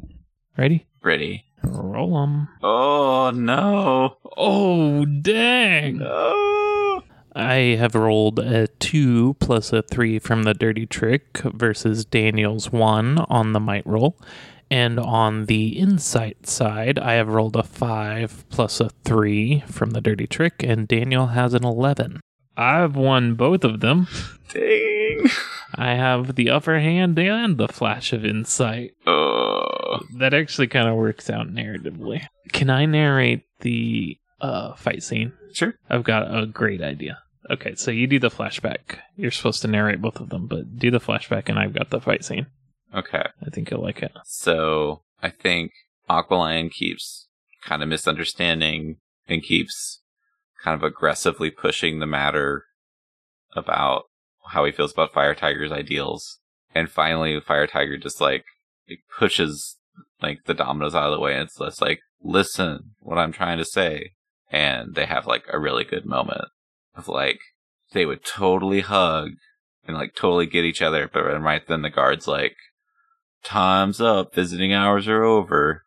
ready? 0.57 0.87
Ready. 1.03 1.45
Roll 1.63 2.23
'em. 2.23 2.49
Oh 2.63 3.31
no. 3.35 4.17
Oh 4.37 5.05
dang! 5.05 5.99
No. 5.99 7.03
I 7.35 7.77
have 7.79 7.95
rolled 7.95 8.39
a 8.39 8.67
two 8.67 9.35
plus 9.41 9.73
a 9.73 9.83
three 9.83 10.19
from 10.19 10.43
the 10.43 10.55
dirty 10.55 10.87
trick 10.87 11.39
versus 11.45 12.05
Daniel's 12.05 12.73
one 12.73 13.19
on 13.29 13.53
the 13.53 13.61
might 13.61 13.87
roll. 13.87 14.19
And 14.71 14.99
on 15.01 15.47
the 15.47 15.79
insight 15.79 16.47
side, 16.47 16.99
I 16.99 17.15
have 17.15 17.29
rolled 17.29 17.57
a 17.57 17.63
five 17.63 18.45
plus 18.51 18.81
a 18.81 18.91
three 19.05 19.65
from 19.67 19.91
the 19.91 20.01
dirty 20.01 20.27
trick, 20.27 20.63
and 20.63 20.87
Daniel 20.87 21.29
has 21.29 21.55
an 21.55 21.65
11. 21.65 22.21
I've 22.61 22.95
won 22.95 23.37
both 23.37 23.65
of 23.65 23.81
them. 23.81 24.07
Dang. 24.53 25.25
I 25.77 25.95
have 25.95 26.35
the 26.35 26.51
upper 26.51 26.79
hand 26.79 27.19
and 27.19 27.57
the 27.57 27.69
flash 27.69 28.13
of 28.13 28.25
insight. 28.25 28.93
Oh. 29.07 30.01
That 30.19 30.35
actually 30.35 30.67
kind 30.67 30.87
of 30.87 30.97
works 30.97 31.31
out 31.31 31.49
narratively. 31.49 32.27
Can 32.53 32.69
I 32.69 32.85
narrate 32.85 33.45
the 33.61 34.19
uh, 34.43 34.75
fight 34.75 35.03
scene? 35.03 35.33
Sure. 35.55 35.75
I've 35.89 36.05
got 36.05 36.37
a 36.37 36.45
great 36.45 36.83
idea. 36.83 37.19
Okay, 37.49 37.75
so 37.77 37.91
you 37.91 38.07
do 38.07 38.19
the 38.19 38.29
flashback. 38.29 38.99
You're 39.17 39.31
supposed 39.31 39.63
to 39.63 39.69
narrate 39.69 40.03
both 40.03 40.21
of 40.21 40.29
them, 40.29 40.47
but 40.47 40.79
do 40.79 40.91
the 40.91 41.01
flashback, 41.01 41.49
and 41.49 41.59
I've 41.59 41.73
got 41.73 41.89
the 41.89 42.01
fight 42.01 42.25
scene. 42.25 42.47
Okay. 42.95 43.23
I 43.25 43.51
think 43.51 43.71
you'll 43.71 43.83
like 43.83 44.03
it. 44.03 44.13
So 44.27 45.01
I 45.23 45.31
think 45.31 45.73
Aqualion 46.11 46.71
keeps 46.71 47.27
kind 47.65 47.83
of 47.83 47.89
misunderstanding 47.89 48.97
and 49.27 49.43
keeps 49.43 50.00
kind 50.63 50.75
of 50.75 50.83
aggressively 50.83 51.51
pushing 51.51 51.99
the 51.99 52.07
matter 52.07 52.65
about 53.55 54.05
how 54.49 54.65
he 54.65 54.73
feels 54.73 54.93
about 54.93 55.13
Fire 55.13 55.35
Tiger's 55.35 55.73
ideals. 55.73 56.39
And 56.75 56.91
finally, 56.91 57.41
Fire 57.41 57.67
Tiger 57.67 57.97
just 57.97 58.21
like 58.21 58.45
pushes 59.19 59.77
like 60.23 60.45
the 60.45 60.55
dominoes 60.55 60.95
out 60.95 61.07
of 61.07 61.13
the 61.13 61.21
way 61.21 61.35
and 61.35 61.45
it's 61.45 61.59
just 61.59 61.81
like, 61.81 62.01
listen, 62.23 62.93
what 63.01 63.19
I'm 63.19 63.33
trying 63.33 63.59
to 63.59 63.65
say. 63.65 64.13
And 64.51 64.95
they 64.95 65.07
have 65.07 65.27
like 65.27 65.45
a 65.53 65.59
really 65.59 65.85
good 65.85 66.05
moment 66.05 66.47
of 66.97 67.09
like, 67.09 67.41
they 67.93 68.05
would 68.07 68.25
totally 68.25 68.81
hug 68.81 69.31
and 69.87 69.97
like 69.97 70.15
totally 70.15 70.47
get 70.47 70.65
each 70.65 70.83
other. 70.83 71.09
But 71.13 71.23
right 71.41 71.67
then 71.67 71.83
the 71.83 71.91
guard's 71.91 72.29
like, 72.29 72.57
time's 73.43 74.01
up, 74.01 74.35
visiting 74.35 74.73
hours 74.73 75.09
are 75.09 75.25
over. 75.25 75.85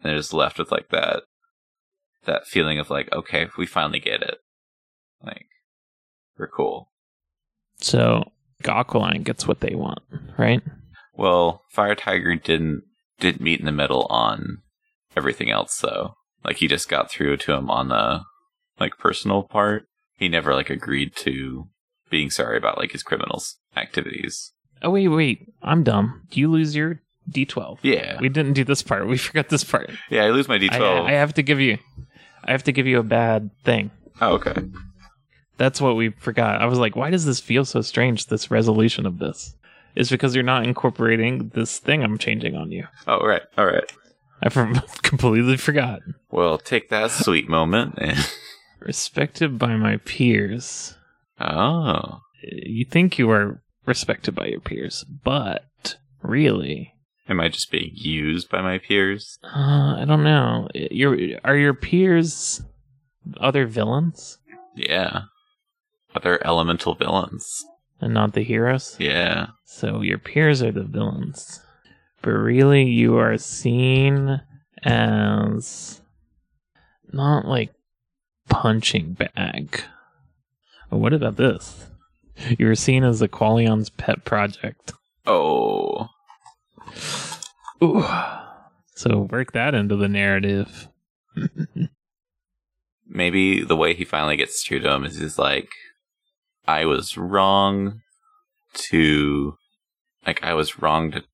And 0.00 0.10
they're 0.10 0.18
just 0.18 0.34
left 0.34 0.58
with 0.58 0.72
like 0.72 0.88
that 0.88 1.22
that 2.24 2.46
feeling 2.46 2.78
of 2.78 2.90
like, 2.90 3.12
okay, 3.12 3.48
we 3.56 3.66
finally 3.66 4.00
get 4.00 4.22
it. 4.22 4.38
Like 5.24 5.46
we're 6.38 6.48
cool. 6.48 6.90
So 7.78 8.24
Aqualion 8.62 9.24
gets 9.24 9.46
what 9.46 9.60
they 9.60 9.74
want, 9.74 10.00
right? 10.38 10.62
Well, 11.14 11.62
Fire 11.70 11.94
Tiger 11.94 12.36
didn't 12.36 12.82
didn't 13.18 13.40
meet 13.40 13.60
in 13.60 13.66
the 13.66 13.72
middle 13.72 14.06
on 14.10 14.58
everything 15.16 15.50
else 15.50 15.78
though. 15.78 16.14
Like 16.44 16.56
he 16.56 16.68
just 16.68 16.88
got 16.88 17.10
through 17.10 17.36
to 17.38 17.52
him 17.52 17.70
on 17.70 17.88
the 17.88 18.22
like 18.80 18.98
personal 18.98 19.42
part. 19.42 19.86
He 20.16 20.28
never 20.28 20.54
like 20.54 20.70
agreed 20.70 21.14
to 21.16 21.68
being 22.10 22.30
sorry 22.30 22.56
about 22.56 22.78
like 22.78 22.92
his 22.92 23.02
criminals 23.02 23.56
activities. 23.76 24.52
Oh 24.82 24.90
wait, 24.90 25.08
wait, 25.08 25.52
I'm 25.62 25.84
dumb. 25.84 26.26
Do 26.30 26.40
you 26.40 26.50
lose 26.50 26.74
your 26.74 27.00
D12? 27.30 27.78
Yeah. 27.82 28.18
We 28.20 28.28
didn't 28.28 28.54
do 28.54 28.64
this 28.64 28.82
part. 28.82 29.06
We 29.06 29.16
forgot 29.16 29.48
this 29.48 29.64
part. 29.64 29.90
Yeah, 30.10 30.24
I 30.24 30.30
lose 30.30 30.48
my 30.48 30.58
D12. 30.58 31.06
I 31.06 31.12
have 31.12 31.34
to 31.34 31.42
give 31.42 31.60
you, 31.60 31.78
I 32.44 32.52
have 32.52 32.64
to 32.64 32.72
give 32.72 32.86
you 32.86 32.98
a 32.98 33.04
bad 33.04 33.50
thing. 33.64 33.90
oh, 34.20 34.34
okay. 34.34 34.54
That's 35.58 35.80
what 35.80 35.96
we 35.96 36.10
forgot. 36.10 36.60
I 36.60 36.66
was 36.66 36.78
like, 36.78 36.96
why 36.96 37.10
does 37.10 37.24
this 37.24 37.38
feel 37.38 37.64
so 37.64 37.82
strange? 37.82 38.26
This 38.26 38.50
resolution 38.50 39.06
of 39.06 39.18
this 39.18 39.54
is 39.94 40.10
because 40.10 40.34
you're 40.34 40.42
not 40.42 40.64
incorporating 40.64 41.50
this 41.54 41.78
thing 41.78 42.02
I'm 42.02 42.18
changing 42.18 42.56
on 42.56 42.72
you. 42.72 42.86
Oh 43.06 43.20
right. 43.24 43.42
All 43.56 43.66
right. 43.66 43.90
I 44.42 44.48
completely 45.02 45.56
forgot. 45.56 46.00
Well, 46.30 46.58
take 46.58 46.88
that 46.88 47.10
sweet 47.10 47.48
moment 47.48 47.94
and 47.98 48.18
Respected 48.80 49.58
by 49.58 49.76
my 49.76 49.98
peers. 49.98 50.96
Oh. 51.38 52.20
You 52.42 52.84
think 52.84 53.18
you 53.18 53.30
are 53.30 53.62
respected 53.86 54.34
by 54.34 54.46
your 54.46 54.60
peers, 54.60 55.04
but 55.04 55.96
really, 56.22 56.94
Am 57.28 57.40
I 57.40 57.48
just 57.48 57.70
being 57.70 57.92
used 57.94 58.50
by 58.50 58.60
my 58.62 58.78
peers? 58.78 59.38
uh, 59.44 59.96
I 60.00 60.04
don't 60.06 60.24
know. 60.24 60.68
Your 60.74 61.16
are 61.44 61.56
your 61.56 61.74
peers 61.74 62.62
other 63.40 63.66
villains 63.66 64.38
Yeah. 64.74 65.22
Other 66.14 66.44
elemental 66.46 66.94
villains. 66.94 67.64
and 68.00 68.12
not 68.14 68.32
the 68.34 68.42
heroes? 68.42 68.96
Yeah. 68.98 69.46
So 69.64 70.02
your 70.02 70.18
peers 70.18 70.62
are 70.62 70.72
the 70.72 70.82
villains. 70.82 71.60
But 72.20 72.32
really, 72.32 72.84
you 72.84 73.16
are 73.18 73.38
seen 73.38 74.40
as 74.82 76.00
not 77.12 77.46
like 77.46 77.72
punching 78.48 79.14
bag. 79.14 79.82
What 80.90 81.12
about 81.12 81.36
this? 81.36 81.86
You 82.58 82.66
were 82.66 82.74
seen 82.74 83.04
as 83.04 83.20
the 83.20 83.28
Aqualion's 83.28 83.90
pet 83.90 84.24
project. 84.24 84.92
Oh. 85.26 86.08
Ooh. 87.82 88.04
So 88.94 89.28
work 89.30 89.52
that 89.52 89.74
into 89.74 89.96
the 89.96 90.08
narrative. 90.08 90.88
Maybe 93.08 93.62
the 93.62 93.76
way 93.76 93.94
he 93.94 94.04
finally 94.04 94.36
gets 94.36 94.62
through 94.62 94.80
to 94.80 94.92
him 94.92 95.04
is 95.04 95.18
he's 95.18 95.38
like, 95.38 95.70
I 96.66 96.84
was 96.84 97.16
wrong 97.16 98.00
to, 98.74 99.56
like, 100.26 100.42
I 100.42 100.54
was 100.54 100.80
wrong 100.80 101.10
to 101.12 101.24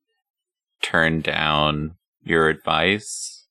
turn 0.82 1.20
down 1.20 1.96
your 2.22 2.48
advice. 2.48 3.46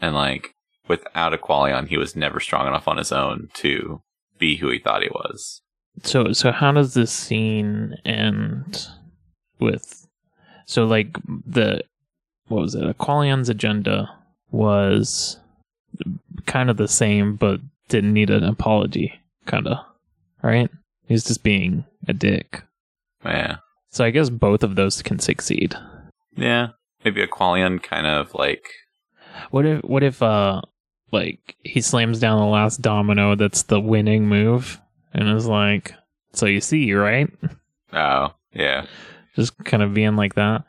And, 0.00 0.14
like, 0.14 0.54
without 0.88 1.32
Aqualion, 1.32 1.88
he 1.88 1.96
was 1.96 2.16
never 2.16 2.40
strong 2.40 2.66
enough 2.66 2.88
on 2.88 2.96
his 2.96 3.12
own 3.12 3.48
to 3.54 4.02
be 4.38 4.56
who 4.56 4.70
he 4.70 4.78
thought 4.78 5.02
he 5.02 5.08
was. 5.08 5.62
So 6.02 6.32
so 6.32 6.50
how 6.50 6.72
does 6.72 6.94
this 6.94 7.12
scene 7.12 7.94
end 8.04 8.88
with 9.58 10.06
so 10.70 10.84
like 10.84 11.16
the 11.46 11.82
what 12.46 12.62
was 12.62 12.76
it? 12.76 12.84
Aqualion's 12.84 13.48
agenda 13.48 14.08
was 14.52 15.38
kind 16.46 16.70
of 16.70 16.76
the 16.76 16.86
same 16.86 17.34
but 17.34 17.60
didn't 17.88 18.12
need 18.12 18.30
an 18.30 18.44
apology, 18.44 19.12
kinda. 19.46 19.84
Right? 20.42 20.70
He's 21.08 21.24
just 21.24 21.42
being 21.42 21.84
a 22.06 22.12
dick. 22.12 22.62
Yeah. 23.24 23.56
So 23.90 24.04
I 24.04 24.10
guess 24.10 24.30
both 24.30 24.62
of 24.62 24.76
those 24.76 25.02
can 25.02 25.18
succeed. 25.18 25.74
Yeah. 26.36 26.68
Maybe 27.04 27.26
Aqualion 27.26 27.82
kind 27.82 28.06
of, 28.06 28.32
like, 28.34 28.64
What 29.50 29.66
if 29.66 29.82
what 29.82 30.04
if 30.04 30.22
uh 30.22 30.62
like 31.10 31.56
he 31.64 31.80
slams 31.80 32.20
down 32.20 32.38
the 32.38 32.46
last 32.46 32.80
domino 32.80 33.34
that's 33.34 33.64
the 33.64 33.80
winning 33.80 34.28
move 34.28 34.80
and 35.12 35.28
is 35.28 35.46
like 35.46 35.94
so 36.32 36.46
you 36.46 36.60
see, 36.60 36.92
right? 36.94 37.28
oh, 37.92 38.34
yeah. 38.52 38.86
Just 39.36 39.56
kind 39.64 39.82
of 39.82 39.94
being 39.94 40.16
like 40.16 40.34
that. 40.34 40.64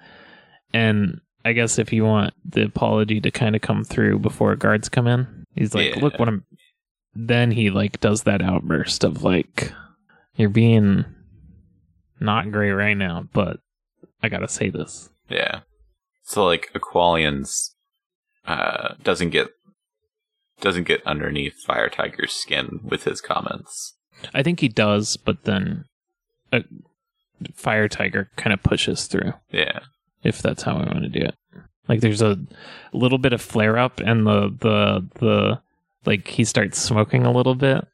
And 0.73 1.21
I 1.43 1.53
guess 1.53 1.79
if 1.79 1.91
you 1.91 2.05
want 2.05 2.33
the 2.45 2.63
apology 2.63 3.19
to 3.21 3.31
kind 3.31 3.55
of 3.55 3.61
come 3.61 3.83
through 3.83 4.19
before 4.19 4.55
guards 4.55 4.89
come 4.89 5.07
in, 5.07 5.45
he's 5.55 5.73
like, 5.73 5.95
Yeah. 5.95 6.01
"Look 6.01 6.19
what 6.19 6.27
I'm." 6.27 6.45
Then 7.13 7.51
he 7.51 7.69
like 7.69 7.99
does 7.99 8.23
that 8.23 8.41
outburst 8.41 9.03
of 9.03 9.23
like, 9.23 9.73
"You're 10.35 10.49
being 10.49 11.05
not 12.19 12.51
great 12.51 12.71
right 12.71 12.95
now, 12.97 13.27
but 13.33 13.59
I 14.23 14.29
gotta 14.29 14.47
say 14.47 14.69
this." 14.69 15.09
Yeah. 15.29 15.61
So 16.23 16.45
like 16.45 16.71
Aqualion's 16.73 17.75
uh 18.45 18.95
doesn't 19.03 19.31
get 19.31 19.49
doesn't 20.61 20.83
get 20.85 21.05
underneath 21.05 21.55
Fire 21.65 21.89
Tiger's 21.89 22.33
skin 22.33 22.79
with 22.83 23.03
his 23.03 23.19
comments. 23.19 23.95
I 24.33 24.43
think 24.43 24.59
he 24.59 24.67
does, 24.67 25.17
but 25.17 25.43
then 25.43 25.85
a 26.51 26.63
Fire 27.55 27.87
Tiger 27.87 28.29
kind 28.35 28.53
of 28.53 28.63
pushes 28.63 29.07
through. 29.07 29.33
Yeah. 29.51 29.79
If 30.23 30.41
that's 30.41 30.63
how 30.63 30.73
I 30.73 30.85
want 30.85 31.03
to 31.03 31.09
do 31.09 31.25
it. 31.25 31.35
Like 31.87 32.01
there's 32.01 32.21
a 32.21 32.37
little 32.93 33.17
bit 33.17 33.33
of 33.33 33.41
flare 33.41 33.77
up 33.77 33.99
and 33.99 34.25
the 34.25 34.55
the 34.59 35.07
the 35.19 35.61
like 36.05 36.27
he 36.27 36.43
starts 36.45 36.79
smoking 36.79 37.25
a 37.25 37.31
little 37.31 37.55
bit 37.55 37.85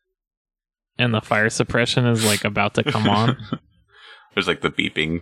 and 1.00 1.14
the 1.14 1.22
fire 1.22 1.50
suppression 1.50 2.06
is 2.06 2.26
like 2.26 2.44
about 2.44 2.74
to 2.76 2.84
come 2.84 3.08
on. 3.08 3.38
There's 4.34 4.48
like 4.48 4.62
the 4.62 4.70
beeping. 4.70 5.22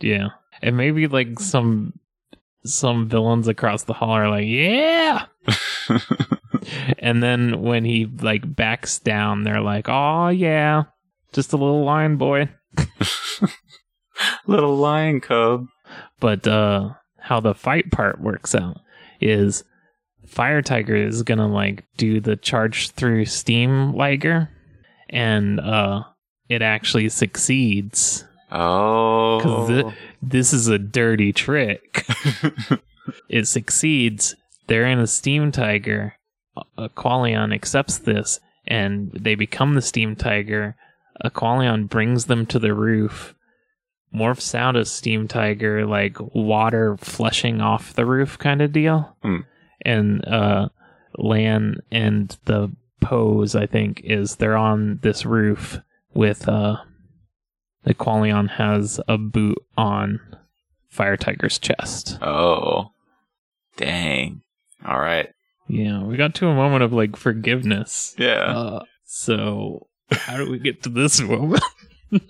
yeah. 0.00 0.28
And 0.62 0.76
maybe 0.76 1.06
like 1.06 1.38
some 1.38 1.92
some 2.64 3.08
villains 3.08 3.46
across 3.46 3.84
the 3.84 3.92
hall 3.92 4.10
are 4.10 4.28
like, 4.28 4.46
"Yeah." 4.48 5.26
And 6.98 7.22
then 7.22 7.62
when 7.62 7.84
he 7.84 8.06
like 8.06 8.54
backs 8.56 8.98
down, 8.98 9.44
they're 9.44 9.60
like, 9.60 9.86
"Oh 9.88 10.28
yeah, 10.28 10.84
just 11.32 11.52
a 11.52 11.56
little 11.56 11.84
lion 11.84 12.16
boy." 12.16 12.50
Little 14.46 14.76
lion 14.76 15.20
cub. 15.20 15.66
But 16.20 16.46
uh 16.46 16.90
how 17.20 17.40
the 17.40 17.54
fight 17.54 17.90
part 17.90 18.20
works 18.20 18.54
out 18.54 18.78
is 19.20 19.64
Fire 20.26 20.62
Tiger 20.62 20.96
is 20.96 21.22
gonna 21.22 21.48
like 21.48 21.84
do 21.96 22.20
the 22.20 22.36
charge 22.36 22.90
through 22.90 23.24
steam 23.26 23.92
Liger, 23.94 24.48
and 25.10 25.60
uh 25.60 26.02
it 26.48 26.62
actually 26.62 27.08
succeeds. 27.08 28.24
Oh. 28.50 29.40
'Cause 29.42 29.68
the- 29.68 29.94
This 30.22 30.52
is 30.52 30.68
a 30.68 30.78
dirty 30.78 31.32
trick. 31.32 32.04
it 33.28 33.46
succeeds. 33.46 34.34
They're 34.66 34.86
in 34.86 34.98
a 34.98 35.06
steam 35.06 35.52
tiger. 35.52 36.14
Aqualion 36.76 37.54
accepts 37.54 37.98
this, 37.98 38.40
and 38.66 39.10
they 39.12 39.34
become 39.34 39.74
the 39.74 39.82
steam 39.82 40.16
tiger. 40.16 40.74
Aqualion 41.24 41.88
brings 41.88 42.26
them 42.26 42.46
to 42.46 42.58
the 42.58 42.74
roof, 42.74 43.34
morphs 44.14 44.54
out 44.54 44.76
a 44.76 44.84
steam 44.84 45.28
tiger, 45.28 45.86
like 45.86 46.16
water 46.34 46.96
flushing 46.96 47.60
off 47.60 47.92
the 47.94 48.06
roof 48.06 48.38
kind 48.38 48.62
of 48.62 48.72
deal. 48.72 49.16
Hmm. 49.22 49.38
And 49.82 50.26
uh, 50.26 50.68
Lan 51.16 51.76
and 51.90 52.36
the 52.44 52.72
pose, 53.00 53.54
I 53.54 53.66
think, 53.66 54.00
is 54.04 54.36
they're 54.36 54.56
on 54.56 54.98
this 55.02 55.24
roof 55.24 55.80
with 56.14 56.48
uh, 56.48 56.76
Aqualion 57.86 58.50
has 58.50 59.00
a 59.08 59.16
boot 59.18 59.58
on 59.76 60.20
Fire 60.88 61.16
Tiger's 61.16 61.58
chest. 61.58 62.18
oh. 62.22 62.92
Dang. 63.76 64.42
All 64.84 64.98
right. 64.98 65.28
Yeah, 65.68 66.02
we 66.02 66.16
got 66.16 66.34
to 66.36 66.48
a 66.48 66.54
moment 66.54 66.82
of 66.82 66.92
like 66.92 67.14
forgiveness. 67.14 68.14
Yeah. 68.18 68.42
Uh, 68.42 68.84
so 69.04 69.86
how 70.10 70.36
do 70.36 70.50
we 70.50 70.58
get 70.58 70.82
to 70.84 70.88
this 70.88 71.20
moment? 71.20 71.62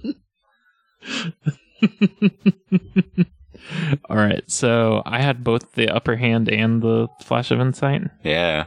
All 4.09 4.17
right, 4.17 4.49
so 4.51 5.03
I 5.05 5.21
had 5.21 5.45
both 5.45 5.73
the 5.73 5.89
upper 5.89 6.17
hand 6.17 6.49
and 6.49 6.81
the 6.83 7.09
flash 7.23 7.51
of 7.51 7.61
insight. 7.61 8.03
yeah. 8.23 8.65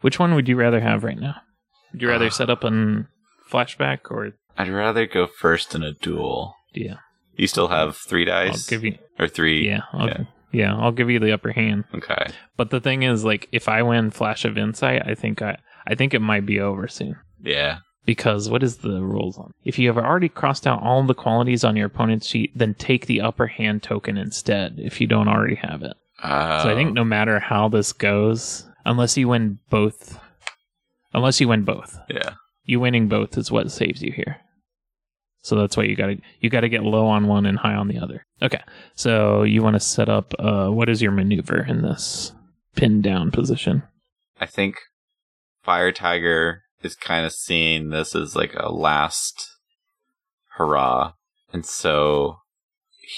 Which 0.00 0.18
one 0.18 0.34
would 0.34 0.48
you 0.48 0.56
rather 0.56 0.80
have 0.80 1.02
right 1.04 1.18
now? 1.18 1.36
Would 1.92 2.02
you 2.02 2.08
rather 2.08 2.26
Uh. 2.26 2.30
set 2.30 2.50
up 2.50 2.62
a 2.64 3.06
flashback 3.50 4.10
or 4.10 4.32
I'd 4.56 4.68
rather 4.68 5.06
go 5.06 5.26
first 5.26 5.74
in 5.74 5.82
a 5.82 5.92
duel. 5.92 6.54
yeah? 6.74 6.96
You 7.36 7.46
still 7.46 7.68
have 7.68 7.96
three 7.96 8.24
dice. 8.24 8.66
I'll 8.66 8.70
give 8.78 8.84
you 8.84 8.98
or 9.18 9.28
three? 9.28 9.66
yeah, 9.66 9.82
I'll, 9.92 10.06
Yeah. 10.08 10.24
yeah. 10.52 10.74
I'll 10.76 10.92
give 10.92 11.10
you 11.10 11.18
the 11.20 11.32
upper 11.32 11.52
hand. 11.52 11.84
Okay. 11.94 12.26
But 12.56 12.70
the 12.70 12.80
thing 12.80 13.02
is, 13.04 13.24
like, 13.24 13.48
if 13.52 13.68
I 13.68 13.82
win 13.82 14.10
flash 14.10 14.44
of 14.44 14.58
insight, 14.58 15.02
I 15.06 15.14
think 15.14 15.42
I 15.42 15.56
I 15.86 15.94
think 15.94 16.12
it 16.14 16.20
might 16.20 16.44
be 16.46 16.60
over 16.60 16.86
soon. 16.88 17.16
Yeah. 17.42 17.78
Because 18.08 18.48
what 18.48 18.62
is 18.62 18.78
the 18.78 19.02
rules? 19.02 19.36
On 19.36 19.52
if 19.64 19.78
you 19.78 19.86
have 19.88 19.98
already 19.98 20.30
crossed 20.30 20.66
out 20.66 20.82
all 20.82 21.02
the 21.02 21.12
qualities 21.12 21.62
on 21.62 21.76
your 21.76 21.88
opponent's 21.88 22.26
sheet 22.26 22.50
then 22.56 22.72
take 22.72 23.04
the 23.04 23.20
upper 23.20 23.46
hand 23.46 23.82
token 23.82 24.16
instead 24.16 24.76
if 24.78 24.98
you 24.98 25.06
don't 25.06 25.28
already 25.28 25.56
have 25.56 25.82
it. 25.82 25.92
Uh, 26.22 26.62
so 26.62 26.70
i 26.70 26.74
think 26.74 26.94
no 26.94 27.04
matter 27.04 27.38
how 27.38 27.68
this 27.68 27.92
goes 27.92 28.66
unless 28.86 29.16
you 29.18 29.28
win 29.28 29.58
both 29.68 30.18
unless 31.12 31.38
you 31.38 31.48
win 31.48 31.64
both. 31.64 31.98
Yeah. 32.08 32.30
you 32.64 32.80
winning 32.80 33.08
both 33.08 33.36
is 33.36 33.50
what 33.50 33.70
saves 33.70 34.02
you 34.02 34.10
here. 34.10 34.38
So 35.42 35.56
that's 35.56 35.76
why 35.76 35.82
you 35.82 35.94
gotta 35.94 36.16
you 36.40 36.48
gotta 36.48 36.70
get 36.70 36.84
low 36.84 37.06
on 37.06 37.26
one 37.26 37.44
and 37.44 37.58
high 37.58 37.74
on 37.74 37.88
the 37.88 37.98
other. 37.98 38.24
Okay. 38.40 38.62
So 38.94 39.42
you 39.42 39.62
want 39.62 39.74
to 39.76 39.80
set 39.80 40.08
up 40.08 40.32
uh 40.38 40.68
what 40.68 40.88
is 40.88 41.02
your 41.02 41.12
maneuver 41.12 41.62
in 41.62 41.82
this 41.82 42.32
pinned 42.74 43.02
down 43.02 43.32
position? 43.32 43.82
I 44.40 44.46
think 44.46 44.76
Fire 45.62 45.92
Tiger 45.92 46.62
is 46.82 46.94
kind 46.94 47.26
of 47.26 47.32
seeing 47.32 47.90
this 47.90 48.14
as 48.14 48.36
like 48.36 48.54
a 48.54 48.72
last 48.72 49.48
hurrah. 50.56 51.12
And 51.52 51.64
so 51.64 52.38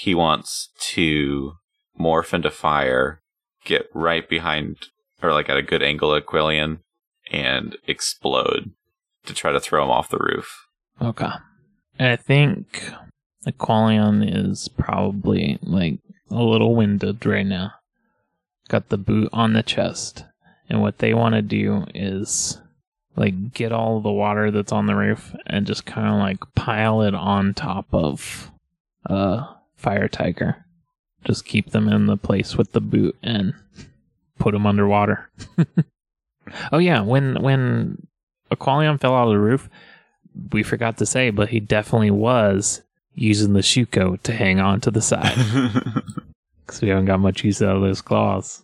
he 0.01 0.15
wants 0.15 0.69
to 0.91 1.53
morph 1.99 2.33
into 2.33 2.49
fire, 2.49 3.21
get 3.65 3.87
right 3.93 4.27
behind 4.27 4.87
or 5.21 5.33
like 5.33 5.49
at 5.49 5.57
a 5.57 5.63
good 5.63 5.83
angle 5.83 6.15
at 6.15 6.25
Aqualion 6.25 6.79
and 7.31 7.77
explode 7.87 8.71
to 9.25 9.33
try 9.33 9.51
to 9.51 9.59
throw 9.59 9.83
him 9.83 9.91
off 9.91 10.09
the 10.09 10.17
roof. 10.17 10.65
Okay. 11.01 11.29
I 11.99 12.15
think 12.15 12.91
Aqualion 13.47 14.23
is 14.27 14.67
probably 14.67 15.59
like 15.61 15.99
a 16.29 16.41
little 16.41 16.75
winded 16.75 17.25
right 17.25 17.45
now. 17.45 17.73
Got 18.69 18.89
the 18.89 18.97
boot 18.97 19.29
on 19.33 19.53
the 19.53 19.63
chest. 19.63 20.25
And 20.69 20.81
what 20.81 20.99
they 20.99 21.13
want 21.13 21.35
to 21.35 21.41
do 21.41 21.85
is 21.93 22.57
like 23.15 23.53
get 23.53 23.71
all 23.71 23.99
the 23.99 24.11
water 24.11 24.51
that's 24.51 24.71
on 24.71 24.85
the 24.85 24.95
roof 24.95 25.35
and 25.45 25.67
just 25.67 25.85
kind 25.85 26.07
of 26.07 26.19
like 26.19 26.39
pile 26.55 27.01
it 27.01 27.13
on 27.13 27.53
top 27.53 27.87
of 27.91 28.51
uh 29.09 29.45
Fire 29.75 30.07
Tiger. 30.07 30.65
Just 31.25 31.45
keep 31.45 31.71
them 31.71 31.87
in 31.87 32.05
the 32.05 32.17
place 32.17 32.55
with 32.55 32.71
the 32.71 32.81
boot 32.81 33.15
and 33.23 33.53
put 34.37 34.53
them 34.53 34.65
underwater. 34.65 35.29
oh 36.71 36.77
yeah, 36.77 37.01
when 37.01 37.41
when 37.41 38.07
Aqualion 38.51 38.99
fell 38.99 39.15
out 39.15 39.27
of 39.27 39.33
the 39.33 39.39
roof, 39.39 39.69
we 40.51 40.63
forgot 40.63 40.97
to 40.97 41.05
say, 41.05 41.29
but 41.29 41.49
he 41.49 41.59
definitely 41.59 42.11
was 42.11 42.81
using 43.13 43.53
the 43.53 43.59
Shuko 43.61 44.21
to 44.21 44.33
hang 44.33 44.59
on 44.59 44.81
to 44.81 44.91
the 44.91 45.01
side 45.01 45.35
because 46.65 46.81
we 46.81 46.89
haven't 46.89 47.05
got 47.05 47.19
much 47.19 47.43
use 47.43 47.61
out 47.61 47.75
of 47.75 47.81
those 47.81 48.01
claws. 48.01 48.63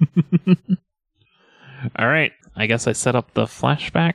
All 1.96 2.08
right, 2.08 2.32
I 2.58 2.66
guess 2.66 2.86
I 2.86 2.92
set 2.92 3.16
up 3.16 3.34
the 3.34 3.44
flashback. 3.44 4.14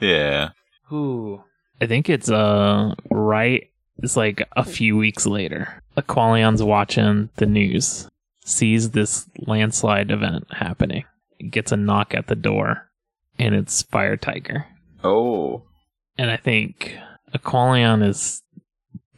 yeah. 0.00 0.50
Ooh, 0.92 1.42
I 1.80 1.86
think 1.86 2.08
it's 2.10 2.30
uh 2.30 2.94
right. 3.10 3.70
It's 3.98 4.16
like 4.16 4.46
a 4.56 4.64
few 4.64 4.96
weeks 4.96 5.26
later. 5.26 5.82
Aqualion's 5.96 6.62
watching 6.62 7.30
the 7.36 7.46
news, 7.46 8.08
sees 8.44 8.90
this 8.90 9.26
landslide 9.46 10.10
event 10.10 10.44
happening, 10.52 11.04
gets 11.50 11.72
a 11.72 11.76
knock 11.76 12.14
at 12.14 12.26
the 12.26 12.34
door, 12.34 12.90
and 13.38 13.54
it's 13.54 13.82
Fire 13.82 14.16
Tiger. 14.16 14.66
Oh. 15.02 15.62
And 16.18 16.30
I 16.30 16.36
think 16.36 16.96
Aqualion 17.34 18.06
is 18.06 18.42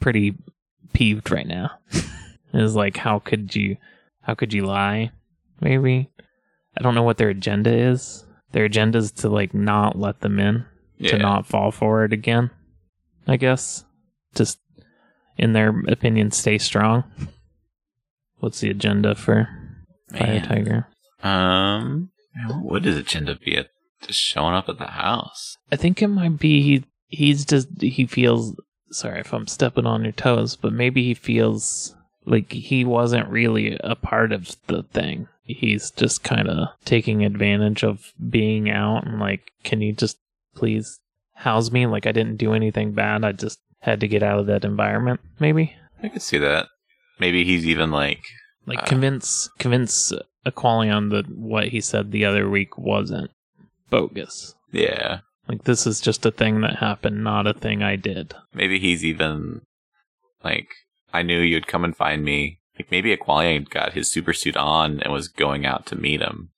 pretty 0.00 0.36
peeved 0.92 1.30
right 1.30 1.46
now. 1.46 1.72
is 2.54 2.76
like, 2.76 2.96
how 2.96 3.18
could 3.18 3.54
you, 3.54 3.76
how 4.22 4.34
could 4.34 4.52
you 4.52 4.64
lie? 4.64 5.10
Maybe 5.60 6.10
I 6.76 6.82
don't 6.82 6.94
know 6.94 7.02
what 7.02 7.16
their 7.18 7.30
agenda 7.30 7.72
is. 7.72 8.23
Their 8.54 8.64
agenda 8.66 8.98
is 8.98 9.10
to 9.12 9.28
like 9.28 9.52
not 9.52 9.98
let 9.98 10.20
them 10.20 10.38
in, 10.38 10.64
Yeah. 10.98 11.10
to 11.10 11.18
not 11.18 11.44
fall 11.46 11.72
for 11.72 12.04
it 12.04 12.12
again. 12.12 12.50
I 13.26 13.36
guess, 13.36 13.84
just 14.36 14.60
in 15.36 15.54
their 15.54 15.70
opinion, 15.88 16.30
stay 16.30 16.58
strong. 16.58 17.02
What's 18.38 18.60
the 18.60 18.70
agenda 18.70 19.16
for 19.16 19.48
Fire 20.12 20.26
Man. 20.34 20.46
Tiger? 20.46 20.86
Um, 21.22 22.10
what 22.46 22.62
would 22.72 22.84
his 22.84 22.96
agenda 22.96 23.34
be 23.44 23.56
at 23.56 23.70
just 24.02 24.20
showing 24.20 24.54
up 24.54 24.68
at 24.68 24.78
the 24.78 24.86
house? 24.86 25.56
I 25.72 25.76
think 25.76 26.00
it 26.00 26.06
might 26.08 26.38
be 26.38 26.62
he, 26.62 26.84
he's 27.08 27.44
just 27.44 27.66
he 27.80 28.06
feels 28.06 28.54
sorry 28.92 29.18
if 29.18 29.32
I'm 29.34 29.48
stepping 29.48 29.86
on 29.86 30.04
your 30.04 30.12
toes, 30.12 30.54
but 30.54 30.72
maybe 30.72 31.02
he 31.02 31.14
feels 31.14 31.96
like 32.24 32.52
he 32.52 32.84
wasn't 32.84 33.28
really 33.30 33.76
a 33.82 33.96
part 33.96 34.30
of 34.30 34.54
the 34.68 34.84
thing. 34.84 35.26
He's 35.44 35.90
just 35.90 36.24
kind 36.24 36.48
of 36.48 36.68
taking 36.84 37.24
advantage 37.24 37.84
of 37.84 38.12
being 38.30 38.70
out 38.70 39.06
and 39.06 39.20
like, 39.20 39.52
can 39.62 39.80
you 39.82 39.92
just 39.92 40.16
please 40.54 40.98
house 41.34 41.70
me? 41.70 41.86
Like 41.86 42.06
I 42.06 42.12
didn't 42.12 42.36
do 42.38 42.54
anything 42.54 42.92
bad. 42.92 43.24
I 43.24 43.32
just 43.32 43.58
had 43.80 44.00
to 44.00 44.08
get 44.08 44.22
out 44.22 44.38
of 44.38 44.46
that 44.46 44.64
environment. 44.64 45.20
Maybe 45.38 45.76
I 46.02 46.08
could 46.08 46.22
see 46.22 46.38
that. 46.38 46.68
Maybe 47.20 47.44
he's 47.44 47.66
even 47.66 47.90
like, 47.90 48.22
like 48.66 48.78
Uh. 48.80 48.86
convince 48.86 49.50
convince 49.58 50.12
Aqualion 50.46 51.10
that 51.10 51.26
what 51.28 51.68
he 51.68 51.80
said 51.80 52.10
the 52.10 52.24
other 52.24 52.48
week 52.48 52.76
wasn't 52.78 53.30
bogus. 53.90 54.54
yeah. 54.72 55.20
Like 55.46 55.64
this 55.64 55.86
is 55.86 56.00
just 56.00 56.24
a 56.24 56.30
thing 56.30 56.62
that 56.62 56.76
happened, 56.78 57.22
not 57.22 57.46
a 57.46 57.52
thing 57.52 57.82
I 57.82 57.96
did. 57.96 58.32
Maybe 58.54 58.78
he's 58.78 59.04
even 59.04 59.60
like, 60.42 60.68
I 61.12 61.20
knew 61.20 61.38
you'd 61.40 61.66
come 61.66 61.84
and 61.84 61.94
find 61.94 62.24
me. 62.24 62.60
Like 62.78 62.90
maybe 62.90 63.16
Aqualion 63.16 63.68
got 63.68 63.92
his 63.92 64.10
super 64.10 64.32
suit 64.32 64.56
on 64.56 65.00
and 65.00 65.12
was 65.12 65.28
going 65.28 65.64
out 65.64 65.86
to 65.86 65.96
meet 65.96 66.20
him, 66.20 66.50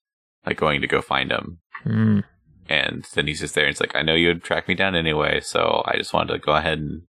like 0.46 0.56
going 0.56 0.80
to 0.80 0.86
go 0.86 1.02
find 1.02 1.30
him. 1.30 1.58
Hmm. 1.82 2.20
And 2.68 3.04
then 3.14 3.26
he's 3.26 3.40
just 3.40 3.54
there. 3.54 3.64
And 3.64 3.70
it's 3.70 3.80
like, 3.80 3.94
I 3.94 4.02
know 4.02 4.14
you'd 4.14 4.42
track 4.42 4.66
me 4.66 4.74
down 4.74 4.96
anyway, 4.96 5.40
so 5.40 5.82
I 5.86 5.96
just 5.96 6.12
wanted 6.12 6.32
to 6.32 6.38
go 6.38 6.52
ahead 6.52 6.78
and 6.78 7.02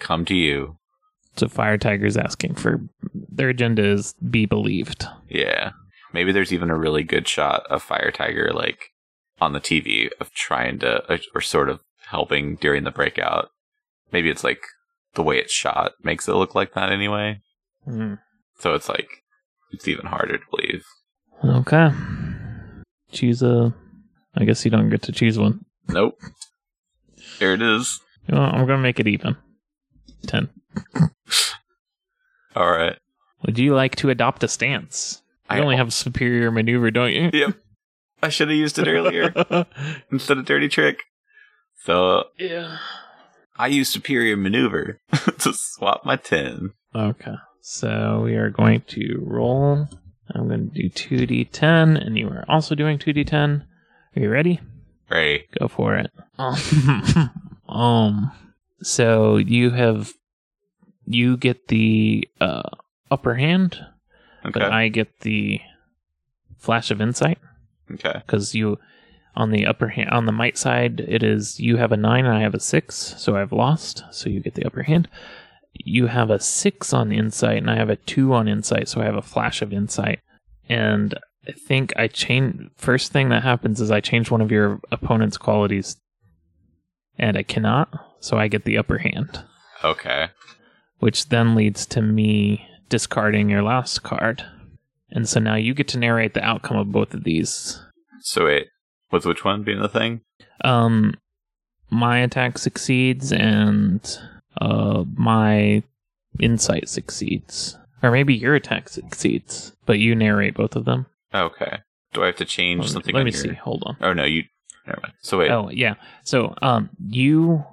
come 0.00 0.24
to 0.26 0.34
you. 0.34 0.76
So 1.36 1.48
Fire 1.48 1.78
Tiger's 1.78 2.16
asking 2.16 2.56
for 2.56 2.80
their 3.14 3.48
agenda 3.48 3.84
is 3.84 4.14
be 4.14 4.44
believed. 4.44 5.06
Yeah. 5.28 5.70
Maybe 6.12 6.32
there's 6.32 6.52
even 6.52 6.68
a 6.68 6.76
really 6.76 7.04
good 7.04 7.26
shot 7.26 7.64
of 7.70 7.82
Fire 7.82 8.10
Tiger 8.10 8.50
like 8.52 8.90
on 9.40 9.52
the 9.52 9.60
TV 9.60 10.10
of 10.20 10.32
trying 10.34 10.78
to 10.80 11.20
or 11.34 11.40
sort 11.40 11.70
of 11.70 11.80
helping 12.06 12.56
during 12.56 12.84
the 12.84 12.90
breakout. 12.90 13.48
Maybe 14.12 14.28
it's 14.28 14.44
like 14.44 14.62
the 15.14 15.22
way 15.22 15.38
it's 15.38 15.52
shot 15.52 15.92
makes 16.02 16.28
it 16.28 16.34
look 16.34 16.54
like 16.54 16.74
that 16.74 16.92
anyway. 16.92 17.40
Hmm. 17.84 18.14
So 18.58 18.74
it's 18.74 18.88
like 18.88 19.22
it's 19.72 19.88
even 19.88 20.06
harder 20.06 20.38
to 20.38 20.44
believe. 20.50 20.84
Okay. 21.44 21.90
Choose 23.10 23.42
a. 23.42 23.66
Uh, 23.66 23.70
I 24.34 24.44
guess 24.44 24.64
you 24.64 24.70
don't 24.70 24.88
get 24.88 25.02
to 25.02 25.12
choose 25.12 25.38
one. 25.38 25.64
Nope. 25.88 26.18
There 27.38 27.52
it 27.54 27.62
is. 27.62 28.00
You 28.28 28.34
know, 28.34 28.42
I'm 28.42 28.66
gonna 28.66 28.78
make 28.78 29.00
it 29.00 29.08
even. 29.08 29.36
Ten. 30.26 30.48
All 32.56 32.70
right. 32.70 32.96
Would 33.44 33.58
you 33.58 33.74
like 33.74 33.96
to 33.96 34.10
adopt 34.10 34.44
a 34.44 34.48
stance? 34.48 35.22
You 35.50 35.56
I 35.56 35.60
only 35.60 35.76
have 35.76 35.92
superior 35.92 36.50
maneuver, 36.50 36.90
don't 36.90 37.12
you? 37.12 37.30
Yep. 37.32 37.56
I 38.22 38.28
should 38.28 38.48
have 38.48 38.56
used 38.56 38.78
it 38.78 38.86
earlier 38.86 39.34
instead 40.12 40.38
of 40.38 40.44
dirty 40.44 40.68
trick. 40.68 41.00
So 41.84 42.24
yeah. 42.38 42.78
I 43.56 43.66
use 43.66 43.88
superior 43.88 44.36
maneuver 44.36 45.00
to 45.38 45.52
swap 45.52 46.04
my 46.04 46.16
ten. 46.16 46.70
Okay. 46.94 47.34
So 47.62 48.22
we 48.24 48.34
are 48.34 48.50
going 48.50 48.80
to 48.88 49.22
roll. 49.24 49.88
I'm 50.34 50.48
going 50.48 50.70
to 50.70 50.82
do 50.82 50.90
2d10, 50.90 52.04
and 52.04 52.18
you 52.18 52.28
are 52.28 52.44
also 52.48 52.74
doing 52.74 52.98
2d10. 52.98 53.62
Are 54.16 54.20
you 54.20 54.28
ready? 54.28 54.60
Right. 55.08 55.42
Go 55.58 55.68
for 55.68 55.96
it. 55.96 56.10
um. 57.68 58.32
So 58.82 59.36
you 59.36 59.70
have 59.70 60.12
you 61.06 61.36
get 61.36 61.68
the 61.68 62.28
uh, 62.40 62.68
upper 63.12 63.34
hand, 63.34 63.78
Okay. 64.44 64.50
but 64.58 64.62
I 64.62 64.88
get 64.88 65.20
the 65.20 65.60
flash 66.58 66.90
of 66.90 67.00
insight 67.00 67.38
okay. 67.92 68.22
because 68.26 68.54
you 68.56 68.78
on 69.36 69.50
the 69.50 69.66
upper 69.66 69.88
hand 69.88 70.10
on 70.10 70.26
the 70.26 70.32
might 70.32 70.56
side 70.58 71.00
it 71.00 71.22
is 71.22 71.58
you 71.58 71.76
have 71.76 71.90
a 71.92 71.96
nine 71.96 72.24
and 72.24 72.34
I 72.34 72.40
have 72.40 72.54
a 72.54 72.60
six, 72.60 73.14
so 73.18 73.36
I've 73.36 73.52
lost. 73.52 74.02
So 74.10 74.28
you 74.28 74.40
get 74.40 74.54
the 74.54 74.64
upper 74.64 74.82
hand. 74.82 75.08
You 75.74 76.06
have 76.06 76.30
a 76.30 76.38
six 76.40 76.92
on 76.92 77.12
insight 77.12 77.58
and 77.58 77.70
I 77.70 77.76
have 77.76 77.90
a 77.90 77.96
two 77.96 78.32
on 78.34 78.48
insight, 78.48 78.88
so 78.88 79.00
I 79.00 79.04
have 79.04 79.16
a 79.16 79.22
flash 79.22 79.62
of 79.62 79.72
insight. 79.72 80.20
And 80.68 81.18
I 81.48 81.52
think 81.52 81.92
I 81.96 82.06
change. 82.08 82.70
First 82.76 83.12
thing 83.12 83.30
that 83.30 83.42
happens 83.42 83.80
is 83.80 83.90
I 83.90 84.00
change 84.00 84.30
one 84.30 84.40
of 84.40 84.52
your 84.52 84.80
opponent's 84.92 85.36
qualities, 85.36 85.96
and 87.18 87.36
I 87.36 87.42
cannot, 87.42 87.88
so 88.20 88.36
I 88.38 88.48
get 88.48 88.64
the 88.64 88.78
upper 88.78 88.98
hand, 88.98 89.42
Okay. 89.82 90.28
which 90.98 91.30
then 91.30 91.54
leads 91.56 91.84
to 91.86 92.00
me 92.02 92.66
discarding 92.88 93.50
your 93.50 93.62
last 93.62 94.02
card. 94.04 94.44
And 95.10 95.28
so 95.28 95.40
now 95.40 95.56
you 95.56 95.74
get 95.74 95.88
to 95.88 95.98
narrate 95.98 96.34
the 96.34 96.44
outcome 96.44 96.76
of 96.76 96.92
both 96.92 97.12
of 97.12 97.24
these. 97.24 97.82
So 98.20 98.44
wait, 98.44 98.68
with 99.10 99.26
which 99.26 99.44
one 99.44 99.64
being 99.64 99.80
the 99.82 99.88
thing? 99.88 100.20
Um, 100.64 101.14
my 101.90 102.18
attack 102.18 102.56
succeeds, 102.56 103.32
and 103.32 104.00
uh, 104.60 105.04
my 105.14 105.82
insight 106.40 106.88
succeeds, 106.88 107.78
or 108.02 108.10
maybe 108.10 108.34
your 108.34 108.54
attack 108.54 108.88
succeeds, 108.88 109.74
but 109.86 109.98
you 109.98 110.14
narrate 110.14 110.54
both 110.54 110.76
of 110.76 110.84
them. 110.84 111.06
Okay. 111.34 111.78
Do 112.12 112.22
I 112.22 112.26
have 112.26 112.36
to 112.36 112.44
change 112.44 112.82
me- 112.82 112.88
something? 112.88 113.14
Let 113.14 113.24
me 113.24 113.32
see. 113.32 113.52
Hold 113.54 113.82
on. 113.86 113.96
Oh 114.00 114.12
no, 114.12 114.24
you. 114.24 114.44
Never 114.86 115.00
mind. 115.02 115.14
So 115.20 115.38
wait. 115.38 115.50
Oh 115.50 115.70
yeah. 115.70 115.94
So 116.24 116.54
um, 116.60 116.90
you 117.08 117.64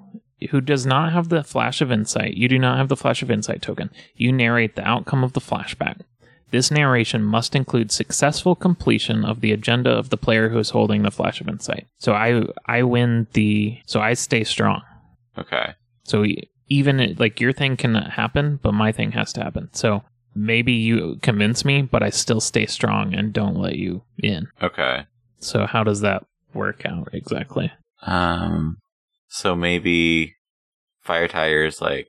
who 0.50 0.60
does 0.60 0.86
not 0.86 1.12
have 1.12 1.28
the 1.28 1.44
flash 1.44 1.80
of 1.82 1.92
insight, 1.92 2.34
you 2.34 2.48
do 2.48 2.58
not 2.58 2.78
have 2.78 2.88
the 2.88 2.96
flash 2.96 3.22
of 3.22 3.30
insight 3.30 3.60
token. 3.60 3.90
You 4.14 4.32
narrate 4.32 4.74
the 4.76 4.86
outcome 4.88 5.22
of 5.22 5.34
the 5.34 5.40
flashback. 5.40 6.00
This 6.50 6.70
narration 6.70 7.22
must 7.22 7.54
include 7.54 7.92
successful 7.92 8.56
completion 8.56 9.24
of 9.24 9.40
the 9.40 9.52
agenda 9.52 9.90
of 9.90 10.10
the 10.10 10.16
player 10.16 10.48
who 10.48 10.58
is 10.58 10.70
holding 10.70 11.02
the 11.02 11.10
flash 11.10 11.40
of 11.40 11.48
insight. 11.48 11.86
So 11.98 12.12
I 12.14 12.42
I 12.66 12.82
win 12.82 13.26
the 13.34 13.78
so 13.86 14.00
I 14.00 14.14
stay 14.14 14.44
strong. 14.44 14.82
Okay. 15.38 15.74
So 16.04 16.24
even 16.70 17.16
like 17.18 17.40
your 17.40 17.52
thing 17.52 17.76
can 17.76 17.94
happen, 17.94 18.58
but 18.62 18.72
my 18.72 18.92
thing 18.92 19.12
has 19.12 19.32
to 19.34 19.42
happen. 19.42 19.68
So 19.72 20.02
maybe 20.34 20.72
you 20.72 21.18
convince 21.20 21.64
me, 21.64 21.82
but 21.82 22.02
I 22.02 22.10
still 22.10 22.40
stay 22.40 22.64
strong 22.64 23.12
and 23.12 23.32
don't 23.32 23.56
let 23.56 23.76
you 23.76 24.02
in. 24.22 24.48
Okay. 24.62 25.04
So 25.40 25.66
how 25.66 25.84
does 25.84 26.00
that 26.00 26.24
work 26.54 26.86
out 26.86 27.08
exactly? 27.12 27.72
Um. 28.02 28.78
So 29.28 29.54
maybe 29.54 30.36
Fire 31.02 31.28
Tiger's 31.28 31.80
like, 31.80 32.08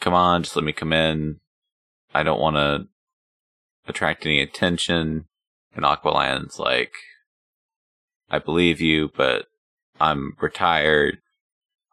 come 0.00 0.14
on, 0.14 0.42
just 0.42 0.54
let 0.56 0.64
me 0.64 0.72
come 0.72 0.92
in. 0.92 1.40
I 2.14 2.22
don't 2.22 2.40
want 2.40 2.56
to 2.56 2.86
attract 3.88 4.26
any 4.26 4.40
attention. 4.40 5.26
And 5.74 5.84
Aqualion's 5.84 6.58
like, 6.58 6.92
I 8.30 8.38
believe 8.38 8.80
you, 8.80 9.10
but 9.16 9.46
I'm 10.00 10.36
retired. 10.40 11.18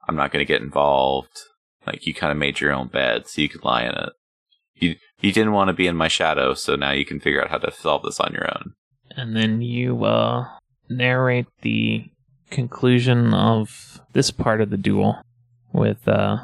I'm 0.07 0.16
not 0.16 0.32
going 0.32 0.45
to 0.45 0.52
get 0.52 0.62
involved. 0.62 1.40
Like 1.86 2.06
you 2.06 2.14
kind 2.14 2.32
of 2.32 2.38
made 2.38 2.60
your 2.60 2.74
own 2.74 2.88
bed, 2.88 3.28
so 3.28 3.41
you 3.41 3.49
could 3.49 3.64
lie 3.64 3.84
in 3.84 3.91
it. 3.91 4.10
You 4.76 4.95
you 5.22 5.32
didn't 5.32 5.53
want 5.53 5.70
to 5.70 5.74
be 5.74 5.88
in 5.88 5.95
my 5.95 6.07
shadow, 6.07 6.53
so 6.53 6.76
now 6.76 6.91
you 6.91 7.06
can 7.06 7.20
figure 7.20 7.41
out 7.41 7.49
how 7.49 7.57
to 7.57 7.72
solve 7.72 8.03
this 8.03 8.20
on 8.20 8.34
your 8.34 8.48
own. 8.48 8.74
And 9.12 9.36
then 9.36 9.62
you 9.62 10.03
uh 10.03 10.48
narrate 10.90 11.48
the 11.62 12.06
conclusion 12.49 13.34
of 13.34 14.02
this 14.14 14.32
part 14.32 14.62
of 14.62 14.70
the 14.70 14.78
duel 14.78 15.22
with 15.74 16.07
uh 16.07 16.38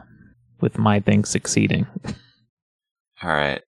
with 0.60 0.78
my 0.78 1.00
thing 1.00 1.26
succeeding. 1.26 1.88
All 3.24 3.30
right. 3.30 3.62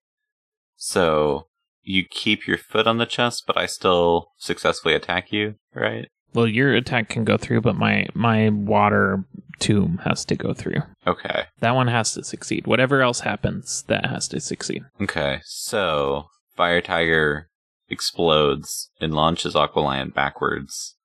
So 0.76 1.46
you 1.82 2.04
keep 2.08 2.46
your 2.46 2.58
foot 2.58 2.86
on 2.86 2.98
the 2.98 3.06
chest, 3.06 3.44
but 3.46 3.56
I 3.56 3.66
still 3.66 4.32
successfully 4.38 4.94
attack 4.94 5.32
you, 5.32 5.56
right? 5.74 6.08
Well, 6.34 6.48
your 6.48 6.74
attack 6.74 7.08
can 7.08 7.24
go 7.24 7.36
through, 7.36 7.60
but 7.60 7.76
my 7.76 8.06
my 8.14 8.48
water 8.50 9.24
tomb 9.60 10.00
has 10.04 10.24
to 10.26 10.34
go 10.34 10.52
through. 10.52 10.82
Okay. 11.06 11.44
That 11.60 11.74
one 11.74 11.86
has 11.88 12.12
to 12.14 12.24
succeed. 12.24 12.66
Whatever 12.66 13.02
else 13.02 13.20
happens, 13.20 13.84
that 13.86 14.06
has 14.06 14.28
to 14.28 14.40
succeed. 14.40 14.82
Okay. 15.00 15.40
So 15.44 16.26
Fire 16.56 16.80
Tiger 16.80 17.48
explodes 17.88 18.90
and 19.00 19.14
launches 19.14 19.54
Aqualion 19.54 20.12
backwards. 20.12 20.96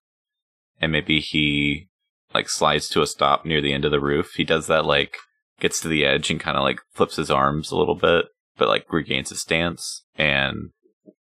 And 0.81 0.91
maybe 0.91 1.19
he 1.19 1.89
like 2.33 2.49
slides 2.49 2.89
to 2.89 3.01
a 3.01 3.07
stop 3.07 3.45
near 3.45 3.61
the 3.61 3.73
end 3.73 3.85
of 3.85 3.91
the 3.91 3.99
roof. 3.99 4.31
He 4.35 4.43
does 4.43 4.67
that 4.67 4.85
like 4.85 5.17
gets 5.59 5.79
to 5.81 5.87
the 5.87 6.05
edge 6.05 6.31
and 6.31 6.39
kind 6.39 6.57
of 6.57 6.63
like 6.63 6.79
flips 6.93 7.17
his 7.17 7.29
arms 7.29 7.71
a 7.71 7.77
little 7.77 7.95
bit, 7.95 8.25
but 8.57 8.67
like 8.67 8.91
regains 8.91 9.29
his 9.29 9.41
stance. 9.41 10.03
And 10.17 10.71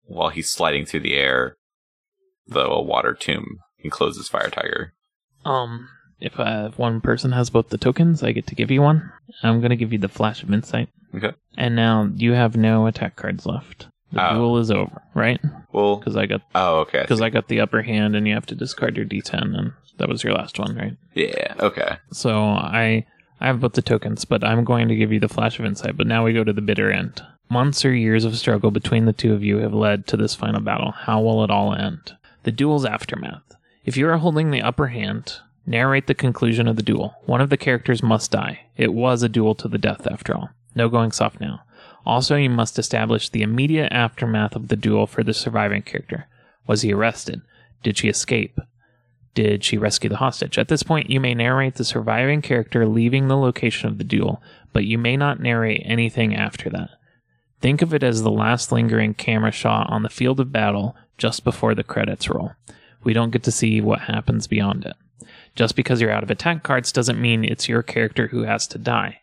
while 0.05 0.29
he's 0.29 0.51
sliding 0.51 0.87
through 0.87 1.01
the 1.01 1.17
air, 1.17 1.57
the 2.47 2.69
water 2.69 3.15
tomb 3.15 3.59
encloses 3.83 4.29
Fire 4.29 4.51
Tiger. 4.51 4.93
Um, 5.45 5.89
if, 6.21 6.39
uh, 6.39 6.69
if 6.71 6.79
one 6.79 7.01
person 7.01 7.33
has 7.33 7.51
both 7.51 7.69
the 7.69 7.79
tokens, 7.79 8.23
I 8.23 8.33
get 8.33 8.47
to 8.49 8.55
give 8.55 8.71
you 8.71 8.83
one. 8.83 9.13
I'm 9.43 9.61
gonna 9.61 9.77
give 9.77 9.93
you 9.93 9.99
the 9.99 10.09
flash 10.09 10.43
of 10.43 10.53
insight. 10.53 10.89
Okay. 11.15 11.33
And 11.57 11.75
now 11.77 12.11
you 12.15 12.33
have 12.33 12.57
no 12.57 12.87
attack 12.87 13.17
cards 13.17 13.47
left. 13.47 13.87
The 14.13 14.31
Oh. 14.31 14.35
duel 14.35 14.59
is 14.59 14.71
over, 14.71 15.03
right? 15.15 15.41
Well, 15.73 15.97
Because 15.97 16.17
I 16.17 16.27
got 16.27 16.41
oh, 16.55 16.81
okay. 16.81 17.03
Because. 17.03 17.21
I 17.21 17.29
got 17.31 17.49
the 17.49 17.61
upper 17.61 17.83
hand, 17.83 18.17
and 18.17 18.27
you 18.27 18.35
have 18.35 18.47
to 18.47 18.55
discard 18.55 18.97
your 18.97 19.05
D10, 19.07 19.55
and 19.57 19.73
that 19.99 20.09
was 20.09 20.25
your 20.25 20.33
last 20.35 20.59
one, 20.59 20.75
right? 20.77 20.97
yeah, 21.15 21.55
okay. 21.61 21.97
So 22.13 22.39
I 22.41 23.05
I 23.41 23.47
have 23.47 23.61
both 23.61 23.75
the 23.75 23.83
tokens, 23.83 24.25
but 24.25 24.43
I'm 24.43 24.65
going 24.65 24.89
to 24.89 24.97
give 24.97 25.13
you 25.13 25.21
the 25.21 25.29
flash 25.29 25.59
of 25.61 25.65
insight. 25.67 25.97
But 25.97 26.07
now 26.09 26.25
we 26.25 26.33
go 26.33 26.43
to 26.43 26.53
the 26.53 26.61
bitter 26.63 26.91
end. 26.91 27.23
Months 27.51 27.85
or 27.85 27.95
years 27.95 28.25
of 28.25 28.37
struggle 28.37 28.71
between 28.73 29.05
the 29.05 29.13
two 29.13 29.33
of 29.33 29.45
you 29.45 29.59
have 29.59 29.73
led 29.75 30.07
to 30.09 30.17
this 30.17 30.35
final 30.35 30.61
battle. 30.61 30.91
How 30.93 31.21
will 31.21 31.45
it 31.45 31.51
all 31.51 31.73
end? 31.75 32.17
The 32.43 32.51
duel's 32.51 32.85
aftermath. 32.85 33.48
If 33.89 33.97
you 33.97 34.07
are 34.11 34.19
holding 34.19 34.51
the 34.51 34.61
upper 34.61 34.89
hand, 34.89 35.41
narrate 35.65 36.09
the 36.09 36.15
conclusion 36.15 36.69
of 36.69 36.77
the 36.77 36.83
duel. 36.83 37.15
One 37.25 37.41
of 37.41 37.49
the 37.49 37.57
characters 37.57 38.03
must 38.03 38.31
die. 38.31 38.67
It 38.77 38.93
was 38.93 39.23
a 39.23 39.31
duel 39.31 39.55
to 39.55 39.67
the 39.67 39.79
death, 39.79 40.07
after 40.07 40.37
all. 40.37 40.51
No 40.75 40.91
going 40.91 41.11
soft 41.11 41.41
now. 41.41 41.63
Also, 42.05 42.37
you 42.37 42.51
must 42.51 42.79
establish 42.79 43.31
the 43.31 43.41
immediate 43.41 43.91
aftermath 43.91 44.55
of 44.55 44.69
the 44.69 44.77
duel 44.77 45.07
for 45.07 45.23
the 45.23 45.33
surviving 45.33 45.81
character. 45.81 46.27
Was 46.67 46.83
he 46.83 46.93
arrested? 46.93 47.41
Did 47.83 47.97
she 47.97 48.11
escape? 48.11 48.61
Did 49.33 49.65
she 49.65 49.79
rescue 49.79 50.11
the 50.11 50.17
hostage? 50.17 50.59
At 50.59 50.69
this 50.69 50.83
point, 50.83 51.09
you 51.09 51.19
may 51.19 51.33
narrate 51.33 51.77
the 51.77 51.85
surviving 51.87 52.43
character 52.43 52.87
leaving 52.87 53.29
the 53.29 53.39
location 53.39 53.89
of 53.89 53.97
the 53.97 54.05
duel, 54.05 54.43
but 54.75 54.85
you 54.85 54.99
may 54.99 55.17
not 55.17 55.41
narrate 55.41 55.81
anything 55.87 56.37
after 56.37 56.69
that. 56.69 56.91
Think 57.63 57.81
of 57.81 57.95
it 57.95 58.03
as 58.03 58.21
the 58.21 58.31
last 58.31 58.71
lingering 58.71 59.15
camera 59.15 59.51
shot 59.51 59.89
on 59.89 60.03
the 60.03 60.11
field 60.11 60.41
of 60.41 60.53
battle 60.53 60.95
just 61.17 61.43
before 61.43 61.75
the 61.75 61.83
credits 61.83 62.29
roll. 62.29 62.53
We 63.05 63.13
don't 63.13 63.31
get 63.31 63.45
to 63.45 63.53
see 63.53 63.81
what 63.81 64.01
happens 64.01 64.47
beyond 64.47 64.85
it. 64.85 64.97
Just 65.55 65.77
because 65.77 66.01
you're 66.01 66.13
out 66.13 66.23
of 66.23 66.31
attack 66.31 66.63
cards 66.63 66.93
doesn't 66.93 67.21
mean 67.21 67.45
it's 67.45 67.69
your 67.69 67.83
character 67.83 68.29
who 68.29 68.43
has 68.43 68.67
to 68.69 68.79
die. 68.79 69.21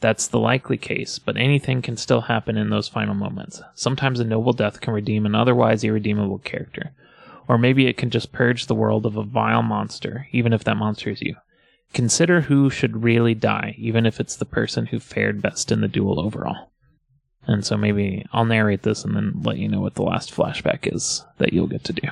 That's 0.00 0.28
the 0.28 0.38
likely 0.38 0.76
case, 0.76 1.18
but 1.18 1.36
anything 1.36 1.80
can 1.80 1.96
still 1.96 2.22
happen 2.22 2.56
in 2.56 2.70
those 2.70 2.88
final 2.88 3.14
moments. 3.14 3.62
Sometimes 3.74 4.20
a 4.20 4.24
noble 4.24 4.52
death 4.52 4.80
can 4.80 4.92
redeem 4.92 5.24
an 5.24 5.34
otherwise 5.34 5.84
irredeemable 5.84 6.38
character. 6.38 6.92
Or 7.48 7.56
maybe 7.56 7.86
it 7.86 7.96
can 7.96 8.10
just 8.10 8.32
purge 8.32 8.66
the 8.66 8.74
world 8.74 9.06
of 9.06 9.16
a 9.16 9.22
vile 9.22 9.62
monster, 9.62 10.28
even 10.32 10.52
if 10.52 10.64
that 10.64 10.76
monster 10.76 11.10
is 11.10 11.22
you. 11.22 11.36
Consider 11.92 12.42
who 12.42 12.68
should 12.68 13.04
really 13.04 13.34
die, 13.34 13.74
even 13.78 14.04
if 14.04 14.20
it's 14.20 14.36
the 14.36 14.44
person 14.44 14.86
who 14.86 14.98
fared 14.98 15.40
best 15.40 15.72
in 15.72 15.80
the 15.80 15.88
duel 15.88 16.20
overall. 16.20 16.72
And 17.46 17.64
so 17.64 17.76
maybe 17.76 18.26
I'll 18.32 18.44
narrate 18.44 18.82
this 18.82 19.04
and 19.04 19.14
then 19.16 19.40
let 19.42 19.56
you 19.56 19.68
know 19.68 19.80
what 19.80 19.94
the 19.94 20.02
last 20.02 20.34
flashback 20.34 20.92
is 20.92 21.24
that 21.38 21.52
you'll 21.52 21.68
get 21.68 21.84
to 21.84 21.92
do. 21.92 22.08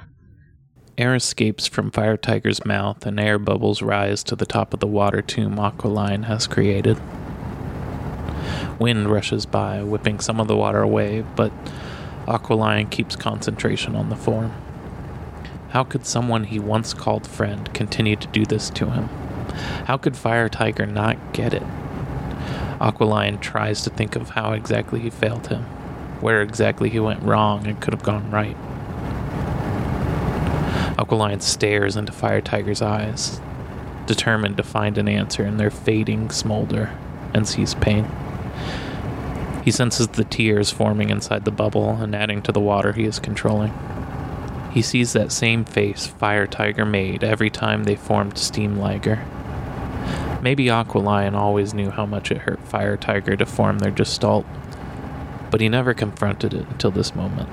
Air 0.96 1.16
escapes 1.16 1.66
from 1.66 1.90
Fire 1.90 2.16
Tiger's 2.16 2.64
mouth, 2.64 3.04
and 3.04 3.18
air 3.18 3.36
bubbles 3.36 3.82
rise 3.82 4.22
to 4.24 4.36
the 4.36 4.46
top 4.46 4.72
of 4.72 4.78
the 4.78 4.86
water 4.86 5.22
tomb 5.22 5.56
Aqualion 5.56 6.26
has 6.26 6.46
created. 6.46 7.00
Wind 8.78 9.10
rushes 9.10 9.44
by, 9.44 9.82
whipping 9.82 10.20
some 10.20 10.38
of 10.38 10.46
the 10.46 10.56
water 10.56 10.82
away, 10.82 11.22
but 11.34 11.50
Aqualion 12.26 12.88
keeps 12.92 13.16
concentration 13.16 13.96
on 13.96 14.08
the 14.08 14.14
form. 14.14 14.52
How 15.70 15.82
could 15.82 16.06
someone 16.06 16.44
he 16.44 16.60
once 16.60 16.94
called 16.94 17.26
friend 17.26 17.74
continue 17.74 18.14
to 18.14 18.28
do 18.28 18.44
this 18.44 18.70
to 18.70 18.90
him? 18.90 19.08
How 19.86 19.96
could 19.96 20.16
Fire 20.16 20.48
Tiger 20.48 20.86
not 20.86 21.32
get 21.32 21.52
it? 21.52 21.64
Aqualion 22.78 23.40
tries 23.40 23.82
to 23.82 23.90
think 23.90 24.14
of 24.14 24.30
how 24.30 24.52
exactly 24.52 25.00
he 25.00 25.10
failed 25.10 25.48
him, 25.48 25.64
where 26.20 26.40
exactly 26.40 26.88
he 26.88 27.00
went 27.00 27.24
wrong 27.24 27.66
and 27.66 27.80
could 27.80 27.92
have 27.92 28.04
gone 28.04 28.30
right. 28.30 28.56
Aqualion 30.96 31.42
stares 31.42 31.96
into 31.96 32.12
Fire 32.12 32.40
Tiger's 32.40 32.80
eyes, 32.80 33.40
determined 34.06 34.56
to 34.56 34.62
find 34.62 34.96
an 34.96 35.08
answer 35.08 35.44
in 35.44 35.56
their 35.56 35.70
fading 35.70 36.30
smolder, 36.30 36.96
and 37.32 37.48
sees 37.48 37.74
pain. 37.74 38.08
He 39.64 39.70
senses 39.70 40.08
the 40.08 40.24
tears 40.24 40.70
forming 40.70 41.10
inside 41.10 41.44
the 41.44 41.50
bubble 41.50 41.90
and 41.90 42.14
adding 42.14 42.42
to 42.42 42.52
the 42.52 42.60
water 42.60 42.92
he 42.92 43.04
is 43.04 43.18
controlling. 43.18 43.72
He 44.72 44.82
sees 44.82 45.12
that 45.14 45.32
same 45.32 45.64
face 45.64 46.06
Fire 46.06 46.46
Tiger 46.46 46.84
made 46.84 47.24
every 47.24 47.50
time 47.50 47.84
they 47.84 47.96
formed 47.96 48.38
Steam 48.38 48.76
Liger. 48.76 49.24
Maybe 50.42 50.66
Aqualion 50.66 51.34
always 51.34 51.72
knew 51.72 51.90
how 51.90 52.06
much 52.06 52.30
it 52.30 52.38
hurt 52.38 52.60
Fire 52.68 52.96
Tiger 52.96 53.34
to 53.36 53.46
form 53.46 53.78
their 53.78 53.90
gestalt, 53.90 54.44
but 55.50 55.60
he 55.60 55.68
never 55.68 55.94
confronted 55.94 56.52
it 56.52 56.66
until 56.68 56.90
this 56.90 57.14
moment. 57.14 57.48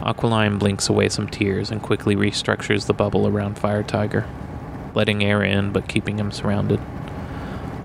Aqualion 0.00 0.58
blinks 0.58 0.88
away 0.88 1.08
some 1.08 1.28
tears 1.28 1.70
and 1.70 1.82
quickly 1.82 2.16
restructures 2.16 2.86
the 2.86 2.94
bubble 2.94 3.26
around 3.26 3.58
Fire 3.58 3.82
Tiger, 3.82 4.26
letting 4.94 5.22
air 5.22 5.42
in 5.42 5.72
but 5.72 5.88
keeping 5.88 6.18
him 6.18 6.30
surrounded. 6.30 6.80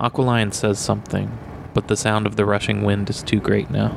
Aqualion 0.00 0.52
says 0.52 0.78
something, 0.78 1.38
but 1.74 1.88
the 1.88 1.96
sound 1.96 2.26
of 2.26 2.36
the 2.36 2.46
rushing 2.46 2.82
wind 2.82 3.10
is 3.10 3.22
too 3.22 3.40
great 3.40 3.70
now. 3.70 3.96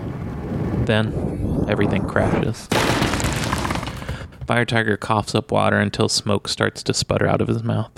Then, 0.85 1.65
everything 1.69 2.07
crashes. 2.07 2.67
Fire 4.45 4.65
Tiger 4.65 4.97
coughs 4.97 5.35
up 5.35 5.51
water 5.51 5.77
until 5.77 6.09
smoke 6.09 6.47
starts 6.47 6.83
to 6.83 6.93
sputter 6.93 7.27
out 7.27 7.41
of 7.41 7.47
his 7.47 7.63
mouth. 7.63 7.91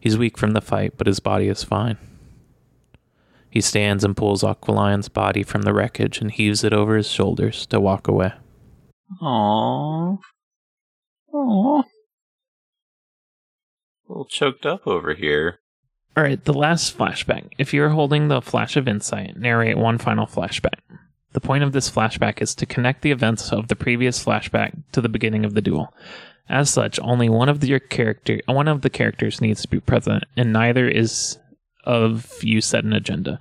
He's 0.00 0.16
weak 0.16 0.38
from 0.38 0.52
the 0.52 0.62
fight, 0.62 0.94
but 0.96 1.06
his 1.06 1.20
body 1.20 1.48
is 1.48 1.62
fine. 1.62 1.98
He 3.50 3.60
stands 3.60 4.02
and 4.02 4.16
pulls 4.16 4.42
Aqualion's 4.42 5.08
body 5.08 5.42
from 5.42 5.62
the 5.62 5.74
wreckage 5.74 6.20
and 6.20 6.30
heaves 6.30 6.64
it 6.64 6.72
over 6.72 6.96
his 6.96 7.08
shoulders 7.08 7.66
to 7.66 7.78
walk 7.78 8.08
away. 8.08 8.32
Aww. 9.22 10.18
Aww. 11.34 11.82
A 11.82 11.84
little 14.08 14.26
choked 14.26 14.66
up 14.66 14.86
over 14.86 15.14
here. 15.14 15.58
All 16.16 16.24
right, 16.24 16.44
the 16.44 16.52
last 16.52 16.96
flashback. 16.96 17.52
If 17.58 17.72
you're 17.72 17.90
holding 17.90 18.28
the 18.28 18.42
flash 18.42 18.76
of 18.76 18.88
insight, 18.88 19.36
narrate 19.36 19.78
one 19.78 19.98
final 19.98 20.26
flashback. 20.26 20.80
The 21.32 21.40
point 21.40 21.62
of 21.62 21.72
this 21.72 21.90
flashback 21.90 22.42
is 22.42 22.54
to 22.56 22.66
connect 22.66 23.02
the 23.02 23.12
events 23.12 23.52
of 23.52 23.68
the 23.68 23.76
previous 23.76 24.22
flashback 24.22 24.76
to 24.92 25.00
the 25.00 25.08
beginning 25.08 25.44
of 25.44 25.54
the 25.54 25.62
duel. 25.62 25.94
As 26.48 26.68
such, 26.68 26.98
only 27.00 27.28
one 27.28 27.48
of 27.48 27.60
the, 27.60 27.68
your 27.68 27.78
character, 27.78 28.40
one 28.46 28.66
of 28.66 28.82
the 28.82 28.90
characters 28.90 29.40
needs 29.40 29.62
to 29.62 29.68
be 29.68 29.78
present, 29.78 30.24
and 30.36 30.52
neither 30.52 30.88
is 30.88 31.38
of 31.84 32.42
you 32.42 32.60
set 32.60 32.82
an 32.82 32.92
agenda. 32.92 33.38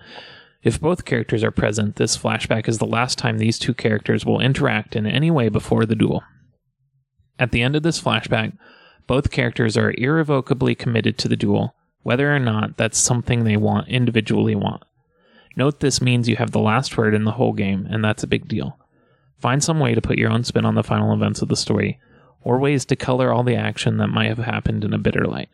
If 0.62 0.82
both 0.82 1.06
characters 1.06 1.44
are 1.44 1.52
present, 1.52 1.96
this 1.96 2.18
flashback 2.18 2.68
is 2.68 2.80
the 2.80 2.86
last 2.86 3.18
time 3.18 3.38
these 3.38 3.58
two 3.58 3.74
characters 3.74 4.26
will 4.26 4.42
interact 4.42 4.96
in 4.96 5.06
any 5.06 5.32
way 5.32 5.48
before 5.48 5.86
the 5.86 5.96
duel. 5.96 6.24
At 7.38 7.52
the 7.52 7.62
end 7.62 7.78
of 7.78 7.84
this 7.84 8.02
flashback, 8.02 8.58
both 9.08 9.32
characters 9.32 9.78
are 9.78 9.94
irrevocably 9.98 10.76
committed 10.76 11.18
to 11.18 11.30
the 11.30 11.38
duel, 11.38 11.76
whether 12.04 12.34
or 12.36 12.40
not 12.40 12.76
that's 12.76 12.98
something 12.98 13.44
they 13.44 13.58
want 13.58 13.88
individually 13.88 14.56
want. 14.56 14.84
Note 15.56 15.80
this 15.80 16.02
means 16.02 16.28
you 16.28 16.36
have 16.36 16.52
the 16.52 16.60
last 16.60 16.98
word 16.98 17.16
in 17.16 17.24
the 17.24 17.32
whole 17.32 17.54
game, 17.54 17.88
and 17.90 18.04
that's 18.04 18.24
a 18.24 18.28
big 18.28 18.48
deal. 18.48 18.78
Find 19.40 19.64
some 19.64 19.80
way 19.80 19.96
to 19.96 20.02
put 20.02 20.18
your 20.18 20.30
own 20.30 20.44
spin 20.44 20.66
on 20.66 20.76
the 20.76 20.84
final 20.84 21.14
events 21.14 21.42
of 21.42 21.48
the 21.48 21.56
story, 21.56 22.00
or 22.42 22.60
ways 22.60 22.86
to 22.86 22.96
color 22.96 23.32
all 23.32 23.44
the 23.44 23.56
action 23.56 23.98
that 23.98 24.08
might 24.08 24.28
have 24.28 24.40
happened 24.40 24.84
in 24.84 24.94
a 24.94 24.98
bitter 24.98 25.26
light. 25.26 25.50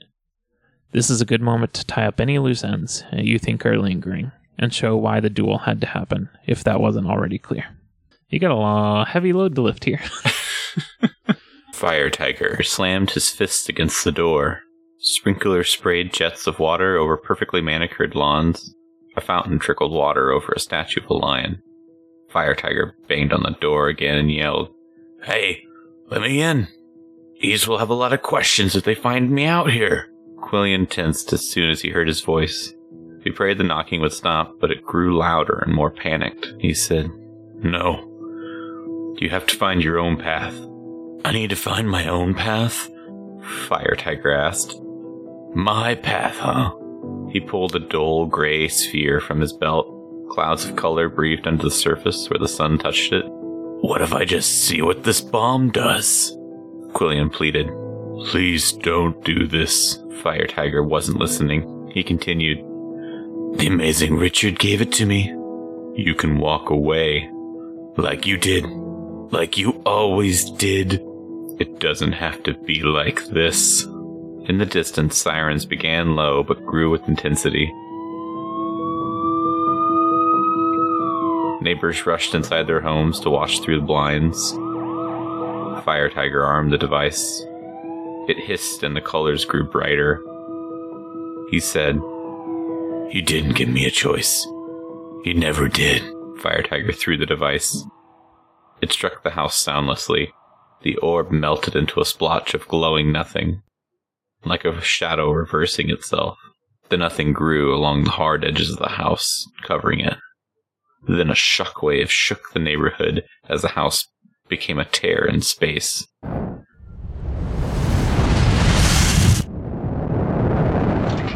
This 0.91 1.09
is 1.09 1.21
a 1.21 1.25
good 1.25 1.41
moment 1.41 1.73
to 1.75 1.85
tie 1.85 2.05
up 2.05 2.19
any 2.19 2.39
loose 2.39 2.63
ends 2.63 3.03
you 3.13 3.37
think 3.37 3.65
are 3.65 3.77
lingering, 3.77 4.31
and 4.57 4.73
show 4.73 4.95
why 4.95 5.19
the 5.19 5.29
duel 5.29 5.59
had 5.59 5.81
to 5.81 5.87
happen, 5.87 6.29
if 6.45 6.63
that 6.63 6.79
wasn't 6.79 7.07
already 7.07 7.37
clear. 7.37 7.65
You 8.29 8.39
got 8.39 8.51
a 8.51 9.05
heavy 9.05 9.33
load 9.33 9.55
to 9.55 9.61
lift 9.61 9.85
here. 9.85 10.01
Fire 11.73 12.09
Tiger 12.09 12.63
slammed 12.63 13.11
his 13.11 13.29
fist 13.29 13.69
against 13.69 14.03
the 14.03 14.11
door. 14.11 14.61
Sprinkler 14.99 15.63
sprayed 15.63 16.13
jets 16.13 16.47
of 16.47 16.59
water 16.59 16.97
over 16.97 17.17
perfectly 17.17 17.61
manicured 17.61 18.15
lawns. 18.15 18.73
A 19.17 19.21
fountain 19.21 19.59
trickled 19.59 19.93
water 19.93 20.31
over 20.31 20.53
a 20.53 20.59
statue 20.59 21.01
of 21.01 21.09
a 21.09 21.13
lion. 21.13 21.61
Fire 22.29 22.55
Tiger 22.55 22.95
banged 23.07 23.31
on 23.31 23.43
the 23.43 23.55
door 23.61 23.87
again 23.87 24.17
and 24.17 24.31
yelled, 24.31 24.69
Hey, 25.23 25.63
let 26.09 26.21
me 26.21 26.41
in. 26.41 26.67
These 27.41 27.67
will 27.67 27.77
have 27.77 27.89
a 27.89 27.93
lot 27.93 28.13
of 28.13 28.21
questions 28.21 28.75
if 28.75 28.83
they 28.83 28.95
find 28.95 29.29
me 29.29 29.45
out 29.45 29.71
here. 29.71 30.09
Aqualion 30.37 30.89
tensed 30.89 31.31
as 31.33 31.47
soon 31.47 31.69
as 31.69 31.81
he 31.81 31.89
heard 31.89 32.07
his 32.07 32.21
voice. 32.21 32.73
He 33.25 33.31
prayed 33.31 33.57
the 33.57 33.63
knocking 33.63 34.01
would 34.01 34.13
stop, 34.13 34.59
but 34.61 34.69
it 34.69 34.83
grew 34.83 35.17
louder 35.17 35.63
and 35.65 35.73
more 35.73 35.89
panicked. 35.89 36.53
He 36.59 36.75
said, 36.75 37.09
No. 37.55 38.11
You 39.17 39.29
have 39.31 39.47
to 39.47 39.55
find 39.57 39.83
your 39.83 39.97
own 39.97 40.15
path. 40.15 40.53
I 41.25 41.31
need 41.31 41.49
to 41.49 41.55
find 41.55 41.89
my 41.89 42.07
own 42.07 42.35
path? 42.35 42.87
Fire 43.67 43.95
Tiger 43.97 44.31
asked. 44.31 44.79
My 45.55 45.95
path, 45.95 46.37
huh? 46.37 46.75
He 47.31 47.39
pulled 47.39 47.75
a 47.75 47.79
dull 47.79 48.27
gray 48.27 48.67
sphere 48.67 49.19
from 49.19 49.41
his 49.41 49.53
belt. 49.53 49.91
Clouds 50.29 50.65
of 50.65 50.75
color 50.75 51.09
breathed 51.09 51.47
under 51.47 51.63
the 51.63 51.71
surface 51.71 52.29
where 52.29 52.39
the 52.39 52.47
sun 52.47 52.77
touched 52.77 53.11
it. 53.11 53.25
What 53.27 54.01
if 54.01 54.13
I 54.13 54.25
just 54.25 54.65
see 54.65 54.83
what 54.83 55.03
this 55.03 55.21
bomb 55.21 55.71
does? 55.71 56.37
Aqualion 56.89 57.33
pleaded. 57.33 57.69
Please 58.29 58.71
don't 58.73 59.21
do 59.23 59.47
this. 59.47 59.99
Fire 60.21 60.45
Tiger 60.45 60.83
wasn't 60.83 61.19
listening. 61.19 61.89
He 61.91 62.03
continued. 62.03 62.59
The 63.57 63.67
amazing 63.67 64.17
Richard 64.17 64.59
gave 64.59 64.81
it 64.81 64.91
to 64.93 65.05
me. 65.05 65.29
You 65.95 66.13
can 66.13 66.39
walk 66.39 66.69
away. 66.69 67.29
Like 67.95 68.25
you 68.25 68.37
did. 68.37 68.65
Like 69.31 69.57
you 69.57 69.81
always 69.85 70.49
did. 70.51 71.01
It 71.57 71.79
doesn't 71.79 72.11
have 72.11 72.43
to 72.43 72.53
be 72.53 72.81
like 72.83 73.25
this. 73.27 73.83
In 74.47 74.57
the 74.57 74.65
distance, 74.65 75.17
sirens 75.17 75.65
began 75.65 76.17
low 76.17 76.43
but 76.43 76.65
grew 76.65 76.91
with 76.91 77.07
intensity. 77.07 77.71
Neighbors 81.63 82.05
rushed 82.05 82.35
inside 82.35 82.67
their 82.67 82.81
homes 82.81 83.21
to 83.21 83.29
wash 83.29 83.61
through 83.61 83.79
the 83.79 83.85
blinds. 83.85 84.51
Fire 85.85 86.09
Tiger 86.09 86.43
armed 86.43 86.73
the 86.73 86.77
device. 86.77 87.41
It 88.27 88.37
hissed 88.37 88.83
and 88.83 88.95
the 88.95 89.01
colors 89.01 89.45
grew 89.45 89.63
brighter. 89.63 90.21
He 91.49 91.59
said, 91.59 91.99
You 93.09 93.21
didn't 93.21 93.55
give 93.55 93.69
me 93.69 93.85
a 93.85 93.91
choice. 93.91 94.45
You 95.23 95.33
never 95.35 95.67
did. 95.67 96.03
Fire 96.41 96.63
Tiger 96.63 96.91
threw 96.91 97.17
the 97.17 97.25
device. 97.25 97.85
It 98.81 98.91
struck 98.91 99.23
the 99.23 99.31
house 99.31 99.57
soundlessly. 99.57 100.33
The 100.81 100.97
orb 100.97 101.31
melted 101.31 101.75
into 101.75 102.01
a 102.01 102.05
splotch 102.05 102.53
of 102.53 102.67
glowing 102.67 103.11
nothing, 103.11 103.61
like 104.43 104.65
a 104.65 104.81
shadow 104.81 105.31
reversing 105.31 105.89
itself. 105.89 106.37
The 106.89 106.97
nothing 106.97 107.31
grew 107.31 107.73
along 107.73 108.03
the 108.03 108.11
hard 108.11 108.43
edges 108.43 108.69
of 108.69 108.79
the 108.79 108.89
house, 108.89 109.47
covering 109.63 110.01
it. 110.01 110.17
Then 111.07 111.29
a 111.29 111.33
shockwave 111.35 112.09
shook 112.09 112.51
the 112.53 112.59
neighborhood 112.59 113.23
as 113.47 113.61
the 113.61 113.69
house 113.69 114.07
became 114.49 114.77
a 114.77 114.85
tear 114.85 115.25
in 115.25 115.41
space. 115.41 116.05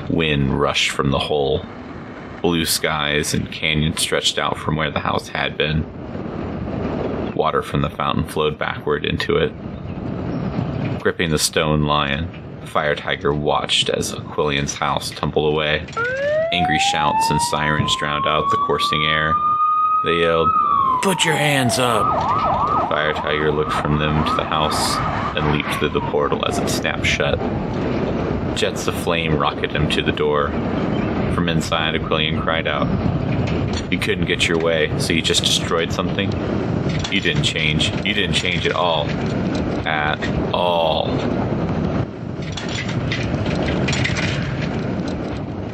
Wind 0.09 0.59
rushed 0.59 0.89
from 0.91 1.11
the 1.11 1.19
hole. 1.19 1.65
Blue 2.41 2.65
skies 2.65 3.33
and 3.33 3.51
canyons 3.51 4.01
stretched 4.01 4.39
out 4.39 4.57
from 4.57 4.75
where 4.75 4.91
the 4.91 4.99
house 4.99 5.27
had 5.27 5.57
been. 5.57 5.85
Water 7.35 7.61
from 7.61 7.81
the 7.81 7.89
fountain 7.89 8.23
flowed 8.23 8.57
backward 8.57 9.05
into 9.05 9.37
it. 9.37 9.53
Gripping 10.99 11.29
the 11.29 11.39
stone 11.39 11.83
lion, 11.83 12.27
Fire 12.65 12.95
Tiger 12.95 13.33
watched 13.33 13.89
as 13.89 14.13
Aqualion's 14.13 14.73
house 14.73 15.11
tumbled 15.11 15.53
away. 15.53 15.85
Angry 16.51 16.79
shouts 16.91 17.29
and 17.29 17.41
sirens 17.43 17.95
drowned 17.99 18.27
out 18.27 18.49
the 18.49 18.57
coursing 18.57 19.03
air. 19.05 19.33
They 20.05 20.21
yelled, 20.21 20.49
Put 21.01 21.23
your 21.23 21.35
hands 21.35 21.79
up! 21.79 22.05
Fire 22.89 23.13
Tiger 23.13 23.51
looked 23.51 23.71
from 23.71 23.99
them 23.99 24.25
to 24.25 24.35
the 24.35 24.43
house 24.43 24.95
and 25.37 25.51
leaped 25.53 25.73
through 25.75 25.89
the 25.89 26.01
portal 26.01 26.45
as 26.45 26.57
it 26.57 26.69
snapped 26.69 27.05
shut. 27.05 27.39
Jets 28.55 28.87
of 28.87 28.95
flame 29.03 29.37
rocketed 29.37 29.71
him 29.71 29.89
to 29.89 30.01
the 30.01 30.11
door. 30.11 30.49
From 31.33 31.49
inside, 31.49 31.95
Aqualion 31.95 32.41
cried 32.41 32.67
out. 32.67 32.87
You 33.91 33.97
couldn't 33.97 34.25
get 34.25 34.47
your 34.47 34.59
way, 34.59 34.97
so 34.99 35.13
you 35.13 35.21
just 35.21 35.43
destroyed 35.43 35.91
something? 35.91 36.31
You 37.11 37.21
didn't 37.21 37.43
change. 37.43 37.89
You 38.05 38.13
didn't 38.13 38.33
change 38.33 38.65
at 38.65 38.73
all. 38.73 39.07
At 39.87 40.19
all. 40.53 41.07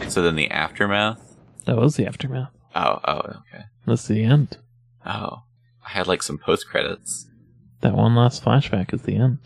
So 0.09 0.21
then 0.21 0.35
the 0.35 0.49
aftermath? 0.51 1.35
That 1.65 1.77
was 1.77 1.95
the 1.95 2.05
aftermath. 2.05 2.51
Oh, 2.73 2.99
oh, 3.05 3.17
okay. 3.17 3.65
That's 3.85 4.07
the 4.07 4.23
end. 4.23 4.57
Oh. 5.05 5.43
I 5.85 5.89
had 5.89 6.07
like 6.07 6.23
some 6.23 6.37
post 6.37 6.67
credits. 6.67 7.27
That 7.81 7.95
one 7.95 8.15
last 8.15 8.43
flashback 8.43 8.93
is 8.93 9.01
the 9.03 9.17
end. 9.17 9.39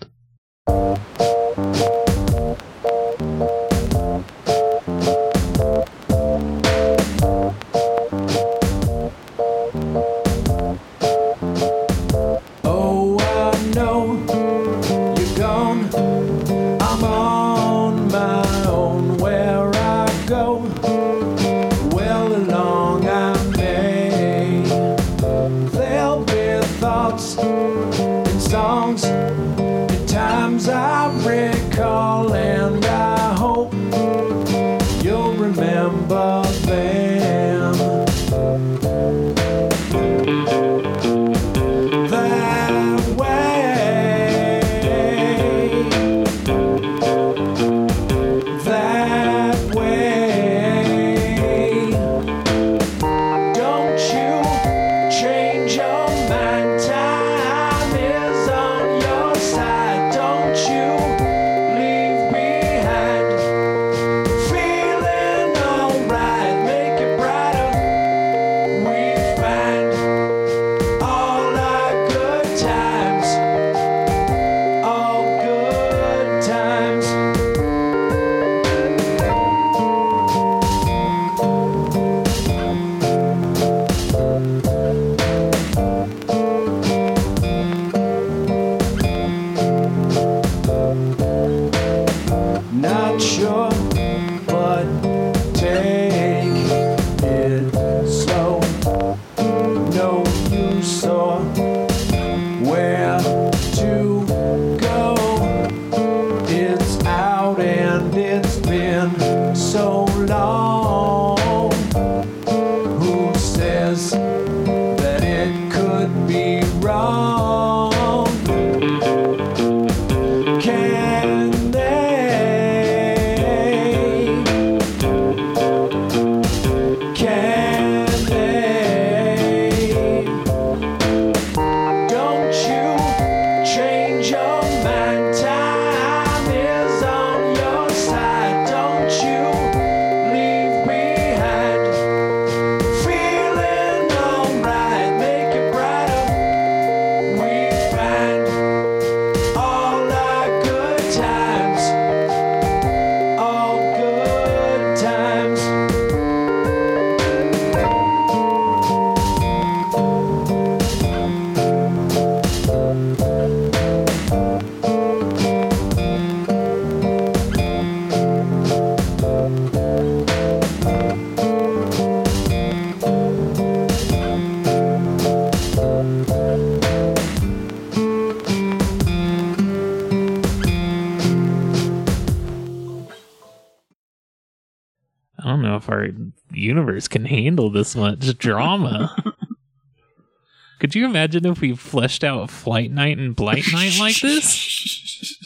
This 187.80 187.96
much 187.96 188.38
drama. 188.38 189.16
Could 190.80 190.96
you 190.96 191.06
imagine 191.06 191.46
if 191.46 191.62
we 191.62 191.76
fleshed 191.76 192.24
out 192.24 192.50
Flight 192.50 192.92
Night 192.92 193.18
and 193.18 193.36
Blight 193.36 193.66
Night 193.72 193.98
like 194.00 194.20
this? 194.20 195.36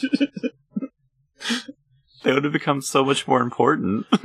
They 2.24 2.32
would 2.32 2.44
have 2.44 2.54
become 2.54 2.80
so 2.80 3.04
much 3.04 3.28
more 3.28 3.42
important. 3.42 4.06